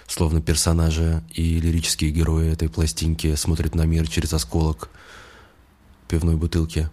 Словно 0.08 0.42
персонажи 0.42 1.24
и 1.32 1.60
лирические 1.60 2.10
герои 2.10 2.52
этой 2.52 2.70
пластинки 2.70 3.36
смотрят 3.36 3.76
на 3.76 3.84
мир 3.84 4.08
через 4.08 4.34
осколок 4.34 4.90
пивной 6.08 6.38
бутылки. 6.38 6.90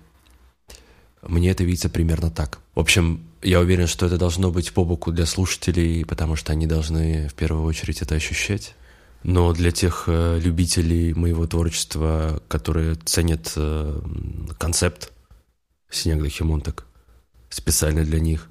Мне 1.26 1.50
это 1.50 1.64
видится 1.64 1.88
примерно 1.88 2.30
так. 2.30 2.60
В 2.74 2.80
общем, 2.80 3.20
я 3.42 3.60
уверен, 3.60 3.86
что 3.86 4.06
это 4.06 4.18
должно 4.18 4.50
быть 4.50 4.72
по 4.72 4.84
боку 4.84 5.12
для 5.12 5.26
слушателей, 5.26 6.04
потому 6.04 6.36
что 6.36 6.52
они 6.52 6.66
должны 6.66 7.28
в 7.28 7.34
первую 7.34 7.64
очередь 7.64 8.02
это 8.02 8.14
ощущать. 8.14 8.74
Но 9.22 9.52
для 9.54 9.70
тех 9.70 10.04
э, 10.06 10.38
любителей 10.38 11.14
моего 11.14 11.46
творчества, 11.46 12.42
которые 12.48 12.94
ценят 12.94 13.52
э, 13.56 14.00
концепт 14.58 15.12
Снег 15.90 16.22
до 16.22 16.28
Химонтак, 16.28 16.84
специально 17.48 18.04
для 18.04 18.20
них 18.20 18.50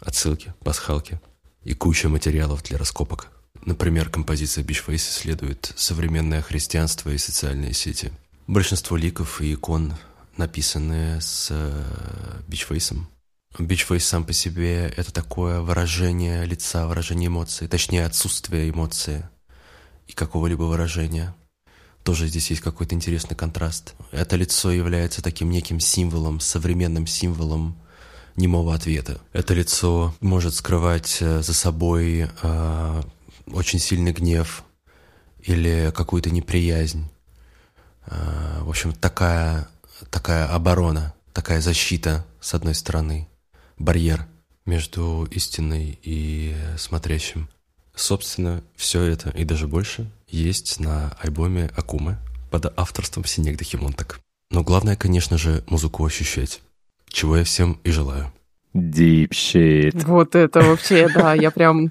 отсылки, 0.00 0.54
пасхалки 0.64 1.20
и 1.64 1.74
куча 1.74 2.08
материалов 2.08 2.62
для 2.62 2.78
раскопок. 2.78 3.28
Например, 3.64 4.08
композиция 4.08 4.64
Beachface 4.64 4.96
исследует 4.96 5.72
современное 5.76 6.40
христианство 6.40 7.10
и 7.10 7.18
социальные 7.18 7.74
сети. 7.74 8.12
Большинство 8.46 8.96
ликов 8.96 9.40
и 9.40 9.54
икон 9.54 9.94
написаны 10.38 11.20
с 11.20 11.48
э, 11.50 12.42
бичфейсом. 12.46 13.08
Бичфейс 13.58 14.04
сам 14.04 14.24
по 14.24 14.32
себе— 14.32 14.92
это 14.96 15.12
такое 15.12 15.60
выражение 15.60 16.44
лица, 16.44 16.86
выражение 16.86 17.28
эмоций, 17.28 17.68
точнее, 17.68 18.04
отсутствие 18.04 18.68
эмоции 18.70 19.28
и 20.06 20.12
какого-либо 20.12 20.64
выражения. 20.64 21.34
Тоже 22.02 22.28
здесь 22.28 22.50
есть 22.50 22.62
какой-то 22.62 22.94
интересный 22.94 23.34
контраст. 23.34 23.94
Это 24.12 24.36
лицо 24.36 24.70
является 24.70 25.22
таким 25.22 25.50
неким 25.50 25.80
символом, 25.80 26.38
современным 26.38 27.06
символом 27.06 27.76
немого 28.36 28.74
ответа. 28.74 29.18
Это 29.32 29.54
лицо 29.54 30.14
может 30.20 30.54
скрывать 30.54 31.18
э, 31.20 31.42
за 31.42 31.54
собой 31.54 32.28
э, 32.42 33.02
очень 33.46 33.78
сильный 33.78 34.12
гнев 34.12 34.62
или 35.40 35.92
какую-то 35.94 36.30
неприязнь. 36.30 37.08
Э, 38.06 38.60
в 38.60 38.68
общем, 38.68 38.92
такая, 38.92 39.68
такая 40.10 40.46
оборона, 40.46 41.14
такая 41.32 41.60
защита, 41.60 42.24
с 42.40 42.54
одной 42.54 42.74
стороны, 42.74 43.28
барьер 43.78 44.26
между 44.64 45.26
истиной 45.30 45.98
и 46.02 46.54
смотрящим. 46.76 47.48
Собственно, 47.94 48.62
все 48.74 49.02
это 49.02 49.30
и 49.30 49.44
даже 49.44 49.66
больше 49.66 50.10
есть 50.28 50.80
на 50.80 51.16
альбоме 51.20 51.70
Акумы 51.76 52.18
под 52.50 52.72
авторством 52.78 53.24
Синег 53.24 53.62
Химонтак. 53.62 54.20
Но 54.50 54.62
главное, 54.62 54.96
конечно 54.96 55.38
же, 55.38 55.64
музыку 55.66 56.04
ощущать, 56.04 56.60
чего 57.08 57.38
я 57.38 57.44
всем 57.44 57.80
и 57.84 57.90
желаю. 57.90 58.32
Deep 58.74 59.30
shit. 59.30 60.04
Вот 60.06 60.34
это 60.34 60.60
вообще, 60.60 61.08
да, 61.08 61.34
я 61.34 61.50
прям 61.50 61.90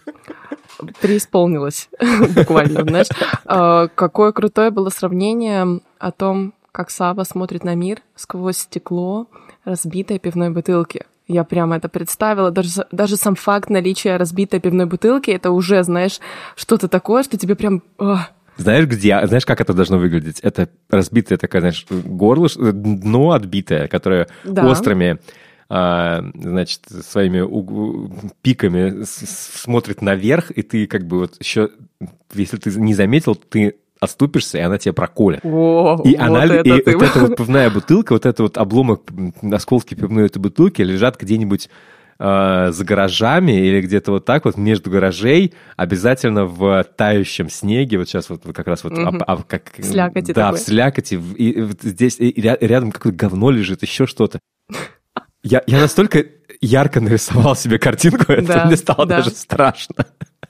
преисполнилась 1.01 1.89
буквально, 2.35 2.83
знаешь. 2.83 3.07
А, 3.45 3.87
Какое 3.87 4.31
крутое 4.31 4.71
было 4.71 4.89
сравнение 4.89 5.81
о 5.99 6.11
том, 6.11 6.53
как 6.75 6.89
Сава 6.89 7.23
смотрит 7.23 7.63
на 7.63 7.73
мир 7.73 8.01
сквозь 8.17 8.57
стекло 8.57 9.27
разбитой 9.63 10.19
пивной 10.19 10.49
бутылки. 10.49 11.05
Я 11.25 11.45
прямо 11.45 11.77
это 11.77 11.87
представила. 11.87 12.51
Даже, 12.51 12.85
даже 12.91 13.15
сам 13.15 13.35
факт 13.35 13.69
наличия 13.69 14.17
разбитой 14.17 14.59
пивной 14.59 14.85
бутылки, 14.85 15.31
это 15.31 15.51
уже, 15.51 15.81
знаешь, 15.83 16.19
что-то 16.57 16.89
такое, 16.89 17.23
что 17.23 17.37
тебе 17.37 17.55
прям... 17.55 17.81
Знаешь, 18.57 18.87
где, 18.87 19.25
знаешь, 19.25 19.45
как 19.45 19.61
это 19.61 19.73
должно 19.73 19.97
выглядеть? 19.97 20.41
Это 20.41 20.67
разбитое 20.89 21.37
такое, 21.37 21.61
знаешь, 21.61 21.85
горло, 21.89 22.49
дно 22.57 23.31
отбитое, 23.31 23.87
которое 23.87 24.27
Да. 24.43 24.67
острыми, 24.69 25.19
а, 25.69 26.23
значит, 26.33 26.81
своими 27.05 27.39
уг- 27.39 28.33
пиками 28.41 29.03
смотрит 29.05 30.01
наверх, 30.01 30.51
и 30.51 30.61
ты 30.61 30.87
как 30.87 31.07
бы 31.07 31.19
вот 31.19 31.35
еще, 31.39 31.69
если 32.33 32.57
ты 32.57 32.69
не 32.79 32.93
заметил, 32.93 33.35
ты 33.35 33.75
отступишься, 33.99 34.57
и 34.57 34.61
она 34.61 34.77
тебя 34.77 34.93
проколет. 34.93 35.39
О, 35.43 36.01
И 36.03 36.15
вот 36.15 36.19
она, 36.19 36.45
это 36.45 36.55
и 36.59 36.81
ты. 36.81 36.93
вот 36.97 37.03
эта 37.03 37.19
вот 37.19 37.35
пивная 37.37 37.69
бутылка, 37.69 38.13
вот 38.13 38.25
этот 38.25 38.39
вот 38.39 38.57
обломок, 38.57 39.01
осколки 39.51 39.93
пивной 39.95 40.25
этой 40.25 40.39
бутылки 40.39 40.81
лежат 40.81 41.19
где-нибудь 41.19 41.69
э, 42.19 42.67
за 42.71 42.85
гаражами 42.85 43.53
или 43.53 43.81
где-то 43.81 44.11
вот 44.11 44.25
так 44.25 44.45
вот 44.45 44.57
между 44.57 44.89
гаражей, 44.89 45.53
обязательно 45.77 46.45
в 46.45 46.83
тающем 46.95 47.49
снеге, 47.49 47.97
вот 47.97 48.07
сейчас 48.09 48.29
вот, 48.29 48.41
вот 48.45 48.55
как 48.55 48.67
раз 48.67 48.83
вот... 48.83 48.93
Мгм. 48.97 49.21
а- 49.25 49.33
а 49.33 49.43
как, 49.43 49.71
слякоти 49.81 50.33
Да, 50.33 50.45
такой. 50.51 50.57
в 50.59 50.61
слякоти. 50.61 51.15
в- 51.15 51.33
И, 51.35 51.61
вот 51.61 51.81
здесь 51.81 52.17
и 52.19 52.31
ря- 52.39 52.57
рядом 52.59 52.91
какое-то 52.91 53.17
говно 53.17 53.49
лежит, 53.49 53.81
еще 53.81 54.05
что-то. 54.07 54.39
Я, 55.43 55.61
я 55.67 55.79
настолько 55.79 56.25
ярко 56.59 56.99
нарисовал 56.99 57.55
себе 57.55 57.77
картинку, 57.77 58.31
это 58.31 58.47
Да, 58.47 58.65
мне 58.65 58.77
стало 58.77 59.05
да. 59.05 59.17
даже 59.17 59.29
страшно. 59.29 60.07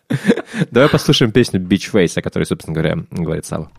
Давай 0.72 0.90
послушаем 0.90 1.32
песню 1.32 1.60
Beach 1.60 1.91
Face, 1.91 2.18
о 2.18 2.22
которой, 2.22 2.45
собственно 2.45 2.73
говоря, 2.73 2.98
говорит 3.11 3.45
Сава. 3.45 3.69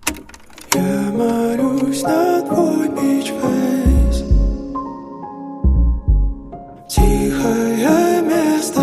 Я 0.74 1.10
молюсь 1.10 2.02
на 2.02 2.42
твой 2.42 2.88
beach 2.88 3.32
face 3.40 4.24
Тихое 6.88 8.22
место, 8.22 8.82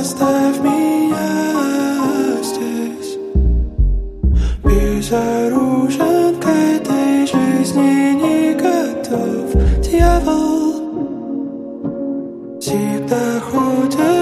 оставь 0.00 0.58
меня 0.58 2.36
здесь. 2.42 3.16
Безоружен 4.62 6.36
к 6.38 6.46
этой 6.46 7.26
жизни 7.26 8.12
не 8.12 8.54
готов 8.54 9.54
Дьявол. 9.80 10.72
Всегда 12.60 13.40
ходит 13.40 14.21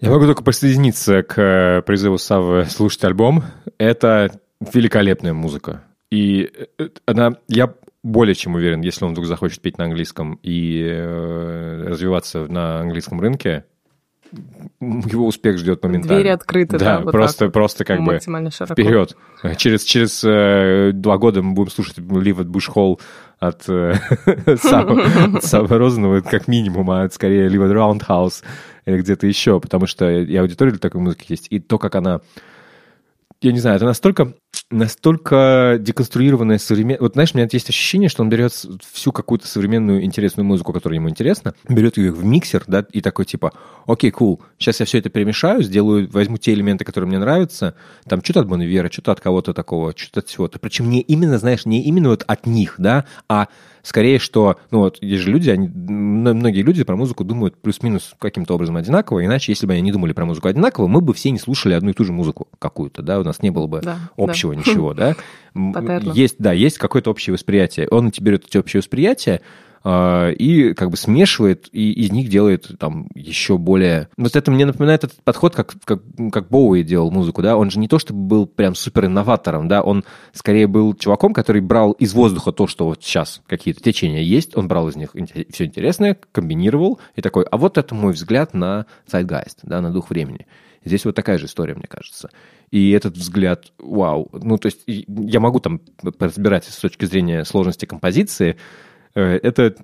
Я 0.00 0.10
могу 0.10 0.24
только 0.24 0.42
присоединиться 0.42 1.22
к 1.22 1.38
э, 1.38 1.82
призыву 1.82 2.16
Савы 2.16 2.64
слушать 2.64 3.04
альбом. 3.04 3.44
Это 3.78 4.40
великолепная 4.60 5.34
музыка. 5.34 5.84
И 6.10 6.50
э, 6.78 6.88
она, 7.06 7.32
я 7.48 7.74
более 8.02 8.34
чем 8.34 8.54
уверен, 8.54 8.80
если 8.80 9.04
он 9.04 9.12
вдруг 9.12 9.26
захочет 9.26 9.60
петь 9.60 9.76
на 9.76 9.84
английском 9.84 10.38
и 10.42 10.82
э, 10.82 11.84
развиваться 11.86 12.46
на 12.46 12.80
английском 12.80 13.20
рынке, 13.20 13.64
его 14.80 15.26
успех 15.26 15.58
ждет 15.58 15.82
моментально. 15.82 16.16
Двери 16.16 16.28
открыты, 16.32 16.78
да, 16.78 16.98
Да, 16.98 17.00
вот 17.00 17.12
просто, 17.12 17.46
так. 17.46 17.52
просто 17.52 17.84
как 17.84 18.00
бы 18.02 18.18
широко. 18.20 18.72
вперед. 18.72 19.16
Через, 19.56 19.82
через 19.84 20.24
э, 20.24 20.92
два 20.94 21.18
года 21.18 21.42
мы 21.42 21.52
будем 21.52 21.70
слушать 21.70 21.98
Live 21.98 22.38
at 22.38 22.46
Bush 22.46 22.72
Hall 22.72 23.00
от 23.40 23.68
э, 23.68 23.94
от 24.46 24.60
Савы 25.44 25.78
Розанова, 25.78 26.20
как 26.20 26.46
минимум, 26.46 26.90
а 26.90 27.08
скорее 27.10 27.48
at 27.48 27.72
Roundhouse 27.72 28.44
или 28.84 28.98
где-то 28.98 29.26
еще, 29.26 29.58
потому 29.60 29.86
что 29.86 30.08
и 30.10 30.36
аудитория 30.36 30.72
для 30.72 30.78
такой 30.78 31.00
музыки 31.00 31.26
есть, 31.28 31.46
и 31.50 31.58
то, 31.58 31.78
как 31.78 31.94
она 31.94 32.20
я 33.42 33.52
не 33.52 33.58
знаю, 33.58 33.76
это 33.76 33.86
настолько, 33.86 34.34
настолько 34.70 35.78
деконструированная 35.80 36.58
современная... 36.58 37.00
Вот 37.00 37.14
знаешь, 37.14 37.30
у 37.32 37.38
меня 37.38 37.48
есть 37.50 37.70
ощущение, 37.70 38.08
что 38.10 38.22
он 38.22 38.28
берет 38.28 38.52
всю 38.92 39.12
какую-то 39.12 39.46
современную 39.46 40.04
интересную 40.04 40.44
музыку, 40.44 40.72
которая 40.72 40.98
ему 40.98 41.08
интересна, 41.08 41.54
берет 41.68 41.96
ее 41.96 42.12
в 42.12 42.22
миксер, 42.24 42.64
да, 42.66 42.84
и 42.92 43.00
такой 43.00 43.24
типа, 43.24 43.52
окей, 43.86 44.10
кул, 44.10 44.42
сейчас 44.58 44.80
я 44.80 44.86
все 44.86 44.98
это 44.98 45.08
перемешаю, 45.08 45.62
сделаю, 45.62 46.08
возьму 46.10 46.36
те 46.36 46.52
элементы, 46.52 46.84
которые 46.84 47.08
мне 47.08 47.18
нравятся, 47.18 47.74
там 48.06 48.22
что-то 48.22 48.40
от 48.40 48.48
Бон 48.48 48.62
Ивера, 48.62 48.90
что-то 48.90 49.12
от 49.12 49.20
кого-то 49.20 49.54
такого, 49.54 49.94
что-то 49.96 50.20
от 50.20 50.28
всего-то. 50.28 50.58
Причем 50.58 50.90
не 50.90 51.00
именно, 51.00 51.38
знаешь, 51.38 51.64
не 51.64 51.82
именно 51.82 52.10
вот 52.10 52.24
от 52.26 52.46
них, 52.46 52.74
да, 52.76 53.06
а 53.28 53.48
скорее, 53.82 54.18
что, 54.18 54.58
ну 54.70 54.80
вот, 54.80 54.98
есть 55.00 55.22
же 55.22 55.30
люди, 55.30 55.48
они, 55.48 55.68
многие 55.68 56.62
люди 56.62 56.84
про 56.84 56.96
музыку 56.96 57.24
думают 57.24 57.56
плюс-минус 57.56 58.14
каким-то 58.18 58.54
образом 58.54 58.76
одинаково, 58.76 59.24
иначе, 59.24 59.52
если 59.52 59.66
бы 59.66 59.72
они 59.72 59.82
не 59.82 59.92
думали 59.92 60.12
про 60.12 60.26
музыку 60.26 60.48
одинаково, 60.48 60.86
мы 60.86 61.00
бы 61.00 61.14
все 61.14 61.30
не 61.30 61.38
слушали 61.38 61.74
одну 61.74 61.90
и 61.90 61.94
ту 61.94 62.04
же 62.04 62.12
музыку 62.12 62.48
какую-то, 62.58 63.02
да, 63.02 63.18
нас 63.30 63.42
не 63.42 63.50
было 63.50 63.66
бы 63.66 63.80
Да, 63.80 63.98
общего 64.16 64.54
да. 64.54 64.60
ничего, 64.60 64.94
да. 64.94 65.16
Есть, 66.14 66.36
да, 66.38 66.52
есть 66.52 66.78
какое-то 66.78 67.10
общее 67.10 67.34
восприятие. 67.34 67.88
Он 67.88 68.08
эти 68.08 68.20
берет 68.22 68.46
эти 68.46 68.56
общие 68.56 68.80
восприятия, 68.80 69.40
а, 69.82 70.30
и 70.30 70.74
как 70.74 70.90
бы 70.90 70.96
смешивает, 70.96 71.68
и 71.72 71.92
из 71.92 72.12
них 72.12 72.28
делает 72.28 72.78
там 72.78 73.08
еще 73.14 73.56
более... 73.56 74.08
Вот 74.16 74.36
это 74.36 74.50
мне 74.50 74.66
напоминает 74.66 75.04
этот 75.04 75.22
подход, 75.22 75.54
как, 75.54 75.74
как, 75.84 76.02
как 76.32 76.48
Боуи 76.48 76.82
делал 76.82 77.10
музыку, 77.10 77.40
да, 77.40 77.56
он 77.56 77.70
же 77.70 77.78
не 77.78 77.88
то 77.88 77.98
чтобы 77.98 78.20
был 78.20 78.46
прям 78.46 78.74
супер 78.74 79.06
инноватором, 79.06 79.68
да, 79.68 79.82
он 79.82 80.04
скорее 80.32 80.66
был 80.66 80.94
чуваком, 80.94 81.32
который 81.32 81.62
брал 81.62 81.92
из 81.92 82.12
воздуха 82.12 82.52
то, 82.52 82.66
что 82.66 82.86
вот 82.86 83.02
сейчас 83.02 83.40
какие-то 83.46 83.80
течения 83.82 84.22
есть, 84.22 84.56
он 84.56 84.68
брал 84.68 84.88
из 84.88 84.96
них 84.96 85.14
все 85.50 85.64
интересное, 85.64 86.16
комбинировал, 86.32 87.00
и 87.16 87.22
такой, 87.22 87.44
а 87.44 87.56
вот 87.56 87.78
это 87.78 87.94
мой 87.94 88.12
взгляд 88.12 88.52
на 88.52 88.84
Zeitgeist, 89.10 89.60
да, 89.62 89.80
на 89.80 89.90
дух 89.90 90.10
времени. 90.10 90.46
Здесь 90.84 91.04
вот 91.04 91.14
такая 91.14 91.38
же 91.38 91.46
история, 91.46 91.74
мне 91.74 91.86
кажется. 91.86 92.30
И 92.70 92.90
этот 92.90 93.16
взгляд, 93.16 93.72
вау, 93.78 94.30
ну, 94.32 94.56
то 94.56 94.66
есть 94.66 94.82
я 94.86 95.40
могу 95.40 95.60
там 95.60 95.80
разбирать 96.18 96.64
с 96.64 96.78
точки 96.78 97.04
зрения 97.04 97.44
сложности 97.44 97.84
композиции, 97.84 98.56
Э, 99.14 99.38
это 99.42 99.74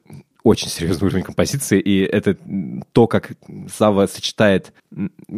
очень 0.42 0.68
серьезный 0.68 1.08
уровень 1.08 1.24
композиции, 1.24 1.80
и 1.80 2.02
это 2.02 2.36
то, 2.92 3.08
как 3.08 3.32
Сава 3.68 4.06
сочетает 4.06 4.72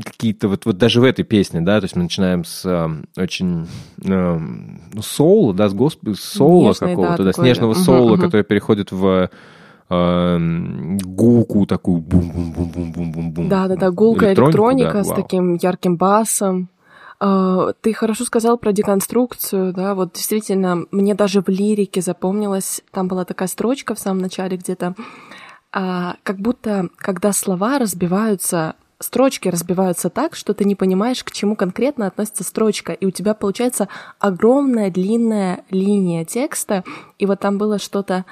какие-то, 0.05 0.49
вот, 0.49 0.67
вот 0.67 0.77
даже 0.77 1.01
в 1.01 1.05
этой 1.05 1.25
песне, 1.25 1.63
да, 1.63 1.81
то 1.81 1.85
есть 1.85 1.97
мы 1.97 2.03
начинаем 2.03 2.45
с 2.45 2.67
эм, 2.67 3.07
очень 3.17 3.67
эм, 4.05 4.83
ну, 4.93 5.01
соула, 5.01 5.55
да, 5.55 5.71
с 5.71 5.73
госп... 5.73 6.01
соула 6.15 6.75
да, 6.79 6.89
какого-то, 6.89 7.25
да, 7.25 7.33
такой, 7.33 7.47
снежного 7.47 7.73
мгм, 7.73 7.83
соула, 7.83 8.17
мгм. 8.17 8.27
который 8.27 8.43
переходит 8.43 8.93
в 8.93 9.31
эм, 9.91 10.99
гулку 10.99 11.67
такую 11.67 12.01
бум-бум-бум-бум-бум-бум-бум. 12.01 13.49
Да, 13.49 13.69
да, 13.69 13.77
да, 13.77 13.91
гулкая 13.91 14.31
Электронику, 14.31 14.83
электроника 14.83 14.99
да, 14.99 15.05
с 15.05 15.09
таким 15.09 15.55
ярким 15.55 15.97
басом. 15.97 16.69
А, 17.21 17.73
Ты 17.81 17.93
хорошо 17.93 18.25
сказал 18.25 18.59
про 18.59 18.73
деконструкцию, 18.73 19.73
да, 19.73 19.95
вот 19.95 20.13
действительно, 20.13 20.85
мне 20.91 21.15
даже 21.15 21.43
в 21.43 21.49
лирике 21.49 22.01
запомнилась, 22.01 22.83
там 22.93 23.09
была 23.09 23.25
такая 23.25 23.49
строчка 23.49 23.95
в 23.95 23.99
самом 23.99 24.21
начале 24.21 24.57
где-то, 24.57 24.95
а, 25.73 26.17
как 26.23 26.39
будто, 26.39 26.89
когда 26.97 27.33
слова 27.33 27.79
разбиваются, 27.79 28.77
строчки 29.01 29.49
разбиваются 29.49 30.11
так, 30.11 30.35
что 30.37 30.55
ты 30.55 30.65
не 30.65 30.75
понимаешь, 30.75 31.23
к 31.25 31.33
чему 31.33 31.57
конкретно 31.57 32.07
относится 32.07 32.45
строчка, 32.45 32.93
и 32.93 33.07
у 33.07 33.11
тебя 33.11 33.35
получается 33.35 33.89
огромная 34.21 34.91
длинная 34.91 35.65
линия 35.71 36.25
текста, 36.25 36.85
и 37.19 37.27
вот 37.27 37.41
там 37.41 37.59
было 37.59 37.79
что-то 37.79 38.25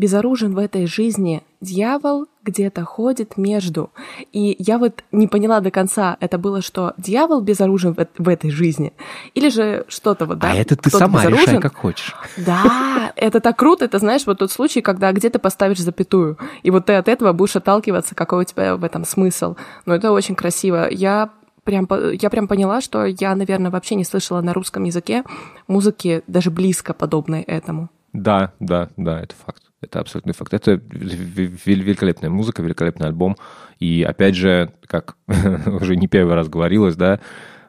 безоружен 0.00 0.54
в 0.54 0.58
этой 0.58 0.86
жизни 0.86 1.42
дьявол 1.60 2.26
где-то 2.42 2.84
ходит 2.84 3.36
между. 3.36 3.90
И 4.32 4.56
я 4.58 4.78
вот 4.78 5.04
не 5.12 5.28
поняла 5.28 5.60
до 5.60 5.70
конца, 5.70 6.16
это 6.20 6.38
было, 6.38 6.62
что 6.62 6.94
дьявол 6.96 7.42
безоружен 7.42 7.94
в, 7.94 8.06
в 8.16 8.28
этой 8.28 8.50
жизни, 8.50 8.94
или 9.34 9.50
же 9.50 9.84
что-то 9.88 10.24
вот, 10.24 10.38
да? 10.38 10.52
А 10.52 10.54
это 10.54 10.74
ты 10.74 10.88
сама 10.88 11.20
решай, 11.20 11.32
безоружен. 11.32 11.60
как 11.60 11.76
хочешь. 11.76 12.14
Да, 12.38 13.12
это 13.14 13.40
так 13.40 13.58
круто, 13.58 13.84
это 13.84 13.98
знаешь, 13.98 14.26
вот 14.26 14.38
тот 14.38 14.50
случай, 14.50 14.80
когда 14.80 15.12
где 15.12 15.28
ты 15.28 15.38
поставишь 15.38 15.80
запятую, 15.80 16.38
и 16.62 16.70
вот 16.70 16.86
ты 16.86 16.94
от 16.94 17.06
этого 17.06 17.34
будешь 17.34 17.56
отталкиваться, 17.56 18.14
какой 18.14 18.42
у 18.42 18.44
тебя 18.44 18.76
в 18.76 18.84
этом 18.84 19.04
смысл. 19.04 19.56
Но 19.84 19.94
это 19.94 20.12
очень 20.12 20.34
красиво. 20.34 20.88
Я 20.90 21.30
прям, 21.64 21.86
я 22.14 22.30
прям 22.30 22.48
поняла, 22.48 22.80
что 22.80 23.04
я, 23.04 23.34
наверное, 23.34 23.70
вообще 23.70 23.96
не 23.96 24.04
слышала 24.04 24.40
на 24.40 24.54
русском 24.54 24.84
языке 24.84 25.24
музыки 25.68 26.22
даже 26.26 26.50
близко 26.50 26.94
подобной 26.94 27.42
этому. 27.42 27.90
Да, 28.14 28.52
да, 28.60 28.88
да, 28.96 29.20
это 29.20 29.34
факт. 29.44 29.69
Это 29.82 30.00
абсолютный 30.00 30.34
факт. 30.34 30.52
Это 30.52 30.72
ве- 30.72 31.50
ве- 31.50 31.74
великолепная 31.74 32.28
музыка, 32.30 32.62
великолепный 32.62 33.06
альбом. 33.06 33.36
И 33.78 34.02
опять 34.02 34.36
же, 34.36 34.72
как 34.86 35.16
уже 35.66 35.96
не 35.96 36.06
первый 36.06 36.34
раз 36.34 36.48
говорилось, 36.48 36.96
да, 36.96 37.20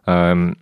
эм, 0.05 0.57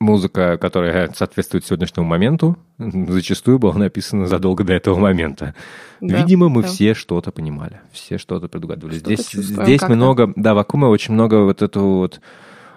музыка, 0.00 0.58
которая 0.58 1.10
соответствует 1.14 1.64
сегодняшнему 1.64 2.06
моменту, 2.06 2.58
зачастую 2.78 3.58
была 3.58 3.74
написана 3.74 4.26
задолго 4.26 4.64
до 4.64 4.74
этого 4.74 4.98
момента. 4.98 5.54
Да, 6.00 6.18
Видимо, 6.18 6.48
мы 6.48 6.62
да. 6.62 6.68
все 6.68 6.92
что-то 6.94 7.30
понимали, 7.30 7.80
все 7.92 8.18
что-то 8.18 8.48
предугадывали. 8.48 8.96
Что-то 8.98 9.14
Здесь, 9.14 9.30
здесь 9.32 9.82
много, 9.82 10.32
да, 10.36 10.54
в 10.54 10.58
Акуме 10.58 10.86
очень 10.88 11.14
много 11.14 11.44
вот 11.44 11.62
этого 11.62 11.98
вот, 11.98 12.20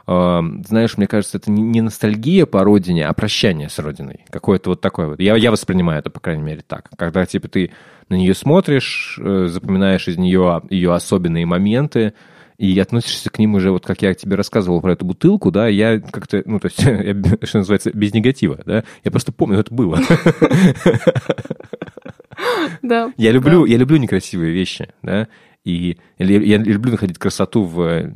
знаешь, 0.07 0.97
мне 0.97 1.07
кажется, 1.07 1.37
это 1.37 1.49
не- 1.49 1.63
не 1.63 1.81
ностальгия 1.81 2.45
по 2.45 2.63
родине, 2.63 3.07
а 3.07 3.13
прощание 3.13 3.69
с 3.69 3.79
родиной. 3.79 4.25
Какое-то 4.29 4.69
вот 4.71 4.81
такое 4.81 5.07
вот. 5.07 5.19
Я, 5.19 5.35
я 5.35 5.51
воспринимаю 5.51 5.99
это, 5.99 6.09
по 6.09 6.19
крайней 6.19 6.43
мере, 6.43 6.61
так. 6.65 6.89
Когда, 6.95 7.25
типа, 7.25 7.47
ты 7.47 7.71
на 8.09 8.15
нее 8.15 8.35
смотришь, 8.35 9.19
э, 9.19 9.47
запоминаешь 9.47 10.07
из 10.07 10.17
нее 10.17 10.61
ее 10.69 10.93
особенные 10.93 11.45
моменты, 11.45 12.13
и 12.57 12.79
относишься 12.79 13.29
к 13.29 13.37
ним 13.39 13.55
уже, 13.55 13.71
вот 13.71 13.85
как 13.85 14.01
я 14.01 14.13
тебе 14.13 14.35
рассказывал 14.35 14.79
про 14.81 14.93
эту 14.93 15.05
бутылку, 15.05 15.51
да, 15.51 15.67
я 15.67 15.99
как-то, 15.99 16.41
ну, 16.45 16.59
то 16.59 16.67
есть, 16.67 16.79
я, 16.83 17.45
что 17.45 17.57
называется, 17.57 17.91
без 17.91 18.13
негатива, 18.13 18.59
да, 18.65 18.83
я 19.03 19.11
просто 19.11 19.31
помню, 19.31 19.59
это 19.59 19.73
было. 19.73 19.99
Да. 22.81 23.11
Я 23.17 23.31
люблю, 23.31 23.65
я 23.65 23.77
люблю 23.77 23.97
некрасивые 23.97 24.51
вещи, 24.51 24.89
да, 25.01 25.27
и 25.65 25.97
я, 26.19 26.57
люблю 26.57 26.91
находить 26.91 27.17
красоту 27.17 27.63
в 27.63 27.81
э, 27.81 28.11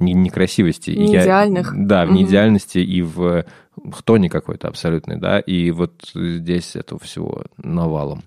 некрасивости. 0.00 0.90
И 0.90 1.04
я- 1.04 1.20
Неидеальных. 1.20 1.72
да, 1.76 2.06
в 2.06 2.12
неидеальности 2.12 2.78
и 2.78 3.02
в, 3.02 3.44
в 3.76 4.02
тоне 4.02 4.28
какой-то 4.30 4.68
абсолютной, 4.68 5.18
да, 5.18 5.38
и 5.38 5.70
вот 5.70 6.10
здесь 6.14 6.74
этого 6.74 6.98
всего 7.00 7.44
навалом. 7.58 8.22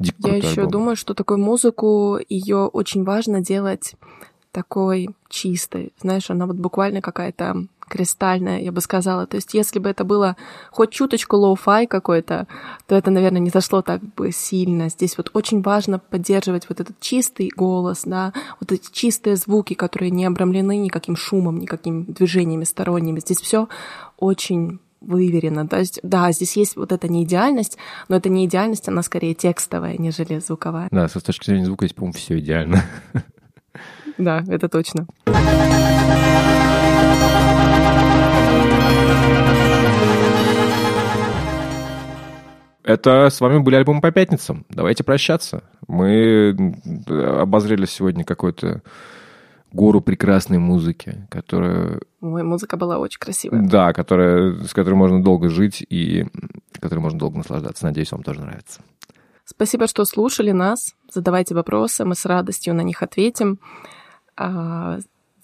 Дико 0.00 0.28
Я 0.28 0.36
еще 0.36 0.48
альбом. 0.62 0.70
думаю, 0.70 0.96
что 0.96 1.14
такую 1.14 1.38
музыку 1.38 2.18
ее 2.28 2.66
очень 2.66 3.04
важно 3.04 3.40
делать 3.40 3.94
такой 4.50 5.08
чистой. 5.28 5.92
Знаешь, 6.00 6.30
она 6.30 6.46
вот 6.46 6.56
буквально 6.56 7.00
какая-то 7.00 7.66
кристальная, 7.88 8.60
я 8.60 8.72
бы 8.72 8.80
сказала. 8.80 9.26
То 9.26 9.36
есть, 9.36 9.54
если 9.54 9.78
бы 9.78 9.88
это 9.88 10.04
было 10.04 10.36
хоть 10.70 10.90
чуточку 10.90 11.36
lo-fi 11.36 11.86
какой-то, 11.86 12.46
то 12.86 12.94
это, 12.94 13.10
наверное, 13.10 13.40
не 13.40 13.50
зашло 13.50 13.82
так 13.82 14.02
бы 14.14 14.32
сильно. 14.32 14.88
Здесь 14.88 15.16
вот 15.16 15.30
очень 15.34 15.62
важно 15.62 15.98
поддерживать 15.98 16.68
вот 16.68 16.80
этот 16.80 16.98
чистый 17.00 17.50
голос, 17.54 18.02
да, 18.04 18.32
вот 18.60 18.72
эти 18.72 18.90
чистые 18.92 19.36
звуки, 19.36 19.74
которые 19.74 20.10
не 20.10 20.24
обрамлены 20.24 20.76
никаким 20.76 21.16
шумом, 21.16 21.58
никакими 21.58 22.04
движениями 22.04 22.64
сторонними. 22.64 23.20
Здесь 23.20 23.40
все 23.40 23.68
очень 24.18 24.80
выверено. 25.00 25.68
То 25.68 25.78
есть, 25.78 26.00
да, 26.02 26.32
здесь 26.32 26.56
есть 26.56 26.76
вот 26.76 26.92
эта 26.92 27.08
неидеальность, 27.08 27.78
но 28.08 28.16
эта 28.16 28.28
неидеальность, 28.28 28.88
она 28.88 29.02
скорее 29.02 29.34
текстовая, 29.34 29.96
нежели 29.98 30.38
звуковая. 30.38 30.88
Да, 30.90 31.08
со 31.08 31.20
с 31.20 31.22
точки 31.22 31.46
зрения 31.46 31.66
звука 31.66 31.86
здесь, 31.86 31.94
по-моему, 31.94 32.14
все 32.14 32.38
идеально. 32.38 32.82
Да, 34.18 34.44
это 34.48 34.68
точно. 34.68 35.06
Это 42.84 43.30
с 43.30 43.40
вами 43.40 43.58
были 43.58 43.76
альбомы 43.76 44.00
по 44.00 44.12
пятницам. 44.12 44.66
Давайте 44.68 45.04
прощаться. 45.04 45.64
Мы 45.88 46.54
э, 47.08 47.40
обозрели 47.40 47.86
сегодня 47.86 48.24
какую-то 48.24 48.82
гору 49.72 50.00
прекрасной 50.00 50.58
музыки, 50.58 51.26
которая 51.30 52.00
Ой, 52.20 52.42
музыка 52.42 52.76
была 52.76 52.98
очень 52.98 53.18
красивая. 53.18 53.62
Да, 53.62 53.92
которая, 53.92 54.62
с 54.64 54.72
которой 54.72 54.94
можно 54.94 55.22
долго 55.22 55.48
жить 55.48 55.84
и 55.88 56.26
которой 56.78 57.00
можно 57.00 57.18
долго 57.18 57.38
наслаждаться. 57.38 57.84
Надеюсь, 57.84 58.12
вам 58.12 58.22
тоже 58.22 58.42
нравится. 58.42 58.80
Спасибо, 59.44 59.86
что 59.86 60.04
слушали 60.04 60.52
нас. 60.52 60.94
Задавайте 61.12 61.54
вопросы, 61.54 62.04
мы 62.04 62.14
с 62.14 62.24
радостью 62.24 62.74
на 62.74 62.82
них 62.82 63.02
ответим. 63.02 63.58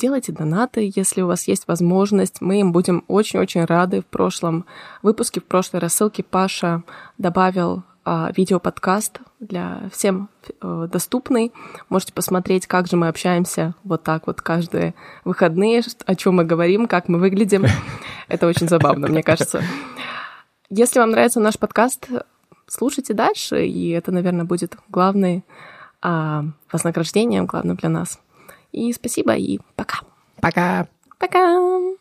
Делайте 0.00 0.32
донаты, 0.32 0.90
если 0.96 1.20
у 1.20 1.26
вас 1.26 1.46
есть 1.46 1.68
возможность. 1.68 2.40
Мы 2.40 2.60
им 2.60 2.72
будем 2.72 3.04
очень-очень 3.06 3.66
рады. 3.66 4.00
В 4.00 4.06
прошлом 4.06 4.64
выпуске, 5.02 5.42
в 5.42 5.44
прошлой 5.44 5.80
рассылке 5.80 6.22
Паша 6.22 6.84
добавил 7.18 7.82
а, 8.02 8.32
видеоподкаст 8.34 9.20
для 9.40 9.90
всем 9.92 10.30
э, 10.62 10.88
доступный. 10.90 11.52
Можете 11.90 12.14
посмотреть, 12.14 12.66
как 12.66 12.86
же 12.86 12.96
мы 12.96 13.08
общаемся 13.08 13.74
вот 13.84 14.02
так 14.02 14.26
вот 14.26 14.40
каждые 14.40 14.94
выходные, 15.26 15.82
о 16.06 16.14
чем 16.14 16.36
мы 16.36 16.44
говорим, 16.44 16.88
как 16.88 17.08
мы 17.08 17.18
выглядим. 17.18 17.66
Это 18.28 18.46
очень 18.46 18.70
забавно, 18.70 19.06
мне 19.06 19.22
кажется. 19.22 19.62
Если 20.70 20.98
вам 20.98 21.10
нравится 21.10 21.40
наш 21.40 21.58
подкаст, 21.58 22.08
слушайте 22.66 23.12
дальше, 23.12 23.66
и 23.66 23.90
это, 23.90 24.12
наверное, 24.12 24.46
будет 24.46 24.76
главное 24.88 25.42
а, 26.00 26.44
вознаграждением, 26.72 27.44
главным 27.44 27.76
для 27.76 27.90
нас. 27.90 28.18
И 28.72 28.92
спасибо, 28.92 29.34
и 29.34 29.58
пока. 29.76 30.00
Пока! 30.40 30.88
Пока! 31.18 32.00